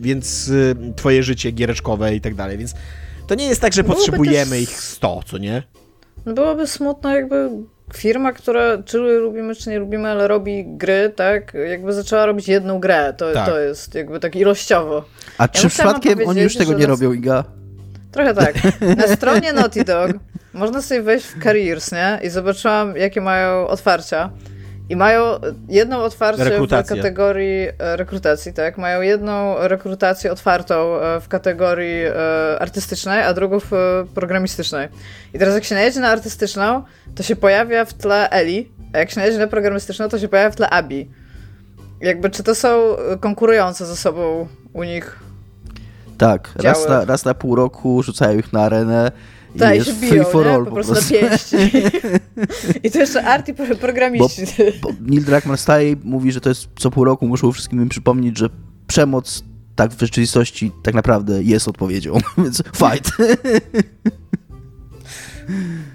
więc 0.00 0.48
y, 0.48 0.76
twoje 0.96 1.22
życie 1.22 1.50
giereczkowe 1.50 2.14
i 2.14 2.20
tak 2.20 2.34
dalej, 2.34 2.58
więc 2.58 2.74
to 3.28 3.34
nie 3.34 3.46
jest 3.46 3.60
tak, 3.60 3.72
że 3.72 3.82
Byłoby 3.82 3.98
potrzebujemy 3.98 4.50
też... 4.50 4.62
ich 4.62 4.80
100, 4.80 5.20
co 5.26 5.38
nie? 5.38 5.62
Byłoby 6.26 6.66
smutno 6.66 7.14
jakby 7.14 7.50
firma, 7.94 8.32
która 8.32 8.82
czy 8.82 8.98
lubimy, 8.98 9.54
czy 9.54 9.70
nie 9.70 9.78
lubimy, 9.78 10.08
ale 10.08 10.28
robi 10.28 10.64
gry, 10.66 11.12
tak, 11.16 11.52
jakby 11.68 11.92
zaczęła 11.92 12.26
robić 12.26 12.48
jedną 12.48 12.80
grę. 12.80 13.14
To, 13.16 13.32
tak. 13.32 13.48
to 13.48 13.58
jest 13.58 13.94
jakby 13.94 14.20
tak 14.20 14.36
ilościowo. 14.36 15.04
A 15.38 15.42
ja 15.42 15.48
czy 15.48 15.68
przypadkiem 15.68 16.18
oni 16.26 16.40
już 16.40 16.56
tego 16.56 16.72
nie 16.72 16.86
robią, 16.86 17.12
Iga? 17.12 17.44
Trochę 18.12 18.34
tak. 18.34 18.54
Na 19.06 19.08
stronie 19.16 19.52
Naughty 19.52 19.84
Dog 19.84 20.10
można 20.52 20.82
sobie 20.82 21.02
wejść 21.02 21.26
w 21.26 21.42
Careers, 21.42 21.92
nie? 21.92 22.18
I 22.22 22.30
zobaczyłam, 22.30 22.96
jakie 22.96 23.20
mają 23.20 23.66
otwarcia. 23.66 24.30
I 24.88 24.96
mają 24.96 25.22
jedną 25.68 25.98
otwarcie 25.98 26.60
w 26.60 26.68
kategorii 26.68 27.68
e, 27.78 27.96
rekrutacji, 27.96 28.52
tak? 28.52 28.78
Mają 28.78 29.00
jedną 29.00 29.54
rekrutację 29.58 30.32
otwartą 30.32 31.00
e, 31.00 31.20
w 31.20 31.28
kategorii 31.28 32.04
e, 32.04 32.58
artystycznej, 32.58 33.22
a 33.22 33.34
drugą 33.34 33.60
w 33.60 33.72
programistycznej. 34.14 34.88
I 35.34 35.38
teraz 35.38 35.54
jak 35.54 35.64
się 35.64 35.74
najedzie 35.74 36.00
na 36.00 36.08
artystyczną, 36.08 36.82
to 37.14 37.22
się 37.22 37.36
pojawia 37.36 37.84
w 37.84 37.94
tle 37.94 38.30
Eli, 38.30 38.72
a 38.92 38.98
jak 38.98 39.10
się 39.10 39.20
najedzie 39.20 39.38
na 39.38 39.46
programistyczną, 39.46 40.08
to 40.08 40.18
się 40.18 40.28
pojawia 40.28 40.50
w 40.50 40.56
tle 40.56 40.70
Abi. 40.70 41.10
Jakby, 42.00 42.30
czy 42.30 42.42
to 42.42 42.54
są 42.54 42.96
konkurujące 43.20 43.86
ze 43.86 43.96
sobą 43.96 44.48
u 44.72 44.84
nich 44.84 45.18
tak, 46.18 46.50
raz 46.56 46.88
na, 46.88 47.04
raz 47.04 47.24
na 47.24 47.34
pół 47.34 47.54
roku 47.54 48.02
rzucają 48.02 48.38
ich 48.38 48.52
na 48.52 48.62
arenę 48.62 49.12
tak, 49.58 49.74
jest 49.74 49.86
się 49.86 49.94
biją, 49.94 50.10
free 50.10 50.32
for 50.32 50.48
all 50.48 50.64
po, 50.64 50.70
po 50.70 50.74
prostu. 50.74 50.94
prostu. 50.94 51.14
na 51.14 51.20
pięści. 51.20 51.56
I 52.84 52.90
to 52.90 52.98
jeszcze 52.98 53.24
arty 53.24 53.54
programiści. 53.54 54.42
Bo, 54.82 54.88
bo 54.88 54.94
Neil 55.00 55.24
Druckmann 55.24 55.58
staje 55.58 55.90
i 55.90 55.96
mówi, 56.04 56.32
że 56.32 56.40
to 56.40 56.48
jest 56.48 56.68
co 56.76 56.90
pół 56.90 57.04
roku, 57.04 57.28
muszą 57.28 57.52
wszystkim 57.52 57.82
im 57.82 57.88
przypomnieć, 57.88 58.38
że 58.38 58.48
przemoc 58.86 59.44
tak 59.76 59.90
w 59.92 60.00
rzeczywistości 60.00 60.72
tak 60.82 60.94
naprawdę 60.94 61.42
jest 61.42 61.68
odpowiedzią, 61.68 62.18
więc 62.38 62.62
fight. 62.76 63.10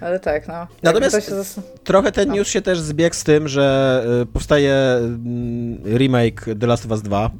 Ale 0.00 0.20
tak, 0.20 0.48
no. 0.48 0.66
Natomiast 0.82 1.26
się... 1.26 1.62
trochę 1.84 2.12
ten 2.12 2.28
no. 2.28 2.34
news 2.34 2.48
się 2.48 2.62
też 2.62 2.80
zbiegł 2.80 3.16
z 3.16 3.24
tym, 3.24 3.48
że 3.48 4.04
y, 4.22 4.26
powstaje 4.26 4.74
mm, 4.74 5.78
remake 5.98 6.44
The 6.60 6.66
Last 6.66 6.84
of 6.84 6.90
Us 6.90 7.02
2, 7.02 7.30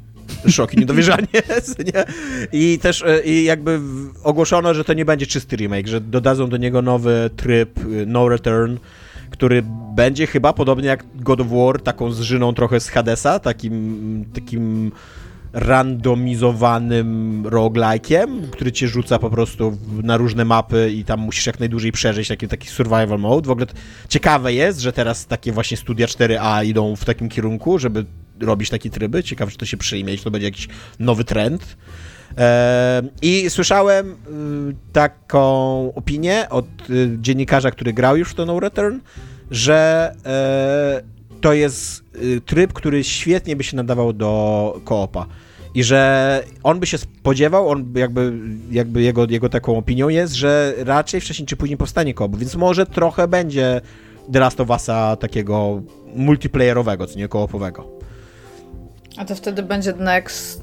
szok 0.47 0.73
i 0.73 0.77
niedowierzanie. 0.77 1.27
nie? 1.93 2.05
I 2.51 2.79
też 2.79 3.03
e, 3.07 3.23
i 3.23 3.43
jakby 3.43 3.79
ogłoszono, 4.23 4.73
że 4.73 4.83
to 4.83 4.93
nie 4.93 5.05
będzie 5.05 5.27
czysty 5.27 5.55
remake, 5.55 5.87
że 5.87 6.01
dodadzą 6.01 6.49
do 6.49 6.57
niego 6.57 6.81
nowy 6.81 7.29
tryb 7.35 7.79
e, 7.79 7.81
No 8.05 8.29
Return, 8.29 8.77
który 9.29 9.63
będzie 9.95 10.27
chyba 10.27 10.53
podobnie 10.53 10.87
jak 10.87 11.05
God 11.15 11.41
of 11.41 11.47
War, 11.47 11.81
taką 11.81 12.11
zżyną 12.11 12.53
trochę 12.53 12.79
z 12.79 12.89
Hadesa, 12.89 13.39
takim, 13.39 14.25
takim 14.33 14.91
randomizowanym 15.55 17.43
roguelike'iem, 17.47 18.49
który 18.51 18.71
cię 18.71 18.87
rzuca 18.87 19.19
po 19.19 19.29
prostu 19.29 19.77
na 20.03 20.17
różne 20.17 20.45
mapy 20.45 20.91
i 20.91 21.05
tam 21.05 21.19
musisz 21.19 21.45
jak 21.45 21.59
najdłużej 21.59 21.91
przeżyć, 21.91 22.27
taki, 22.27 22.47
taki 22.47 22.67
survival 22.67 23.19
mode. 23.19 23.47
W 23.47 23.51
ogóle 23.51 23.67
ciekawe 24.09 24.53
jest, 24.53 24.79
że 24.79 24.93
teraz 24.93 25.25
takie 25.25 25.51
właśnie 25.51 25.77
studia 25.77 26.07
4A 26.07 26.65
idą 26.65 26.95
w 26.95 27.05
takim 27.05 27.29
kierunku, 27.29 27.79
żeby 27.79 28.05
robić 28.41 28.69
takie 28.69 28.89
tryby. 28.89 29.23
Ciekawe, 29.23 29.51
czy 29.51 29.57
to 29.57 29.65
się 29.65 29.77
przyjmie, 29.77 30.17
czy 30.17 30.23
to 30.23 30.31
będzie 30.31 30.47
jakiś 30.47 30.67
nowy 30.99 31.23
trend. 31.23 31.77
I 33.21 33.49
słyszałem 33.49 34.11
y, 34.11 34.15
taką 34.93 35.93
opinię 35.95 36.49
od 36.49 36.65
y, 36.89 37.17
dziennikarza, 37.21 37.71
który 37.71 37.93
grał 37.93 38.17
już 38.17 38.29
w 38.29 38.33
to 38.33 38.45
No 38.45 38.59
Return, 38.59 38.99
że 39.51 40.11
e, 40.25 41.01
to 41.41 41.53
jest 41.53 42.03
y, 42.15 42.41
tryb, 42.41 42.73
który 42.73 43.03
świetnie 43.03 43.55
by 43.55 43.63
się 43.63 43.77
nadawał 43.77 44.13
do 44.13 44.81
koopa. 44.85 45.25
I 45.75 45.83
że 45.83 46.43
on 46.63 46.79
by 46.79 46.87
się 46.87 46.97
spodziewał, 46.97 47.69
on 47.69 47.93
jakby, 47.95 48.33
jakby 48.71 49.01
jego, 49.01 49.25
jego 49.29 49.49
taką 49.49 49.77
opinią 49.77 50.09
jest, 50.09 50.33
że 50.33 50.73
raczej 50.77 51.21
wcześniej 51.21 51.45
czy 51.45 51.55
później 51.55 51.77
powstanie 51.77 52.13
koop, 52.13 52.37
więc 52.37 52.55
może 52.55 52.85
trochę 52.85 53.27
będzie 53.27 53.81
The 54.33 54.39
Last 54.39 54.61
of 54.61 54.67
Us'a 54.67 55.17
takiego 55.17 55.81
multiplayerowego, 56.15 57.07
co 57.07 57.19
nie 57.19 57.27
koopowego. 57.27 57.94
A 59.17 59.25
to 59.25 59.35
wtedy 59.35 59.63
będzie 59.63 59.93
next 59.93 60.61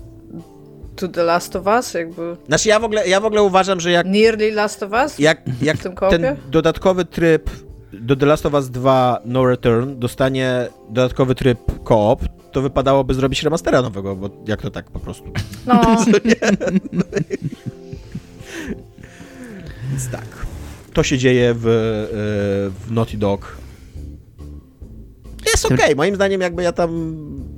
to 0.97 1.09
The 1.09 1.23
Last 1.23 1.57
of 1.57 1.67
Us? 1.67 1.95
Jakby... 1.95 2.37
Znaczy 2.47 2.69
ja 2.69 2.81
w 2.81 2.85
ogóle, 2.85 3.09
ja 3.09 3.21
w 3.21 3.25
ogóle 3.25 3.43
uważam, 3.43 3.81
że 3.81 3.91
jak... 3.91 4.07
Nearly 4.07 4.53
Last 4.53 4.83
of 4.83 4.93
Us? 4.93 5.19
Jak, 5.19 5.43
jak 5.63 5.77
ten 6.11 6.37
dodatkowy 6.51 7.05
tryb 7.05 7.51
do 7.93 8.17
The 8.17 8.27
Last 8.27 8.47
of 8.47 8.55
Us 8.55 8.71
2 8.71 9.21
No 9.25 9.47
Return 9.47 9.99
dostanie 9.99 10.69
dodatkowy 10.89 11.35
tryb 11.35 11.59
koop, 11.85 12.21
to 12.53 12.63
wypadałoby 12.63 13.15
zrobić 13.15 13.43
remastera 13.43 13.83
nowego, 13.83 14.17
bo 14.17 14.31
jak 14.47 14.63
to 14.63 14.71
tak 14.71 14.91
po 14.91 15.01
prostu. 15.01 15.25
No. 15.67 15.81
Więc 19.91 20.11
tak. 20.11 20.27
To 20.93 21.03
się 21.03 21.19
dzieje 21.19 21.55
w, 21.55 21.67
e, 21.67 21.71
w 22.87 22.91
Naughty 22.91 23.17
Dog. 23.17 23.62
Jest 25.53 25.65
okej, 25.65 25.77
okay. 25.77 25.95
moim 25.95 26.15
zdaniem 26.15 26.41
jakby 26.41 26.63
ja 26.63 26.73
tam 26.73 27.17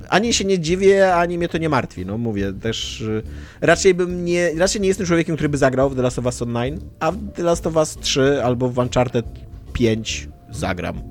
ani 0.09 0.33
się 0.33 0.45
nie 0.45 0.59
dziwię, 0.59 1.15
ani 1.15 1.37
mnie 1.37 1.49
to 1.49 1.57
nie 1.57 1.69
martwi, 1.69 2.05
no 2.05 2.17
mówię, 2.17 2.53
też 2.53 3.01
e, 3.01 3.21
raczej 3.61 3.93
bym 3.93 4.25
nie, 4.25 4.51
raczej 4.57 4.81
nie 4.81 4.87
jestem 4.87 5.07
człowiekiem, 5.07 5.35
który 5.35 5.49
by 5.49 5.57
zagrał 5.57 5.89
w 5.89 5.95
The 5.95 6.01
Last 6.01 6.19
of 6.19 6.25
Us 6.25 6.41
Online, 6.41 6.79
a 6.99 7.11
w 7.11 7.31
The 7.31 7.43
Last 7.43 7.67
of 7.67 7.75
Us 7.75 7.97
3 8.01 8.43
albo 8.43 8.69
w 8.69 8.77
Uncharted 8.77 9.25
5 9.73 10.29
zagram. 10.51 11.01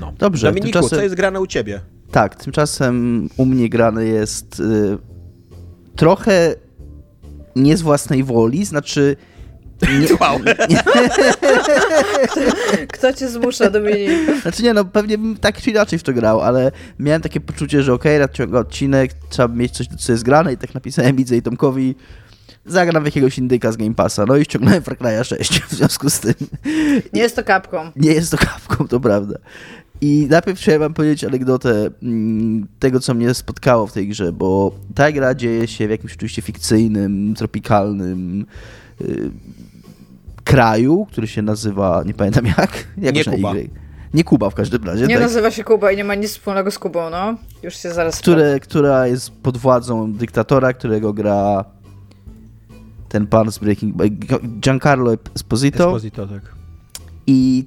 No. 0.00 0.12
Dobrze. 0.18 0.46
Dominiku, 0.46 0.72
tymczasem... 0.72 0.98
co 0.98 1.02
jest 1.02 1.14
grane 1.14 1.40
u 1.40 1.46
ciebie? 1.46 1.80
Tak, 2.10 2.34
tymczasem 2.34 3.28
u 3.36 3.46
mnie 3.46 3.68
grane 3.68 4.04
jest 4.04 4.60
y, 4.60 4.98
trochę 5.96 6.54
nie 7.56 7.76
z 7.76 7.82
własnej 7.82 8.24
woli, 8.24 8.64
znaczy... 8.64 9.16
Nie... 9.82 10.16
Wow. 10.20 10.38
Kto 12.92 13.12
cię 13.12 13.28
zmusza, 13.28 13.70
Dominik? 13.70 14.42
Znaczy 14.42 14.62
nie, 14.62 14.74
no 14.74 14.84
pewnie 14.84 15.18
bym 15.18 15.36
tak 15.36 15.62
czy 15.62 15.70
inaczej 15.70 15.98
w 15.98 16.02
to 16.02 16.12
grał, 16.12 16.40
ale 16.40 16.72
miałem 16.98 17.22
takie 17.22 17.40
poczucie, 17.40 17.82
że 17.82 17.94
okej, 17.94 18.12
okay, 18.12 18.20
nadciąga 18.20 18.58
odcinek, 18.58 19.10
trzeba 19.28 19.54
mieć 19.54 19.72
coś, 19.72 19.86
co 19.98 20.12
jest 20.12 20.24
grane 20.24 20.52
i 20.52 20.56
tak 20.56 20.74
napisałem 20.74 21.16
Widzę 21.16 21.36
i 21.36 21.42
Tomkowi, 21.42 21.94
zagram 22.66 23.02
w 23.02 23.06
jakiegoś 23.06 23.38
indyka 23.38 23.72
z 23.72 23.76
Game 23.76 23.94
Passa. 23.94 24.24
No 24.26 24.36
i 24.36 24.44
ściągnąłem 24.44 24.82
Far 24.82 24.96
Cry'a 24.96 25.24
6 25.24 25.62
w 25.62 25.72
związku 25.72 26.10
z 26.10 26.20
tym. 26.20 26.34
Nie 27.12 27.22
jest 27.22 27.36
to 27.36 27.44
kapką. 27.44 27.90
Nie 27.96 28.12
jest 28.12 28.30
to 28.30 28.38
kapką, 28.38 28.88
to 28.88 29.00
prawda. 29.00 29.38
I 30.00 30.26
najpierw 30.30 30.58
chciałem 30.58 30.80
wam 30.80 30.94
powiedzieć 30.94 31.24
anegdotę 31.24 31.90
mm, 32.02 32.66
tego, 32.78 33.00
co 33.00 33.14
mnie 33.14 33.34
spotkało 33.34 33.86
w 33.86 33.92
tej 33.92 34.08
grze, 34.08 34.32
bo 34.32 34.72
ta 34.94 35.12
gra 35.12 35.34
dzieje 35.34 35.66
się 35.66 35.86
w 35.86 35.90
jakimś 35.90 36.14
oczywiście 36.14 36.42
fikcyjnym, 36.42 37.34
tropikalnym 37.34 38.46
yy, 39.00 39.30
kraju, 40.44 41.06
który 41.10 41.26
się 41.26 41.42
nazywa, 41.42 42.02
nie 42.06 42.14
pamiętam 42.14 42.46
jak. 42.46 42.86
jak 42.98 43.14
nie 43.14 43.24
Kuba. 43.24 43.52
Nie 44.14 44.24
Kuba 44.24 44.50
w 44.50 44.54
każdym 44.54 44.84
razie. 44.84 45.06
Nie 45.06 45.14
tak? 45.14 45.22
nazywa 45.22 45.50
się 45.50 45.64
Kuba 45.64 45.92
i 45.92 45.96
nie 45.96 46.04
ma 46.04 46.14
nic 46.14 46.30
wspólnego 46.30 46.70
z 46.70 46.78
Kubą, 46.78 47.10
no. 47.10 47.34
Już 47.62 47.76
się 47.76 47.92
zaraz 47.92 48.18
Które, 48.18 48.60
Która 48.60 49.06
jest 49.06 49.30
pod 49.30 49.56
władzą 49.56 50.12
dyktatora, 50.12 50.72
którego 50.72 51.12
gra 51.12 51.64
ten 53.08 53.26
pan 53.26 53.52
z 53.52 53.58
Breaking 53.58 53.96
Bad, 53.96 54.08
Giancarlo 54.60 55.12
Esposito. 55.34 55.84
Esposito, 55.84 56.26
tak. 56.26 56.42
I 57.26 57.66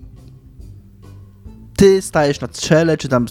ty 1.76 2.02
stajesz 2.02 2.42
na 2.42 2.48
czele, 2.48 2.98
czy 2.98 3.08
tam, 3.08 3.26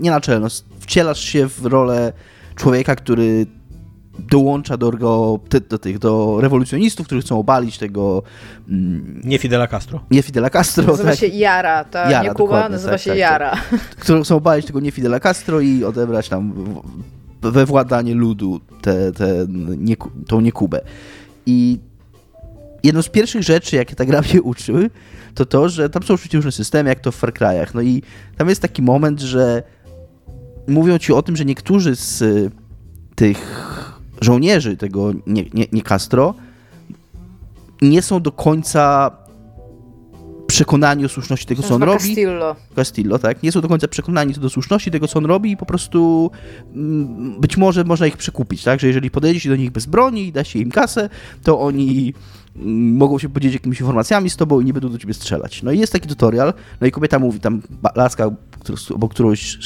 nie 0.00 0.10
na 0.10 0.20
czele, 0.20 0.40
no, 0.40 0.46
wcielasz 0.80 1.20
się 1.20 1.48
w 1.48 1.66
rolę 1.66 2.12
człowieka, 2.56 2.96
który 2.96 3.46
dołącza 4.18 4.76
do, 4.76 4.90
do, 4.90 5.40
do, 5.68 5.78
tych, 5.78 5.98
do 5.98 6.38
rewolucjonistów, 6.40 7.06
którzy 7.06 7.22
chcą 7.22 7.38
obalić 7.38 7.78
tego... 7.78 8.22
Mm, 8.68 9.20
nie 9.24 9.38
Fidela 9.38 9.66
Castro. 9.66 10.00
Nie 10.10 10.22
Fidela 10.22 10.50
Castro, 10.50 10.86
Nazywa 10.86 11.10
tak. 11.10 11.18
się 11.18 11.26
Jara, 11.26 11.84
to 11.84 11.98
Jara, 11.98 12.22
nie 12.22 12.30
Kuba, 12.34 12.68
nazywa 12.68 12.92
tak, 12.92 13.00
się 13.00 13.10
tak, 13.10 13.18
Jara. 13.18 13.50
Tak. 13.50 13.80
Którzy 13.80 14.22
chcą 14.22 14.36
obalić 14.36 14.66
tego 14.66 14.80
nie 14.80 14.90
Fidela 14.90 15.20
Castro 15.20 15.60
i 15.60 15.84
odebrać 15.84 16.28
tam 16.28 16.54
we 17.42 17.66
władanie 17.66 18.14
ludu 18.14 18.60
te, 18.82 19.12
te, 19.12 19.46
nie, 19.78 19.96
tą 20.26 20.40
niekubę. 20.40 20.80
I 21.46 21.78
jedną 22.82 23.02
z 23.02 23.08
pierwszych 23.08 23.42
rzeczy, 23.42 23.76
jakie 23.76 23.96
ta 23.96 24.04
gra 24.04 24.20
mnie 24.20 24.42
uczy, 24.42 24.90
to 25.34 25.46
to, 25.46 25.68
że 25.68 25.90
tam 25.90 26.02
są 26.02 26.14
oczywiście 26.14 26.38
różne 26.38 26.52
systemy, 26.52 26.88
jak 26.88 27.00
to 27.00 27.12
w 27.12 27.16
Far 27.16 27.32
Cry'ach. 27.32 27.74
No 27.74 27.82
i 27.82 28.02
tam 28.36 28.48
jest 28.48 28.62
taki 28.62 28.82
moment, 28.82 29.20
że 29.20 29.62
mówią 30.68 30.98
ci 30.98 31.12
o 31.12 31.22
tym, 31.22 31.36
że 31.36 31.44
niektórzy 31.44 31.96
z 31.96 32.24
tych 33.14 33.38
żołnierzy 34.24 34.76
tego 34.76 35.12
nie, 35.26 35.44
nie, 35.54 35.66
nie 35.72 35.82
Castro 35.82 36.34
nie 37.82 38.02
są 38.02 38.20
do 38.20 38.32
końca 38.32 39.10
przekonani 40.46 41.04
o 41.04 41.08
słuszności 41.08 41.46
tego, 41.46 41.62
co 41.62 41.74
on 41.74 41.82
robi. 41.82 41.98
Castillo. 41.98 42.56
Castillo, 42.76 43.18
tak. 43.18 43.42
Nie 43.42 43.52
są 43.52 43.60
do 43.60 43.68
końca 43.68 43.88
przekonani 43.88 44.34
co 44.34 44.40
do 44.40 44.50
słuszności 44.50 44.90
tego, 44.90 45.08
co 45.08 45.18
on 45.18 45.26
robi 45.26 45.50
i 45.50 45.56
po 45.56 45.66
prostu 45.66 46.30
mm, 46.74 47.40
być 47.40 47.56
może 47.56 47.84
można 47.84 48.06
ich 48.06 48.16
przekupić, 48.16 48.64
tak, 48.64 48.80
że 48.80 48.86
jeżeli 48.86 49.10
podejdzie 49.10 49.40
się 49.40 49.48
do 49.48 49.56
nich 49.56 49.70
bez 49.70 49.86
broni 49.86 50.26
i 50.26 50.32
da 50.32 50.44
się 50.44 50.58
im 50.58 50.70
kasę, 50.70 51.08
to 51.42 51.60
oni 51.60 52.14
mm, 52.56 52.96
mogą 52.96 53.18
się 53.18 53.28
podzielić 53.28 53.54
jakimiś 53.54 53.80
informacjami 53.80 54.30
z 54.30 54.36
tobą 54.36 54.60
i 54.60 54.64
nie 54.64 54.72
będą 54.72 54.88
do 54.88 54.98
ciebie 54.98 55.14
strzelać. 55.14 55.62
No 55.62 55.72
i 55.72 55.78
jest 55.78 55.92
taki 55.92 56.08
tutorial, 56.08 56.54
no 56.80 56.86
i 56.86 56.90
kobieta 56.90 57.18
mówi, 57.18 57.40
tam 57.40 57.62
laska, 57.96 58.30
obok 58.94 59.14
którąś 59.14 59.58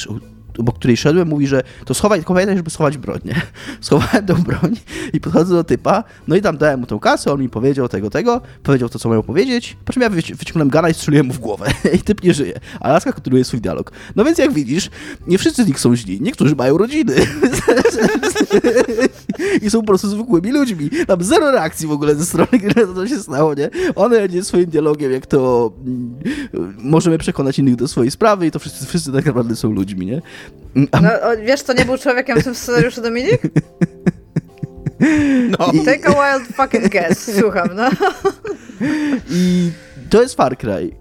obok 0.59 0.75
której 0.75 0.97
szedłem, 0.97 1.27
mówi, 1.27 1.47
że 1.47 1.63
to 1.85 1.93
schowaj, 1.93 2.19
tylko 2.19 2.33
pamiętaj, 2.33 2.57
żeby 2.57 2.69
schować 2.69 2.97
broń, 2.97 3.19
nie? 3.25 3.41
Schowałem 3.81 4.25
tą 4.25 4.33
broń 4.33 4.75
i 5.13 5.19
podchodzę 5.19 5.55
do 5.55 5.63
typa, 5.63 6.03
no 6.27 6.35
i 6.35 6.41
tam 6.41 6.57
dałem 6.57 6.79
mu 6.79 6.85
tą 6.85 6.99
kasę, 6.99 7.33
on 7.33 7.41
mi 7.41 7.49
powiedział 7.49 7.87
tego, 7.87 8.09
tego, 8.09 8.41
powiedział 8.63 8.89
to, 8.89 8.99
co 8.99 9.09
miał 9.09 9.23
powiedzieć, 9.23 9.77
po 9.85 9.93
czym 9.93 10.01
ja 10.01 10.09
wyciągnąłem 10.09 10.69
gana 10.69 10.89
i 10.89 10.93
strzeliłem 10.93 11.25
mu 11.27 11.33
w 11.33 11.39
głowę 11.39 11.67
i 11.97 11.99
typ 11.99 12.23
nie 12.23 12.33
żyje. 12.33 12.59
A 12.79 12.89
Laska 12.89 13.11
kontynuuje 13.13 13.43
swój 13.43 13.61
dialog. 13.61 13.91
No 14.15 14.25
więc 14.25 14.37
jak 14.37 14.53
widzisz, 14.53 14.89
nie 15.27 15.37
wszyscy 15.37 15.63
z 15.63 15.67
nich 15.67 15.79
są 15.79 15.95
źli, 15.95 16.21
niektórzy 16.21 16.55
mają 16.55 16.77
rodziny. 16.77 17.15
I 19.61 19.69
są 19.69 19.79
po 19.79 19.87
prostu 19.87 20.09
zwykłymi 20.09 20.51
ludźmi. 20.51 20.89
Tam 21.07 21.23
zero 21.23 21.51
reakcji 21.51 21.87
w 21.87 21.91
ogóle 21.91 22.15
ze 22.15 22.25
strony, 22.25 22.49
gdy 22.51 22.87
to 22.87 23.07
się 23.07 23.19
stało, 23.19 23.53
nie? 23.53 23.69
One 23.95 24.27
nie 24.27 24.43
swoim 24.43 24.65
dialogiem, 24.65 25.11
jak 25.11 25.25
to 25.25 25.71
mm, 25.85 26.19
możemy 26.77 27.17
przekonać 27.17 27.59
innych 27.59 27.75
do 27.75 27.87
swojej 27.87 28.11
sprawy 28.11 28.47
i 28.47 28.51
to 28.51 28.59
wszyscy, 28.59 28.85
wszyscy 28.85 29.11
tak 29.11 29.25
naprawdę 29.25 29.55
są 29.55 29.71
ludźmi, 29.71 30.05
nie? 30.05 30.21
No, 30.75 31.09
wiesz, 31.45 31.63
to 31.63 31.73
nie 31.73 31.85
był 31.85 31.97
człowiekiem 31.97 32.41
w 32.41 32.43
tym 32.43 32.55
scenariuszu, 32.55 33.01
Dominik? 33.01 33.41
No. 35.49 35.71
Take 35.85 36.07
a 36.07 36.11
wild 36.11 36.47
fucking 36.55 36.89
guess. 36.89 37.39
Słucham, 37.39 37.69
no. 37.75 37.89
I 39.29 39.71
to 40.09 40.21
jest 40.21 40.35
Far 40.35 40.57
Cry 40.57 40.95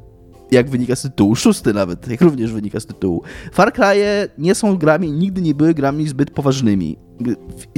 jak 0.51 0.71
wynika 0.71 0.97
z 0.97 1.03
tytułu, 1.03 1.37
szósty 1.37 1.75
nawet, 1.75 2.09
jak 2.09 2.21
również 2.21 2.53
wynika 2.53 2.81
z 2.81 2.87
tytułu. 2.87 3.23
Far 3.53 3.73
Cry'e 3.73 4.29
nie 4.39 4.55
są 4.55 4.77
grami, 4.77 5.13
nigdy 5.13 5.41
nie 5.43 5.55
były 5.55 5.75
grami 5.75 6.09
zbyt 6.09 6.31
poważnymi. 6.31 6.99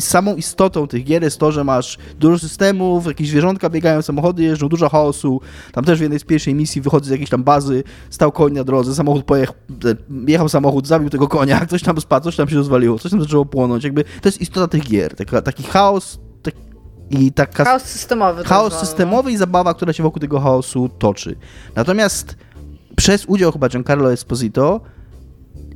Samą 0.00 0.36
istotą 0.36 0.86
tych 0.86 1.04
gier 1.04 1.22
jest 1.22 1.38
to, 1.38 1.52
że 1.52 1.64
masz 1.64 1.98
dużo 2.18 2.38
systemów, 2.38 3.06
jakieś 3.06 3.28
zwierzątka 3.28 3.70
biegają, 3.70 4.02
samochody 4.02 4.42
jeżdżą, 4.42 4.68
dużo 4.68 4.88
chaosu. 4.88 5.40
Tam 5.72 5.84
też 5.84 5.98
w 5.98 6.02
jednej 6.02 6.20
z 6.20 6.24
pierwszej 6.24 6.54
misji 6.54 6.82
wychodzi 6.82 7.08
z 7.08 7.10
jakiejś 7.10 7.30
tam 7.30 7.44
bazy, 7.44 7.82
stał 8.10 8.32
koń 8.32 8.52
na 8.52 8.64
drodze, 8.64 8.94
samochód 8.94 9.24
pojechał, 9.24 9.54
jechał 10.26 10.48
samochód, 10.48 10.86
zabił 10.86 11.10
tego 11.10 11.28
konia, 11.28 11.60
ktoś 11.66 11.82
tam 11.82 12.00
spadł, 12.00 12.24
coś 12.24 12.36
tam 12.36 12.48
się 12.48 12.56
rozwaliło, 12.56 12.98
coś 12.98 13.10
tam 13.10 13.20
zaczęło 13.20 13.44
płonąć. 13.44 13.84
Jakby 13.84 14.04
to 14.04 14.28
jest 14.28 14.40
istota 14.40 14.68
tych 14.68 14.82
gier, 14.82 15.16
taki, 15.16 15.42
taki 15.42 15.62
chaos, 15.62 16.18
i 17.10 17.32
taka... 17.32 17.64
Chaos 17.64 17.82
systemowy. 17.82 18.44
Chaos 18.44 18.78
systemowy 18.78 19.32
i 19.32 19.36
zabawa, 19.36 19.74
która 19.74 19.92
się 19.92 20.02
wokół 20.02 20.20
tego 20.20 20.40
chaosu 20.40 20.88
toczy. 20.98 21.36
Natomiast 21.76 22.36
przez 23.00 23.24
udział 23.26 23.52
chyba 23.52 23.68
Giancarlo 23.68 24.12
Esposito 24.12 24.80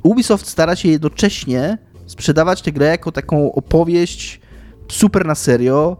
Ubisoft 0.03 0.47
stara 0.47 0.75
się 0.75 0.89
jednocześnie 0.89 1.77
sprzedawać 2.05 2.61
tę 2.61 2.71
grę 2.71 2.87
jako 2.87 3.11
taką 3.11 3.51
opowieść 3.51 4.41
super 4.91 5.25
na 5.25 5.35
serio, 5.35 5.97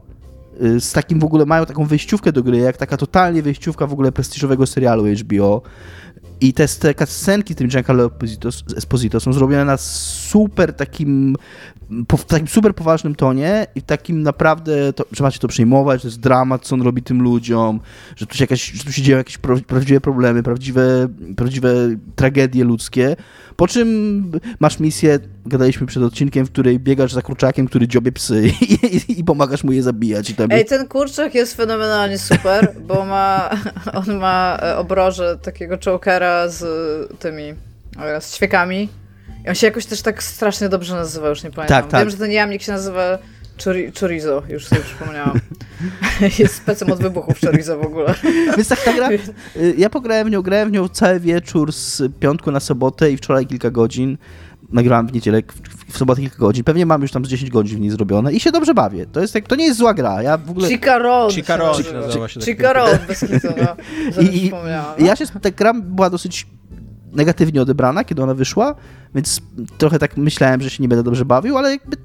y, 0.63 0.81
z 0.81 0.91
takim 0.91 1.19
w 1.19 1.23
ogóle, 1.23 1.45
mają 1.45 1.65
taką 1.65 1.85
wejściówkę 1.85 2.31
do 2.31 2.43
gry, 2.43 2.57
jak 2.57 2.77
taka 2.77 2.97
totalnie 2.97 3.41
wejściówka 3.41 3.87
w 3.87 3.93
ogóle 3.93 4.11
prestiżowego 4.11 4.67
serialu 4.67 5.03
HBO. 5.05 5.61
I 6.45 6.53
te, 6.53 6.67
te 6.67 7.05
scenki 7.05 7.53
w 7.53 7.57
tym 7.57 7.67
Giancarlo 7.67 8.11
Esposito, 8.77 9.19
są 9.19 9.33
zrobione 9.33 9.65
na 9.65 9.77
super 9.77 10.73
takim 10.73 11.35
w 12.17 12.25
takim 12.25 12.47
super 12.47 12.75
poważnym 12.75 13.15
tonie 13.15 13.67
i 13.75 13.81
takim 13.81 14.21
naprawdę, 14.21 14.93
to, 14.93 15.05
że 15.11 15.23
macie 15.23 15.39
to 15.39 15.47
przejmować, 15.47 16.01
to 16.01 16.07
jest 16.07 16.19
dramat, 16.19 16.65
co 16.65 16.75
on 16.75 16.81
robi 16.81 17.03
tym 17.03 17.21
ludziom, 17.21 17.79
że 18.15 18.25
tu 18.25 18.37
się, 18.37 18.43
jakaś, 18.43 18.71
że 18.71 18.83
tu 18.83 18.91
się 18.91 19.01
dzieją 19.01 19.17
jakieś 19.17 19.37
prawdziwe 19.67 20.01
problemy, 20.01 20.43
prawdziwe, 20.43 21.07
prawdziwe 21.35 21.73
tragedie 22.15 22.63
ludzkie. 22.63 23.15
Po 23.55 23.67
czym 23.67 24.31
masz 24.59 24.79
misję, 24.79 25.19
gadaliśmy 25.45 25.87
przed 25.87 26.03
odcinkiem, 26.03 26.45
w 26.45 26.51
której 26.51 26.79
biegasz 26.79 27.13
za 27.13 27.21
kurczakiem, 27.21 27.67
który 27.67 27.87
dziobie 27.87 28.11
psy 28.11 28.43
i, 28.61 28.73
i, 28.73 29.19
i 29.19 29.23
pomagasz 29.23 29.63
mu 29.63 29.71
je 29.71 29.83
zabijać. 29.83 30.29
I 30.29 30.35
tam... 30.35 30.51
Ej, 30.51 30.65
ten 30.65 30.87
kurczak 30.87 31.35
jest 31.35 31.57
fenomenalnie 31.57 32.19
super, 32.19 32.73
bo 32.87 33.05
ma, 33.05 33.49
on 34.05 34.17
ma 34.17 34.57
e, 34.61 34.77
obroże 34.77 35.37
takiego 35.41 35.77
chokera 35.85 36.49
z 36.49 36.63
tymi, 37.19 37.53
z 38.19 38.35
ćwiekami 38.35 38.89
I 39.45 39.49
on 39.49 39.55
się 39.55 39.67
jakoś 39.67 39.85
też 39.85 40.01
tak 40.01 40.23
strasznie 40.23 40.69
dobrze 40.69 40.95
nazywa, 40.95 41.29
już 41.29 41.43
nie 41.43 41.51
pamiętam. 41.51 41.81
Tak, 41.81 41.91
tak. 41.91 42.01
Wiem, 42.01 42.09
że 42.09 42.17
ten 42.17 42.31
jamnik 42.31 42.61
się 42.61 42.71
nazywa 42.71 43.17
Chori 43.63 43.91
chorizo, 43.99 44.43
już 44.49 44.65
sobie 44.65 44.81
przypomniałam. 44.81 45.39
Jest 46.39 46.55
specem 46.55 46.91
od 46.91 47.01
wybuchów 47.01 47.39
chorizo 47.39 47.77
w 47.77 47.85
ogóle. 47.85 48.13
Więc 48.57 48.67
tak 48.67 48.83
ta 48.83 48.93
gra, 48.93 49.09
y, 49.11 49.73
ja 49.77 49.89
pograłem 49.89 50.27
w 50.27 50.31
nią, 50.31 50.41
grałem 50.41 50.69
w 50.69 50.71
nią 50.71 50.89
cały 50.89 51.19
wieczór 51.19 51.73
z 51.73 52.01
piątku 52.19 52.51
na 52.51 52.59
sobotę 52.59 53.11
i 53.11 53.17
wczoraj 53.17 53.47
kilka 53.47 53.71
godzin. 53.71 54.17
Nagrałem 54.69 55.07
w 55.07 55.13
niedzielę, 55.13 55.41
w 55.87 55.97
sobotę 55.97 56.21
kilka 56.21 56.37
godzin. 56.37 56.63
Pewnie 56.63 56.85
mam 56.85 57.01
już 57.01 57.11
tam 57.11 57.25
z 57.25 57.27
10 57.27 57.51
godzin 57.51 57.77
w 57.77 57.81
niej 57.81 57.89
zrobione 57.89 58.33
i 58.33 58.39
się 58.39 58.51
dobrze 58.51 58.73
bawię. 58.73 59.05
To, 59.05 59.21
jest, 59.21 59.37
to 59.47 59.55
nie 59.55 59.65
jest 59.65 59.79
zła 59.79 59.93
gra. 59.93 60.21
Ja 60.21 60.37
w 60.37 60.49
ogóle... 60.49 60.67
Chica 60.67 60.97
Road. 60.97 61.33
Chica 61.33 61.57
Road 61.57 61.77
się 62.27 62.41
Chica 62.41 62.73
Road, 62.73 62.99
bez 63.07 63.19
kitu, 63.19 63.47
no. 63.57 63.75
I, 64.21 64.51
no. 64.51 65.05
ja 65.05 65.15
się, 65.15 65.25
ta 65.27 65.51
gra 65.51 65.73
była 65.73 66.09
dosyć 66.09 66.47
negatywnie 67.13 67.61
odebrana, 67.61 68.03
kiedy 68.03 68.23
ona 68.23 68.33
wyszła, 68.33 68.75
więc 69.15 69.41
trochę 69.77 69.99
tak 69.99 70.17
myślałem, 70.17 70.61
że 70.61 70.69
się 70.69 70.83
nie 70.83 70.87
będę 70.87 71.03
dobrze 71.03 71.25
bawił, 71.25 71.57
ale 71.57 71.71
jakby 71.71 71.97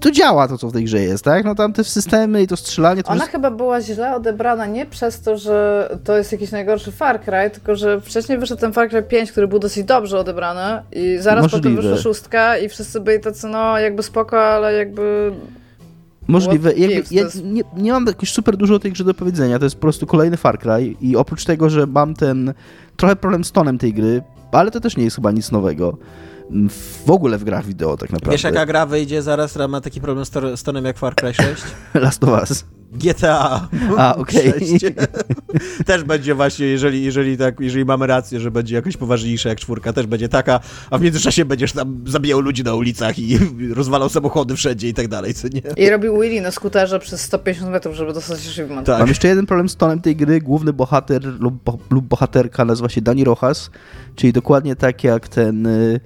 to 0.00 0.10
działa 0.10 0.48
to, 0.48 0.58
co 0.58 0.68
w 0.68 0.72
tej 0.72 0.84
grze 0.84 1.00
jest, 1.00 1.24
tak? 1.24 1.44
No 1.44 1.54
tam 1.54 1.72
te 1.72 1.84
systemy 1.84 2.42
i 2.42 2.46
to 2.46 2.56
strzelanie... 2.56 3.02
To 3.02 3.08
Ona 3.08 3.20
jest... 3.20 3.32
chyba 3.32 3.50
była 3.50 3.80
źle 3.80 4.16
odebrana 4.16 4.66
nie 4.66 4.86
przez 4.86 5.20
to, 5.20 5.38
że 5.38 5.88
to 6.04 6.16
jest 6.16 6.32
jakiś 6.32 6.50
najgorszy 6.50 6.92
Far 6.92 7.20
Cry, 7.20 7.50
tylko 7.52 7.76
że 7.76 8.00
wcześniej 8.00 8.38
wyszedł 8.38 8.60
ten 8.60 8.72
Far 8.72 8.88
Cry 8.88 9.02
5, 9.02 9.32
który 9.32 9.48
był 9.48 9.58
dosyć 9.58 9.84
dobrze 9.84 10.18
odebrany 10.18 10.82
i 10.92 11.18
zaraz 11.20 11.42
Możliwe. 11.42 11.76
potem 11.76 11.76
wyszła 11.76 12.02
szóstka 12.02 12.58
i 12.58 12.68
wszyscy 12.68 13.00
byli 13.00 13.20
tacy, 13.20 13.46
no 13.46 13.78
jakby 13.78 14.02
spoko, 14.02 14.44
ale 14.44 14.72
jakby... 14.72 15.32
Możliwe. 16.28 16.72
Jakby, 16.72 17.14
ja 17.14 17.24
nie, 17.44 17.62
nie 17.76 17.92
mam 17.92 18.06
jakoś 18.06 18.32
super 18.32 18.56
dużo 18.56 18.74
o 18.74 18.78
tej 18.78 18.92
grze 18.92 19.04
do 19.04 19.14
powiedzenia. 19.14 19.58
To 19.58 19.64
jest 19.64 19.76
po 19.76 19.82
prostu 19.82 20.06
kolejny 20.06 20.36
Far 20.36 20.58
Cry 20.58 20.94
i 21.00 21.16
oprócz 21.16 21.44
tego, 21.44 21.70
że 21.70 21.86
mam 21.86 22.14
ten 22.14 22.54
trochę 22.96 23.16
problem 23.16 23.44
z 23.44 23.52
tonem 23.52 23.78
tej 23.78 23.94
gry, 23.94 24.22
ale 24.52 24.70
to 24.70 24.80
też 24.80 24.96
nie 24.96 25.04
jest 25.04 25.16
chyba 25.16 25.30
nic 25.30 25.52
nowego 25.52 25.98
w 27.06 27.10
ogóle 27.10 27.38
w 27.38 27.44
grach 27.44 27.66
wideo 27.66 27.96
tak 27.96 28.10
naprawdę. 28.10 28.32
Wiesz 28.32 28.42
jaka 28.42 28.66
gra 28.66 28.86
wyjdzie 28.86 29.22
zaraz, 29.22 29.50
która 29.50 29.68
ma 29.68 29.80
taki 29.80 30.00
problem 30.00 30.26
z 30.56 30.62
tonem 30.62 30.84
jak 30.84 30.98
Far 30.98 31.14
Cry 31.14 31.34
6? 31.34 31.62
Last 31.94 32.24
of 32.24 32.30
Us. 32.30 32.64
GTA. 32.92 33.68
A, 33.98 34.16
okej. 34.16 34.48
Okay. 34.48 35.08
też 35.86 36.04
będzie 36.04 36.34
właśnie, 36.34 36.66
jeżeli, 36.66 37.04
jeżeli, 37.04 37.36
tak, 37.36 37.60
jeżeli 37.60 37.84
mamy 37.84 38.06
rację, 38.06 38.40
że 38.40 38.50
będzie 38.50 38.74
jakoś 38.74 38.96
poważniejsza 38.96 39.48
jak 39.48 39.60
czwórka, 39.60 39.92
też 39.92 40.06
będzie 40.06 40.28
taka, 40.28 40.60
a 40.90 40.98
w 40.98 41.02
międzyczasie 41.02 41.44
będziesz 41.44 41.72
tam 41.72 42.04
zabijał 42.06 42.40
ludzi 42.40 42.64
na 42.64 42.74
ulicach 42.74 43.18
i 43.18 43.38
rozwalał 43.74 44.08
samochody 44.08 44.56
wszędzie 44.56 44.88
i 44.88 44.94
tak 44.94 45.08
dalej, 45.08 45.34
co 45.34 45.48
nie? 45.48 45.62
I 45.76 45.90
robił 45.90 46.20
Willy 46.20 46.40
na 46.40 46.50
skuterze 46.50 46.98
przez 46.98 47.20
150 47.20 47.70
metrów, 47.70 47.96
żeby 47.96 48.12
dostać 48.12 48.48
achievement. 48.48 48.86
Tak. 48.86 48.98
Mam 48.98 49.08
jeszcze 49.08 49.28
jeden 49.28 49.46
problem 49.46 49.68
z 49.68 49.76
tonem 49.76 50.00
tej 50.00 50.16
gry. 50.16 50.40
Główny 50.40 50.72
bohater 50.72 51.22
lub, 51.24 51.54
lub 51.90 52.04
bohaterka 52.04 52.64
nazywa 52.64 52.88
się 52.88 53.00
Dani 53.00 53.24
Rojas, 53.24 53.70
czyli 54.14 54.32
dokładnie 54.32 54.76
tak 54.76 55.04
jak 55.04 55.28
ten 55.28 55.66
y, 55.66 56.00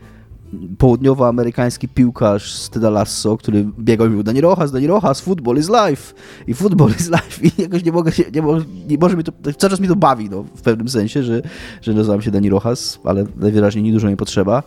południowoamerykański 0.79 1.89
piłkarz 1.89 2.55
z 2.55 2.71
Teda 2.71 2.91
Lasso, 2.91 3.37
który 3.37 3.65
biegał 3.79 4.07
i 4.07 4.11
mówił 4.11 4.23
Dani 4.23 4.41
Rojas, 4.41 4.73
Dani 4.73 4.87
Rojas, 4.87 5.21
football 5.21 5.57
is 5.57 5.69
life. 5.69 6.15
I 6.47 6.55
football 6.55 6.91
is 6.91 7.11
life. 7.11 7.47
I 7.47 7.63
jakoś 7.63 7.85
nie 7.85 7.93
mogę 7.93 8.13
się, 8.13 8.23
nie, 8.23 8.43
nie 8.89 8.99
może 8.99 9.17
mi 9.17 9.25
to, 9.25 9.33
cały 9.59 9.71
czas 9.71 9.81
mi 9.81 9.89
to 9.89 9.97
bawi, 9.97 10.31
no, 10.31 10.43
w 10.43 10.63
pewnym 10.63 10.89
sensie, 10.89 11.23
że, 11.23 11.43
że 11.83 11.95
nazywam 11.95 12.23
się 12.23 12.31
Dani 12.31 12.51
Rojas, 12.51 12.99
ale 13.05 13.25
najwyraźniej 13.37 13.85
nie 13.85 13.93
dużo 13.93 14.09
mi 14.09 14.17
potrzeba. 14.17 14.63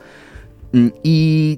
Mm, 0.74 0.92
i 1.04 1.58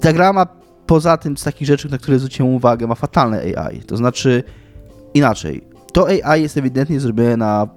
ta 0.00 0.12
gra 0.12 0.32
ma 0.32 0.46
poza 0.86 1.16
tym 1.16 1.36
z 1.36 1.44
takich 1.44 1.68
rzeczy, 1.68 1.90
na 1.90 1.98
które 1.98 2.18
zwróciłem 2.18 2.54
uwagę, 2.54 2.86
ma 2.86 2.94
fatalne 2.94 3.40
AI, 3.40 3.80
to 3.80 3.96
znaczy 3.96 4.42
inaczej, 5.14 5.64
to 5.92 6.06
AI 6.08 6.42
jest 6.42 6.56
ewidentnie 6.56 7.00
zrobione 7.00 7.36
na 7.36 7.68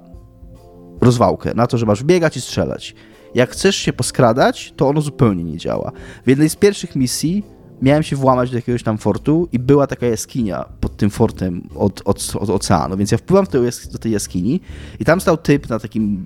rozwałkę, 1.01 1.53
na 1.53 1.67
to, 1.67 1.77
że 1.77 1.85
masz 1.85 2.03
biegać 2.03 2.37
i 2.37 2.41
strzelać 2.41 2.95
jak 3.35 3.49
chcesz 3.49 3.75
się 3.75 3.93
poskradać, 3.93 4.73
to 4.75 4.87
ono 4.87 5.01
zupełnie 5.01 5.43
nie 5.43 5.57
działa. 5.57 5.91
W 6.25 6.29
jednej 6.29 6.49
z 6.49 6.55
pierwszych 6.55 6.95
misji 6.95 7.43
miałem 7.81 8.03
się 8.03 8.15
włamać 8.15 8.49
do 8.49 8.55
jakiegoś 8.55 8.83
tam 8.83 8.97
fortu 8.97 9.47
i 9.51 9.59
była 9.59 9.87
taka 9.87 10.05
jaskinia 10.05 10.65
pod 10.79 10.97
tym 10.97 11.09
fortem 11.09 11.69
od, 11.75 12.01
od, 12.05 12.33
od 12.39 12.49
oceanu, 12.49 12.97
więc 12.97 13.11
ja 13.11 13.17
wpływam 13.17 13.45
do 13.91 13.97
tej 13.97 14.11
jaskini 14.11 14.61
i 14.99 15.05
tam 15.05 15.21
stał 15.21 15.37
typ 15.37 15.69
na 15.69 15.79
takim 15.79 16.25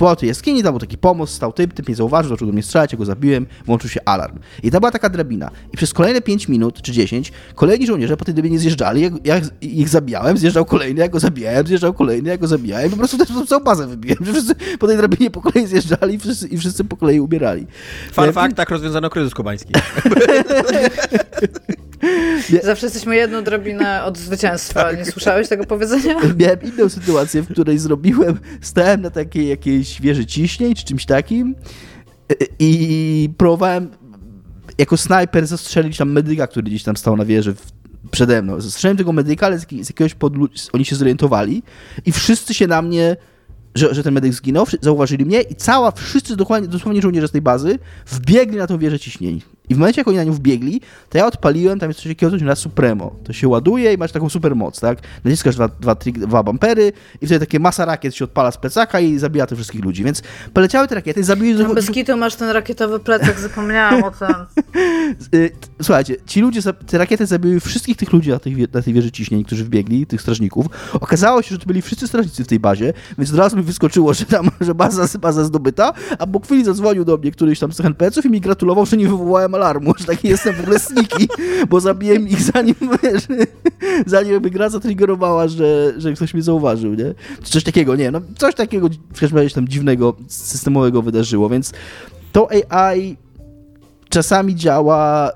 w 0.00 0.16
tej 0.16 0.28
jaskini, 0.28 0.62
tam 0.62 0.72
był 0.72 0.80
taki 0.80 0.98
pomost, 0.98 1.34
stał 1.34 1.52
typ, 1.52 1.72
typ 1.72 1.88
mnie 1.88 1.96
zauważył, 1.96 2.30
zaczął 2.30 2.46
do 2.46 2.52
mnie 2.52 2.62
strzelać, 2.62 2.92
ja 2.92 2.98
go 2.98 3.04
zabiłem, 3.04 3.46
włączył 3.66 3.90
się 3.90 4.00
alarm. 4.04 4.38
I 4.62 4.70
to 4.70 4.80
była 4.80 4.90
taka 4.90 5.08
drabina. 5.08 5.50
I 5.72 5.76
przez 5.76 5.92
kolejne 5.92 6.20
5 6.20 6.48
minut, 6.48 6.82
czy 6.82 6.92
10, 6.92 7.32
kolejni 7.54 7.86
żołnierze 7.86 8.16
po 8.16 8.24
tej 8.24 8.34
drabinie 8.34 8.58
zjeżdżali, 8.58 9.02
ja, 9.02 9.10
ja 9.24 9.40
ich 9.60 9.88
zabijałem, 9.88 10.36
zjeżdżał 10.38 10.64
kolejny, 10.64 11.00
ja 11.00 11.08
go 11.08 11.20
zabijałem, 11.20 11.66
zjeżdżał 11.66 11.94
kolejny, 11.94 12.30
ja 12.30 12.36
go 12.36 12.46
zabijałem 12.46 12.86
i 12.86 12.90
po 12.90 12.96
prostu 12.96 13.18
też 13.18 13.28
całą 13.48 13.64
bazę 13.64 13.86
wybiłem, 13.86 14.18
że 14.20 14.32
wszyscy 14.32 14.54
po 14.78 14.86
tej 14.86 14.96
drabinie 14.96 15.30
po 15.30 15.40
kolei 15.40 15.66
zjeżdżali 15.66 16.14
i 16.14 16.18
wszyscy, 16.18 16.48
i 16.48 16.58
wszyscy 16.58 16.84
po 16.84 16.96
kolei 16.96 17.20
umierali. 17.20 17.66
Fun 18.12 18.24
ja, 18.24 18.32
fact, 18.32 18.56
tak 18.56 18.70
rozwiązano 18.70 19.10
kryzys 19.10 19.34
kubański. 19.34 19.72
Zawsze 22.62 22.86
jesteśmy 22.86 23.16
jedną 23.16 23.44
drabinę 23.44 24.04
od 24.04 24.18
zwycięstwa. 24.18 24.92
Nie 24.92 25.04
słyszałeś 25.04 25.48
tego 25.48 25.64
powiedzenia? 25.64 26.16
Miałem 26.38 26.62
inną 26.62 26.88
sytuację, 26.88 27.42
w 27.42 27.48
której 27.48 27.78
zrobiłem, 27.78 28.38
stałem 28.60 29.00
na 29.00 29.10
takiej 29.30 29.48
jakiejś 29.48 30.00
wieży 30.00 30.26
ciśnień, 30.26 30.74
czy 30.74 30.84
czymś 30.84 31.06
takim 31.06 31.54
i 32.58 33.30
próbowałem 33.36 33.88
jako 34.78 34.96
snajper 34.96 35.46
zastrzelić 35.46 35.96
tam 35.96 36.12
medyka, 36.12 36.46
który 36.46 36.66
gdzieś 36.66 36.82
tam 36.82 36.96
stał 36.96 37.16
na 37.16 37.24
wieży 37.24 37.54
przede 38.10 38.42
mną. 38.42 38.60
Zastrzeliłem 38.60 38.96
tego 38.96 39.12
medyka, 39.12 39.46
ale 39.46 39.58
z 39.58 39.72
jakiegoś 39.72 40.14
powodu 40.14 40.48
oni 40.72 40.84
się 40.84 40.96
zorientowali 40.96 41.62
i 42.06 42.12
wszyscy 42.12 42.54
się 42.54 42.66
na 42.66 42.82
mnie 42.82 43.16
że, 43.74 43.94
że 43.94 44.02
ten 44.02 44.14
medyk 44.14 44.34
zginął, 44.34 44.66
zauważyli 44.80 45.24
mnie 45.24 45.40
i 45.40 45.54
cała, 45.54 45.90
wszyscy 45.90 46.36
dokładnie, 46.36 46.68
dosłownie 46.68 47.02
żołnierze 47.02 47.28
z 47.28 47.30
tej 47.30 47.42
bazy 47.42 47.78
wbiegli 48.06 48.56
na 48.56 48.66
tą 48.66 48.78
wieżę 48.78 48.98
ciśnień. 48.98 49.40
I 49.70 49.74
w 49.74 49.78
momencie, 49.78 50.00
jak 50.00 50.08
oni 50.08 50.16
na 50.16 50.24
nią 50.24 50.32
wbiegli, 50.32 50.80
to 51.08 51.18
ja 51.18 51.26
odpaliłem, 51.26 51.78
tam 51.78 51.90
jest 51.90 52.00
coś 52.00 52.12
takiego, 52.12 52.30
coś 52.30 52.42
na 52.42 52.54
Supremo. 52.54 53.16
To 53.24 53.32
się 53.32 53.48
ładuje 53.48 53.92
i 53.92 53.98
masz 53.98 54.12
taką 54.12 54.28
super 54.28 54.56
moc, 54.56 54.80
tak? 54.80 54.98
Naciskasz 55.24 55.54
dwa, 55.54 55.68
dwa, 55.68 55.96
dwa 56.14 56.42
bumpery 56.42 56.92
i 57.20 57.26
wtedy 57.26 57.46
takie 57.46 57.60
masa 57.60 57.84
rakiet 57.84 58.14
się 58.14 58.24
odpala 58.24 58.50
z 58.50 58.56
plecaka 58.56 59.00
i 59.00 59.18
zabija 59.18 59.46
tych 59.46 59.58
wszystkich 59.58 59.84
ludzi. 59.84 60.04
Więc 60.04 60.22
poleciały 60.54 60.88
te 60.88 60.94
rakiety, 60.94 61.24
zabiły... 61.24 61.62
No 61.62 61.74
bez 61.74 61.90
kitu 61.90 62.16
masz 62.16 62.34
ten 62.34 62.50
rakietowy 62.50 62.98
plecak, 62.98 63.40
zapomniałam 63.40 64.02
o 64.04 64.10
tym. 64.10 64.28
Y, 65.34 65.50
słuchajcie, 65.82 66.16
ci 66.26 66.40
ludzie, 66.40 66.60
te 66.86 66.98
rakiety 66.98 67.26
zabiły 67.26 67.60
wszystkich 67.60 67.96
tych 67.96 68.12
ludzi 68.12 68.30
na 68.30 68.38
tej, 68.38 68.56
na 68.72 68.82
tej 68.82 68.94
wieży 68.94 69.10
ciśnień, 69.10 69.44
którzy 69.44 69.64
wbiegli, 69.64 70.06
tych 70.06 70.22
strażników. 70.22 70.66
Okazało 70.92 71.42
się, 71.42 71.48
że 71.48 71.58
to 71.58 71.66
byli 71.66 71.82
wszyscy 71.82 72.08
strażnicy 72.08 72.44
w 72.44 72.46
tej 72.46 72.60
bazie, 72.60 72.92
więc 73.18 73.30
od 73.30 73.38
razu 73.38 73.56
mi 73.56 73.62
wyskoczyło, 73.62 74.14
że 74.14 74.24
tam, 74.24 74.50
że 74.60 74.74
baza, 74.74 75.18
baza 75.18 75.44
zdobyta, 75.44 75.92
a 76.18 76.26
po 76.26 76.40
chwili 76.40 76.64
zadzwonił 76.64 77.04
do 77.04 77.16
mnie 77.16 77.30
któryś 77.30 77.58
tam 77.58 77.72
z 77.72 77.80
NPC-ów 77.80 78.24
i 78.24 78.30
mi 78.30 78.40
gratulował, 78.40 78.86
że 78.86 78.96
nie 78.96 79.08
wywołałem 79.08 79.54
alarmu, 79.60 79.92
że 79.98 80.04
taki 80.04 80.28
jestem 80.28 80.54
w 80.54 80.60
ogóle 80.60 80.78
sniki, 80.78 81.28
bo 81.68 81.80
zabiłem 81.80 82.28
ich 82.28 82.42
zanim, 82.42 82.74
zanim 84.06 84.32
jakby 84.32 84.50
gra 84.50 84.68
zatriggerowała, 84.68 85.48
że, 85.48 85.92
że 85.96 86.12
ktoś 86.12 86.34
mnie 86.34 86.42
zauważył, 86.42 86.94
nie? 86.94 87.14
Czy 87.42 87.52
coś 87.52 87.64
takiego, 87.64 87.96
nie, 87.96 88.10
no 88.10 88.20
coś 88.38 88.54
takiego 88.54 88.88
w 89.14 89.20
każdym 89.20 89.38
razie 89.38 89.54
tam 89.54 89.68
dziwnego, 89.68 90.16
systemowego 90.28 91.02
wydarzyło, 91.02 91.48
więc 91.48 91.72
to 92.32 92.48
AI 92.70 93.16
czasami 94.08 94.56
działa, 94.56 95.30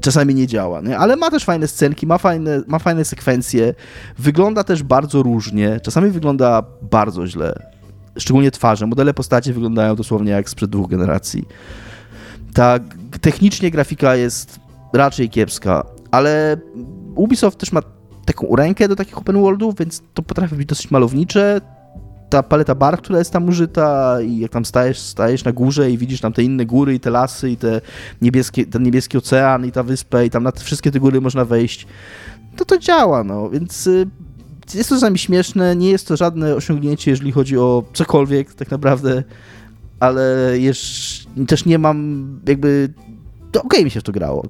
czasami 0.00 0.34
nie 0.34 0.46
działa, 0.46 0.80
nie? 0.80 0.98
ale 0.98 1.16
ma 1.16 1.30
też 1.30 1.44
fajne 1.44 1.68
scenki, 1.68 2.06
ma 2.06 2.18
fajne, 2.18 2.62
ma 2.66 2.78
fajne 2.78 3.04
sekwencje, 3.04 3.74
wygląda 4.18 4.64
też 4.64 4.82
bardzo 4.82 5.22
różnie, 5.22 5.80
czasami 5.82 6.10
wygląda 6.10 6.62
bardzo 6.82 7.26
źle, 7.26 7.54
szczególnie 8.16 8.50
twarze. 8.50 8.86
Modele 8.86 9.14
postaci 9.14 9.52
wyglądają 9.52 9.96
dosłownie 9.96 10.30
jak 10.30 10.50
sprzed 10.50 10.70
dwóch 10.70 10.90
generacji. 10.90 11.44
Ta 12.54 12.78
technicznie 13.20 13.70
grafika 13.70 14.16
jest 14.16 14.60
raczej 14.92 15.30
kiepska, 15.30 15.84
ale 16.10 16.56
Ubisoft 17.14 17.58
też 17.58 17.72
ma 17.72 17.80
taką 18.24 18.56
rękę 18.56 18.88
do 18.88 18.96
takich 18.96 19.18
open 19.18 19.40
worldów, 19.40 19.74
więc 19.78 20.02
to 20.14 20.22
potrafi 20.22 20.54
być 20.54 20.68
dosyć 20.68 20.90
malownicze. 20.90 21.60
Ta 22.30 22.42
paleta 22.42 22.74
barw, 22.74 23.00
która 23.00 23.18
jest 23.18 23.30
tam 23.30 23.48
użyta 23.48 24.20
i 24.20 24.38
jak 24.38 24.50
tam 24.50 24.64
stajesz, 24.64 24.98
stajesz 24.98 25.44
na 25.44 25.52
górze 25.52 25.90
i 25.90 25.98
widzisz 25.98 26.20
tam 26.20 26.32
te 26.32 26.42
inne 26.42 26.66
góry 26.66 26.94
i 26.94 27.00
te 27.00 27.10
lasy 27.10 27.50
i 27.50 27.56
te 27.56 27.80
niebieskie, 28.22 28.66
ten 28.66 28.82
niebieski 28.82 29.18
ocean 29.18 29.66
i 29.66 29.72
ta 29.72 29.82
wyspa 29.82 30.22
i 30.22 30.30
tam 30.30 30.42
na 30.42 30.52
te, 30.52 30.60
wszystkie 30.60 30.90
te 30.90 31.00
góry 31.00 31.20
można 31.20 31.44
wejść, 31.44 31.86
to 32.56 32.64
to 32.64 32.78
działa, 32.78 33.24
no, 33.24 33.50
więc 33.50 33.86
y, 33.86 34.06
jest 34.74 34.88
to 34.88 34.94
czasami 34.94 35.18
śmieszne, 35.18 35.76
nie 35.76 35.90
jest 35.90 36.08
to 36.08 36.16
żadne 36.16 36.54
osiągnięcie, 36.54 37.10
jeżeli 37.10 37.32
chodzi 37.32 37.58
o 37.58 37.84
cokolwiek 37.92 38.54
tak 38.54 38.70
naprawdę, 38.70 39.22
ale 40.02 40.58
jeszcze 40.58 41.30
też 41.46 41.64
nie 41.64 41.78
mam 41.78 42.26
jakby... 42.48 42.94
To 43.52 43.60
okej 43.60 43.68
okay 43.68 43.84
mi 43.84 43.90
się 43.90 44.00
w 44.00 44.02
to 44.02 44.12
grało. 44.12 44.46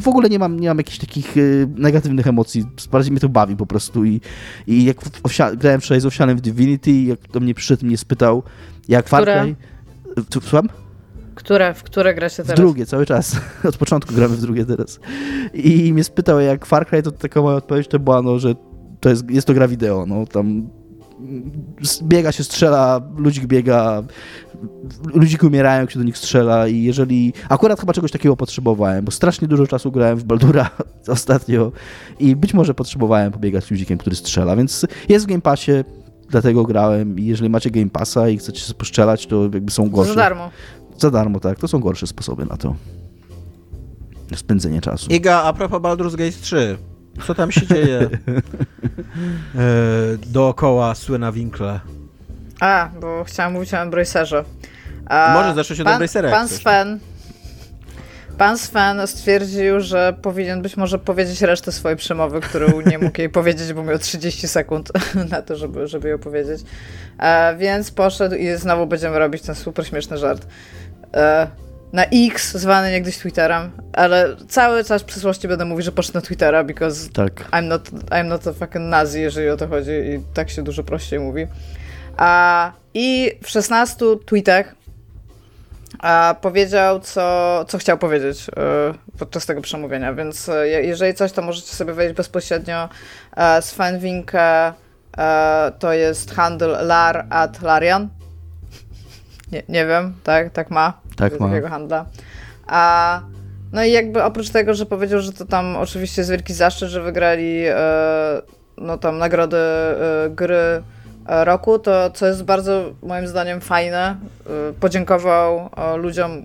W 0.00 0.08
ogóle 0.08 0.28
nie 0.28 0.38
mam, 0.38 0.60
nie 0.60 0.68
mam 0.68 0.78
jakichś 0.78 0.98
takich 0.98 1.36
y, 1.36 1.68
negatywnych 1.76 2.26
emocji. 2.26 2.64
Bardziej 2.90 3.12
mnie 3.12 3.20
to 3.20 3.28
bawi 3.28 3.56
po 3.56 3.66
prostu. 3.66 4.04
I, 4.04 4.20
i 4.66 4.84
jak 4.84 4.96
owsia- 5.22 5.56
grałem 5.56 5.80
wczoraj 5.80 6.00
z 6.00 6.06
Owsianem 6.06 6.36
w 6.36 6.40
Divinity, 6.40 6.92
jak 6.92 7.28
do 7.28 7.40
mnie 7.40 7.54
przyszedł 7.54 7.86
mnie 7.86 7.98
spytał, 7.98 8.42
jak 8.88 9.08
Far 9.08 9.24
Cry... 9.24 9.54
Słucham? 10.30 10.68
Które, 11.34 11.74
w 11.74 11.82
które 11.82 12.14
gra 12.14 12.28
się 12.28 12.42
teraz? 12.42 12.60
W 12.60 12.62
drugie, 12.62 12.86
cały 12.86 13.06
czas. 13.06 13.36
Od 13.68 13.76
początku 13.76 14.14
gramy 14.14 14.36
w 14.36 14.40
drugie 14.40 14.64
teraz. 14.64 15.00
I 15.54 15.92
mnie 15.92 16.04
spytał, 16.04 16.40
jak 16.40 16.66
Far 16.66 16.86
Cry, 16.86 17.02
to 17.02 17.12
taka 17.12 17.42
moja 17.42 17.56
odpowiedź 17.56 17.88
to 17.88 17.98
była, 17.98 18.22
no, 18.22 18.38
że 18.38 18.54
to 19.00 19.08
jest, 19.08 19.30
jest 19.30 19.46
to 19.46 19.54
gra 19.54 19.68
wideo, 19.68 20.06
no 20.06 20.26
tam 20.26 20.68
biega 22.02 22.32
się, 22.32 22.44
strzela, 22.44 23.00
ludzik 23.16 23.46
biega, 23.46 24.02
ludziki 25.14 25.46
umierają, 25.46 25.80
jak 25.80 25.90
się 25.90 25.98
do 25.98 26.04
nich 26.04 26.18
strzela 26.18 26.68
i 26.68 26.82
jeżeli... 26.82 27.32
Akurat 27.48 27.80
chyba 27.80 27.92
czegoś 27.92 28.10
takiego 28.10 28.36
potrzebowałem, 28.36 29.04
bo 29.04 29.10
strasznie 29.10 29.48
dużo 29.48 29.66
czasu 29.66 29.92
grałem 29.92 30.18
w 30.18 30.24
Baldura 30.24 30.70
ostatnio 31.08 31.72
i 32.18 32.36
być 32.36 32.54
może 32.54 32.74
potrzebowałem 32.74 33.32
pobiegać 33.32 33.64
z 33.64 33.70
ludzikiem, 33.70 33.98
który 33.98 34.16
strzela, 34.16 34.56
więc 34.56 34.86
jest 35.08 35.24
w 35.24 35.28
Game 35.28 35.40
Passie, 35.40 35.72
dlatego 36.28 36.64
grałem 36.64 37.18
i 37.18 37.24
jeżeli 37.24 37.50
macie 37.50 37.70
Game 37.70 37.90
Passa 37.90 38.28
i 38.28 38.38
chcecie 38.38 38.60
się 38.60 38.74
poszczelać, 38.74 39.26
to 39.26 39.42
jakby 39.42 39.70
są 39.70 39.90
gorsze. 39.90 40.12
Za 40.12 40.20
darmo. 40.20 40.50
Za 40.98 41.10
darmo, 41.10 41.40
tak. 41.40 41.58
To 41.58 41.68
są 41.68 41.78
gorsze 41.78 42.06
sposoby 42.06 42.46
na 42.46 42.56
to. 42.56 42.74
Spędzenie 44.36 44.80
czasu. 44.80 45.10
Iga, 45.10 45.42
a 45.42 45.52
propos 45.52 45.82
Baldur's 45.82 46.16
Gate 46.16 46.32
3. 46.40 46.78
Co 47.26 47.34
tam 47.34 47.52
się 47.52 47.66
dzieje 47.66 48.00
e, 48.08 48.08
dookoła 50.26 50.94
Słyna 50.94 51.32
Winkle? 51.32 51.80
A, 52.60 52.90
bo 53.00 53.24
chciałam 53.24 53.52
mówić 53.52 53.74
o 53.74 53.78
Embracerze. 53.78 54.44
Może 55.34 55.54
zacząć 55.54 55.80
od 55.80 55.86
Embracera. 55.86 56.30
Pan 56.30 56.48
Sven 56.48 57.00
Pan 58.38 58.58
Sven 58.58 59.06
stwierdził, 59.06 59.80
że 59.80 60.14
powinien 60.22 60.62
być 60.62 60.76
może 60.76 60.98
powiedzieć 60.98 61.42
resztę 61.42 61.72
swojej 61.72 61.98
przemowy, 61.98 62.40
którą 62.40 62.80
nie 62.80 62.98
mógł 62.98 63.20
jej 63.20 63.30
powiedzieć, 63.30 63.72
bo 63.72 63.82
miał 63.82 63.98
30 63.98 64.48
sekund 64.48 64.92
na 65.30 65.42
to, 65.42 65.56
żeby, 65.56 65.86
żeby 65.86 66.08
ją 66.08 66.18
powiedzieć. 66.18 66.60
E, 67.18 67.56
więc 67.56 67.90
poszedł 67.90 68.34
i 68.34 68.56
znowu 68.56 68.86
będziemy 68.86 69.18
robić 69.18 69.42
ten 69.42 69.54
super 69.54 69.86
śmieszny 69.86 70.18
żart. 70.18 70.46
E, 71.14 71.46
na 71.92 72.04
X, 72.04 72.52
zwany 72.56 72.90
niegdyś 72.90 73.18
Twitterem, 73.18 73.70
ale 73.92 74.36
cały 74.48 74.84
czas 74.84 75.02
w 75.02 75.04
przyszłości 75.04 75.48
będę 75.48 75.64
mówić, 75.64 75.84
że 75.84 75.92
poszedł 75.92 76.18
na 76.18 76.22
Twittera, 76.22 76.64
because 76.64 77.10
tak. 77.10 77.50
I'm, 77.50 77.62
not, 77.62 77.90
I'm 77.90 78.24
not 78.24 78.46
a 78.46 78.52
fucking 78.52 78.90
nazi, 78.90 79.20
jeżeli 79.20 79.48
o 79.48 79.56
to 79.56 79.68
chodzi 79.68 79.90
i 79.90 80.20
tak 80.34 80.50
się 80.50 80.62
dużo 80.62 80.82
prościej 80.82 81.20
mówi. 81.20 81.46
A, 82.16 82.72
I 82.94 83.32
w 83.42 83.48
16 83.50 84.06
tweetach 84.26 84.74
a 85.98 86.36
powiedział, 86.40 87.00
co, 87.00 87.64
co 87.68 87.78
chciał 87.78 87.98
powiedzieć 87.98 88.48
y, 88.48 89.18
podczas 89.18 89.46
tego 89.46 89.60
przemówienia, 89.60 90.14
więc 90.14 90.48
y, 90.48 90.52
jeżeli 90.68 91.14
coś, 91.14 91.32
to 91.32 91.42
możecie 91.42 91.76
sobie 91.76 91.92
wejść 91.92 92.14
bezpośrednio 92.14 92.88
z 93.36 93.72
e, 93.72 93.74
Fanwinkę, 93.74 94.72
e, 95.18 95.72
to 95.78 95.92
jest 95.92 96.34
handel 96.34 96.86
lar 96.86 97.26
at 97.30 97.62
larian. 97.62 98.08
Nie, 99.52 99.62
nie 99.68 99.86
wiem, 99.86 100.14
tak, 100.24 100.52
tak 100.52 100.70
ma. 100.70 100.92
Tak 101.16 101.40
ma. 101.40 101.48
Takiego 101.48 101.68
handla. 101.68 102.06
A, 102.66 103.20
no 103.72 103.84
i 103.84 103.92
jakby 103.92 104.22
oprócz 104.22 104.50
tego, 104.50 104.74
że 104.74 104.86
powiedział, 104.86 105.20
że 105.20 105.32
to 105.32 105.44
tam 105.44 105.76
oczywiście 105.76 106.20
jest 106.20 106.30
wielki 106.30 106.54
zaszczyt, 106.54 106.88
że 106.88 107.02
wygrali 107.02 107.64
e, 107.66 107.76
no 108.78 108.98
tam 108.98 109.18
nagrody 109.18 109.58
gry 110.30 110.82
E, 111.26 111.44
roku, 111.44 111.78
to 111.78 112.10
co 112.10 112.26
jest 112.26 112.44
bardzo 112.44 112.92
moim 113.02 113.26
zdaniem 113.26 113.60
fajne, 113.60 114.16
e, 114.46 114.72
podziękował 114.72 115.70
e, 115.76 115.96
ludziom 115.96 116.44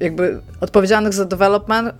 jakby 0.00 0.40
odpowiedzialnych 0.60 1.12
za 1.14 1.24
development 1.24 1.94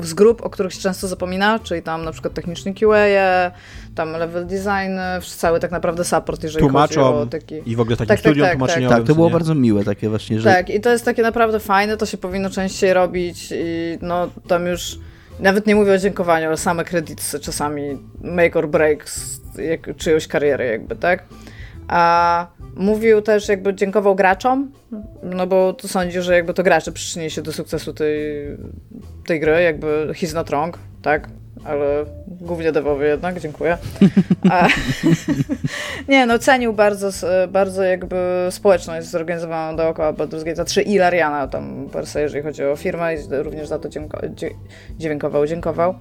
z 0.00 0.14
grup, 0.14 0.42
o 0.42 0.50
których 0.50 0.74
się 0.74 0.80
często 0.80 1.08
zapomina, 1.08 1.58
czyli 1.58 1.82
tam 1.82 2.04
na 2.04 2.12
przykład 2.12 2.34
techniczny 2.34 2.74
QA, 2.74 3.50
tam 3.94 4.12
level 4.12 4.46
design, 4.46 4.98
cały 5.36 5.60
tak 5.60 5.70
naprawdę 5.70 6.04
support, 6.04 6.42
jeżeli 6.42 6.60
Tłumaczą 6.60 7.02
chodzi 7.02 7.16
o 7.16 7.26
taki... 7.26 7.70
i 7.70 7.76
w 7.76 7.80
ogóle 7.80 7.96
takim 7.96 8.08
tak, 8.08 8.20
studium 8.20 8.48
tak, 8.48 8.58
tak, 8.68 8.88
tak, 8.88 9.06
to 9.06 9.14
było 9.14 9.30
bardzo 9.30 9.54
miłe 9.54 9.84
takie 9.84 10.08
właśnie, 10.08 10.40
że... 10.40 10.50
Tak, 10.50 10.70
i 10.70 10.80
to 10.80 10.90
jest 10.90 11.04
takie 11.04 11.22
naprawdę 11.22 11.60
fajne, 11.60 11.96
to 11.96 12.06
się 12.06 12.18
powinno 12.18 12.50
częściej 12.50 12.92
robić 12.92 13.48
i 13.52 13.98
no 14.02 14.28
tam 14.48 14.66
już 14.66 14.98
nawet 15.40 15.66
nie 15.66 15.74
mówię 15.74 15.92
o 15.92 15.98
dziękowaniu, 15.98 16.46
ale 16.46 16.56
same 16.56 16.84
kredyty 16.84 17.40
czasami 17.40 17.98
make 18.20 18.56
or 18.56 18.68
break 18.68 19.04
jak, 19.58 19.96
czyjąś 19.96 20.28
karierę 20.28 20.66
jakby, 20.66 20.96
tak? 20.96 21.24
A 21.88 22.46
mówił 22.76 23.22
też, 23.22 23.48
jakby 23.48 23.74
dziękował 23.74 24.14
graczom, 24.14 24.72
no 25.22 25.46
bo 25.46 25.72
to 25.72 25.88
sądzi, 25.88 26.22
że 26.22 26.34
jakby 26.34 26.54
to 26.54 26.62
gracze 26.62 26.92
przyczynili 26.92 27.30
się 27.30 27.42
do 27.42 27.52
sukcesu 27.52 27.92
tej, 27.92 28.46
tej 29.26 29.40
gry, 29.40 29.62
jakby 29.62 30.08
he's 30.12 30.34
not 30.34 30.48
wrong, 30.48 30.78
tak? 31.02 31.28
ale 31.64 32.04
głównie 32.26 32.72
dewowy 32.72 33.06
jednak, 33.06 33.40
dziękuję. 33.40 33.78
A, 34.50 34.68
nie, 36.08 36.26
no 36.26 36.38
cenił 36.38 36.72
bardzo, 36.72 37.10
bardzo 37.48 37.82
jakby 37.82 38.16
społeczność 38.50 39.06
zorganizowaną 39.06 39.76
dookoła 39.76 40.12
Baldur's 40.12 40.44
Gate 40.44 40.64
3 40.64 40.82
i 40.82 40.98
Lariana 40.98 41.48
tam 41.48 41.88
per 41.92 42.06
se, 42.06 42.20
jeżeli 42.20 42.42
chodzi 42.42 42.64
o 42.64 42.76
firmę 42.76 43.14
i 43.14 43.18
również 43.30 43.68
za 43.68 43.78
to 43.78 43.88
dziękował, 44.98 45.46
dziękował. 45.46 45.94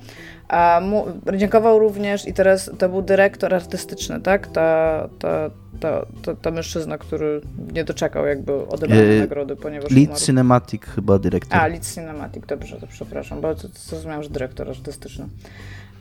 A 0.52 0.82
mu, 0.84 1.06
dziękował 1.38 1.80
również 1.80 2.28
i 2.28 2.34
teraz 2.34 2.72
to 2.78 2.90
był 2.90 3.02
dyrektor 3.02 3.54
artystyczny, 3.54 4.22
tak? 4.22 4.48
Ta, 4.48 5.10
ta, 5.20 5.50
ta, 5.80 6.06
ta, 6.24 6.36
ta 6.36 6.52
mężczyzna, 6.52 6.98
który 6.98 7.42
nie 7.74 7.84
doczekał 7.84 8.26
jakby 8.26 8.68
odebrania 8.68 9.02
e, 9.02 9.20
nagrody, 9.20 9.56
ponieważ 9.56 9.92
Lead 9.92 10.08
umarł. 10.08 10.22
Cinematic 10.22 10.84
chyba 10.84 11.20
dyrektor. 11.20 11.60
A, 11.60 11.68
Lead 11.68 11.94
Cinematic, 11.94 12.46
dobrze, 12.46 12.78
to 12.80 12.88
przepraszam, 12.88 13.42
bo 13.42 13.54
zrozumiałam, 13.56 14.24
że 14.24 14.30
dyrektor 14.30 14.70
artystyczny. 14.70 15.26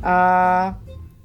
A, 0.03 0.75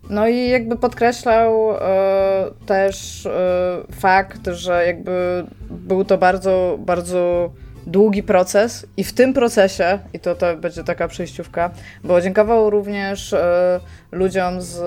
no 0.09 0.27
i 0.27 0.49
jakby 0.49 0.75
podkreślał 0.75 1.71
e, 1.71 2.51
też 2.65 3.25
e, 3.25 3.77
fakt, 3.91 4.47
że 4.47 4.85
jakby 4.87 5.45
był 5.69 6.05
to 6.05 6.17
bardzo, 6.17 6.77
bardzo 6.79 7.51
długi 7.87 8.23
proces 8.23 8.85
i 8.97 9.03
w 9.03 9.13
tym 9.13 9.33
procesie, 9.33 9.99
i 10.13 10.19
to, 10.19 10.35
to 10.35 10.57
będzie 10.57 10.83
taka 10.83 11.07
przejściówka, 11.07 11.71
bo 12.03 12.21
dziękował 12.21 12.69
również 12.69 13.33
e, 13.33 13.79
ludziom 14.11 14.61
z 14.61 14.81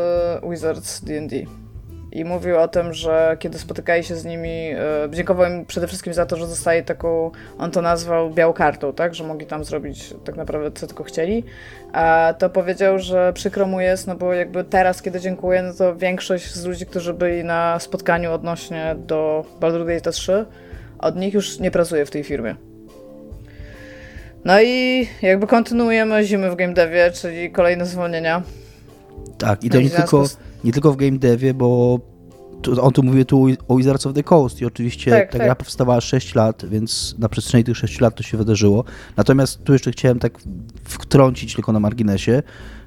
Wizards 0.50 1.04
D&D 1.04 1.36
i 2.12 2.24
mówił 2.24 2.58
o 2.58 2.68
tym, 2.68 2.94
że 2.94 3.36
kiedy 3.40 3.58
spotykali 3.58 4.04
się 4.04 4.16
z 4.16 4.24
nimi, 4.24 4.70
e, 4.70 4.78
dziękował 5.10 5.50
im 5.50 5.66
przede 5.66 5.86
wszystkim 5.86 6.14
za 6.14 6.26
to, 6.26 6.36
że 6.36 6.46
zostali 6.46 6.84
taką, 6.84 7.30
on 7.58 7.70
to 7.70 7.82
nazwał 7.82 8.30
białą 8.30 8.52
kartą, 8.52 8.92
tak, 8.92 9.14
że 9.14 9.24
mogli 9.24 9.46
tam 9.46 9.64
zrobić 9.64 10.14
tak 10.24 10.36
naprawdę 10.36 10.70
co 10.70 10.86
tylko 10.86 11.04
chcieli, 11.04 11.44
a 11.92 12.34
to 12.38 12.50
powiedział, 12.50 12.98
że 12.98 13.32
przykro 13.32 13.66
mu 13.66 13.80
jest, 13.80 14.06
no 14.06 14.14
bo 14.14 14.32
jakby 14.32 14.64
teraz, 14.64 15.02
kiedy 15.02 15.20
dziękuję, 15.20 15.62
no 15.62 15.74
to 15.74 15.96
większość 15.96 16.54
z 16.54 16.64
ludzi, 16.64 16.86
którzy 16.86 17.14
byli 17.14 17.44
na 17.44 17.78
spotkaniu 17.78 18.32
odnośnie 18.32 18.96
do 18.98 19.44
Baldur's 19.60 19.86
Gate 19.86 20.12
3, 20.12 20.46
od 20.98 21.16
nich 21.16 21.34
już 21.34 21.58
nie 21.58 21.70
pracuje 21.70 22.06
w 22.06 22.10
tej 22.10 22.24
firmie. 22.24 22.67
No 24.48 24.62
i 24.62 25.06
jakby 25.22 25.46
kontynuujemy 25.46 26.24
zimy 26.24 26.50
w 26.50 26.56
game 26.56 26.74
devie, 26.74 27.10
czyli 27.12 27.50
kolejne 27.50 27.86
zwolnienia. 27.86 28.42
Tak, 29.38 29.64
i 29.64 29.70
to 29.70 29.76
no 29.76 29.82
nie 29.82 29.90
tylko 29.90 30.24
nie 30.64 30.72
tylko 30.72 30.92
w 30.92 30.96
game 30.96 31.18
devie, 31.18 31.54
bo 31.54 32.00
on 32.80 32.92
tu 32.92 33.02
mówił 33.02 33.24
tu 33.24 33.46
o 33.68 33.76
Wizards 33.76 34.06
of 34.06 34.14
the 34.14 34.22
Coast 34.22 34.60
i 34.60 34.66
oczywiście 34.66 35.10
tak, 35.10 35.32
ta 35.32 35.38
tak. 35.38 35.46
gra 35.46 35.54
powstawała 35.54 36.00
6 36.00 36.34
lat, 36.34 36.64
więc 36.68 37.14
na 37.18 37.28
przestrzeni 37.28 37.64
tych 37.64 37.76
6 37.76 38.00
lat 38.00 38.14
to 38.14 38.22
się 38.22 38.38
wydarzyło. 38.38 38.84
Natomiast 39.16 39.64
tu 39.64 39.72
jeszcze 39.72 39.90
chciałem 39.90 40.18
tak 40.18 40.38
wtrącić 40.84 41.54
tylko 41.54 41.72
na 41.72 41.80
marginesie, 41.80 42.42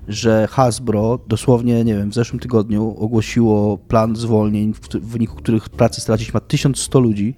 że 0.07 0.47
Hasbro 0.51 1.19
dosłownie, 1.27 1.83
nie 1.83 1.95
wiem, 1.95 2.11
w 2.11 2.13
zeszłym 2.13 2.39
tygodniu 2.39 2.95
ogłosiło 2.99 3.77
plan 3.77 4.15
zwolnień, 4.15 4.73
w 4.93 5.11
wyniku 5.11 5.35
których 5.35 5.69
pracy 5.69 6.01
stracić 6.01 6.33
ma 6.33 6.39
1100 6.39 6.99
ludzi 6.99 7.35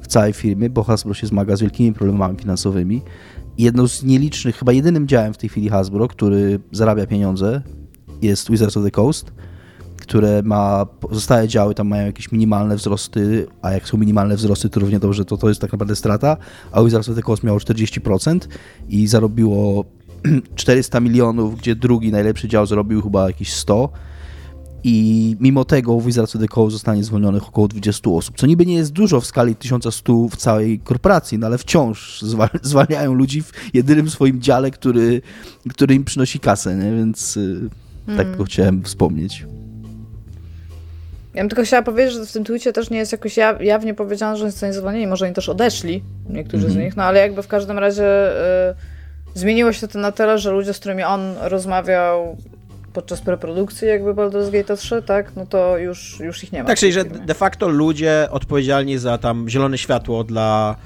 w 0.00 0.06
całej 0.06 0.32
firmie, 0.32 0.70
bo 0.70 0.82
Hasbro 0.82 1.14
się 1.14 1.26
zmaga 1.26 1.56
z 1.56 1.60
wielkimi 1.60 1.92
problemami 1.92 2.38
finansowymi. 2.38 3.02
Jedną 3.58 3.88
z 3.88 4.02
nielicznych, 4.02 4.56
chyba 4.56 4.72
jedynym 4.72 5.08
działem 5.08 5.34
w 5.34 5.38
tej 5.38 5.48
chwili 5.48 5.68
Hasbro, 5.68 6.08
który 6.08 6.60
zarabia 6.72 7.06
pieniądze, 7.06 7.62
jest 8.22 8.50
Wizards 8.50 8.76
of 8.76 8.84
the 8.84 8.90
Coast 8.90 9.32
które 10.08 10.42
ma, 10.42 10.86
pozostałe 10.86 11.48
działy 11.48 11.74
tam 11.74 11.88
mają 11.88 12.06
jakieś 12.06 12.32
minimalne 12.32 12.76
wzrosty, 12.76 13.46
a 13.62 13.70
jak 13.70 13.88
są 13.88 13.98
minimalne 13.98 14.36
wzrosty, 14.36 14.68
to 14.68 14.80
równie 14.80 14.98
dobrze 14.98 15.24
to, 15.24 15.36
to 15.36 15.48
jest 15.48 15.60
tak 15.60 15.72
naprawdę 15.72 15.96
strata, 15.96 16.36
a 16.72 16.82
Wizards 16.82 17.08
of 17.08 17.16
the 17.16 17.22
Coast 17.22 17.42
miało 17.42 17.58
40% 17.58 18.38
i 18.88 19.06
zarobiło 19.06 19.84
400 20.54 21.00
milionów, 21.00 21.58
gdzie 21.58 21.76
drugi 21.76 22.12
najlepszy 22.12 22.48
dział 22.48 22.66
zarobił 22.66 23.02
chyba 23.02 23.26
jakieś 23.26 23.52
100 23.52 23.88
i 24.84 25.36
mimo 25.40 25.64
tego 25.64 26.00
Wizards 26.00 26.36
of 26.36 26.42
the 26.42 26.48
Coast 26.48 26.72
zostanie 26.72 27.04
zwolnionych 27.04 27.48
około 27.48 27.68
20 27.68 28.10
osób, 28.10 28.36
co 28.36 28.46
niby 28.46 28.66
nie 28.66 28.74
jest 28.74 28.92
dużo 28.92 29.20
w 29.20 29.26
skali 29.26 29.56
1100 29.56 30.28
w 30.28 30.36
całej 30.36 30.78
korporacji, 30.78 31.38
no 31.38 31.46
ale 31.46 31.58
wciąż 31.58 32.24
zwalniają 32.62 33.14
ludzi 33.14 33.42
w 33.42 33.52
jedynym 33.74 34.10
swoim 34.10 34.40
dziale, 34.40 34.70
który, 34.70 35.22
który 35.70 35.94
im 35.94 36.04
przynosi 36.04 36.40
kasę, 36.40 36.76
nie? 36.76 36.96
więc 36.96 37.36
y, 37.36 37.70
tak 38.06 38.26
mm. 38.26 38.38
to 38.38 38.44
chciałem 38.44 38.82
wspomnieć. 38.82 39.46
Ja 41.34 41.42
bym 41.42 41.48
tylko 41.48 41.62
chciała 41.62 41.82
powiedzieć, 41.82 42.14
że 42.14 42.26
w 42.26 42.32
tym 42.32 42.44
tweetie 42.44 42.72
też 42.72 42.90
nie 42.90 42.98
jest 42.98 43.12
jakoś 43.12 43.36
jawnie 43.60 43.94
powiedziane, 43.94 44.36
że 44.36 44.50
zostanie 44.50 44.72
zwolnieni. 44.72 45.06
Może 45.06 45.24
oni 45.24 45.34
też 45.34 45.48
odeszli, 45.48 46.02
niektórzy 46.28 46.66
mm 46.66 46.68
-hmm. 46.68 46.72
z 46.72 46.76
mhm. 46.76 46.84
nich, 46.84 46.96
no 46.96 47.02
ale 47.02 47.20
jakby 47.20 47.42
w 47.42 47.48
każdym 47.48 47.78
razie 47.78 48.30
y, 48.70 48.74
zmieniło 49.34 49.72
się 49.72 49.88
to 49.88 49.98
na 49.98 50.12
tyle, 50.12 50.38
że 50.38 50.50
ludzie, 50.50 50.72
z 50.72 50.78
którymi 50.78 51.02
on 51.02 51.20
rozmawiał 51.40 52.36
podczas 52.98 53.20
preprodukcji 53.20 53.88
jakby 53.88 54.14
Baldur's 54.14 54.50
Gate 54.50 54.76
3, 54.76 55.02
tak, 55.02 55.36
no 55.36 55.46
to 55.46 55.78
już, 55.78 56.20
już 56.20 56.44
ich 56.44 56.52
nie 56.52 56.62
ma. 56.62 56.68
Tak, 56.68 56.78
czyli 56.78 56.92
że 56.92 57.04
de 57.04 57.34
facto 57.34 57.68
ludzie 57.68 58.28
odpowiedzialni 58.30 58.98
za 58.98 59.18
tam 59.18 59.48
zielone 59.48 59.78
światło 59.78 60.24
dla 60.24 60.76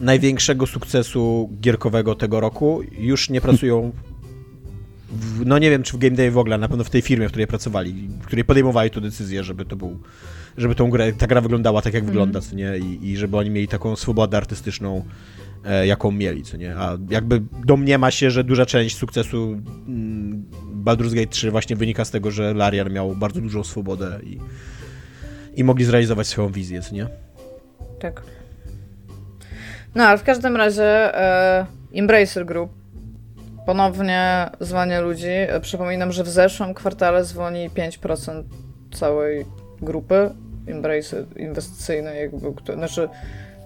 największego 0.00 0.66
sukcesu 0.66 1.50
gierkowego 1.60 2.14
tego 2.14 2.40
roku 2.40 2.80
już 2.98 3.30
nie 3.30 3.40
pracują 3.40 3.92
w, 5.10 5.46
no 5.46 5.58
nie 5.58 5.70
wiem, 5.70 5.82
czy 5.82 5.92
w 5.92 5.98
Game 5.98 6.16
Day 6.16 6.30
w 6.30 6.38
ogóle, 6.38 6.58
na 6.58 6.68
pewno 6.68 6.84
w 6.84 6.90
tej 6.90 7.02
firmie, 7.02 7.26
w 7.26 7.30
której 7.30 7.46
pracowali, 7.46 8.08
w 8.22 8.26
której 8.26 8.44
podejmowali 8.44 8.90
tu 8.90 9.00
decyzję, 9.00 9.44
żeby 9.44 9.64
to 9.64 9.76
był, 9.76 9.98
żeby 10.56 10.74
tą 10.74 10.90
grę, 10.90 11.12
ta 11.12 11.26
gra 11.26 11.40
wyglądała 11.40 11.82
tak, 11.82 11.94
jak 11.94 12.02
mm. 12.02 12.12
wygląda, 12.12 12.40
co 12.40 12.56
nie? 12.56 12.78
I, 12.78 13.10
I 13.10 13.16
żeby 13.16 13.36
oni 13.36 13.50
mieli 13.50 13.68
taką 13.68 13.96
swobodę 13.96 14.36
artystyczną, 14.36 15.04
jaką 15.84 16.12
mieli, 16.12 16.42
co 16.42 16.56
nie? 16.56 16.76
A 16.76 16.96
jakby 17.10 17.42
domniema 17.66 18.10
się, 18.10 18.30
że 18.30 18.44
duża 18.44 18.66
część 18.66 18.96
sukcesu 18.96 19.60
mm, 19.88 20.44
Baldur's 20.84 21.14
Gate 21.14 21.26
3 21.26 21.50
właśnie 21.50 21.76
wynika 21.76 22.04
z 22.04 22.10
tego, 22.10 22.30
że 22.30 22.54
Larian 22.54 22.92
miał 22.92 23.16
bardzo 23.16 23.40
dużą 23.40 23.64
swobodę 23.64 24.18
i, 24.22 24.38
i 25.56 25.64
mogli 25.64 25.84
zrealizować 25.84 26.26
swoją 26.26 26.52
wizję, 26.52 26.82
co 26.82 26.94
nie? 26.94 27.06
Tak. 28.00 28.22
No, 29.94 30.04
ale 30.04 30.18
w 30.18 30.22
każdym 30.22 30.56
razie 30.56 30.84
e, 30.84 31.66
Embracer 31.94 32.46
Group 32.46 32.70
ponownie 33.66 34.50
zwania 34.60 35.00
ludzi. 35.00 35.28
E, 35.28 35.60
przypominam, 35.60 36.12
że 36.12 36.24
w 36.24 36.28
zeszłym 36.28 36.74
kwartale 36.74 37.24
zwolni 37.24 37.70
5% 37.70 38.42
całej 38.92 39.44
grupy 39.82 40.30
Embracer 40.66 41.24
inwestycyjnej, 41.36 42.20
jakby, 42.20 42.74
znaczy 42.74 43.08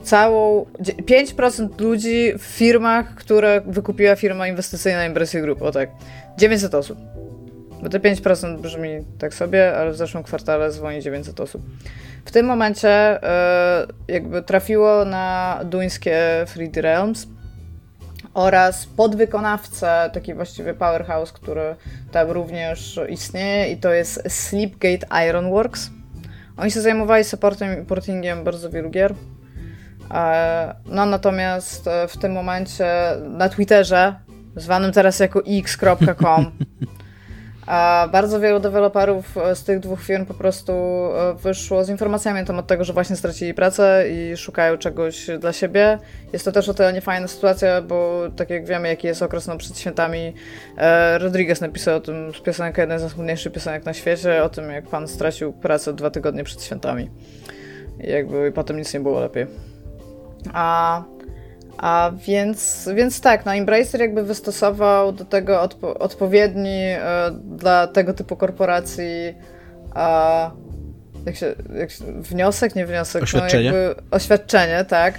całą 0.02 0.66
5% 0.82 1.80
ludzi 1.80 2.32
w 2.38 2.42
firmach, 2.42 3.14
które 3.14 3.60
wykupiła 3.66 4.16
firma 4.16 4.48
inwestycyjna 4.48 5.02
Embracer 5.02 5.42
Group, 5.42 5.62
o 5.62 5.72
tak, 5.72 5.90
900 6.38 6.74
osób. 6.74 6.98
Bo 7.82 7.88
te 7.88 7.98
5% 7.98 8.60
brzmi 8.60 8.90
tak 9.18 9.34
sobie, 9.34 9.76
ale 9.76 9.90
w 9.90 9.96
zeszłym 9.96 10.22
kwartale 10.22 10.72
zwolni 10.72 11.02
900 11.02 11.40
osób. 11.40 11.62
W 12.24 12.30
tym 12.30 12.46
momencie 12.46 12.88
e, 12.88 13.86
jakby 14.08 14.42
trafiło 14.42 15.04
na 15.04 15.60
duńskie 15.64 16.18
3D 16.46 16.80
Realms 16.80 17.26
oraz 18.34 18.86
podwykonawcę, 18.86 20.10
taki 20.12 20.34
właściwie 20.34 20.74
powerhouse, 20.74 21.32
który 21.32 21.76
tam 22.12 22.30
również 22.30 23.00
istnieje 23.08 23.72
i 23.72 23.76
to 23.76 23.92
jest 23.92 24.22
Sleepgate 24.28 25.28
Ironworks. 25.28 25.90
Oni 26.56 26.70
się 26.70 26.80
zajmowali 26.80 27.24
supportem 27.24 27.82
i 27.82 27.86
portingiem 27.86 28.44
bardzo 28.44 28.70
wielu 28.70 28.90
gier. 28.90 29.14
E, 30.10 30.74
no 30.86 31.06
natomiast 31.06 31.86
e, 31.86 32.08
w 32.08 32.16
tym 32.16 32.32
momencie 32.32 32.86
na 33.28 33.48
Twitterze, 33.48 34.14
zwanym 34.56 34.92
teraz 34.92 35.18
jako 35.18 35.42
x.com, 35.46 36.52
bardzo 38.12 38.40
wielu 38.40 38.60
deweloperów 38.60 39.36
e, 39.36 39.56
z 39.56 39.64
tych 39.64 39.80
dwóch 39.80 40.02
firm 40.02 40.26
po 40.26 40.34
prostu 40.34 40.72
e, 40.72 41.34
wyszło 41.34 41.84
z 41.84 41.88
informacjami 41.88 42.40
na 42.40 42.46
temat 42.46 42.66
tego, 42.66 42.84
że 42.84 42.92
właśnie 42.92 43.16
stracili 43.16 43.54
pracę 43.54 44.04
i 44.10 44.36
szukają 44.36 44.78
czegoś 44.78 45.26
dla 45.38 45.52
siebie. 45.52 45.98
Jest 46.32 46.44
to 46.44 46.52
też 46.52 46.68
o 46.68 46.74
tyle 46.74 46.92
niefajna 46.92 47.28
sytuacja, 47.28 47.82
bo 47.82 48.22
tak 48.36 48.50
jak 48.50 48.66
wiemy, 48.66 48.88
jaki 48.88 49.06
jest 49.06 49.22
okres 49.22 49.46
no, 49.46 49.56
przed 49.56 49.78
świętami, 49.78 50.34
e, 50.76 51.18
Rodriguez 51.18 51.60
napisał 51.60 51.96
o 51.96 52.00
tym 52.00 52.32
piosenkę, 52.44 52.82
jeden 52.82 52.98
z 52.98 53.02
najsmutniejszych 53.02 53.52
piosenek 53.52 53.84
na 53.84 53.94
świecie, 53.94 54.44
o 54.44 54.48
tym 54.48 54.70
jak 54.70 54.88
pan 54.88 55.08
stracił 55.08 55.52
pracę 55.52 55.92
dwa 55.92 56.10
tygodnie 56.10 56.44
przed 56.44 56.64
świętami. 56.64 57.10
I 58.04 58.10
jakby 58.10 58.52
potem 58.52 58.76
nic 58.76 58.94
nie 58.94 59.00
było 59.00 59.20
lepiej. 59.20 59.69
A 60.52 61.02
a 61.82 62.12
więc, 62.26 62.88
więc 62.94 63.20
tak, 63.20 63.46
no 63.46 63.54
Embracer 63.54 64.00
jakby 64.00 64.22
wystosował 64.22 65.12
do 65.12 65.24
tego 65.24 65.60
odpo 65.60 65.98
odpowiedni 65.98 66.82
e, 66.84 67.30
dla 67.44 67.86
tego 67.86 68.14
typu 68.14 68.36
korporacji 68.36 69.34
e, 69.96 70.50
jak 71.26 71.36
się, 71.36 71.54
jak 71.78 71.90
się, 71.90 72.04
wniosek, 72.04 72.74
nie 72.74 72.86
wniosek, 72.86 73.22
oświadczenie. 73.22 73.70
No 73.70 73.76
jakby 73.76 74.02
oświadczenie, 74.10 74.84
tak, 74.84 75.14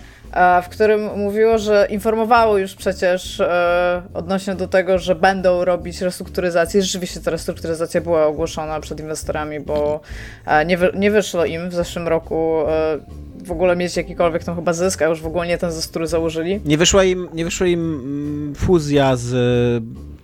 w 0.63 0.69
którym 0.69 1.09
mówiło, 1.15 1.57
że 1.57 1.87
informowało 1.89 2.57
już 2.57 2.75
przecież 2.75 3.39
e, 3.39 4.01
odnośnie 4.13 4.55
do 4.55 4.67
tego, 4.67 4.99
że 4.99 5.15
będą 5.15 5.65
robić 5.65 6.01
restrukturyzację. 6.01 6.81
Rzeczywiście 6.81 7.19
ta 7.19 7.31
restrukturyzacja 7.31 8.01
była 8.01 8.25
ogłoszona 8.25 8.79
przed 8.79 8.99
inwestorami, 8.99 9.59
bo 9.59 9.99
e, 10.45 10.65
nie, 10.65 10.77
wy, 10.77 10.91
nie 10.95 11.11
wyszło 11.11 11.45
im 11.45 11.69
w 11.69 11.73
zeszłym 11.73 12.07
roku 12.07 12.61
e, 12.67 12.97
w 13.43 13.51
ogóle 13.51 13.75
mieć 13.75 13.97
jakikolwiek 13.97 14.43
tam 14.43 14.55
chyba 14.55 14.73
zysk, 14.73 15.01
a 15.01 15.05
już 15.05 15.21
w 15.21 15.25
ogóle 15.25 15.47
nie 15.47 15.57
ten 15.57 15.71
zysk, 15.71 15.89
który 15.89 16.07
założyli. 16.07 16.61
Nie 16.65 16.77
wyszła 16.77 17.03
im, 17.03 17.29
nie 17.33 17.45
wyszła 17.45 17.67
im 17.67 17.79
mm, 17.79 18.55
fuzja 18.55 19.15
z 19.15 19.33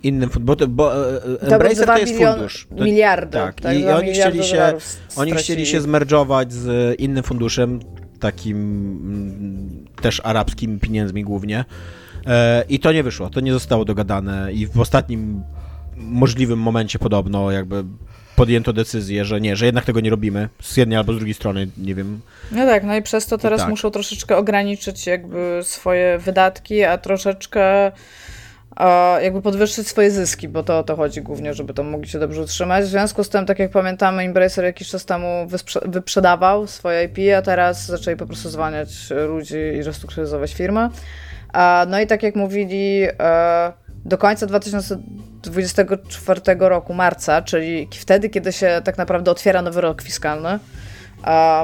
innym 0.03 0.29
fundem, 0.29 0.55
bo, 0.55 0.67
bo 0.67 0.91
Embracer 1.41 1.87
to 1.87 1.97
jest 1.97 2.17
fundusz. 2.17 2.67
To, 2.77 2.83
miliardy. 2.83 3.37
Tak, 3.37 3.61
tak 3.61 3.77
i 3.77 3.87
oni 3.87 4.11
chcieli, 4.11 4.43
się, 4.43 4.73
oni 5.15 5.31
chcieli 5.31 5.65
się 5.65 5.81
zmerdżować 5.81 6.53
z 6.53 6.99
innym 6.99 7.23
funduszem, 7.23 7.79
takim 8.19 8.57
mm, 8.57 9.85
też 10.01 10.21
arabskimi 10.23 10.79
pieniędzmi 10.79 11.23
głównie. 11.23 11.65
E, 12.27 12.63
I 12.69 12.79
to 12.79 12.91
nie 12.91 13.03
wyszło, 13.03 13.29
to 13.29 13.39
nie 13.39 13.53
zostało 13.53 13.85
dogadane 13.85 14.53
i 14.53 14.67
w 14.67 14.79
ostatnim 14.79 15.43
możliwym 15.97 16.59
momencie 16.59 16.99
podobno 16.99 17.51
jakby 17.51 17.83
podjęto 18.35 18.73
decyzję, 18.73 19.25
że 19.25 19.41
nie, 19.41 19.55
że 19.55 19.65
jednak 19.65 19.85
tego 19.85 19.99
nie 19.99 20.09
robimy 20.09 20.49
z 20.61 20.77
jednej 20.77 20.97
albo 20.97 21.13
z 21.13 21.15
drugiej 21.15 21.33
strony, 21.33 21.67
nie 21.77 21.95
wiem. 21.95 22.21
No 22.51 22.65
tak, 22.65 22.83
no 22.83 22.95
i 22.95 23.01
przez 23.01 23.25
to 23.25 23.37
teraz 23.37 23.61
tak. 23.61 23.69
muszą 23.69 23.91
troszeczkę 23.91 24.37
ograniczyć 24.37 25.07
jakby 25.07 25.59
swoje 25.63 26.19
wydatki, 26.19 26.83
a 26.83 26.97
troszeczkę 26.97 27.91
jakby 29.21 29.41
podwyższyć 29.41 29.87
swoje 29.87 30.11
zyski, 30.11 30.47
bo 30.47 30.63
to 30.63 30.79
o 30.79 30.83
to 30.83 30.95
chodzi 30.95 31.21
głównie, 31.21 31.53
żeby 31.53 31.73
to 31.73 31.83
mogli 31.83 32.09
się 32.09 32.19
dobrze 32.19 32.41
utrzymać. 32.41 32.85
W 32.85 32.87
związku 32.87 33.23
z 33.23 33.29
tym, 33.29 33.45
tak 33.45 33.59
jak 33.59 33.71
pamiętamy, 33.71 34.23
Embracer 34.23 34.65
jakiś 34.65 34.89
czas 34.89 35.05
temu 35.05 35.47
wyprzedawał 35.85 36.67
swoje 36.67 37.03
IP, 37.03 37.17
a 37.37 37.41
teraz 37.41 37.85
zaczęli 37.85 38.17
po 38.17 38.25
prostu 38.25 38.49
zwalniać 38.49 38.89
ludzi 39.27 39.57
i 39.57 39.83
restrukturyzować 39.83 40.53
firmę. 40.53 40.89
No 41.87 41.99
i 41.99 42.07
tak 42.07 42.23
jak 42.23 42.35
mówili, 42.35 43.03
e, 43.19 43.73
do 44.05 44.17
końca 44.17 44.45
2024 44.45 46.41
roku, 46.69 46.93
marca, 46.93 47.41
czyli 47.41 47.87
wtedy, 47.91 48.29
kiedy 48.29 48.53
się 48.53 48.81
tak 48.83 48.97
naprawdę 48.97 49.31
otwiera 49.31 49.61
nowy 49.61 49.81
rok 49.81 50.01
fiskalny, 50.01 50.59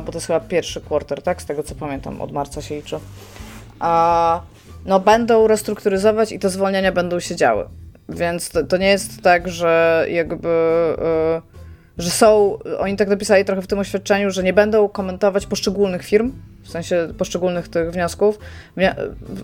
bo 0.06 0.12
to 0.12 0.14
jest 0.14 0.28
chyba 0.28 0.40
pierwszy 0.40 0.82
quarter, 0.82 1.22
tak? 1.22 1.42
Z 1.42 1.46
tego 1.46 1.64
co 1.64 1.76
pamiętam, 1.76 2.22
od 2.22 2.32
marca 2.32 2.62
się 2.62 2.76
liczy 2.76 3.00
no 4.86 5.00
będą 5.00 5.48
restrukturyzować 5.48 6.32
i 6.32 6.40
te 6.40 6.50
zwolnienia 6.50 6.92
będą 6.92 7.20
się 7.20 7.36
działy. 7.36 7.66
Więc 8.10 8.50
to, 8.50 8.64
to 8.64 8.78
nie 8.78 8.88
jest 8.88 9.22
tak, 9.22 9.48
że 9.48 10.06
jakby. 10.10 10.48
Yy, 10.98 11.54
że 11.98 12.10
są, 12.10 12.58
oni 12.80 12.96
tak 12.96 13.08
napisali 13.08 13.46
trochę 13.46 13.62
w 13.62 13.68
tym 13.68 13.80
oświadczeniu, 13.80 14.32
że 14.32 14.44
nie 14.44 14.54
będą 14.54 14.90
komentować 14.90 15.46
poszczególnych 15.46 16.04
firm, 16.04 16.32
w 16.64 16.70
sensie 16.70 17.08
poszczególnych 17.18 17.68
tych 17.68 17.92
wniosków, 17.92 18.40
wnia 18.78 18.96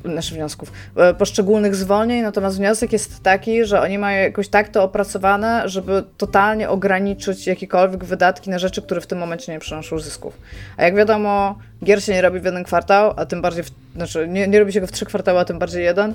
znaczy 0.05 0.35
wniosków, 0.35 0.71
e, 0.95 1.13
poszczególnych 1.13 1.75
zwolnień, 1.75 2.21
natomiast 2.21 2.57
wniosek 2.57 2.93
jest 2.93 3.23
taki, 3.23 3.65
że 3.65 3.81
oni 3.81 3.97
mają 3.97 4.23
jakoś 4.23 4.47
tak 4.47 4.69
to 4.69 4.83
opracowane, 4.83 5.69
żeby 5.69 6.03
totalnie 6.17 6.69
ograniczyć 6.69 7.47
jakiekolwiek 7.47 8.03
wydatki 8.05 8.49
na 8.49 8.59
rzeczy, 8.59 8.81
które 8.81 9.01
w 9.01 9.07
tym 9.07 9.17
momencie 9.17 9.51
nie 9.51 9.59
przynoszą 9.59 9.99
zysków. 9.99 10.37
A 10.77 10.83
jak 10.83 10.95
wiadomo, 10.95 11.57
gier 11.83 12.03
się 12.03 12.13
nie 12.13 12.21
robi 12.21 12.39
w 12.39 12.45
jeden 12.45 12.63
kwartał, 12.63 13.13
a 13.15 13.25
tym 13.25 13.41
bardziej, 13.41 13.63
w, 13.63 13.71
znaczy 13.95 14.27
nie, 14.27 14.47
nie 14.47 14.59
robi 14.59 14.73
się 14.73 14.81
go 14.81 14.87
w 14.87 14.91
trzy 14.91 15.05
kwartały, 15.05 15.39
a 15.39 15.45
tym 15.45 15.59
bardziej 15.59 15.83
jeden, 15.83 16.13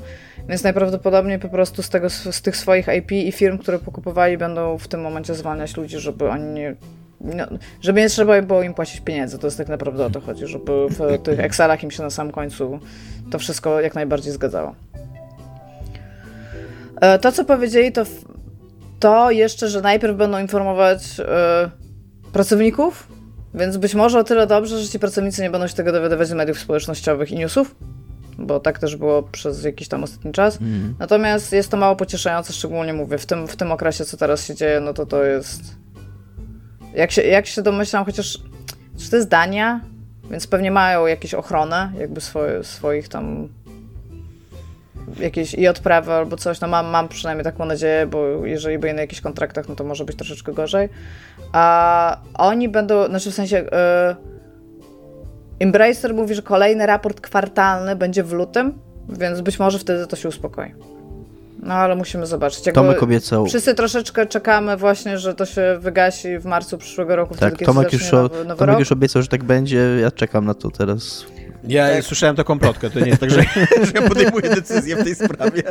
więc 0.49 0.63
najprawdopodobniej 0.63 1.39
po 1.39 1.49
prostu 1.49 1.83
z, 1.83 1.91
tego, 1.91 2.11
z 2.11 2.43
tych 2.43 2.57
swoich 2.57 2.89
IP 2.99 3.13
i 3.13 3.33
firm, 3.33 3.59
które 3.59 3.79
pokupowali, 3.79 4.39
będą 4.39 4.79
w 4.79 4.89
tym 4.89 5.01
momencie 5.01 5.35
zwalniać 5.35 5.77
ludzi, 5.77 5.99
żeby 5.99 6.29
oni 6.29 6.45
nie 6.45 6.77
no, 7.25 7.45
żeby 7.81 8.01
nie 8.01 8.09
trzeba 8.09 8.43
było 8.43 8.63
im 8.63 8.75
płacić 8.75 9.01
pieniędzy. 9.01 9.39
To 9.39 9.47
jest 9.47 9.59
tak 9.59 9.69
naprawdę 9.69 10.07
o 10.07 10.11
to 10.11 10.21
chodzi, 10.21 10.47
żeby 10.47 10.73
w 10.89 10.99
tych 11.25 11.41
Excelach 11.41 11.83
im 11.83 11.91
się 11.91 12.03
na 12.03 12.11
samym 12.11 12.33
końcu 12.33 12.79
to 13.31 13.39
wszystko 13.39 13.81
jak 13.81 13.95
najbardziej 13.95 14.33
zgadzało. 14.33 14.75
E, 17.01 17.19
to, 17.19 17.33
co 17.33 17.45
powiedzieli, 17.45 17.93
to, 17.93 18.03
to 19.01 19.31
jeszcze, 19.31 19.69
że 19.69 19.81
najpierw 19.81 20.17
będą 20.17 20.39
informować 20.39 21.19
yy, 21.19 21.25
pracowników, 22.33 23.09
więc 23.55 23.77
być 23.77 23.95
może 23.95 24.19
o 24.19 24.25
tyle 24.25 24.47
dobrze, 24.47 24.79
że 24.79 24.89
ci 24.89 24.99
pracownicy 24.99 25.43
nie 25.43 25.51
będą 25.51 25.67
się 25.67 25.75
tego 25.75 25.93
dowiadywać 25.93 26.29
z 26.29 26.33
mediów 26.33 26.59
społecznościowych 26.59 27.31
i 27.31 27.37
newsów, 27.37 27.75
bo 28.39 28.61
tak 28.61 28.79
też 28.79 28.97
było 28.97 29.23
przez 29.23 29.65
jakiś 29.65 29.89
tam 29.89 30.05
ostatni 30.05 30.33
czas. 30.33 30.61
Mm. 30.61 30.95
Natomiast 30.99 31.53
jest 31.53 31.71
to 31.71 31.77
mało 31.77 31.97
pocieszające, 31.97 32.53
szczególnie 32.53 32.93
mówię, 32.93 33.19
w 33.19 33.27
tym, 33.27 33.49
w 33.49 33.57
tym 33.57 33.73
okresie, 33.73 34.05
co 34.05 34.17
teraz 34.17 34.47
się 34.47 34.55
dzieje, 34.55 34.81
no 34.81 34.95
to 34.95 35.07
to 35.07 35.25
jest 35.25 35.84
jak 36.95 37.11
się, 37.11 37.23
jak 37.23 37.47
się 37.47 37.63
domyślam, 37.63 38.05
chociaż 38.05 38.39
czy 38.99 39.11
to 39.11 39.17
jest 39.17 39.29
Dania, 39.29 39.81
więc 40.31 40.47
pewnie 40.47 40.71
mają 40.71 41.07
jakieś 41.07 41.35
ochronę, 41.35 41.93
jakby 41.99 42.21
swoje, 42.21 42.65
swoich 42.65 43.09
tam 43.09 43.49
jakieś 45.21 45.55
i 45.55 45.69
odprawy 45.69 46.13
albo 46.13 46.37
coś, 46.37 46.61
no 46.61 46.69
mam, 46.69 46.87
mam 46.87 47.09
przynajmniej 47.09 47.45
taką 47.45 47.65
nadzieję, 47.65 48.07
bo 48.07 48.47
jeżeli 48.47 48.79
były 48.79 48.93
na 48.93 49.01
jakichś 49.01 49.21
kontraktach, 49.21 49.69
no 49.69 49.75
to 49.75 49.85
może 49.85 50.05
być 50.05 50.17
troszeczkę 50.17 50.53
gorzej. 50.53 50.89
A 51.53 52.19
oni 52.35 52.69
będą, 52.69 53.07
znaczy 53.07 53.31
w 53.31 53.35
sensie 53.35 53.57
yy, 53.57 53.69
Embracer 55.59 56.15
mówi, 56.15 56.35
że 56.35 56.43
kolejny 56.43 56.87
raport 56.87 57.21
kwartalny 57.21 57.97
będzie 57.97 58.23
w 58.23 58.33
lutym, 58.33 58.79
więc 59.09 59.41
być 59.41 59.59
może 59.59 59.79
wtedy 59.79 60.07
to 60.07 60.17
się 60.17 60.29
uspokoi. 60.29 60.75
No 61.63 61.75
ale 61.75 61.97
musimy 61.97 62.27
zobaczyć. 62.27 62.67
Jakby 62.67 62.81
Tomek 62.81 63.03
obiecał. 63.03 63.47
Wszyscy 63.47 63.75
troszeczkę 63.75 64.27
czekamy 64.27 64.77
właśnie, 64.77 65.19
że 65.19 65.35
to 65.35 65.47
się 65.47 65.79
wygasi 65.81 66.39
w 66.39 66.45
marcu 66.45 66.79
przyszłego 66.79 67.17
roku. 67.17 67.35
Tak, 67.35 67.55
wtedy, 67.55 67.65
Tomek, 67.65 67.93
już, 67.93 68.13
nowy, 68.13 68.45
nowy 68.45 68.59
Tomek 68.59 68.79
już 68.79 68.93
obiecał, 68.93 69.23
że 69.23 69.29
tak 69.29 69.45
będzie. 69.45 69.79
Ja 70.01 70.11
czekam 70.11 70.45
na 70.45 70.55
to 70.55 70.71
teraz. 70.71 71.25
Ja 71.69 71.91
tak. 71.91 72.05
słyszałem 72.05 72.37
taką 72.37 72.59
plotkę, 72.59 72.91
to 72.91 73.01
nie 73.01 73.07
jest 73.07 73.21
tak, 73.21 73.31
że, 73.31 73.43
że 73.87 73.93
ja 73.95 74.03
podejmuję 74.09 74.51
decyzję 74.51 74.97
w 74.97 75.05
tej 75.05 75.15
sprawie, 75.15 75.63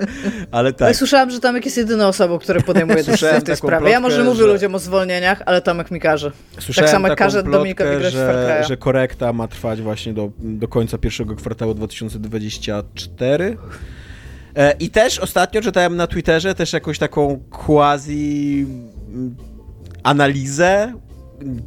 ale 0.51 0.73
tak. 0.73 0.88
Ja 0.88 0.93
słyszałem, 0.93 1.30
że 1.30 1.39
Tomek 1.39 1.65
jest 1.65 1.77
jedyną 1.77 2.07
osobą, 2.07 2.39
która 2.39 2.61
podejmuje 2.61 3.03
decyzję 3.03 3.39
w 3.39 3.43
tej 3.43 3.55
sprawie. 3.55 3.77
Plotkę, 3.77 3.91
ja 3.91 3.99
może 3.99 4.23
mówię 4.23 4.39
że... 4.39 4.47
ludziom 4.47 4.76
o 4.76 4.80
zwolnieniach, 4.80 5.41
ale 5.45 5.61
Tomek 5.61 5.91
mi 5.91 5.99
każe. 5.99 6.31
Słyszałem 6.60 6.85
tak 6.88 6.95
samo 6.95 7.07
jak 7.07 7.18
każe 7.18 7.43
Dominikowi 7.43 7.97
grać 7.97 8.14
że, 8.14 8.64
że 8.68 8.77
korekta 8.77 9.34
ma 9.34 9.47
trwać 9.47 9.81
właśnie 9.81 10.14
do, 10.14 10.31
do 10.39 10.68
końca 10.68 10.97
pierwszego 10.97 11.35
kwartału 11.35 11.73
2024. 11.73 13.57
E, 14.56 14.74
I 14.80 14.90
też 14.90 15.20
ostatnio 15.20 15.62
czytałem 15.62 15.96
na 15.96 16.08
Twitterze 16.08 16.56
też 16.56 16.74
jakąś 16.74 17.00
taką 17.00 17.40
quasi 17.50 18.66
mm, 19.14 19.36
analizę 20.04 20.94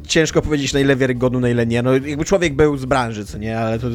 ciężko 0.07 0.41
powiedzieć 0.41 0.73
na 0.73 0.79
ile 0.79 0.95
wiarygodną, 0.95 1.39
na 1.39 1.49
ile 1.49 1.67
nie. 1.67 1.81
No 1.81 1.93
jakby 1.93 2.25
człowiek 2.25 2.55
był 2.55 2.77
z 2.77 2.85
branży, 2.85 3.25
co 3.25 3.37
nie, 3.37 3.59
ale 3.59 3.79
to 3.79 3.87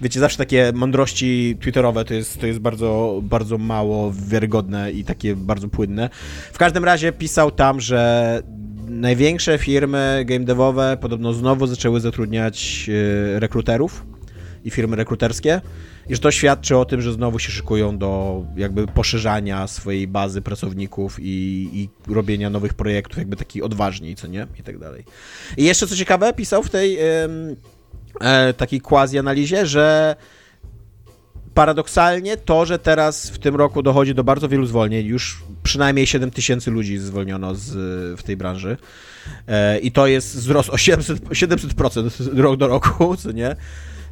wiecie, 0.00 0.20
zawsze 0.20 0.38
takie 0.38 0.72
mądrości 0.74 1.56
twitterowe 1.60 2.04
to 2.04 2.14
jest, 2.14 2.40
to 2.40 2.46
jest 2.46 2.58
bardzo, 2.58 3.20
bardzo 3.22 3.58
mało 3.58 4.12
wiarygodne 4.28 4.92
i 4.92 5.04
takie 5.04 5.36
bardzo 5.36 5.68
płynne. 5.68 6.10
W 6.52 6.58
każdym 6.58 6.84
razie 6.84 7.12
pisał 7.12 7.50
tam, 7.50 7.80
że 7.80 8.42
największe 8.88 9.58
firmy 9.58 10.24
game 10.26 10.44
devowe 10.44 10.98
podobno 11.00 11.32
znowu 11.32 11.66
zaczęły 11.66 12.00
zatrudniać 12.00 12.90
e, 13.36 13.40
rekruterów 13.40 14.06
i 14.64 14.70
firmy 14.70 14.96
rekruterskie 14.96 15.60
i 16.10 16.14
że 16.14 16.20
to 16.20 16.30
świadczy 16.30 16.76
o 16.76 16.84
tym, 16.84 17.02
że 17.02 17.12
znowu 17.12 17.38
się 17.38 17.52
szykują 17.52 17.98
do 17.98 18.42
jakby 18.56 18.86
poszerzania 18.86 19.66
swojej 19.66 20.08
bazy 20.08 20.42
pracowników 20.42 21.16
i, 21.20 21.68
i 21.72 22.12
robienia 22.12 22.50
nowych 22.50 22.74
projektów 22.74 23.18
jakby 23.18 23.36
taki 23.36 23.62
odważniej, 23.62 24.16
co 24.16 24.26
nie? 24.26 24.46
I 24.60 24.62
tak 24.62 24.78
dalej. 24.78 25.04
I 25.56 25.64
jeszcze 25.64 25.86
co 25.86 25.96
ciekawe, 25.96 26.32
pisał 26.32 26.62
w 26.62 26.70
tej 26.70 26.98
e, 26.98 28.54
takiej 28.56 28.80
quasi-analizie, 28.80 29.66
że 29.66 30.16
paradoksalnie 31.54 32.36
to, 32.36 32.66
że 32.66 32.78
teraz 32.78 33.30
w 33.30 33.38
tym 33.38 33.56
roku 33.56 33.82
dochodzi 33.82 34.14
do 34.14 34.24
bardzo 34.24 34.48
wielu 34.48 34.66
zwolnień, 34.66 35.06
już 35.06 35.42
przynajmniej 35.62 36.06
7 36.06 36.30
tysięcy 36.30 36.70
ludzi 36.70 36.98
zwolniono 36.98 37.54
z, 37.54 37.68
w 38.20 38.22
tej 38.22 38.36
branży 38.36 38.76
e, 39.48 39.78
i 39.78 39.92
to 39.92 40.06
jest 40.06 40.36
wzrost 40.36 40.70
o 40.70 40.76
700%, 40.76 41.16
700% 41.16 42.38
rok 42.38 42.56
do 42.56 42.68
roku, 42.68 43.16
co 43.16 43.32
nie? 43.32 43.56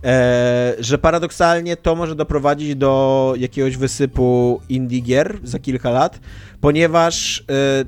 E, 0.05 0.75
że 0.79 0.99
paradoksalnie 0.99 1.77
to 1.77 1.95
może 1.95 2.15
doprowadzić 2.15 2.77
do 2.77 3.35
jakiegoś 3.39 3.77
wysypu 3.77 4.61
indie 4.69 5.01
gier 5.01 5.39
za 5.43 5.59
kilka 5.59 5.91
lat, 5.91 6.21
ponieważ 6.61 7.45
e, 7.51 7.85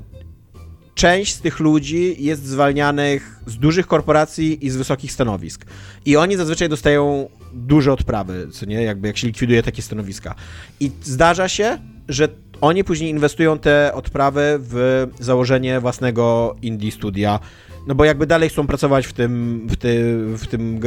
część 0.95 1.33
z 1.35 1.41
tych 1.41 1.59
ludzi 1.59 2.15
jest 2.19 2.45
zwalnianych 2.45 3.39
z 3.45 3.57
dużych 3.57 3.87
korporacji 3.87 4.65
i 4.65 4.69
z 4.69 4.75
wysokich 4.75 5.11
stanowisk. 5.11 5.65
I 6.05 6.17
oni 6.17 6.37
zazwyczaj 6.37 6.69
dostają 6.69 7.29
duże 7.53 7.93
odprawy, 7.93 8.47
co 8.51 8.65
nie, 8.65 8.83
jakby 8.83 9.07
jak 9.07 9.17
się 9.17 9.27
likwiduje 9.27 9.63
takie 9.63 9.81
stanowiska. 9.81 10.35
I 10.79 10.91
zdarza 11.03 11.47
się, 11.47 11.77
że 12.07 12.27
oni 12.61 12.83
później 12.83 13.09
inwestują 13.09 13.59
te 13.59 13.93
odprawy 13.93 14.57
w 14.59 15.07
założenie 15.19 15.79
własnego 15.79 16.55
indie 16.61 16.91
studia, 16.91 17.39
no 17.87 17.95
bo 17.95 18.05
jakby 18.05 18.27
dalej 18.27 18.49
chcą 18.49 18.67
pracować 18.67 19.07
w 19.07 19.13
tym, 19.13 19.61
w, 19.69 19.75
ty, 19.75 20.15
w 20.37 20.47
tym 20.47 20.79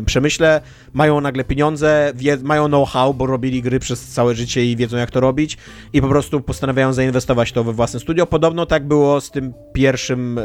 e, 0.00 0.04
przemyśle, 0.04 0.60
mają 0.94 1.20
nagle 1.20 1.44
pieniądze, 1.44 2.12
mają 2.42 2.66
know-how, 2.66 3.14
bo 3.14 3.26
robili 3.26 3.62
gry 3.62 3.78
przez 3.78 4.06
całe 4.06 4.34
życie 4.34 4.64
i 4.64 4.76
wiedzą 4.76 4.96
jak 4.96 5.10
to 5.10 5.20
robić 5.20 5.58
i 5.92 6.00
po 6.00 6.08
prostu 6.08 6.40
postanawiają 6.40 6.92
zainwestować 6.92 7.52
to 7.52 7.64
we 7.64 7.72
własne 7.72 8.00
studio. 8.00 8.26
Podobno 8.26 8.66
tak 8.66 8.86
było 8.86 9.20
z 9.20 9.30
tym 9.30 9.52
pierwszym, 9.72 10.38
e, 10.38 10.42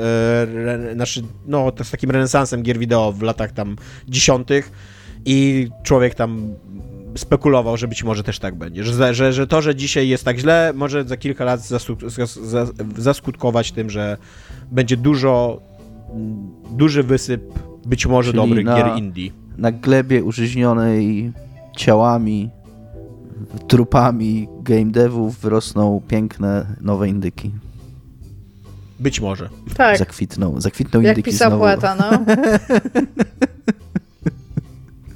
naszy, 0.95 1.23
no 1.48 1.72
z 1.84 1.91
takim 1.91 2.11
renesansem 2.11 2.64
gier 2.64 2.77
wideo 2.77 3.11
w 3.11 3.22
latach 3.22 3.52
tam 3.52 3.76
dziesiątych 4.07 4.72
i 5.26 5.68
człowiek 5.84 6.15
tam 6.15 6.56
spekulował, 7.16 7.78
że 7.78 7.88
być 7.88 8.04
może 8.04 8.24
też 8.24 8.40
tak 8.40 8.56
będzie. 8.56 8.84
Że, 8.84 9.14
że, 9.14 9.34
że 9.34 9.48
to, 9.48 9.62
że 9.62 9.76
dzisiaj 9.76 10.08
jest 10.08 10.26
tak 10.26 10.38
źle, 10.38 10.72
może 10.76 11.04
za 11.04 11.18
kilka 11.18 11.46
lat 11.46 11.62
zaskutkować 12.98 13.72
tym, 13.72 13.90
że 13.90 14.18
będzie 14.72 14.98
dużo 14.98 15.62
duży 16.72 17.04
wysyp 17.04 17.42
być 17.86 18.06
może 18.06 18.32
Czyli 18.32 18.44
dobrych 18.44 18.66
na, 18.66 18.76
gier 18.78 18.98
indie. 18.98 19.32
Na 19.58 19.72
glebie 19.72 20.24
użyźnionej 20.24 21.32
ciałami, 21.78 22.50
trupami 23.68 24.48
game 24.62 24.86
devów 24.86 25.40
wyrosną 25.40 26.02
piękne 26.08 26.66
nowe 26.82 27.10
indyki. 27.10 27.52
Być 29.00 29.22
może. 29.22 29.50
Tak. 29.76 29.98
Zakwitną, 29.98 30.62
zakwitną 30.62 31.02
Jak 31.02 31.18
indyki 31.18 31.32
pisał 31.32 31.50
znowu. 31.50 31.64
poeta, 31.64 31.96
no. 31.96 32.10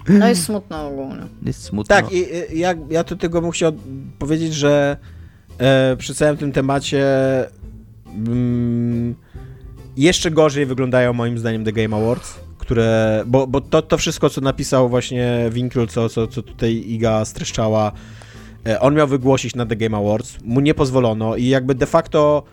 No 0.09 0.27
jest 0.27 0.43
smutno 0.43 0.87
ogólnie. 0.87 1.23
Jest 1.45 1.63
smutno. 1.63 1.95
Tak, 1.95 2.11
i 2.11 2.25
ja, 2.59 2.73
ja 2.89 3.03
do 3.03 3.15
tego 3.15 3.41
bym 3.41 3.51
chciał 3.51 3.71
powiedzieć, 4.19 4.53
że 4.53 4.97
e, 5.57 5.95
przy 5.97 6.15
całym 6.15 6.37
tym 6.37 6.51
temacie 6.51 7.03
mm, 8.27 9.15
jeszcze 9.97 10.31
gorzej 10.31 10.65
wyglądają 10.65 11.13
moim 11.13 11.39
zdaniem 11.39 11.65
The 11.65 11.71
Game 11.71 11.97
Awards, 11.97 12.39
które, 12.57 13.23
bo, 13.27 13.47
bo 13.47 13.61
to, 13.61 13.81
to 13.81 13.97
wszystko, 13.97 14.29
co 14.29 14.41
napisał 14.41 14.89
właśnie 14.89 15.49
Winkl, 15.51 15.87
co, 15.87 16.09
co, 16.09 16.27
co 16.27 16.41
tutaj 16.41 16.83
Iga 16.87 17.25
streszczała, 17.25 17.91
e, 18.67 18.79
on 18.79 18.95
miał 18.95 19.07
wygłosić 19.07 19.55
na 19.55 19.65
The 19.65 19.75
Game 19.75 19.97
Awards, 19.97 20.37
mu 20.43 20.59
nie 20.59 20.73
pozwolono 20.73 21.35
i 21.35 21.47
jakby 21.47 21.75
de 21.75 21.85
facto 21.85 22.43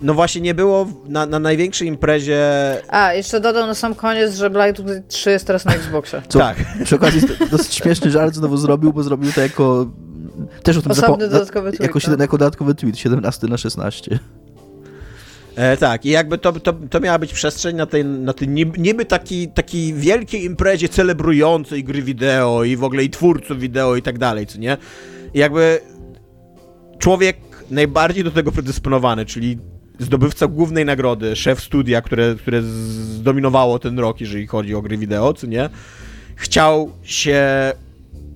no 0.00 0.14
właśnie 0.14 0.40
nie 0.40 0.54
było 0.54 0.86
na, 1.08 1.26
na 1.26 1.38
największej 1.38 1.88
imprezie... 1.88 2.42
A, 2.88 3.12
jeszcze 3.12 3.40
dodał 3.40 3.66
na 3.66 3.74
sam 3.74 3.94
koniec, 3.94 4.34
że 4.34 4.50
Blight 4.50 4.82
3 5.08 5.30
jest 5.30 5.46
teraz 5.46 5.64
na 5.64 5.74
Xboxie. 5.74 6.22
Co, 6.28 6.38
tak. 6.38 6.56
Przy 6.84 6.96
okazji 6.96 7.20
dosyć 7.50 7.74
śmieszny 7.74 8.10
żart 8.10 8.34
znowu 8.34 8.56
zrobił, 8.56 8.92
bo 8.92 9.02
zrobił 9.02 9.32
to 9.32 9.40
jako... 9.40 9.86
Też 10.62 10.76
o 10.76 10.82
tym 10.82 10.92
Osobny 10.92 11.28
dodatkowy 11.28 11.72
tweet. 11.72 11.82
Jako, 11.82 12.00
tak? 12.00 12.20
jako 12.20 12.38
dodatkowy 12.38 12.74
tweet, 12.74 12.98
17 12.98 13.46
na 13.46 13.56
16. 13.56 14.18
E, 15.56 15.76
tak, 15.76 16.04
i 16.04 16.10
jakby 16.10 16.38
to, 16.38 16.52
to, 16.52 16.72
to 16.72 17.00
miała 17.00 17.18
być 17.18 17.32
przestrzeń 17.32 17.76
na 17.76 17.86
tej, 17.86 18.04
na 18.04 18.32
tej 18.32 18.48
niby 18.78 19.04
taki, 19.04 19.48
taki 19.48 19.94
wielkiej 19.94 20.44
imprezie 20.44 20.88
celebrującej 20.88 21.84
gry 21.84 22.02
wideo 22.02 22.64
i 22.64 22.76
w 22.76 22.84
ogóle 22.84 23.04
i 23.04 23.10
twórców 23.10 23.58
wideo 23.58 23.96
i 23.96 24.02
tak 24.02 24.18
dalej, 24.18 24.46
co 24.46 24.58
nie? 24.58 24.76
I 25.34 25.38
jakby 25.38 25.80
człowiek 26.98 27.36
najbardziej 27.70 28.24
do 28.24 28.30
tego 28.30 28.52
predysponowany, 28.52 29.26
czyli 29.26 29.58
zdobywca 29.98 30.46
głównej 30.46 30.84
nagrody, 30.84 31.36
szef 31.36 31.60
studia, 31.60 32.02
które, 32.02 32.34
które 32.34 32.62
zdominowało 32.62 33.78
ten 33.78 33.98
rok, 33.98 34.20
jeżeli 34.20 34.46
chodzi 34.46 34.74
o 34.74 34.82
gry 34.82 34.98
wideo, 34.98 35.34
co 35.34 35.46
nie? 35.46 35.68
Chciał 36.36 36.92
się 37.02 37.72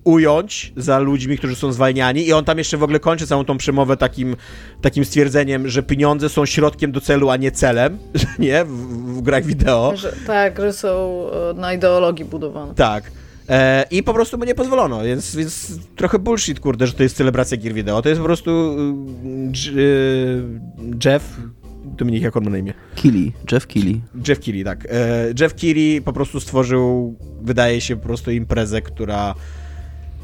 ująć 0.04 0.72
za 0.76 0.98
ludźmi, 0.98 1.38
którzy 1.38 1.56
są 1.56 1.72
zwalniani 1.72 2.26
i 2.26 2.32
on 2.32 2.44
tam 2.44 2.58
jeszcze 2.58 2.76
w 2.76 2.82
ogóle 2.82 3.00
kończy 3.00 3.26
całą 3.26 3.44
tą 3.44 3.58
przemowę 3.58 3.96
takim, 3.96 4.36
takim 4.80 5.04
stwierdzeniem, 5.04 5.68
że 5.68 5.82
pieniądze 5.82 6.28
są 6.28 6.46
środkiem 6.46 6.92
do 6.92 7.00
celu, 7.00 7.30
a 7.30 7.36
nie 7.36 7.52
celem, 7.52 7.98
nie? 8.38 8.64
W, 8.64 8.70
w 9.16 9.22
grach 9.22 9.44
wideo. 9.44 9.92
Że, 9.96 10.12
tak, 10.26 10.60
że 10.60 10.72
są 10.72 11.26
e, 11.50 11.54
na 11.54 11.72
ideologii 11.72 12.24
budowane. 12.24 12.74
Tak. 12.74 13.10
E, 13.50 13.84
I 13.90 14.02
po 14.02 14.14
prostu 14.14 14.38
mu 14.38 14.44
nie 14.44 14.54
pozwolono, 14.54 15.02
więc, 15.04 15.36
więc 15.36 15.78
trochę 15.96 16.18
bullshit, 16.18 16.60
kurde, 16.60 16.86
że 16.86 16.92
to 16.92 17.02
jest 17.02 17.16
celebracja 17.16 17.56
gier 17.56 17.74
wideo. 17.74 18.02
To 18.02 18.08
jest 18.08 18.20
po 18.20 18.24
prostu 18.24 18.50
y, 18.50 19.78
y, 19.78 20.42
Jeff, 21.04 21.36
Dominik, 21.84 22.22
jak 22.22 22.36
on 22.36 22.44
ma 22.44 22.50
na 22.50 22.58
imię? 22.58 22.74
Killy, 22.94 23.32
Jeff 23.52 23.66
Killy. 23.66 24.00
Jeff 24.28 24.40
Killy, 24.40 24.64
tak. 24.64 24.86
E, 24.90 25.26
Jeff 25.40 25.54
Killy 25.54 26.00
po 26.02 26.12
prostu 26.12 26.40
stworzył, 26.40 27.16
wydaje 27.42 27.80
się, 27.80 27.96
po 27.96 28.02
prostu 28.02 28.30
imprezę, 28.30 28.82
która 28.82 29.34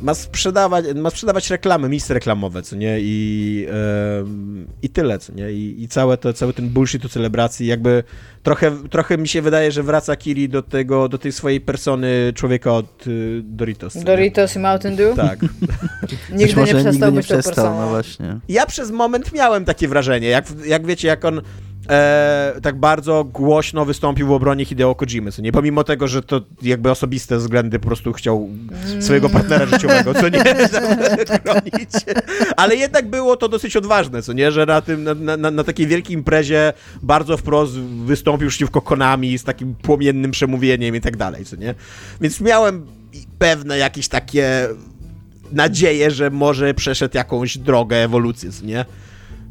ma 0.02 0.14
sprzedawać, 0.14 0.84
ma 0.94 1.10
sprzedawać 1.10 1.50
reklamy, 1.50 1.88
miejsce 1.88 2.14
reklamowe, 2.14 2.62
co 2.62 2.76
nie? 2.76 2.96
I, 3.00 3.66
yy, 3.68 4.26
i 4.82 4.88
tyle, 4.88 5.18
co 5.18 5.32
nie? 5.32 5.52
I, 5.52 5.82
i 5.82 5.88
całe 5.88 6.16
to, 6.16 6.32
cały 6.32 6.52
ten 6.52 6.68
bullshit 6.68 7.04
o 7.04 7.08
celebracji, 7.08 7.66
jakby 7.66 8.04
trochę, 8.42 8.72
trochę 8.90 9.18
mi 9.18 9.28
się 9.28 9.42
wydaje, 9.42 9.72
że 9.72 9.82
wraca 9.82 10.16
Kiri 10.16 10.48
do 10.48 10.62
tego, 10.62 11.08
do 11.08 11.18
tej 11.18 11.32
swojej 11.32 11.60
persony 11.60 12.32
człowieka 12.34 12.72
od 12.72 13.06
y, 13.06 13.40
Doritos. 13.44 13.96
Doritos 13.96 14.56
i 14.56 14.58
Mountain 14.58 14.96
Dew? 14.96 15.16
Tak. 15.16 15.38
nigdy 16.32 16.54
nie 16.54 16.64
przestał 16.64 16.92
nigdy 16.92 17.06
nie 17.06 17.12
być 17.12 17.26
przestał, 17.26 17.80
no 17.80 17.88
właśnie. 17.88 18.38
Ja 18.48 18.66
przez 18.66 18.90
moment 18.90 19.32
miałem 19.32 19.64
takie 19.64 19.88
wrażenie, 19.88 20.28
jak, 20.28 20.46
jak 20.66 20.86
wiecie, 20.86 21.08
jak 21.08 21.24
on 21.24 21.40
e, 21.88 22.54
tak 22.62 22.80
bardzo 22.80 23.24
głośno 23.24 23.84
wystąpił 23.84 24.26
w 24.26 24.32
obronie 24.32 24.64
Hideo 24.64 24.94
Kojimy, 24.94 25.32
co 25.32 25.42
nie? 25.42 25.52
Pomimo 25.52 25.84
tego, 25.84 26.08
że 26.08 26.22
to 26.22 26.40
jakby 26.62 26.90
osobiste 26.90 27.36
względy 27.36 27.78
po 27.78 27.86
prostu 27.86 28.12
chciał 28.12 28.48
swojego 29.00 29.28
partnera 29.28 29.66
życiowego, 29.66 30.14
co 30.14 30.28
nie? 30.28 30.44
chronić. 31.42 31.90
Ale 32.56 32.76
jednak 32.76 33.10
było 33.10 33.36
to 33.36 33.48
dosyć 33.48 33.76
odważne, 33.76 34.22
co 34.22 34.32
nie? 34.32 34.52
Że 34.52 34.66
na, 34.66 34.80
tym, 34.80 35.04
na, 35.24 35.36
na, 35.36 35.50
na 35.50 35.64
takiej 35.64 35.86
wielkiej 35.86 36.14
imprezie 36.14 36.72
bardzo 37.02 37.36
wprost 37.36 37.72
wystąpił 38.04 38.48
przeciwko 38.48 38.80
Konami 38.80 39.38
z 39.38 39.44
takim 39.44 39.74
płomiennym 39.74 40.30
przemówieniem 40.30 40.96
i 40.96 41.00
tak 41.00 41.16
dalej, 41.16 41.44
co 41.44 41.56
nie? 41.56 41.74
Więc 42.20 42.40
miałem 42.40 42.86
pewne 43.38 43.78
jakieś 43.78 44.08
takie 44.08 44.68
nadzieje, 45.52 46.10
że 46.10 46.30
może 46.30 46.74
przeszedł 46.74 47.16
jakąś 47.16 47.58
drogę 47.58 47.96
ewolucji, 47.96 48.50
nie? 48.62 48.84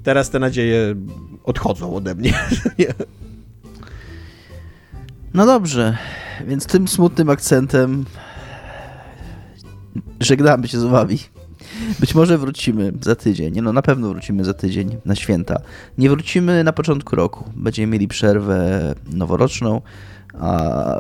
Teraz 0.04 0.30
te 0.30 0.40
nadzieje 0.40 0.96
odchodzą 1.46 1.96
ode 1.96 2.16
mnie. 2.16 2.34
no 5.34 5.46
dobrze, 5.46 5.98
więc 6.48 6.66
tym 6.66 6.88
smutnym 6.88 7.30
akcentem 7.30 8.06
żegnamy 10.20 10.68
się 10.68 10.80
z 10.80 10.84
wami. 10.84 11.20
Być 12.00 12.16
może 12.16 12.38
wrócimy 12.38 12.94
za 13.02 13.16
tydzień. 13.16 13.54
Nie 13.54 13.62
no, 13.62 13.74
na 13.74 13.82
pewno 13.82 14.10
wrócimy 14.10 14.46
za 14.46 14.54
tydzień 14.54 14.98
na 15.06 15.16
święta. 15.16 15.62
Nie 15.98 16.10
wrócimy 16.10 16.64
na 16.64 16.74
początku 16.74 17.16
roku. 17.16 17.44
Będziemy 17.56 17.88
mieli 17.88 18.08
przerwę 18.08 18.96
noworoczną, 19.14 19.82
a, 20.40 20.98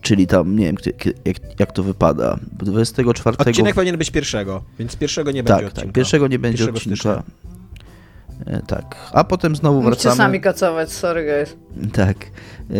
czyli 0.00 0.26
tam, 0.26 0.56
nie 0.56 0.64
wiem, 0.64 0.76
jak, 1.24 1.60
jak 1.60 1.72
to 1.72 1.82
wypada. 1.82 2.38
24. 2.52 3.36
Odcinek 3.38 3.74
powinien 3.74 3.98
być 3.98 4.10
pierwszego, 4.10 4.62
więc 4.78 4.96
pierwszego 4.96 5.30
nie 5.30 5.42
tak, 5.42 5.46
będzie 5.46 5.64
tak, 5.64 5.72
odcinka. 5.72 5.86
Tak, 5.86 5.94
pierwszego 5.94 6.28
nie 6.28 6.38
będzie 6.38 6.66
pierwszego 6.66 6.76
odcinka. 6.76 7.22
Stycznia. 7.22 7.55
E, 8.46 8.62
tak, 8.62 8.96
a 9.12 9.24
potem 9.24 9.56
znowu 9.56 9.82
Musicie 9.82 10.02
wracamy. 10.02 10.16
sami 10.16 10.40
kacować, 10.40 10.92
sorry 10.92 11.24
guys. 11.24 11.56
Tak. 11.92 12.16
E, 12.70 12.74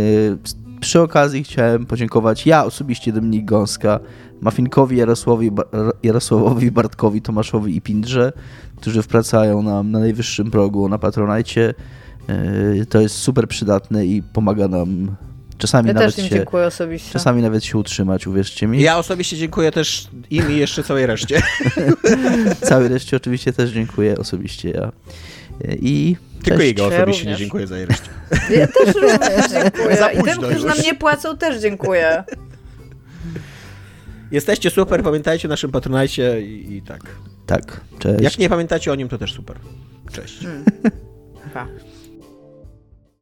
przy 0.80 1.00
okazji 1.00 1.44
chciałem 1.44 1.86
podziękować 1.86 2.46
ja 2.46 2.64
osobiście 2.64 3.12
Dominik 3.12 3.44
Gąska, 3.44 4.00
Mafinkowi, 4.40 4.96
Jarosławowi, 4.96 5.50
Jarosławowi 6.02 6.70
Bartkowi, 6.70 7.22
Tomaszowi 7.22 7.76
i 7.76 7.80
Pindrze, 7.80 8.32
którzy 8.76 9.02
wpracają 9.02 9.62
nam 9.62 9.90
na 9.90 9.98
najwyższym 9.98 10.50
progu 10.50 10.88
na 10.88 10.98
Patronajcie. 10.98 11.74
E, 12.28 12.86
to 12.86 13.00
jest 13.00 13.14
super 13.14 13.48
przydatne 13.48 14.06
i 14.06 14.22
pomaga 14.22 14.68
nam 14.68 15.16
czasami 15.58 15.88
ja 15.88 15.94
nawet 15.94 16.14
też 16.14 16.24
im 16.24 16.30
się, 16.30 16.36
dziękuję 16.36 16.66
osobiście. 16.66 17.12
Czasami 17.12 17.42
nawet 17.42 17.64
się 17.64 17.78
utrzymać, 17.78 18.26
uwierzcie 18.26 18.66
mi. 18.66 18.82
Ja 18.82 18.98
osobiście 18.98 19.36
dziękuję 19.36 19.72
też 19.72 20.08
im 20.30 20.52
i 20.52 20.56
jeszcze 20.56 20.82
całej 20.82 21.06
reszcie. 21.06 21.42
całej 22.68 22.88
reszcie 22.88 23.16
oczywiście 23.16 23.52
też 23.52 23.70
dziękuję 23.70 24.18
osobiście 24.18 24.70
ja. 24.70 24.92
I 25.64 26.16
tylko 26.42 26.62
jego 26.62 26.86
osobiście 26.86 27.26
nie 27.26 27.36
dziękuję 27.36 27.66
za 27.66 27.78
jej. 27.78 27.86
Ja 28.50 28.66
też 28.66 28.94
również 28.94 29.50
dziękuję. 29.62 29.96
I 30.20 30.22
tym, 30.22 30.38
którzy 30.42 30.66
nam 30.66 30.78
nie 30.84 30.94
płacą, 30.94 31.36
też 31.36 31.60
dziękuję. 31.62 32.24
Jesteście 34.30 34.70
super, 34.70 35.02
pamiętajcie 35.02 35.48
o 35.48 35.50
naszym 35.50 35.70
patronajcie 35.72 36.42
i, 36.42 36.76
i 36.76 36.82
tak. 36.82 37.00
Tak, 37.46 37.80
cześć. 37.98 38.22
Jak 38.22 38.38
nie 38.38 38.48
pamiętacie 38.48 38.92
o 38.92 38.94
nim, 38.94 39.08
to 39.08 39.18
też 39.18 39.32
super. 39.32 39.56
Cześć. 40.12 40.42
Hmm. 40.42 40.64
Pa. 41.54 41.66